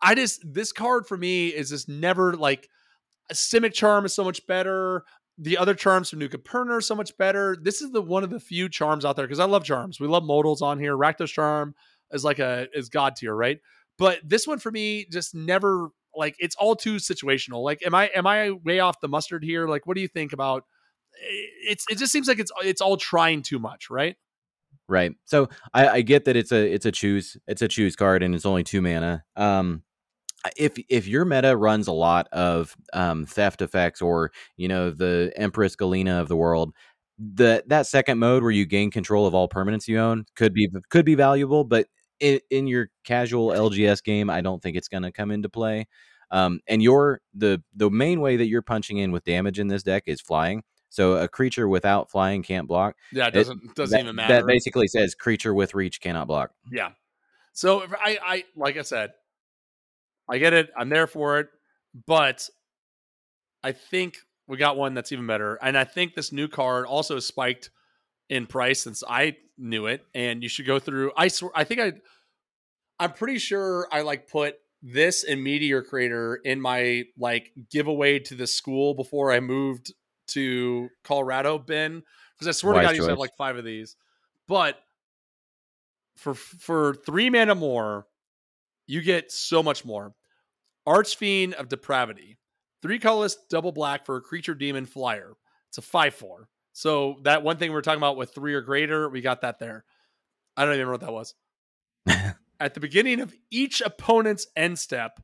I 0.00 0.14
just 0.14 0.40
this 0.44 0.72
card 0.72 1.06
for 1.06 1.16
me 1.16 1.48
is 1.48 1.70
just 1.70 1.88
never 1.88 2.34
like 2.34 2.68
a 3.30 3.34
Simic 3.34 3.72
Charm 3.72 4.04
is 4.04 4.14
so 4.14 4.24
much 4.24 4.46
better. 4.46 5.04
The 5.38 5.56
other 5.56 5.74
charms 5.74 6.10
from 6.10 6.18
New 6.18 6.28
Capenna 6.28 6.72
are 6.72 6.80
so 6.80 6.94
much 6.94 7.16
better. 7.16 7.56
This 7.62 7.80
is 7.80 7.90
the 7.92 8.02
one 8.02 8.24
of 8.24 8.30
the 8.30 8.40
few 8.40 8.68
charms 8.68 9.04
out 9.04 9.16
there 9.16 9.26
because 9.26 9.38
I 9.38 9.46
love 9.46 9.64
charms. 9.64 9.98
We 9.98 10.06
love 10.06 10.22
modals 10.22 10.60
on 10.60 10.78
here. 10.78 10.96
Rakdos 10.96 11.28
Charm 11.28 11.74
is 12.12 12.24
like 12.24 12.38
a 12.38 12.68
is 12.74 12.88
god 12.88 13.16
tier, 13.16 13.34
right? 13.34 13.58
But 13.98 14.20
this 14.24 14.46
one 14.46 14.58
for 14.58 14.70
me 14.70 15.06
just 15.10 15.34
never 15.34 15.88
like 16.14 16.34
it's 16.38 16.56
all 16.56 16.76
too 16.76 16.96
situational. 16.96 17.62
Like, 17.62 17.84
am 17.86 17.94
I 17.94 18.08
am 18.08 18.26
I 18.26 18.50
way 18.50 18.80
off 18.80 19.00
the 19.00 19.08
mustard 19.08 19.42
here? 19.44 19.66
Like, 19.66 19.86
what 19.86 19.94
do 19.94 20.00
you 20.02 20.08
think 20.08 20.32
about? 20.32 20.64
Eh, 21.22 21.70
it's 21.70 21.84
it 21.90 21.98
just 21.98 22.12
seems 22.12 22.28
like 22.28 22.38
it's 22.38 22.52
it's 22.62 22.80
all 22.80 22.96
trying 22.96 23.42
too 23.42 23.58
much, 23.58 23.90
right? 23.90 24.16
Right. 24.90 25.12
So 25.24 25.48
I, 25.72 25.88
I 25.88 26.02
get 26.02 26.24
that 26.24 26.36
it's 26.36 26.50
a 26.50 26.72
it's 26.72 26.84
a 26.84 26.90
choose 26.90 27.36
it's 27.46 27.62
a 27.62 27.68
choose 27.68 27.94
card 27.94 28.24
and 28.24 28.34
it's 28.34 28.44
only 28.44 28.64
two 28.64 28.82
mana. 28.82 29.22
Um, 29.36 29.84
if 30.56 30.78
if 30.88 31.08
your 31.08 31.24
meta 31.24 31.56
runs 31.56 31.88
a 31.88 31.92
lot 31.92 32.28
of 32.32 32.76
um, 32.94 33.26
theft 33.26 33.62
effects 33.62 34.02
or 34.02 34.32
you 34.56 34.68
know 34.68 34.90
the 34.90 35.32
Empress 35.36 35.76
Galina 35.76 36.20
of 36.20 36.28
the 36.28 36.36
world, 36.36 36.72
the 37.18 37.64
that 37.68 37.86
second 37.86 38.18
mode 38.18 38.42
where 38.42 38.52
you 38.52 38.66
gain 38.66 38.90
control 38.90 39.26
of 39.26 39.34
all 39.34 39.48
permanents 39.48 39.88
you 39.88 39.98
own 39.98 40.24
could 40.36 40.54
be 40.54 40.68
could 40.90 41.04
be 41.06 41.14
valuable, 41.16 41.64
but 41.64 41.86
in, 42.20 42.40
in 42.50 42.66
your 42.66 42.90
casual 43.04 43.52
LGS 43.52 44.02
game, 44.02 44.30
I 44.30 44.40
don't 44.42 44.62
think 44.62 44.76
it's 44.76 44.88
going 44.88 45.04
to 45.04 45.12
come 45.12 45.30
into 45.30 45.48
play. 45.50 45.86
Um, 46.32 46.60
and 46.68 46.82
your 46.82 47.20
the 47.34 47.62
the 47.76 47.90
main 47.90 48.20
way 48.20 48.36
that 48.38 48.46
you're 48.48 48.62
punching 48.62 48.98
in 48.98 49.12
with 49.12 49.24
damage 49.24 49.58
in 49.60 49.68
this 49.68 49.82
deck 49.84 50.04
is 50.06 50.20
flying. 50.20 50.62
So 50.90 51.14
a 51.14 51.28
creature 51.28 51.68
without 51.68 52.10
flying 52.10 52.42
can't 52.42 52.68
block. 52.68 52.96
Yeah, 53.12 53.28
it 53.28 53.28
It- 53.28 53.32
doesn't 53.38 53.74
doesn't 53.74 53.96
that, 53.96 54.02
even 54.04 54.16
matter. 54.16 54.34
That 54.34 54.46
basically 54.46 54.88
says 54.88 55.14
creature 55.14 55.54
with 55.54 55.74
reach 55.74 56.00
cannot 56.00 56.26
block. 56.26 56.50
Yeah. 56.70 56.90
So 57.52 57.82
if 57.82 57.92
I, 57.94 58.18
I 58.22 58.44
like 58.56 58.76
I 58.76 58.82
said, 58.82 59.10
I 60.28 60.38
get 60.38 60.52
it. 60.52 60.70
I'm 60.76 60.88
there 60.88 61.06
for 61.06 61.38
it, 61.40 61.48
but 62.06 62.48
I 63.62 63.72
think 63.72 64.18
we 64.46 64.56
got 64.56 64.76
one 64.76 64.94
that's 64.94 65.12
even 65.12 65.26
better. 65.26 65.58
And 65.62 65.76
I 65.76 65.84
think 65.84 66.14
this 66.14 66.32
new 66.32 66.48
card 66.48 66.86
also 66.86 67.18
spiked 67.18 67.70
in 68.28 68.46
price 68.46 68.82
since 68.82 69.02
I 69.08 69.36
knew 69.58 69.86
it. 69.86 70.04
And 70.14 70.42
you 70.42 70.48
should 70.48 70.66
go 70.66 70.78
through. 70.78 71.12
I 71.16 71.28
swear, 71.28 71.50
I 71.54 71.64
think 71.64 71.80
I, 71.80 71.92
I'm 72.98 73.12
pretty 73.12 73.38
sure 73.38 73.88
I 73.92 74.02
like 74.02 74.28
put 74.28 74.56
this 74.82 75.24
and 75.24 75.42
Meteor 75.42 75.82
Crater 75.82 76.40
in 76.44 76.60
my 76.60 77.04
like 77.18 77.52
giveaway 77.70 78.18
to 78.20 78.34
the 78.34 78.46
school 78.46 78.94
before 78.94 79.30
I 79.30 79.40
moved 79.40 79.92
to 80.32 80.88
Colorado 81.04 81.58
bin 81.58 82.02
because 82.38 82.48
I 82.48 82.58
swear 82.58 82.74
to 82.74 82.82
God, 82.82 82.94
to 82.94 83.08
have 83.08 83.18
like 83.18 83.36
five 83.36 83.56
of 83.56 83.64
these. 83.64 83.96
But 84.48 84.76
for 86.16 86.34
for 86.34 86.94
three 86.94 87.30
mana 87.30 87.54
more, 87.54 88.06
you 88.86 89.02
get 89.02 89.30
so 89.32 89.62
much 89.62 89.84
more. 89.84 90.14
Archfiend 90.86 91.54
of 91.54 91.68
Depravity, 91.68 92.38
three 92.82 92.98
colorless, 92.98 93.36
double 93.48 93.72
black 93.72 94.06
for 94.06 94.16
a 94.16 94.20
creature 94.20 94.54
demon 94.54 94.86
flyer. 94.86 95.34
It's 95.68 95.78
a 95.78 95.82
five 95.82 96.14
four. 96.14 96.48
So 96.72 97.16
that 97.24 97.42
one 97.42 97.56
thing 97.56 97.70
we 97.72 97.78
are 97.78 97.82
talking 97.82 97.98
about 98.00 98.16
with 98.16 98.34
three 98.34 98.54
or 98.54 98.60
greater, 98.60 99.08
we 99.08 99.20
got 99.20 99.42
that 99.42 99.58
there. 99.58 99.84
I 100.56 100.64
don't 100.64 100.74
even 100.74 100.88
remember 100.88 101.06
what 101.06 101.34
that 102.06 102.16
was. 102.16 102.34
At 102.60 102.74
the 102.74 102.80
beginning 102.80 103.20
of 103.20 103.34
each 103.50 103.80
opponent's 103.80 104.46
end 104.56 104.78
step, 104.78 105.20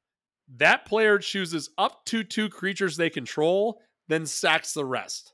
that 0.57 0.87
player 0.87 1.19
chooses 1.19 1.71
up 1.77 2.05
to 2.07 2.25
two 2.25 2.49
creatures 2.49 2.97
they 2.97 3.11
control, 3.11 3.81
then 4.09 4.27
sacks 4.27 4.73
the 4.73 4.85
rest. 4.85 5.33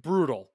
Brutal. 0.00 0.50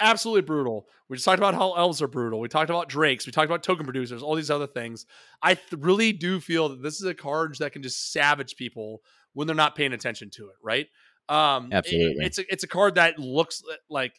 Absolutely 0.00 0.42
brutal. 0.42 0.86
We 1.08 1.16
just 1.16 1.24
talked 1.26 1.38
about 1.38 1.54
how 1.54 1.74
elves 1.74 2.00
are 2.00 2.08
brutal. 2.08 2.40
We 2.40 2.48
talked 2.48 2.70
about 2.70 2.88
drakes. 2.88 3.26
We 3.26 3.32
talked 3.32 3.50
about 3.50 3.62
token 3.62 3.84
producers, 3.84 4.22
all 4.22 4.34
these 4.34 4.50
other 4.50 4.66
things. 4.66 5.04
I 5.42 5.54
th- 5.54 5.66
really 5.78 6.12
do 6.12 6.40
feel 6.40 6.70
that 6.70 6.82
this 6.82 6.94
is 7.00 7.04
a 7.06 7.14
card 7.14 7.56
that 7.58 7.72
can 7.72 7.82
just 7.82 8.10
savage 8.12 8.56
people 8.56 9.02
when 9.34 9.46
they're 9.46 9.54
not 9.54 9.76
paying 9.76 9.92
attention 9.92 10.30
to 10.30 10.46
it, 10.48 10.54
right? 10.62 10.86
Um, 11.28 11.66
it- 11.70 11.74
Absolutely. 11.74 12.24
it's 12.24 12.38
a, 12.38 12.52
it's 12.52 12.64
a 12.64 12.68
card 12.68 12.94
that 12.94 13.18
looks 13.18 13.62
like, 13.90 14.14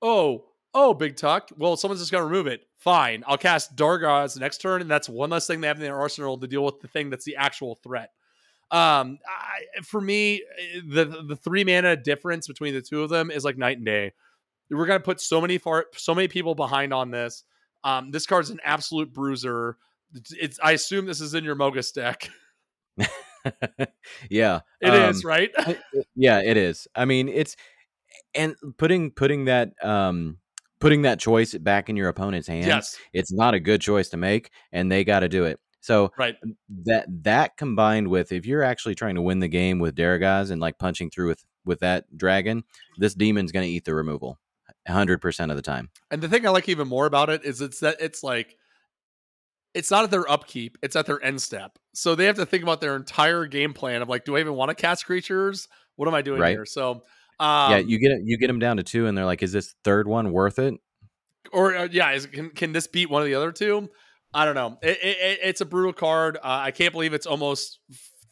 oh, 0.00 0.46
oh, 0.72 0.94
big 0.94 1.16
tuck. 1.16 1.50
Well, 1.56 1.76
someone's 1.76 2.00
just 2.00 2.10
gonna 2.10 2.24
remove 2.24 2.46
it. 2.46 2.62
Fine, 2.78 3.24
I'll 3.26 3.36
cast 3.38 3.76
Darigaaz 3.76 4.38
next 4.40 4.58
turn, 4.58 4.80
and 4.80 4.90
that's 4.90 5.08
one 5.08 5.30
less 5.30 5.46
thing 5.46 5.60
they 5.60 5.68
have 5.68 5.76
in 5.76 5.82
their 5.82 5.98
arsenal 5.98 6.38
to 6.38 6.46
deal 6.46 6.64
with 6.64 6.80
the 6.80 6.88
thing 6.88 7.10
that's 7.10 7.24
the 7.24 7.36
actual 7.36 7.74
threat. 7.82 8.10
Um, 8.70 9.18
I, 9.26 9.82
for 9.82 10.00
me, 10.00 10.42
the 10.86 11.04
the 11.26 11.36
three 11.36 11.64
mana 11.64 11.96
difference 11.96 12.46
between 12.46 12.74
the 12.74 12.82
two 12.82 13.02
of 13.02 13.10
them 13.10 13.30
is 13.30 13.44
like 13.44 13.56
night 13.56 13.78
and 13.78 13.86
day. 13.86 14.12
We're 14.70 14.86
gonna 14.86 15.00
put 15.00 15.20
so 15.20 15.40
many 15.40 15.58
far, 15.58 15.86
so 15.94 16.14
many 16.14 16.28
people 16.28 16.54
behind 16.54 16.92
on 16.92 17.10
this. 17.10 17.44
Um, 17.84 18.10
this 18.10 18.26
card's 18.26 18.50
an 18.50 18.60
absolute 18.62 19.12
bruiser. 19.12 19.78
It's, 20.14 20.32
it's 20.32 20.60
I 20.62 20.72
assume 20.72 21.06
this 21.06 21.20
is 21.20 21.34
in 21.34 21.44
your 21.44 21.56
Mogis 21.56 21.92
deck. 21.92 22.28
yeah, 24.30 24.60
It 24.80 24.92
is 24.92 25.24
um, 25.24 25.28
right. 25.28 25.50
yeah, 26.14 26.42
it 26.42 26.56
is. 26.56 26.86
I 26.94 27.04
mean, 27.04 27.28
it's 27.28 27.56
and 28.34 28.54
putting 28.76 29.10
putting 29.10 29.46
that 29.46 29.72
um 29.82 30.38
putting 30.80 31.02
that 31.02 31.18
choice 31.18 31.54
back 31.54 31.88
in 31.88 31.96
your 31.96 32.08
opponent's 32.08 32.48
hands. 32.48 32.66
Yes. 32.66 32.96
It's 33.12 33.32
not 33.32 33.54
a 33.54 33.60
good 33.60 33.80
choice 33.80 34.08
to 34.10 34.16
make, 34.16 34.50
and 34.72 34.90
they 34.90 35.04
got 35.04 35.20
to 35.20 35.28
do 35.28 35.44
it. 35.44 35.58
So 35.80 36.12
Right. 36.18 36.36
that 36.84 37.06
that 37.22 37.56
combined 37.56 38.08
with 38.08 38.32
if 38.32 38.46
you're 38.46 38.62
actually 38.62 38.94
trying 38.94 39.14
to 39.14 39.22
win 39.22 39.40
the 39.40 39.48
game 39.48 39.78
with 39.78 39.94
Darigaaz 39.94 40.50
and 40.50 40.60
like 40.60 40.78
punching 40.78 41.10
through 41.10 41.28
with 41.28 41.44
with 41.64 41.80
that 41.80 42.04
dragon, 42.16 42.64
this 42.98 43.14
demon's 43.14 43.52
going 43.52 43.64
to 43.64 43.70
eat 43.70 43.84
the 43.84 43.94
removal, 43.94 44.38
hundred 44.86 45.20
percent 45.20 45.50
of 45.50 45.56
the 45.56 45.62
time. 45.62 45.90
And 46.10 46.20
the 46.20 46.28
thing 46.28 46.46
I 46.46 46.50
like 46.50 46.68
even 46.68 46.88
more 46.88 47.06
about 47.06 47.30
it 47.30 47.44
is 47.44 47.60
it's 47.60 47.80
that 47.80 47.96
it's 48.00 48.22
like 48.22 48.56
it's 49.74 49.90
not 49.90 50.04
at 50.04 50.10
their 50.10 50.28
upkeep, 50.28 50.78
it's 50.82 50.96
at 50.96 51.06
their 51.06 51.22
end 51.22 51.40
step. 51.40 51.78
So 51.94 52.14
they 52.14 52.24
have 52.24 52.36
to 52.36 52.46
think 52.46 52.62
about 52.62 52.80
their 52.80 52.96
entire 52.96 53.46
game 53.46 53.74
plan 53.74 54.02
of 54.02 54.08
like, 54.08 54.24
do 54.24 54.36
I 54.36 54.40
even 54.40 54.54
want 54.54 54.70
to 54.70 54.74
cast 54.74 55.06
creatures? 55.06 55.68
What 55.96 56.08
am 56.08 56.14
I 56.14 56.22
doing 56.22 56.40
Right. 56.40 56.52
here? 56.52 56.66
So 56.66 57.02
um, 57.40 57.70
yeah, 57.70 57.78
you 57.78 57.98
get 57.98 58.12
it, 58.12 58.22
you 58.24 58.36
get 58.38 58.48
them 58.48 58.58
down 58.58 58.78
to 58.78 58.82
two, 58.82 59.06
and 59.06 59.16
they're 59.16 59.24
like, 59.24 59.44
"Is 59.44 59.52
this 59.52 59.74
third 59.84 60.08
one 60.08 60.32
worth 60.32 60.58
it?" 60.58 60.74
or 61.52 61.76
uh, 61.76 61.88
yeah, 61.90 62.10
is, 62.12 62.26
can 62.26 62.50
can 62.50 62.72
this 62.72 62.86
beat 62.86 63.10
one 63.10 63.22
of 63.22 63.26
the 63.26 63.34
other 63.34 63.52
two? 63.52 63.88
I 64.34 64.44
don't 64.44 64.54
know. 64.54 64.78
It, 64.82 64.98
it, 65.02 65.16
it- 65.18 65.38
it's 65.42 65.60
a 65.60 65.64
brutal 65.66 65.92
card. 65.92 66.36
Uh, 66.36 66.40
I 66.44 66.70
can't 66.70 66.92
believe 66.92 67.14
it's 67.14 67.26
almost 67.26 67.80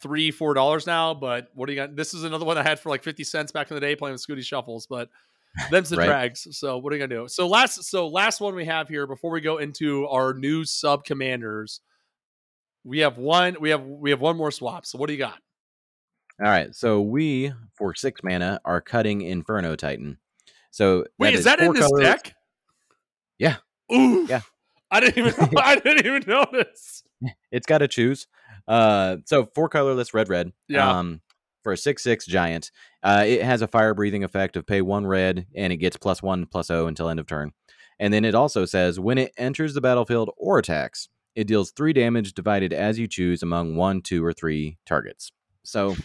three 0.01 0.29
four 0.31 0.53
dollars 0.53 0.85
now. 0.85 1.13
But 1.13 1.47
what 1.53 1.65
do 1.67 1.73
you 1.73 1.77
got? 1.77 1.95
This 1.95 2.13
is 2.13 2.23
another 2.23 2.45
one 2.45 2.57
I 2.57 2.63
had 2.63 2.79
for 2.79 2.89
like 2.89 3.03
fifty 3.03 3.23
cents 3.23 3.51
back 3.51 3.69
in 3.71 3.75
the 3.75 3.81
day 3.81 3.95
playing 3.95 4.13
with 4.13 4.25
Scooty 4.25 4.43
Shuffles. 4.43 4.85
But 4.87 5.09
them's 5.71 5.89
the 5.89 5.97
Right. 5.97 6.05
drags. 6.05 6.47
So 6.51 6.77
what 6.77 6.93
are 6.93 6.95
you 6.97 7.07
gonna 7.07 7.21
do? 7.23 7.27
So 7.27 7.47
last 7.47 7.83
so 7.83 8.07
last 8.07 8.39
one 8.41 8.53
we 8.55 8.65
have 8.65 8.87
here 8.87 9.07
before 9.07 9.31
we 9.31 9.41
go 9.41 9.57
into 9.57 10.07
our 10.07 10.33
new 10.33 10.65
sub 10.65 11.03
commanders. 11.03 11.81
We 12.83 12.99
have 12.99 13.17
one. 13.17 13.57
We 13.59 13.71
have 13.71 13.83
we 13.83 14.11
have 14.11 14.21
one 14.21 14.37
more 14.37 14.51
swap. 14.51 14.85
So 14.85 14.97
what 14.99 15.07
do 15.07 15.13
you 15.13 15.19
got? 15.19 15.39
All 16.39 16.47
right, 16.47 16.75
so 16.75 17.01
we 17.01 17.51
for 17.73 17.95
six 17.95 18.21
mana 18.23 18.59
are 18.63 18.79
cutting 18.79 19.21
Inferno 19.21 19.75
Titan. 19.75 20.19
So 20.69 21.05
Wait, 21.17 21.33
is 21.33 21.45
that 21.45 21.59
in 21.59 21.73
this 21.73 21.91
deck? 21.99 22.35
Yeah. 23.39 23.55
Ooh. 23.91 24.27
Yeah. 24.29 24.41
I 24.91 24.99
didn't 24.99 25.17
even. 25.17 25.57
I 25.57 25.75
didn't 25.79 26.05
even 26.05 26.23
notice. 26.27 27.03
It's 27.51 27.65
got 27.65 27.79
to 27.79 27.87
choose. 27.87 28.27
Uh, 28.67 29.17
so 29.25 29.47
four 29.55 29.69
colorless, 29.69 30.13
red, 30.13 30.29
red. 30.29 30.51
Yeah. 30.67 30.97
Um, 30.99 31.21
for 31.63 31.73
a 31.73 31.77
six 31.77 32.03
six 32.03 32.25
giant, 32.25 32.71
uh, 33.03 33.23
it 33.27 33.41
has 33.43 33.61
a 33.61 33.67
fire 33.67 33.93
breathing 33.93 34.23
effect 34.23 34.55
of 34.55 34.65
pay 34.65 34.81
one 34.81 35.05
red, 35.05 35.47
and 35.55 35.73
it 35.73 35.77
gets 35.77 35.97
plus 35.97 36.23
one 36.23 36.45
plus 36.45 36.69
O 36.69 36.87
until 36.87 37.09
end 37.09 37.19
of 37.19 37.27
turn. 37.27 37.51
And 37.99 38.13
then 38.13 38.23
it 38.23 38.35
also 38.35 38.63
says 38.65 38.99
when 38.99 39.17
it 39.17 39.31
enters 39.37 39.73
the 39.73 39.81
battlefield 39.81 40.29
or 40.37 40.59
attacks, 40.59 41.09
it 41.35 41.47
deals 41.47 41.71
three 41.71 41.93
damage 41.93 42.33
divided 42.33 42.71
as 42.71 42.97
you 42.99 43.07
choose 43.07 43.43
among 43.43 43.75
one, 43.75 44.01
two, 44.01 44.23
or 44.23 44.31
three 44.33 44.77
targets. 44.85 45.31
So, 45.63 45.95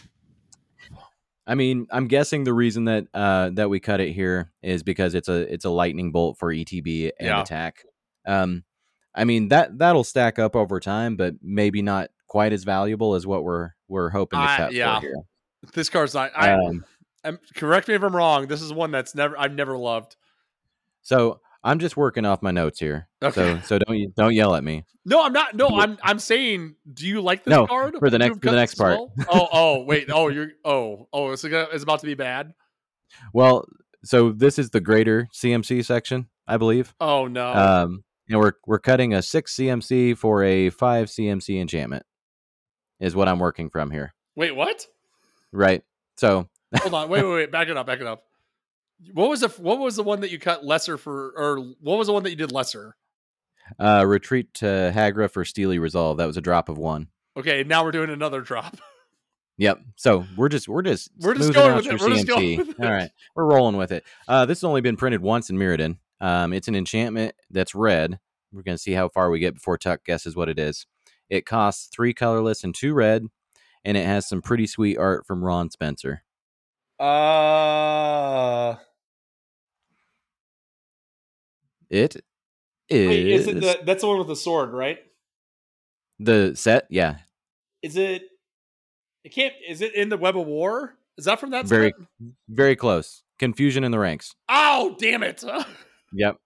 I 1.45 1.55
mean, 1.55 1.87
I'm 1.91 2.07
guessing 2.07 2.43
the 2.43 2.53
reason 2.53 2.85
that 2.85 3.05
uh, 3.13 3.51
that 3.53 3.69
we 3.69 3.79
cut 3.79 3.99
it 4.01 4.11
here 4.13 4.51
is 4.61 4.83
because 4.83 5.13
it's 5.15 5.29
a 5.29 5.53
it's 5.53 5.65
a 5.65 5.69
lightning 5.69 6.11
bolt 6.11 6.37
for 6.37 6.53
ETB 6.53 7.11
and 7.19 7.27
Yeah. 7.27 7.41
attack. 7.41 7.83
Um, 8.25 8.63
I 9.15 9.23
mean 9.25 9.49
that 9.49 9.77
that'll 9.77 10.03
stack 10.03 10.39
up 10.39 10.55
over 10.55 10.79
time, 10.79 11.15
but 11.15 11.35
maybe 11.41 11.81
not 11.81 12.09
quite 12.27 12.53
as 12.53 12.63
valuable 12.63 13.15
as 13.15 13.27
what 13.27 13.43
we're 13.43 13.71
we're 13.87 14.09
hoping 14.09 14.39
to 14.39 14.47
cut 14.47 14.73
yeah. 14.73 14.99
for 14.99 15.01
here. 15.05 15.15
This 15.73 15.89
card's 15.89 16.13
not. 16.13 16.31
I, 16.35 16.53
Um, 16.53 16.83
I'm, 17.23 17.39
correct 17.55 17.87
me 17.87 17.93
if 17.93 18.03
I'm 18.03 18.15
wrong. 18.15 18.47
This 18.47 18.61
is 18.61 18.73
one 18.73 18.91
that's 18.91 19.15
never 19.15 19.37
I've 19.39 19.53
never 19.53 19.77
loved. 19.77 20.15
so 21.01 21.39
I'm 21.63 21.79
just 21.79 21.95
working 21.95 22.25
off 22.25 22.41
my 22.41 22.51
notes 22.51 22.79
here. 22.79 23.07
Okay. 23.21 23.59
So 23.61 23.77
so 23.77 23.79
don't 23.79 24.15
don't 24.15 24.33
yell 24.33 24.55
at 24.55 24.63
me. 24.63 24.83
No, 25.05 25.23
I'm 25.23 25.33
not. 25.33 25.55
No, 25.55 25.67
I'm 25.69 25.97
I'm 26.01 26.19
saying, 26.19 26.75
do 26.93 27.07
you 27.07 27.21
like 27.21 27.43
this 27.43 27.51
No, 27.51 27.67
card 27.67 27.95
for 27.99 28.09
the 28.09 28.17
next- 28.19 28.39
for 28.39 28.49
the 28.49 28.55
next 28.55 28.75
part. 28.75 28.99
Oh, 29.29 29.47
oh, 29.51 29.83
wait. 29.83 30.09
Oh, 30.11 30.29
you're. 30.29 30.51
Oh, 30.65 31.07
oh. 31.13 31.31
It's 31.31 31.43
gonna, 31.43 31.67
it's 31.71 31.83
about 31.83 31.99
to 31.99 32.05
be 32.05 32.15
bad. 32.15 32.53
Well, 33.33 33.65
so 34.03 34.31
this 34.31 34.59
is 34.59 34.71
the 34.71 34.81
greater 34.81 35.27
CMC 35.33 35.85
section, 35.85 36.27
I 36.47 36.57
believe. 36.57 36.93
Oh 36.99 37.27
no. 37.27 37.53
Um, 37.53 38.02
and 38.29 38.39
we're 38.39 38.53
we're 38.65 38.79
cutting 38.79 39.13
a 39.13 39.21
six 39.21 39.55
CMC 39.55 40.17
for 40.17 40.43
a 40.43 40.69
five 40.69 41.07
CMC 41.07 41.59
enchantment, 41.61 42.05
is 42.99 43.15
what 43.15 43.27
I'm 43.27 43.39
working 43.39 43.69
from 43.69 43.91
here. 43.91 44.13
wait, 44.35 44.55
what? 44.55 44.85
Right. 45.51 45.83
So 46.17 46.49
Hold 46.77 46.93
on. 46.93 47.09
Wait, 47.09 47.23
wait, 47.23 47.33
wait. 47.33 47.51
Back 47.51 47.67
it 47.67 47.77
up. 47.77 47.85
Back 47.85 48.01
it 48.01 48.07
up. 48.07 48.23
What 49.13 49.29
was 49.29 49.41
the 49.41 49.49
What 49.49 49.79
was 49.79 49.95
the 49.95 50.03
one 50.03 50.21
that 50.21 50.31
you 50.31 50.39
cut 50.39 50.65
lesser 50.65 50.97
for, 50.97 51.33
or 51.35 51.59
what 51.81 51.97
was 51.97 52.07
the 52.07 52.13
one 52.13 52.23
that 52.23 52.29
you 52.31 52.35
did 52.35 52.51
lesser? 52.51 52.95
uh, 53.79 54.03
retreat 54.05 54.53
to 54.55 54.65
Hagra 54.93 55.29
for 55.31 55.45
Steely 55.45 55.79
Resolve. 55.79 56.17
That 56.17 56.25
was 56.25 56.37
a 56.37 56.41
drop 56.41 56.69
of 56.69 56.77
one. 56.77 57.07
Okay, 57.37 57.63
now 57.63 57.83
we're 57.83 57.91
doing 57.91 58.09
another 58.09 58.41
drop. 58.41 58.77
Yep. 59.57 59.81
So 59.97 60.25
we're 60.35 60.49
just 60.49 60.67
we're 60.67 60.81
just 60.81 61.11
We're 61.19 61.35
just 61.35 61.53
going 61.53 61.75
with 61.75 61.85
it. 61.85 62.01
We're 62.01 62.09
just 62.09 62.25
going 62.25 62.57
with 62.57 62.69
it. 62.69 62.79
All 62.79 62.91
right, 62.91 63.11
we're 63.35 63.45
rolling 63.45 63.77
with 63.77 63.91
it. 63.91 64.03
Uh, 64.27 64.47
this 64.47 64.57
has 64.57 64.63
only 64.63 64.81
been 64.81 64.97
printed 64.97 65.21
once 65.21 65.51
in 65.51 65.57
Mirrodin. 65.57 65.97
Um, 66.21 66.53
it's 66.53 66.67
an 66.67 66.75
enchantment 66.75 67.35
that's 67.49 67.75
red. 67.75 68.19
We're 68.51 68.61
gonna 68.63 68.77
see 68.77 68.93
how 68.93 69.09
far 69.09 69.29
we 69.29 69.39
get 69.39 69.55
before 69.55 69.77
Tuck 69.77 70.03
guesses 70.05 70.35
what 70.35 70.49
it 70.49 70.59
is. 70.59 70.85
It 71.29 71.45
costs 71.45 71.89
three 71.93 72.13
colorless 72.13 72.63
and 72.63 72.73
two 72.75 72.93
red, 72.93 73.25
and 73.83 73.97
it 73.97 74.05
has 74.05 74.27
some 74.27 74.41
pretty 74.41 74.67
sweet 74.67 74.97
art 74.97 75.25
from 75.25 75.43
Ron 75.43 75.69
Spencer. 75.71 76.23
Uh, 76.99 78.75
It 81.89 82.15
is, 82.89 83.07
wait, 83.07 83.27
is 83.27 83.47
it 83.47 83.61
the, 83.61 83.79
that's 83.85 84.01
the 84.01 84.07
one 84.07 84.17
with 84.19 84.27
the 84.27 84.35
sword, 84.35 84.71
right? 84.73 84.99
the 86.19 86.53
set. 86.55 86.85
Yeah, 86.89 87.17
Is 87.81 87.95
it? 87.97 88.23
It 89.23 89.29
can't. 89.29 89.53
Is 89.67 89.81
it 89.81 89.93
in 89.95 90.09
the 90.09 90.17
Web 90.17 90.37
of 90.37 90.45
War? 90.47 90.95
Is 91.17 91.25
that 91.25 91.39
from 91.39 91.51
that? 91.51 91.65
Very- 91.65 91.93
set? 91.97 92.07
very 92.49 92.75
close. 92.75 93.23
Confusion 93.39 93.83
in 93.83 93.91
the 93.91 93.99
ranks. 93.99 94.33
Oh, 94.49 94.95
damn 94.99 95.23
it! 95.23 95.43
Yep. 96.15 96.37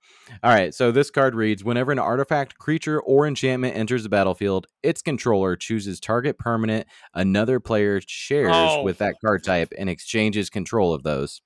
All 0.43 0.53
right. 0.53 0.73
So 0.73 0.91
this 0.91 1.09
card 1.11 1.35
reads 1.35 1.63
Whenever 1.63 1.91
an 1.91 1.99
artifact, 1.99 2.57
creature, 2.57 3.01
or 3.01 3.27
enchantment 3.27 3.75
enters 3.75 4.03
the 4.03 4.09
battlefield, 4.09 4.67
its 4.81 5.01
controller 5.01 5.55
chooses 5.55 5.99
target 5.99 6.37
permanent 6.37 6.87
another 7.13 7.59
player 7.59 7.99
shares 8.05 8.51
Oh. 8.53 8.83
with 8.83 8.97
that 8.99 9.15
card 9.23 9.43
type 9.43 9.73
and 9.77 9.89
exchanges 9.89 10.49
control 10.49 10.93
of 10.93 11.03
those. 11.03 11.41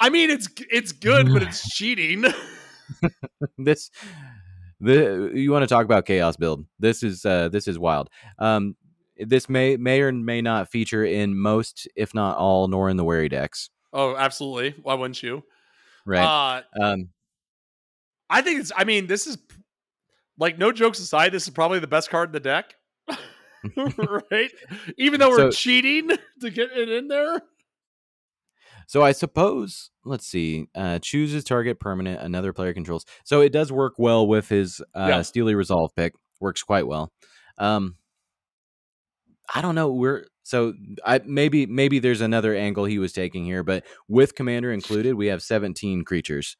I 0.00 0.10
mean, 0.10 0.30
it's 0.30 0.48
it's 0.70 0.92
good, 0.92 1.28
but 1.32 1.42
it's 1.44 1.74
cheating. 1.74 2.24
this. 3.58 3.90
The, 4.78 5.30
you 5.34 5.52
want 5.52 5.62
to 5.62 5.66
talk 5.66 5.86
about 5.86 6.04
chaos 6.04 6.36
build? 6.36 6.66
This 6.78 7.02
is 7.02 7.24
uh, 7.24 7.48
this 7.48 7.66
is 7.66 7.78
wild. 7.78 8.10
Um, 8.38 8.76
this 9.16 9.48
may 9.48 9.76
may 9.78 10.02
or 10.02 10.12
may 10.12 10.42
not 10.42 10.70
feature 10.70 11.04
in 11.04 11.38
most, 11.38 11.88
if 11.96 12.12
not 12.12 12.36
all, 12.36 12.68
nor 12.68 12.90
in 12.90 12.96
the 12.98 13.04
wary 13.04 13.28
decks. 13.30 13.70
oh, 13.94 14.14
absolutely. 14.16 14.74
Why 14.82 14.92
wouldn't 14.94 15.22
you? 15.22 15.42
Right. 16.06 16.22
Uh, 16.24 16.82
um, 16.82 17.08
I 18.30 18.40
think 18.42 18.60
it's. 18.60 18.72
I 18.76 18.84
mean, 18.84 19.06
this 19.08 19.26
is 19.26 19.36
like 20.38 20.56
no 20.58 20.72
jokes 20.72 20.98
aside. 21.00 21.32
This 21.32 21.42
is 21.44 21.50
probably 21.50 21.78
the 21.80 21.86
best 21.86 22.08
card 22.10 22.28
in 22.28 22.32
the 22.32 22.40
deck, 22.40 22.74
right? 24.30 24.50
Even 24.98 25.20
though 25.20 25.30
we're 25.30 25.36
So- 25.36 25.50
cheating 25.50 26.08
to 26.40 26.50
get 26.50 26.70
it 26.72 26.88
in 26.88 27.08
there. 27.08 27.40
So 28.88 29.02
I 29.02 29.10
suppose 29.12 29.90
let's 30.04 30.26
see. 30.26 30.68
Uh, 30.74 31.00
chooses 31.00 31.42
target 31.42 31.80
permanent 31.80 32.20
another 32.20 32.52
player 32.52 32.72
controls. 32.72 33.04
So 33.24 33.40
it 33.40 33.50
does 33.52 33.72
work 33.72 33.94
well 33.98 34.28
with 34.28 34.48
his 34.48 34.80
uh, 34.94 35.06
Yeah. 35.08 35.22
Steely 35.22 35.56
Resolve 35.56 35.90
pick. 35.96 36.14
Works 36.40 36.62
quite 36.62 36.86
well. 36.86 37.10
Um, 37.58 37.96
I 39.52 39.60
don't 39.62 39.74
know. 39.74 39.90
We're 39.92 40.26
so 40.46 40.74
I 41.04 41.22
maybe 41.24 41.66
maybe 41.66 41.98
there's 41.98 42.20
another 42.20 42.54
angle 42.54 42.84
he 42.84 43.00
was 43.00 43.12
taking 43.12 43.44
here, 43.44 43.64
but 43.64 43.84
with 44.06 44.36
commander 44.36 44.70
included, 44.70 45.14
we 45.14 45.26
have 45.26 45.42
17 45.42 46.04
creatures. 46.04 46.56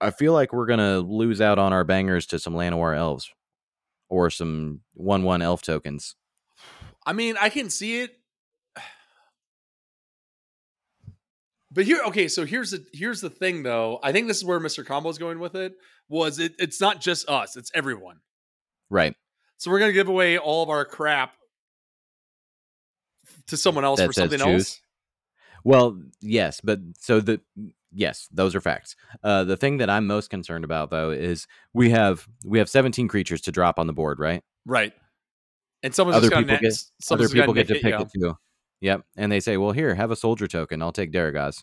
I 0.00 0.10
feel 0.10 0.32
like 0.32 0.52
we're 0.52 0.66
gonna 0.66 0.98
lose 0.98 1.40
out 1.40 1.60
on 1.60 1.72
our 1.72 1.84
bangers 1.84 2.26
to 2.26 2.40
some 2.40 2.52
Llanowar 2.54 2.96
elves 2.96 3.30
or 4.08 4.28
some 4.28 4.80
one 4.92 5.22
one 5.22 5.40
elf 5.40 5.62
tokens. 5.62 6.16
I 7.06 7.12
mean, 7.12 7.36
I 7.40 7.48
can 7.48 7.70
see 7.70 8.00
it. 8.00 8.18
But 11.70 11.84
here, 11.84 12.00
okay, 12.08 12.26
so 12.26 12.44
here's 12.44 12.72
the 12.72 12.84
here's 12.92 13.20
the 13.20 13.30
thing 13.30 13.62
though. 13.62 14.00
I 14.02 14.10
think 14.10 14.26
this 14.26 14.38
is 14.38 14.44
where 14.44 14.58
Mr. 14.58 14.84
Combo's 14.84 15.18
going 15.18 15.38
with 15.38 15.54
it. 15.54 15.74
Was 16.08 16.40
it? 16.40 16.56
It's 16.58 16.80
not 16.80 17.00
just 17.00 17.28
us; 17.28 17.56
it's 17.56 17.70
everyone. 17.72 18.16
Right. 18.90 19.14
So 19.58 19.70
we're 19.70 19.78
gonna 19.78 19.92
give 19.92 20.08
away 20.08 20.38
all 20.38 20.64
of 20.64 20.70
our 20.70 20.84
crap 20.84 21.34
to 23.48 23.56
someone 23.56 23.84
else 23.84 24.00
for 24.02 24.12
something 24.12 24.38
choose. 24.38 24.46
else. 24.46 24.80
Well, 25.64 26.00
yes, 26.20 26.60
but 26.62 26.80
so 26.98 27.20
the 27.20 27.40
yes, 27.92 28.28
those 28.32 28.54
are 28.54 28.60
facts. 28.60 28.96
Uh, 29.22 29.44
the 29.44 29.56
thing 29.56 29.78
that 29.78 29.88
I'm 29.88 30.06
most 30.06 30.28
concerned 30.30 30.64
about 30.64 30.90
though 30.90 31.10
is 31.10 31.46
we 31.72 31.90
have 31.90 32.26
we 32.44 32.58
have 32.58 32.68
17 32.68 33.08
creatures 33.08 33.40
to 33.42 33.52
drop 33.52 33.78
on 33.78 33.86
the 33.86 33.92
board, 33.92 34.18
right? 34.18 34.42
Right. 34.66 34.92
And 35.82 35.94
someone's 35.94 36.16
Other 36.16 36.30
people 36.30 36.44
get- 36.58 36.84
Other 37.10 37.28
people 37.28 37.54
get 37.54 37.68
to 37.68 37.74
pick 37.74 37.84
you. 37.84 37.98
it 38.00 38.08
too. 38.18 38.34
Yep, 38.80 39.02
and 39.16 39.30
they 39.32 39.40
say, 39.40 39.56
"Well, 39.56 39.72
here, 39.72 39.94
have 39.94 40.10
a 40.10 40.16
soldier 40.16 40.46
token. 40.46 40.82
I'll 40.82 40.92
take 40.92 41.12
Darigaaz." 41.12 41.62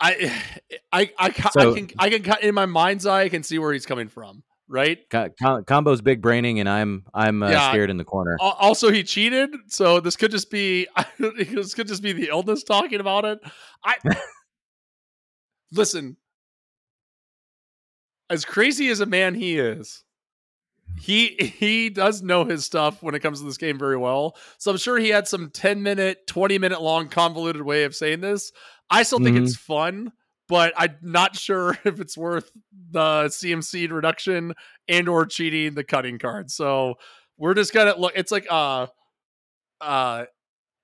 I, 0.00 0.32
I, 0.92 1.10
I, 1.18 1.30
So- 1.50 1.72
I 1.72 1.74
can, 1.80 1.90
I 1.98 2.10
can, 2.10 2.22
cut 2.22 2.42
in 2.42 2.54
my 2.54 2.66
mind's 2.66 3.06
eye, 3.06 3.22
I 3.22 3.28
can 3.28 3.42
see 3.42 3.58
where 3.58 3.72
he's 3.72 3.86
coming 3.86 4.08
from. 4.08 4.42
Right. 4.70 4.98
Co- 5.08 5.30
com- 5.40 5.64
combo's 5.64 6.02
big 6.02 6.20
braining, 6.20 6.60
and 6.60 6.68
I'm 6.68 7.04
I'm 7.14 7.42
uh, 7.42 7.48
Yeah. 7.50 7.70
scared 7.70 7.88
in 7.90 7.96
the 7.96 8.04
corner. 8.04 8.36
Also, 8.40 8.90
he 8.90 9.02
cheated, 9.02 9.50
so 9.68 9.98
this 10.00 10.14
could 10.16 10.30
just 10.30 10.50
be 10.50 10.86
this 11.18 11.72
could 11.74 11.88
just 11.88 12.02
be 12.02 12.12
the 12.12 12.28
illness 12.28 12.64
talking 12.64 13.00
about 13.00 13.24
it. 13.24 13.40
I 13.82 13.94
listen, 15.72 16.16
as 18.30 18.44
crazy 18.44 18.88
as 18.88 19.00
a 19.00 19.06
man 19.06 19.34
he 19.34 19.58
is, 19.58 20.04
he 21.00 21.28
he 21.28 21.88
does 21.90 22.22
know 22.22 22.44
his 22.44 22.64
stuff 22.64 23.02
when 23.02 23.14
it 23.14 23.20
comes 23.20 23.40
to 23.40 23.46
this 23.46 23.56
game 23.58 23.78
very 23.78 23.96
well. 23.96 24.36
So 24.58 24.70
I'm 24.70 24.76
sure 24.76 24.98
he 24.98 25.08
had 25.08 25.26
some 25.28 25.50
10 25.50 25.82
minute, 25.82 26.26
20 26.26 26.58
minute 26.58 26.82
long 26.82 27.08
convoluted 27.08 27.62
way 27.62 27.84
of 27.84 27.94
saying 27.94 28.20
this. 28.20 28.52
I 28.90 29.02
still 29.02 29.18
think 29.18 29.36
Mhm. 29.36 29.44
it's 29.44 29.56
fun, 29.56 30.12
but 30.48 30.72
I'm 30.76 30.96
not 31.02 31.36
sure 31.36 31.78
if 31.84 32.00
it's 32.00 32.16
worth 32.16 32.50
the 32.90 33.24
CMC 33.24 33.90
reduction 33.90 34.54
and 34.88 35.08
or 35.08 35.26
cheating 35.26 35.74
the 35.74 35.84
cutting 35.84 36.18
card. 36.18 36.50
So 36.50 36.94
we're 37.36 37.54
just 37.54 37.72
gonna 37.72 37.96
look. 37.96 38.12
It's 38.16 38.32
like 38.32 38.46
uh 38.50 38.86
uh 39.80 40.24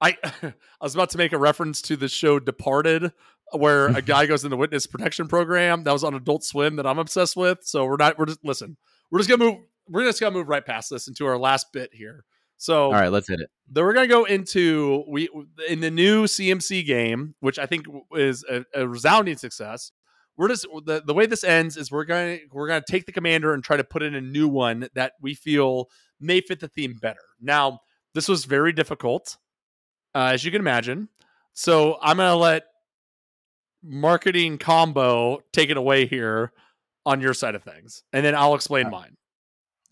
I 0.00 0.16
I 0.22 0.52
was 0.80 0.94
about 0.94 1.10
to 1.10 1.18
make 1.18 1.32
a 1.32 1.38
reference 1.38 1.82
to 1.82 1.96
the 1.96 2.08
show 2.08 2.38
Departed, 2.38 3.12
where 3.52 3.86
a 3.88 4.02
guy 4.02 4.26
goes 4.26 4.44
in 4.44 4.50
the 4.50 4.56
witness 4.56 4.86
protection 4.86 5.28
program. 5.28 5.84
That 5.84 5.92
was 5.92 6.04
on 6.04 6.14
Adult 6.14 6.44
Swim 6.44 6.76
that 6.76 6.86
I'm 6.86 6.98
obsessed 6.98 7.36
with. 7.36 7.60
So 7.62 7.84
we're 7.86 7.96
not. 7.96 8.18
We're 8.18 8.26
just 8.26 8.44
listen. 8.44 8.76
We're 9.10 9.20
just 9.20 9.30
gonna 9.30 9.44
move. 9.44 9.58
We're 9.88 10.04
just 10.04 10.20
gonna 10.20 10.36
move 10.36 10.48
right 10.48 10.64
past 10.64 10.90
this 10.90 11.08
into 11.08 11.26
our 11.26 11.38
last 11.38 11.72
bit 11.72 11.90
here. 11.92 12.24
So 12.64 12.84
All 12.84 12.92
right, 12.92 13.12
let's 13.12 13.28
hit 13.28 13.40
it. 13.40 13.50
then 13.68 13.84
we're 13.84 13.92
gonna 13.92 14.06
go 14.06 14.24
into 14.24 15.04
we 15.06 15.28
in 15.68 15.80
the 15.80 15.90
new 15.90 16.24
CMC 16.24 16.86
game, 16.86 17.34
which 17.40 17.58
I 17.58 17.66
think 17.66 17.84
is 18.12 18.42
a, 18.50 18.64
a 18.74 18.88
resounding 18.88 19.36
success. 19.36 19.92
We're 20.38 20.48
just 20.48 20.66
the, 20.86 21.02
the 21.04 21.12
way 21.12 21.26
this 21.26 21.44
ends 21.44 21.76
is 21.76 21.92
we're 21.92 22.06
gonna 22.06 22.38
we're 22.52 22.66
gonna 22.66 22.82
take 22.88 23.04
the 23.04 23.12
commander 23.12 23.52
and 23.52 23.62
try 23.62 23.76
to 23.76 23.84
put 23.84 24.02
in 24.02 24.14
a 24.14 24.20
new 24.22 24.48
one 24.48 24.88
that 24.94 25.12
we 25.20 25.34
feel 25.34 25.90
may 26.18 26.40
fit 26.40 26.60
the 26.60 26.68
theme 26.68 26.94
better. 26.94 27.20
Now, 27.38 27.80
this 28.14 28.28
was 28.28 28.46
very 28.46 28.72
difficult, 28.72 29.36
uh, 30.14 30.30
as 30.32 30.42
you 30.42 30.50
can 30.50 30.62
imagine. 30.62 31.10
So 31.52 31.98
I'm 32.00 32.16
gonna 32.16 32.34
let 32.34 32.62
marketing 33.82 34.56
combo 34.56 35.40
take 35.52 35.68
it 35.68 35.76
away 35.76 36.06
here 36.06 36.50
on 37.04 37.20
your 37.20 37.34
side 37.34 37.56
of 37.56 37.62
things, 37.62 38.04
and 38.14 38.24
then 38.24 38.34
I'll 38.34 38.54
explain 38.54 38.88
mine. 38.88 39.18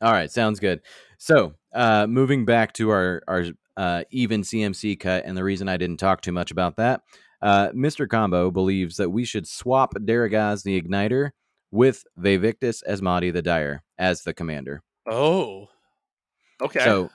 All 0.03 0.13
right, 0.13 0.31
sounds 0.31 0.59
good. 0.59 0.81
So, 1.19 1.55
uh, 1.73 2.07
moving 2.09 2.45
back 2.45 2.73
to 2.75 2.91
our 2.91 3.23
our 3.29 3.45
uh, 3.77 4.03
even 4.11 4.43
CMC 4.43 4.99
cut, 4.99 5.25
and 5.25 5.37
the 5.37 5.45
reason 5.45 5.69
I 5.69 5.77
didn't 5.77 5.99
talk 5.99 6.21
too 6.21 6.33
much 6.33 6.51
about 6.51 6.77
that, 6.77 7.03
uh, 7.41 7.69
Mr. 7.69 8.09
Combo 8.09 8.51
believes 8.51 8.97
that 8.97 9.11
we 9.11 9.25
should 9.25 9.47
swap 9.47 9.95
Darigaaz 9.95 10.65
the 10.65 10.81
Igniter 10.81 11.31
with 11.71 12.05
Vaevictis 12.19 12.83
Asmadi 12.89 13.33
the 13.33 13.43
Dire 13.43 13.83
as 13.97 14.23
the 14.25 14.35
commander. 14.35 14.83
Oh, 15.09 15.69
okay. 16.61 16.81
So, 16.81 17.11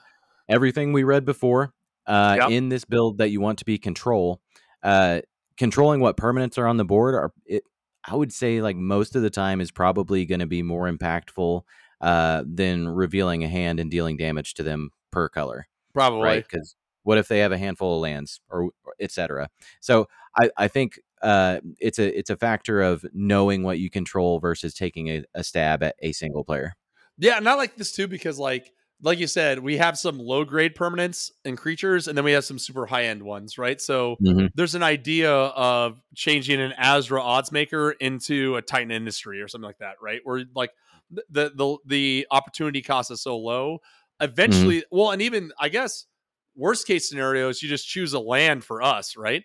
everything 0.48 0.92
we 0.94 1.04
read 1.04 1.24
before 1.26 1.74
uh, 2.06 2.38
Yep. 2.40 2.50
in 2.50 2.68
this 2.70 2.86
build 2.86 3.18
that 3.18 3.28
you 3.28 3.40
want 3.42 3.58
to 3.58 3.66
be 3.66 3.76
control, 3.78 4.40
uh, 4.82 5.20
controlling 5.58 6.00
what 6.00 6.16
permanents 6.16 6.56
are 6.56 6.66
on 6.66 6.78
the 6.78 6.84
board 6.84 7.14
are 7.14 7.32
it. 7.44 7.62
I 8.10 8.14
would 8.16 8.32
say 8.32 8.62
like 8.62 8.76
most 8.76 9.16
of 9.16 9.22
the 9.22 9.28
time 9.28 9.60
is 9.60 9.70
probably 9.70 10.24
going 10.24 10.40
to 10.40 10.46
be 10.46 10.62
more 10.62 10.90
impactful 10.90 11.62
uh, 12.00 12.44
than 12.46 12.88
revealing 12.88 13.44
a 13.44 13.48
hand 13.48 13.80
and 13.80 13.90
dealing 13.90 14.16
damage 14.16 14.54
to 14.54 14.62
them 14.62 14.90
per 15.10 15.28
color, 15.28 15.68
Probably. 15.94 16.24
right? 16.24 16.44
Because 16.48 16.76
what 17.02 17.18
if 17.18 17.28
they 17.28 17.38
have 17.38 17.52
a 17.52 17.58
handful 17.58 17.96
of 17.96 18.02
lands 18.02 18.40
or 18.50 18.70
etc. 19.00 19.48
So 19.80 20.08
I, 20.36 20.50
I 20.56 20.68
think 20.68 20.98
uh, 21.22 21.60
it's 21.78 21.98
a 21.98 22.18
it's 22.18 22.30
a 22.30 22.36
factor 22.36 22.82
of 22.82 23.04
knowing 23.12 23.62
what 23.62 23.78
you 23.78 23.90
control 23.90 24.40
versus 24.40 24.74
taking 24.74 25.08
a, 25.08 25.24
a 25.34 25.42
stab 25.42 25.82
at 25.82 25.96
a 26.00 26.12
single 26.12 26.44
player. 26.44 26.74
Yeah, 27.18 27.36
and 27.36 27.48
I 27.48 27.54
like 27.54 27.76
this 27.76 27.92
too 27.92 28.06
because 28.08 28.38
like 28.38 28.72
like 29.00 29.18
you 29.18 29.26
said, 29.28 29.60
we 29.60 29.76
have 29.76 29.96
some 29.96 30.18
low 30.18 30.44
grade 30.44 30.74
permanents 30.74 31.30
and 31.44 31.56
creatures, 31.56 32.08
and 32.08 32.18
then 32.18 32.24
we 32.24 32.32
have 32.32 32.44
some 32.44 32.58
super 32.58 32.86
high 32.86 33.04
end 33.04 33.22
ones, 33.22 33.56
right? 33.56 33.80
So 33.80 34.16
Mhm. 34.20 34.50
there's 34.54 34.74
an 34.74 34.82
idea 34.82 35.32
of 35.32 36.00
changing 36.14 36.60
an 36.60 36.72
Azra 36.76 37.20
Oddsmaker 37.20 37.92
into 38.00 38.56
a 38.56 38.62
Titan 38.62 38.90
industry 38.90 39.40
or 39.40 39.48
something 39.48 39.66
like 39.66 39.78
that, 39.78 39.94
right? 40.02 40.20
Where 40.24 40.44
like 40.54 40.70
the 41.10 41.52
the 41.54 41.76
the 41.86 42.26
opportunity 42.30 42.82
cost 42.82 43.10
is 43.10 43.22
so 43.22 43.36
low. 43.38 43.78
Eventually, 44.20 44.84
well, 44.90 45.10
and 45.12 45.22
even 45.22 45.52
I 45.58 45.68
guess 45.68 46.06
worst 46.56 46.86
case 46.86 47.08
scenario 47.08 47.48
is 47.48 47.62
you 47.62 47.68
just 47.68 47.86
choose 47.86 48.12
a 48.12 48.20
land 48.20 48.64
for 48.64 48.82
us, 48.82 49.16
right? 49.16 49.44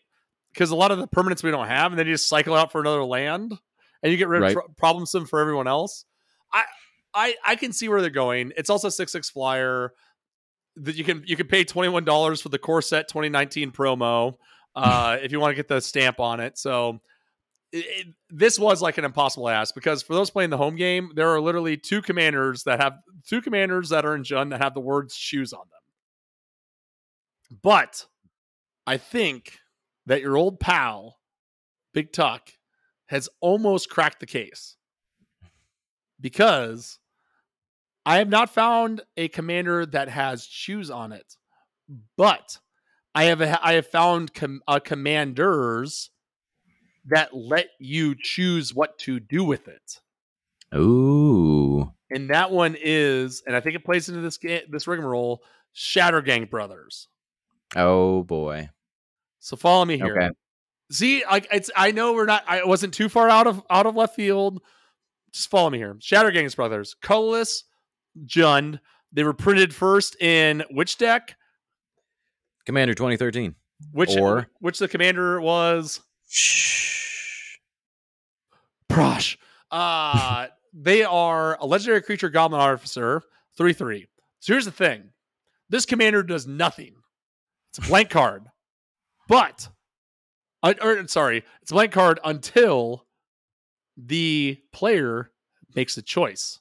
Because 0.51 0.71
a 0.71 0.75
lot 0.75 0.91
of 0.91 0.97
the 0.99 1.07
permanents 1.07 1.43
we 1.43 1.51
don't 1.51 1.67
have, 1.67 1.91
and 1.91 1.99
then 1.99 2.07
you 2.07 2.13
just 2.13 2.27
cycle 2.29 2.55
out 2.55 2.71
for 2.71 2.81
another 2.81 3.03
land, 3.03 3.53
and 4.01 4.11
you 4.11 4.17
get 4.17 4.27
rid 4.27 4.41
Right. 4.41 4.55
of 4.57 4.63
tr- 4.63 4.71
problem 4.77 5.05
sim 5.05 5.25
for 5.25 5.39
everyone 5.39 5.67
else. 5.67 6.05
I 6.51 6.63
I 7.13 7.35
I 7.45 7.55
can 7.55 7.71
see 7.71 7.87
where 7.87 8.01
they're 8.01 8.09
going. 8.09 8.51
It's 8.57 8.69
also 8.69 8.89
six 8.89 9.11
six 9.11 9.29
flyer 9.29 9.93
that 10.77 10.95
you 10.95 11.03
can 11.03 11.23
you 11.25 11.35
can 11.35 11.47
pay 11.47 11.63
twenty 11.63 11.89
one 11.89 12.03
dollars 12.03 12.41
for 12.41 12.49
the 12.49 12.59
core 12.59 12.81
set 12.81 13.07
twenty 13.07 13.29
nineteen 13.29 13.71
promo 13.71 14.35
uh, 14.75 15.17
if 15.21 15.31
you 15.31 15.39
want 15.39 15.51
to 15.51 15.55
get 15.55 15.67
the 15.67 15.79
stamp 15.79 16.19
on 16.19 16.39
it. 16.39 16.57
So 16.57 16.99
it, 17.73 18.07
this 18.29 18.59
was 18.59 18.81
like 18.81 18.97
an 18.99 19.05
impossible 19.05 19.49
ask 19.49 19.73
because 19.73 20.03
for 20.03 20.13
those 20.13 20.29
playing 20.29 20.51
the 20.51 20.57
home 20.57 20.75
game, 20.75 21.11
there 21.15 21.29
are 21.29 21.41
literally 21.41 21.75
two 21.75 22.01
commanders 22.01 22.63
that 22.63 22.79
have 22.79 22.99
two 23.27 23.41
commanders 23.41 23.89
that 23.89 24.05
are 24.05 24.15
in 24.15 24.23
Jund 24.23 24.51
that 24.51 24.61
have 24.61 24.75
the 24.75 24.79
words 24.79 25.15
"choose" 25.15 25.53
on 25.53 25.65
them. 25.71 27.57
But 27.61 28.05
I 28.85 28.97
think 28.97 29.57
that 30.05 30.21
your 30.21 30.37
old 30.37 30.59
pal, 30.59 31.17
Big 31.93 32.11
Tuck, 32.11 32.51
has 33.07 33.27
almost 33.41 33.89
cracked 33.89 34.19
the 34.19 34.25
case 34.27 34.77
because 36.19 36.99
I 38.05 38.17
have 38.17 38.29
not 38.29 38.53
found 38.53 39.01
a 39.17 39.29
commander 39.29 39.85
that 39.87 40.09
has 40.09 40.45
choose 40.45 40.91
on 40.91 41.11
it, 41.11 41.37
but 42.17 42.59
I 43.15 43.25
have 43.25 43.41
a, 43.41 43.65
I 43.65 43.73
have 43.73 43.87
found 43.87 44.33
com- 44.33 44.61
uh, 44.67 44.79
commanders 44.79 46.11
that 47.05 47.35
let 47.35 47.69
you 47.79 48.15
choose 48.19 48.73
what 48.73 48.97
to 48.99 49.19
do 49.19 49.43
with 49.43 49.67
it. 49.67 49.99
Ooh, 50.75 51.91
And 52.09 52.29
that 52.29 52.51
one 52.51 52.75
is, 52.81 53.43
and 53.45 53.55
I 53.55 53.59
think 53.59 53.75
it 53.75 53.85
plays 53.85 54.09
into 54.09 54.21
this 54.21 54.37
game, 54.37 54.61
this 54.69 54.87
rigmarole, 54.87 55.43
Shattergang 55.75 56.49
Brothers. 56.49 57.07
oh 57.75 58.23
boy. 58.23 58.69
So 59.39 59.55
follow 59.57 59.83
me 59.85 59.97
here. 59.97 60.15
Okay. 60.17 60.29
See, 60.91 61.23
like 61.25 61.47
it's 61.51 61.69
I 61.75 61.91
know 61.91 62.13
we're 62.13 62.25
not 62.25 62.43
I 62.47 62.63
wasn't 62.63 62.93
too 62.93 63.09
far 63.09 63.27
out 63.29 63.47
of 63.47 63.61
out 63.69 63.85
of 63.85 63.95
left 63.95 64.15
field. 64.15 64.61
Just 65.31 65.49
follow 65.49 65.69
me 65.69 65.79
here. 65.79 65.95
Shattergangs 65.95 66.55
Brothers, 66.55 66.95
colorless, 67.01 67.63
Jund. 68.25 68.79
They 69.11 69.23
were 69.23 69.33
printed 69.33 69.73
first 69.73 70.15
in 70.21 70.63
which 70.71 70.97
deck? 70.97 71.35
Commander 72.65 72.93
2013. 72.93 73.55
Which 73.91 74.15
Or- 74.15 74.47
which 74.59 74.79
the 74.79 74.87
commander 74.87 75.41
was 75.41 75.99
Shh. 76.33 77.57
Prossh. 78.89 79.37
Uh 79.69 80.47
they 80.73 81.03
are 81.03 81.57
a 81.59 81.65
legendary 81.65 82.01
creature 82.01 82.29
goblin 82.29 82.59
officer, 82.59 83.21
3-3. 83.59 84.07
So 84.39 84.53
here's 84.53 84.65
the 84.65 84.71
thing. 84.71 85.11
This 85.69 85.85
commander 85.85 86.23
does 86.23 86.47
nothing. 86.47 86.95
It's 87.69 87.77
a 87.77 87.87
blank 87.87 88.09
card. 88.09 88.45
But 89.27 89.69
uh, 90.63 90.73
or 90.81 91.07
sorry, 91.07 91.43
it's 91.61 91.71
a 91.71 91.75
blank 91.75 91.91
card 91.91 92.19
until 92.23 93.05
the 93.95 94.59
player 94.71 95.29
makes 95.75 95.97
a 95.97 96.01
choice. 96.01 96.59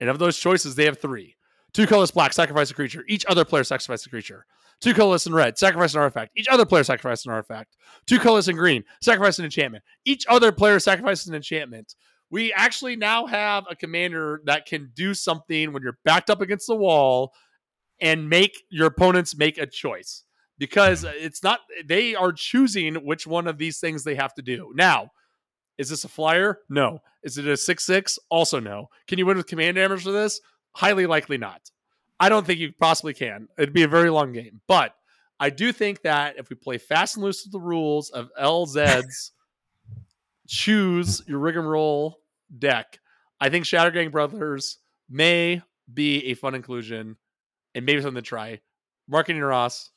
And 0.00 0.08
of 0.08 0.18
those 0.18 0.38
choices, 0.38 0.74
they 0.74 0.86
have 0.86 0.98
three. 0.98 1.36
Two 1.74 1.86
colors 1.86 2.10
black, 2.10 2.32
sacrifice 2.32 2.70
a 2.70 2.74
creature. 2.74 3.04
Each 3.08 3.26
other 3.26 3.44
player 3.44 3.64
sacrifices 3.64 4.06
a 4.06 4.10
creature. 4.10 4.46
Two 4.82 4.94
colorless 4.94 5.26
and 5.26 5.34
red, 5.34 5.56
sacrifice 5.56 5.94
an 5.94 6.00
artifact. 6.00 6.32
Each 6.36 6.48
other 6.48 6.66
player 6.66 6.82
sacrifices 6.82 7.24
an 7.24 7.32
artifact. 7.32 7.76
Two 8.06 8.18
colorless 8.18 8.48
and 8.48 8.58
green, 8.58 8.82
sacrifice 9.00 9.38
an 9.38 9.44
enchantment. 9.44 9.84
Each 10.04 10.26
other 10.28 10.50
player 10.50 10.80
sacrifices 10.80 11.28
an 11.28 11.36
enchantment. 11.36 11.94
We 12.30 12.52
actually 12.52 12.96
now 12.96 13.26
have 13.26 13.64
a 13.70 13.76
commander 13.76 14.40
that 14.46 14.66
can 14.66 14.90
do 14.94 15.14
something 15.14 15.72
when 15.72 15.82
you're 15.82 15.98
backed 16.04 16.30
up 16.30 16.40
against 16.40 16.66
the 16.66 16.74
wall 16.74 17.32
and 18.00 18.28
make 18.28 18.64
your 18.70 18.88
opponents 18.88 19.36
make 19.36 19.56
a 19.56 19.66
choice 19.66 20.24
because 20.58 21.04
it's 21.04 21.42
not 21.42 21.60
they 21.84 22.14
are 22.14 22.32
choosing 22.32 22.94
which 22.96 23.26
one 23.26 23.46
of 23.46 23.58
these 23.58 23.78
things 23.78 24.02
they 24.02 24.16
have 24.16 24.34
to 24.34 24.42
do. 24.42 24.72
Now, 24.74 25.10
is 25.78 25.90
this 25.90 26.04
a 26.04 26.08
flyer? 26.08 26.58
No. 26.68 27.00
Is 27.22 27.38
it 27.38 27.46
a 27.46 27.56
6 27.56 27.84
6? 27.84 28.18
Also, 28.30 28.58
no. 28.58 28.88
Can 29.06 29.18
you 29.18 29.26
win 29.26 29.36
with 29.36 29.46
command 29.46 29.76
damage 29.76 30.02
for 30.02 30.12
this? 30.12 30.40
Highly 30.74 31.06
likely 31.06 31.38
not. 31.38 31.60
I 32.22 32.28
don't 32.28 32.46
think 32.46 32.60
you 32.60 32.72
possibly 32.78 33.14
can. 33.14 33.48
It'd 33.58 33.74
be 33.74 33.82
a 33.82 33.88
very 33.88 34.08
long 34.08 34.32
game. 34.32 34.60
But 34.68 34.94
I 35.40 35.50
do 35.50 35.72
think 35.72 36.02
that 36.02 36.36
if 36.38 36.50
we 36.50 36.54
play 36.54 36.78
fast 36.78 37.16
and 37.16 37.24
loose 37.24 37.42
with 37.44 37.50
the 37.50 37.58
rules 37.58 38.10
of 38.10 38.30
LZ's 38.40 39.32
choose 40.46 41.20
your 41.26 41.40
rigmarole 41.40 42.20
deck, 42.56 43.00
I 43.40 43.48
think 43.48 43.64
Shattergang 43.64 44.12
Brothers 44.12 44.78
may 45.10 45.62
be 45.92 46.26
a 46.26 46.34
fun 46.34 46.54
inclusion 46.54 47.16
and 47.74 47.84
maybe 47.84 48.00
something 48.00 48.22
to 48.22 48.28
try. 48.28 48.60
Marketing 49.08 49.42
Ross, 49.42 49.90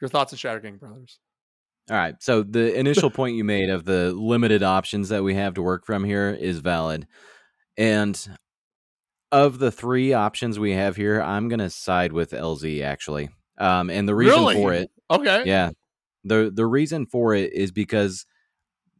your 0.00 0.08
thoughts 0.08 0.32
on 0.32 0.38
Shattergang 0.38 0.80
Brothers? 0.80 1.18
All 1.90 1.98
right. 1.98 2.14
So 2.20 2.42
the 2.42 2.78
initial 2.78 3.10
point 3.10 3.36
you 3.36 3.44
made 3.44 3.68
of 3.68 3.84
the 3.84 4.14
limited 4.14 4.62
options 4.62 5.10
that 5.10 5.22
we 5.22 5.34
have 5.34 5.52
to 5.54 5.62
work 5.62 5.84
from 5.84 6.02
here 6.02 6.30
is 6.30 6.60
valid. 6.60 7.06
And 7.76 8.18
of 9.32 9.58
the 9.58 9.70
three 9.70 10.12
options 10.12 10.58
we 10.58 10.72
have 10.72 10.96
here, 10.96 11.20
I'm 11.20 11.48
going 11.48 11.60
to 11.60 11.70
side 11.70 12.12
with 12.12 12.30
LZ 12.32 12.82
actually. 12.82 13.30
Um, 13.58 13.90
and 13.90 14.08
the 14.08 14.14
reason 14.14 14.38
Really? 14.40 14.54
for 14.54 14.72
it, 14.72 14.90
Okay. 15.10 15.42
yeah, 15.46 15.70
the 16.24 16.50
the 16.52 16.66
reason 16.66 17.06
for 17.06 17.34
it 17.34 17.52
is 17.52 17.70
because 17.72 18.24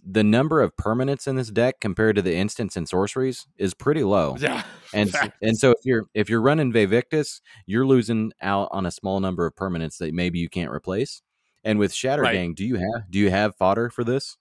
the 0.05 0.25
number 0.25 0.63
of 0.63 0.75
permanents 0.77 1.27
in 1.29 1.37
this 1.37 1.51
deck 1.51 1.79
compared 1.81 2.17
to 2.17 2.23
the 2.23 2.35
instants 2.35 2.75
and 2.77 2.89
sorceries 2.89 3.47
is 3.59 3.75
pretty 3.75 4.03
low. 4.03 4.37
Yeah. 4.41 4.63
And 4.95 5.11
facts. 5.11 5.37
and 5.43 5.57
so 5.59 5.71
if 5.71 5.79
you're 5.85 6.07
if 6.15 6.29
you're 6.31 6.41
running 6.43 6.73
Vaevictis, 6.73 7.41
you're 7.67 7.87
losing 7.87 8.33
out 8.43 8.69
on 8.73 8.87
a 8.87 8.91
small 8.91 9.21
number 9.21 9.47
of 9.47 9.55
permanents 9.55 9.99
that 9.99 10.13
maybe 10.15 10.39
you 10.39 10.49
can't 10.49 10.71
replace. 10.71 11.23
And 11.65 11.79
with 11.79 11.93
Shatter 11.93 12.23
Right. 12.23 12.33
Gang, 12.33 12.55
do 12.55 12.65
you 12.67 12.77
have 12.77 13.11
do 13.11 13.19
you 13.19 13.31
have 13.31 13.55
fodder 13.57 13.89
for 13.91 14.03
this? 14.05 14.37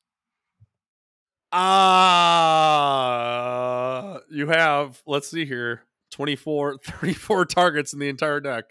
Uh 1.52 1.60
you 4.30 4.48
have 4.48 5.02
let's 5.06 5.30
see 5.30 5.46
here 5.46 5.82
24 6.12 6.78
34 6.84 7.46
targets 7.46 7.94
in 7.94 8.00
the 8.00 8.10
entire 8.10 8.40
deck. 8.40 8.66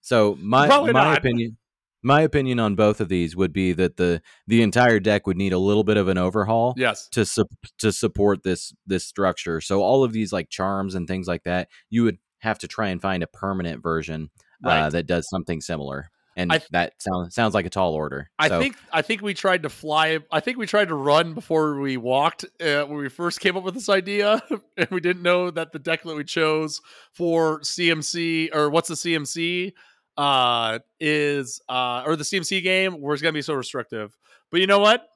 So 0.00 0.36
my 0.40 0.66
Probably 0.66 0.92
my 0.92 1.04
not. 1.04 1.18
opinion 1.18 1.56
my 2.02 2.20
opinion 2.20 2.60
on 2.60 2.74
both 2.74 3.00
of 3.00 3.08
these 3.08 3.34
would 3.34 3.52
be 3.52 3.72
that 3.72 3.96
the 3.96 4.20
the 4.46 4.60
entire 4.62 5.00
deck 5.00 5.26
would 5.26 5.38
need 5.38 5.54
a 5.54 5.58
little 5.58 5.84
bit 5.84 5.96
of 5.96 6.08
an 6.08 6.18
overhaul 6.18 6.74
Yes. 6.76 7.08
to 7.12 7.24
sup- 7.24 7.48
to 7.78 7.90
support 7.92 8.42
this 8.42 8.74
this 8.86 9.06
structure. 9.06 9.60
So 9.62 9.80
all 9.82 10.04
of 10.04 10.12
these 10.12 10.32
like 10.32 10.50
charms 10.50 10.94
and 10.94 11.08
things 11.08 11.26
like 11.26 11.44
that, 11.44 11.68
you 11.88 12.04
would 12.04 12.18
have 12.40 12.58
to 12.58 12.68
try 12.68 12.88
and 12.88 13.00
find 13.00 13.22
a 13.22 13.26
permanent 13.26 13.82
version 13.82 14.30
uh, 14.62 14.90
that 14.90 15.06
does 15.06 15.26
something 15.30 15.62
similar. 15.62 16.10
And 16.36 16.50
th- 16.50 16.64
that 16.72 16.94
sounds 17.00 17.34
sounds 17.34 17.54
like 17.54 17.64
a 17.66 17.70
tall 17.70 17.94
order. 17.94 18.28
I 18.38 18.48
So, 18.48 18.60
think 18.60 18.76
I 18.92 19.02
think 19.02 19.22
we 19.22 19.34
tried 19.34 19.62
to 19.62 19.68
fly. 19.68 20.18
I 20.32 20.40
think 20.40 20.58
we 20.58 20.66
tried 20.66 20.88
to 20.88 20.94
run 20.94 21.32
before 21.34 21.78
we 21.80 21.96
walked 21.96 22.44
uh, 22.60 22.84
when 22.84 22.98
we 22.98 23.08
first 23.08 23.40
came 23.40 23.56
up 23.56 23.62
with 23.62 23.74
this 23.74 23.88
idea, 23.88 24.42
and 24.76 24.88
we 24.90 25.00
didn't 25.00 25.22
know 25.22 25.50
that 25.50 25.72
the 25.72 25.78
deck 25.78 26.02
that 26.02 26.16
we 26.16 26.24
chose 26.24 26.80
for 27.12 27.60
CMC 27.60 28.54
or 28.54 28.68
what's 28.70 28.88
the 28.88 28.94
CMC 28.94 29.72
uh, 30.16 30.78
is 31.00 31.60
uh, 31.68 32.02
or 32.06 32.16
the 32.16 32.24
CMC 32.24 32.62
game 32.62 33.00
was 33.00 33.22
going 33.22 33.32
to 33.32 33.38
be 33.38 33.42
so 33.42 33.54
restrictive. 33.54 34.16
But 34.50 34.60
you 34.60 34.66
know 34.66 34.78
what? 34.80 35.06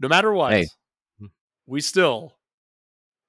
No 0.00 0.08
matter 0.08 0.32
what, 0.32 0.52
Hey. 0.52 0.66
we 1.66 1.80
still 1.80 2.37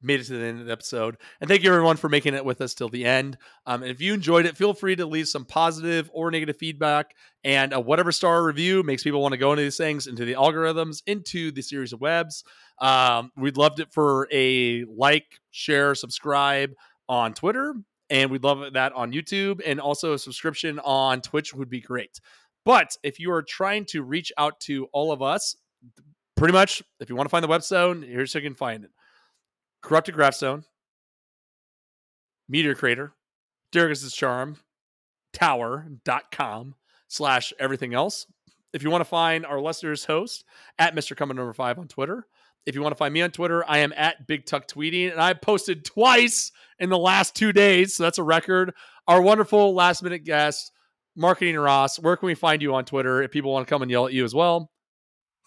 made 0.02 0.20
it 0.20 0.26
to 0.26 0.38
the 0.38 0.46
end 0.46 0.62
of 0.62 0.66
the 0.66 0.72
episode. 0.72 1.18
And 1.42 1.50
thank 1.50 1.64
you 1.64 1.72
everyone 1.72 1.98
for 1.98 2.10
making 2.10 2.34
it 2.34 2.46
with 2.46 2.62
us 2.62 2.74
till 2.74 2.90
the 2.90 3.06
end. 3.06 3.38
Um, 3.66 3.84
and 3.84 3.92
if 3.92 4.02
you 4.02 4.14
enjoyed 4.14 4.46
it, 4.46 4.56
feel 4.56 4.74
free 4.74 4.96
to 4.96 5.06
leave 5.06 5.28
some 5.28 5.46
positive 5.46 6.10
or 6.14 6.32
negative 6.32 6.58
feedback. 6.58 7.16
And 7.44 7.74
uh, 7.74 7.82
whatever 7.82 8.12
star 8.12 8.44
review 8.44 8.84
makes 8.84 9.04
people 9.04 9.22
want 9.22 9.34
to 9.34 9.38
go 9.38 9.52
into 9.52 9.64
these 9.64 9.78
things, 9.78 10.08
into 10.08 10.26
the 10.26 10.34
algorithms, 10.34 11.02
into 11.06 11.52
the 11.52 11.62
series 11.62 11.94
of 11.94 12.02
webs. 12.02 12.44
Um, 12.80 13.32
we'd 13.36 13.58
love 13.58 13.80
it 13.80 13.92
for 13.94 14.28
a 14.32 14.86
like, 14.86 15.40
share, 15.52 15.96
subscribe 15.96 16.72
on 17.08 17.34
Twitter. 17.34 17.76
And 18.10 18.32
we'd 18.32 18.44
love 18.44 18.74
that 18.74 18.94
on 18.94 19.12
YouTube. 19.12 19.62
And 19.66 19.80
also 19.80 20.14
a 20.14 20.20
subscription 20.20 20.80
on 20.80 21.22
Twitch 21.22 21.54
would 21.54 21.70
be 21.70 21.82
great. 21.82 22.20
But 22.66 22.96
if 23.04 23.20
you 23.20 23.32
are 23.32 23.44
trying 23.44 23.86
to 23.86 24.04
reach 24.04 24.32
out 24.38 24.60
to 24.62 24.88
all 24.94 25.12
of 25.12 25.22
us, 25.22 25.56
pretty 26.36 26.54
much, 26.54 26.82
if 27.00 27.10
you 27.10 27.16
want 27.16 27.26
to 27.26 27.32
find 27.32 27.44
the 27.44 27.48
website, 27.48 28.08
here's 28.08 28.34
how 28.34 28.40
you 28.40 28.46
can 28.46 28.56
find 28.56 28.84
it. 28.84 28.92
Corrupted 29.82 30.16
Grafstone, 30.16 30.64
Meteor 32.48 32.76
Crater, 32.76 33.14
Darigaaz's 33.72 34.14
Charm, 34.14 34.58
Tower.com 35.34 36.76
slash 37.08 37.54
everything 37.60 37.94
else. 37.94 38.26
If 38.74 38.84
you 38.84 38.92
want 38.92 39.02
to 39.02 39.10
find 39.10 39.46
our 39.46 39.60
listeners 39.60 40.06
host 40.06 40.44
at 40.78 40.96
Mr. 40.96 41.16
Coming 41.16 41.38
Number 41.38 41.54
Five 41.54 41.80
on 41.80 41.88
Twitter. 41.88 42.26
If 42.66 42.76
you 42.76 42.82
want 42.82 42.92
to 42.92 42.98
find 42.98 43.14
me 43.14 43.22
on 43.22 43.32
Twitter, 43.32 43.64
I 43.68 43.80
am 43.80 43.94
at 43.96 44.28
Big 44.28 44.46
Tuck 44.46 44.68
Tweeting, 44.68 45.12
and 45.12 45.20
I 45.20 45.34
posted 45.34 45.86
twice 45.86 46.52
in 46.78 46.90
the 46.90 46.98
last 46.98 47.36
two 47.36 47.52
days, 47.52 47.96
so 47.96 48.04
that's 48.04 48.18
a 48.18 48.24
record. 48.24 48.74
Our 49.08 49.22
wonderful 49.22 49.74
last 49.74 50.04
minute 50.04 50.24
guest, 50.24 50.72
Marketing 51.16 51.58
Ross. 51.58 51.98
Where 51.98 52.16
can 52.16 52.28
we 52.28 52.36
find 52.36 52.62
you 52.62 52.76
on 52.76 52.86
Twitter 52.86 53.24
if 53.24 53.32
people 53.32 53.52
want 53.52 53.66
to 53.66 53.70
come 53.70 53.82
and 53.82 53.90
yell 53.90 54.06
at 54.06 54.14
you 54.14 54.24
as 54.24 54.36
well? 54.36 54.72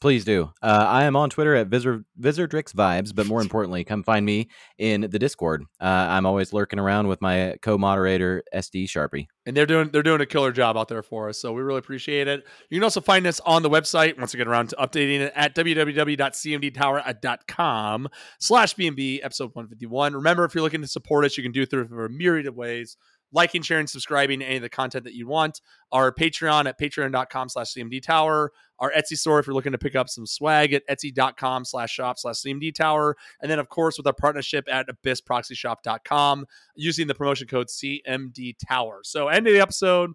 Please 0.02 0.24
do. 0.24 0.50
Uh, 0.60 0.84
I 0.88 1.04
am 1.04 1.14
on 1.14 1.30
Twitter 1.30 1.54
at 1.54 1.68
Visor 1.68 2.04
Vibes, 2.18 3.14
but 3.14 3.28
more 3.28 3.40
importantly, 3.40 3.84
come 3.84 4.02
find 4.02 4.26
me 4.26 4.48
in 4.76 5.02
the 5.02 5.16
Discord. 5.16 5.62
Uh, 5.80 5.84
I'm 5.84 6.26
always 6.26 6.52
lurking 6.52 6.80
around 6.80 7.06
with 7.06 7.22
my 7.22 7.54
co-moderator 7.62 8.42
SD 8.52 8.86
Sharpie. 8.86 9.28
and 9.46 9.56
they're 9.56 9.64
doing 9.64 9.90
they're 9.90 10.02
doing 10.02 10.20
a 10.20 10.26
killer 10.26 10.50
job 10.50 10.76
out 10.76 10.88
there 10.88 11.04
for 11.04 11.28
us. 11.28 11.40
So 11.40 11.52
we 11.52 11.62
really 11.62 11.78
appreciate 11.78 12.26
it. 12.26 12.44
You 12.68 12.80
can 12.80 12.84
also 12.84 13.00
find 13.00 13.28
us 13.28 13.38
on 13.46 13.62
the 13.62 13.70
website 13.70 14.18
once 14.18 14.34
we 14.34 14.38
get 14.38 14.48
around 14.48 14.70
to 14.70 14.76
updating 14.76 15.20
it 15.20 15.32
at 15.36 15.54
www.cmdtower.com 15.54 18.08
slash 18.40 18.74
BNB 18.74 19.20
episode 19.22 19.54
151. 19.54 20.14
Remember, 20.14 20.44
if 20.44 20.56
you're 20.56 20.64
looking 20.64 20.82
to 20.82 20.88
support 20.88 21.24
us, 21.24 21.36
you 21.36 21.44
can 21.44 21.52
do 21.52 21.62
it 21.62 21.70
through 21.70 21.86
a 22.04 22.08
myriad 22.08 22.48
of 22.48 22.56
ways. 22.56 22.96
Liking, 23.34 23.62
sharing, 23.62 23.86
subscribing 23.86 24.40
to 24.40 24.44
any 24.44 24.56
of 24.56 24.62
the 24.62 24.68
content 24.68 25.04
that 25.04 25.14
you 25.14 25.26
want. 25.26 25.60
Our 25.90 26.12
Patreon 26.12 26.66
at 26.66 26.78
patreon.com 26.78 27.48
slash 27.48 27.72
CMD 27.72 28.02
Tower. 28.02 28.52
Our 28.78 28.92
Etsy 28.92 29.16
store 29.16 29.38
if 29.38 29.46
you're 29.46 29.54
looking 29.54 29.72
to 29.72 29.78
pick 29.78 29.96
up 29.96 30.08
some 30.10 30.26
swag 30.26 30.74
at 30.74 30.82
etsy.com 30.88 31.64
slash 31.64 31.90
shop 31.92 32.18
slash 32.18 32.36
CMD 32.36 32.74
Tower. 32.74 33.16
And 33.40 33.50
then, 33.50 33.58
of 33.58 33.68
course, 33.68 33.96
with 33.96 34.06
our 34.06 34.12
partnership 34.12 34.66
at 34.70 34.86
abyssproxyshop.com 34.88 36.46
using 36.74 37.06
the 37.06 37.14
promotion 37.14 37.46
code 37.48 37.68
CMD 37.68 38.54
Tower. 38.66 39.00
So, 39.04 39.28
end 39.28 39.46
of 39.46 39.52
the 39.54 39.60
episode, 39.60 40.10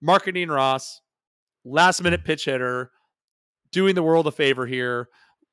marketing 0.00 0.48
Ross, 0.48 1.00
last 1.64 2.02
minute 2.02 2.24
pitch 2.24 2.44
hitter, 2.44 2.90
doing 3.72 3.94
the 3.94 4.02
world 4.02 4.26
a 4.26 4.32
favor 4.32 4.66
here. 4.66 5.08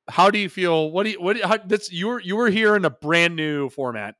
How 0.09 0.29
do 0.29 0.39
you 0.39 0.49
feel? 0.49 0.91
What 0.91 1.03
do 1.03 1.11
you 1.11 1.21
what? 1.21 1.33
do 1.33 1.39
you- 1.39 1.47
How, 1.47 1.57
that's 1.57 1.91
you 1.91 2.07
were 2.07 2.19
you 2.19 2.35
were 2.35 2.49
here 2.49 2.75
in 2.75 2.85
a 2.85 2.89
brand 2.89 3.35
new 3.35 3.69
format. 3.69 4.15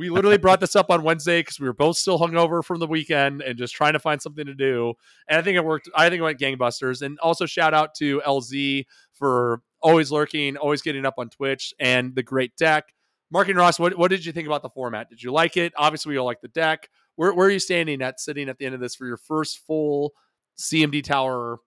We 0.00 0.08
literally 0.08 0.38
brought 0.38 0.60
this 0.60 0.76
up 0.76 0.90
on 0.90 1.02
Wednesday 1.02 1.40
because 1.40 1.60
we 1.60 1.66
were 1.66 1.74
both 1.74 1.98
still 1.98 2.18
hungover 2.18 2.64
from 2.64 2.80
the 2.80 2.86
weekend 2.86 3.42
and 3.42 3.58
just 3.58 3.74
trying 3.74 3.92
to 3.92 3.98
find 3.98 4.20
something 4.22 4.46
to 4.46 4.54
do. 4.54 4.94
And 5.28 5.38
I 5.38 5.42
think 5.42 5.58
it 5.58 5.64
worked. 5.64 5.90
I 5.94 6.08
think 6.08 6.20
it 6.20 6.22
went 6.22 6.40
gangbusters. 6.40 7.02
And 7.02 7.18
also 7.18 7.44
shout 7.44 7.74
out 7.74 7.94
to 7.96 8.22
LZ 8.26 8.86
for 9.12 9.60
always 9.82 10.10
lurking, 10.10 10.56
always 10.56 10.80
getting 10.80 11.04
up 11.04 11.16
on 11.18 11.28
Twitch, 11.28 11.74
and 11.78 12.14
the 12.14 12.22
great 12.22 12.56
deck. 12.56 12.94
Mark 13.30 13.50
and 13.50 13.58
Ross, 13.58 13.78
what, 13.78 13.98
what 13.98 14.08
did 14.08 14.24
you 14.24 14.32
think 14.32 14.46
about 14.46 14.62
the 14.62 14.70
format? 14.70 15.10
Did 15.10 15.22
you 15.22 15.32
like 15.32 15.58
it? 15.58 15.74
Obviously, 15.76 16.12
we 16.12 16.16
all 16.16 16.24
like 16.24 16.40
the 16.40 16.48
deck. 16.48 16.88
Where, 17.16 17.34
where 17.34 17.48
are 17.48 17.50
you 17.50 17.58
standing 17.58 18.00
at 18.00 18.20
sitting 18.20 18.48
at 18.48 18.56
the 18.56 18.64
end 18.64 18.74
of 18.74 18.80
this 18.80 18.94
for 18.94 19.06
your 19.06 19.18
first 19.18 19.58
full 19.66 20.14
CMD 20.58 21.04
Tower 21.04 21.58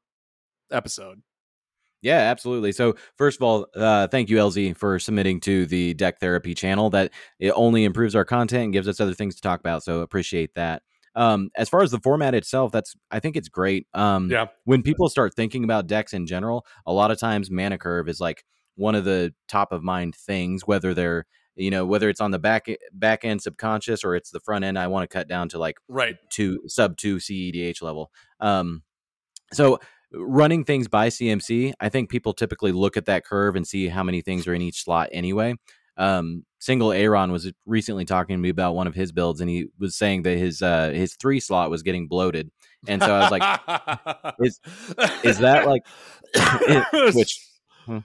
episode? 0.72 1.22
Yeah, 2.04 2.18
absolutely. 2.20 2.74
So 2.74 2.96
first 3.18 3.40
of 3.40 3.44
all, 3.44 3.66
uh, 3.76 4.08
thank 4.08 4.30
you, 4.30 4.38
LZ, 4.38 4.76
for 4.78 5.00
submitting 5.00 5.40
to 5.42 5.66
the 5.66 5.94
Deck 5.96 6.20
Therapy 6.20 6.54
channel. 6.54 6.90
That 6.92 7.12
it 7.40 7.52
only 7.56 7.86
improves 7.86 8.14
our 8.14 8.26
content 8.26 8.66
and 8.66 8.74
gives 8.74 8.88
us 8.88 9.00
other 9.00 9.14
things 9.14 9.36
to 9.36 9.42
talk 9.42 9.60
about. 9.62 9.84
So 9.84 10.02
appreciate 10.02 10.54
that. 10.56 10.84
Um, 11.16 11.50
as 11.56 11.70
far 11.70 11.82
as 11.82 11.92
the 11.92 12.00
format 12.00 12.36
itself, 12.36 12.72
that's 12.72 12.94
I 13.10 13.20
think 13.20 13.38
it's 13.38 13.48
great. 13.50 13.88
Um, 13.94 14.30
Yeah. 14.30 14.48
when 14.66 14.84
people 14.84 15.10
start 15.10 15.34
thinking 15.34 15.64
about 15.64 15.88
decks 15.88 16.14
in 16.14 16.28
general, 16.28 16.66
a 16.86 16.92
lot 16.94 17.10
of 17.10 17.20
times 17.20 17.50
mana 17.50 17.78
curve 17.78 18.10
is 18.10 18.20
like 18.20 18.44
one 18.76 18.96
of 18.96 19.06
the 19.06 19.34
top 19.48 19.72
of 19.72 19.82
mind 19.84 20.16
things, 20.16 20.68
whether 20.68 20.94
they're 20.94 21.26
you 21.56 21.70
know 21.70 21.86
whether 21.86 22.10
it's 22.10 22.20
on 22.20 22.32
the 22.32 22.40
back 22.40 22.66
back 22.92 23.24
end 23.24 23.42
subconscious 23.44 24.04
or 24.04 24.16
it's 24.16 24.32
the 24.32 24.40
front 24.42 24.66
end. 24.66 24.78
I 24.78 24.88
want 24.88 25.04
to 25.10 25.14
cut 25.14 25.28
down 25.30 25.48
to 25.50 25.60
like 25.60 25.78
Right. 25.88 26.18
to 26.32 26.60
sub 26.68 26.98
two 26.98 27.18
CEDH 27.18 27.82
level. 27.82 28.12
Um, 28.40 28.82
so 29.54 29.80
running 30.14 30.64
things 30.64 30.88
by 30.88 31.10
CMC, 31.10 31.74
I 31.80 31.90
think 31.90 32.10
people 32.10 32.34
typically 32.34 32.72
look 32.72 32.98
at 32.98 33.06
that 33.06 33.26
curve 33.26 33.56
and 33.56 33.68
see 33.68 33.88
how 33.88 34.04
many 34.04 34.22
things 34.22 34.48
are 34.48 34.54
in 34.54 34.62
each 34.62 34.84
slot 34.84 35.10
anyway. 35.12 35.56
Um, 35.98 36.46
single 36.60 36.92
Aaron 36.92 37.32
was 37.32 37.52
recently 37.66 38.06
talking 38.06 38.36
to 38.36 38.42
me 38.42 38.50
about 38.50 38.74
one 38.76 38.88
of 38.88 38.96
his 38.96 39.12
builds, 39.12 39.42
and 39.42 39.50
he 39.50 39.68
was 39.80 39.96
saying 39.96 40.24
that 40.24 40.38
his 40.38 40.62
uh, 40.62 40.90
his 40.90 41.16
three 41.16 41.40
slot 41.40 41.70
was 41.70 41.84
getting 41.84 42.08
bloated, 42.08 42.50
and 42.88 43.02
so 43.02 43.14
I 43.14 43.20
was 43.20 43.32
like, 43.32 44.36
is- 44.40 44.60
is 45.24 45.38
that 45.40 45.68
like- 45.68 45.86
which 47.16 47.40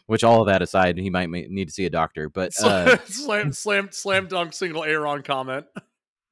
which 0.06 0.24
all 0.24 0.40
of 0.43 0.48
that 0.48 0.60
aside, 0.60 0.98
he 0.98 1.09
might 1.09 1.30
need 1.30 1.68
to 1.68 1.72
see 1.72 1.86
a 1.86 1.90
doctor, 1.90 2.28
but 2.28 2.52
uh, 2.62 2.98
slam 3.06 3.52
slam 3.52 3.89
slam 3.90 4.26
dunk 4.26 4.52
single 4.52 4.85
Aaron 4.85 5.22
comment. 5.22 5.64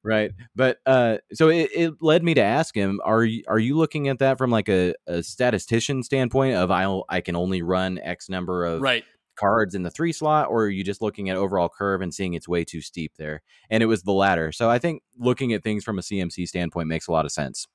Right 0.03 0.31
but 0.55 0.77
uh 0.85 1.17
so 1.33 1.49
it, 1.49 1.69
it 1.75 1.93
led 2.01 2.23
me 2.23 2.33
to 2.33 2.41
ask 2.41 2.75
him 2.75 2.99
are 3.03 3.23
you 3.25 3.43
are 3.47 3.59
you 3.59 3.75
looking 3.75 4.07
at 4.07 4.19
that 4.19 4.37
from 4.37 4.49
like 4.51 4.69
a, 4.69 4.93
a 5.07 5.21
statistician 5.23 6.03
standpoint 6.03 6.55
of 6.55 6.71
i 6.71 6.85
i 7.09 7.19
can 7.19 7.35
only 7.35 7.61
run 7.61 7.99
x 8.03 8.29
number 8.29 8.63
of 8.63 8.81
Right. 8.81 9.03
cards 9.37 9.75
in 9.75 9.83
the 9.83 9.91
three 9.91 10.13
slot 10.13 10.47
or 10.49 10.63
are 10.65 10.69
you 10.69 10.83
just 10.83 11.01
looking 11.01 11.29
at 11.29 11.37
overall 11.37 11.69
curve 11.69 12.01
and 12.01 12.13
seeing 12.13 12.33
it's 12.35 12.47
way 12.47 12.63
too 12.63 12.81
steep 12.81 13.13
there 13.17 13.41
and 13.69 13.83
it 13.83 13.87
was 13.87 14.03
the 14.03 14.13
latter 14.13 14.51
so 14.51 14.69
i 14.69 14.79
think 14.79 15.01
looking 15.17 15.51
at 15.53 15.63
things 15.63 15.83
from 15.83 15.97
a 15.99 16.01
cmc 16.01 16.47
standpoint 16.47 16.87
makes 16.87 17.07
a 17.07 17.11
lot 17.11 17.25
of 17.25 17.31
sense 17.31 17.67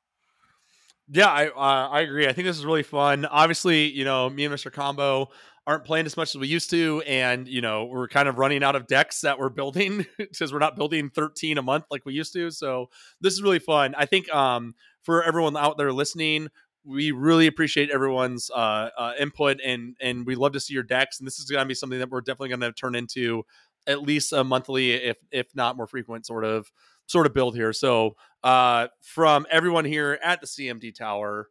Yeah, 1.09 1.27
I 1.29 1.49
uh, 1.49 1.89
I 1.91 2.01
agree. 2.01 2.27
I 2.27 2.33
think 2.33 2.47
this 2.47 2.57
is 2.59 2.65
really 2.65 2.85
fun. 2.85 3.27
Obviously, 3.27 3.91
you 3.91 4.05
know, 4.05 4.31
me 4.31 4.45
and 4.45 4.55
Mr. 4.55 4.73
Combo 4.73 5.29
aren't 5.67 5.85
playing 5.85 6.07
as 6.07 6.17
much 6.17 6.35
as 6.35 6.39
we 6.39 6.49
used 6.49 6.71
to, 6.71 7.03
and 7.07 7.47
you 7.47 7.61
know, 7.61 7.85
we're 7.85 8.09
kind 8.09 8.29
of 8.29 8.39
running 8.39 8.65
out 8.65 8.75
of 8.75 8.87
decks 8.87 9.21
that 9.21 9.39
we're 9.39 9.49
building 9.49 10.07
because 10.19 10.53
we're 10.53 10.59
not 10.59 10.77
building 10.77 11.11
13 11.11 11.59
a 11.59 11.63
month 11.63 11.85
like 11.91 12.05
we 12.05 12.15
used 12.15 12.33
to. 12.33 12.51
So 12.51 12.91
this 13.21 13.33
is 13.33 13.43
really 13.43 13.59
fun. 13.59 13.95
I 13.97 14.07
think 14.07 14.33
um, 14.35 14.75
for 15.03 15.23
everyone 15.23 15.57
out 15.57 15.79
there 15.79 15.93
listening, 15.93 16.49
we 16.85 17.13
really 17.13 17.47
appreciate 17.47 17.91
everyone's 17.91 18.51
uh, 18.51 18.91
uh, 18.99 19.13
input, 19.19 19.61
and 19.65 19.97
and 20.01 20.27
we 20.27 20.35
love 20.35 20.53
to 20.53 20.61
see 20.61 20.75
your 20.75 20.83
decks. 20.83 21.21
And 21.21 21.27
this 21.27 21.39
is 21.39 21.51
going 21.51 21.65
to 21.65 21.69
be 21.69 21.75
something 21.75 21.99
that 21.99 22.11
we're 22.11 22.21
definitely 22.21 22.49
going 22.49 22.61
to 22.61 22.73
turn 22.73 22.95
into 22.95 23.45
at 23.87 24.03
least 24.03 24.33
a 24.33 24.43
monthly, 24.43 24.93
if 24.93 25.19
if 25.31 25.55
not 25.55 25.77
more 25.77 25.87
frequent, 25.87 26.27
sort 26.27 26.45
of 26.45 26.73
sort 27.07 27.27
of 27.27 27.35
build 27.35 27.55
here. 27.55 27.73
So 27.73 28.17
uh, 28.43 28.89
from 29.01 29.47
everyone 29.51 29.85
here 29.85 30.19
at 30.23 30.41
the 30.41 30.47
CMD 30.47 30.95
Tower, 30.95 31.49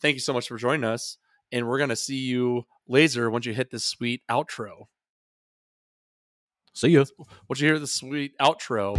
thank 0.00 0.14
you 0.14 0.20
so 0.20 0.32
much 0.32 0.48
for 0.48 0.56
joining 0.56 0.84
us. 0.84 1.18
And 1.52 1.68
we're 1.68 1.78
gonna 1.78 1.96
see 1.96 2.16
you 2.16 2.66
laser 2.88 3.30
once 3.30 3.46
you 3.46 3.54
hit 3.54 3.70
this 3.70 3.84
sweet 3.84 4.22
outro. 4.30 4.86
See 6.72 6.88
you. 6.88 7.04
Once 7.48 7.60
you 7.60 7.68
hear 7.68 7.78
the 7.78 7.86
sweet 7.86 8.32
outro, 8.38 8.96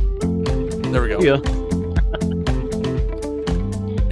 there 0.91 1.02
we 1.02 1.10
go. 1.10 1.19
See 1.19 1.28
ya. 1.28 1.41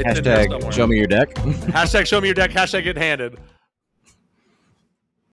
It's 0.02 0.20
in 0.20 0.24
there 0.24 0.48
Hashtag 0.48 0.72
show 0.72 0.88
me 0.88 0.98
your 0.98 1.08
deck. 1.08 1.34
Hashtag 1.36 2.08
show 2.08 2.22
me 2.22 2.30
your 2.30 2.36
deck. 2.36 2.52
Hashtag 2.52 2.86
get 2.86 2.98
handed. 2.98 3.38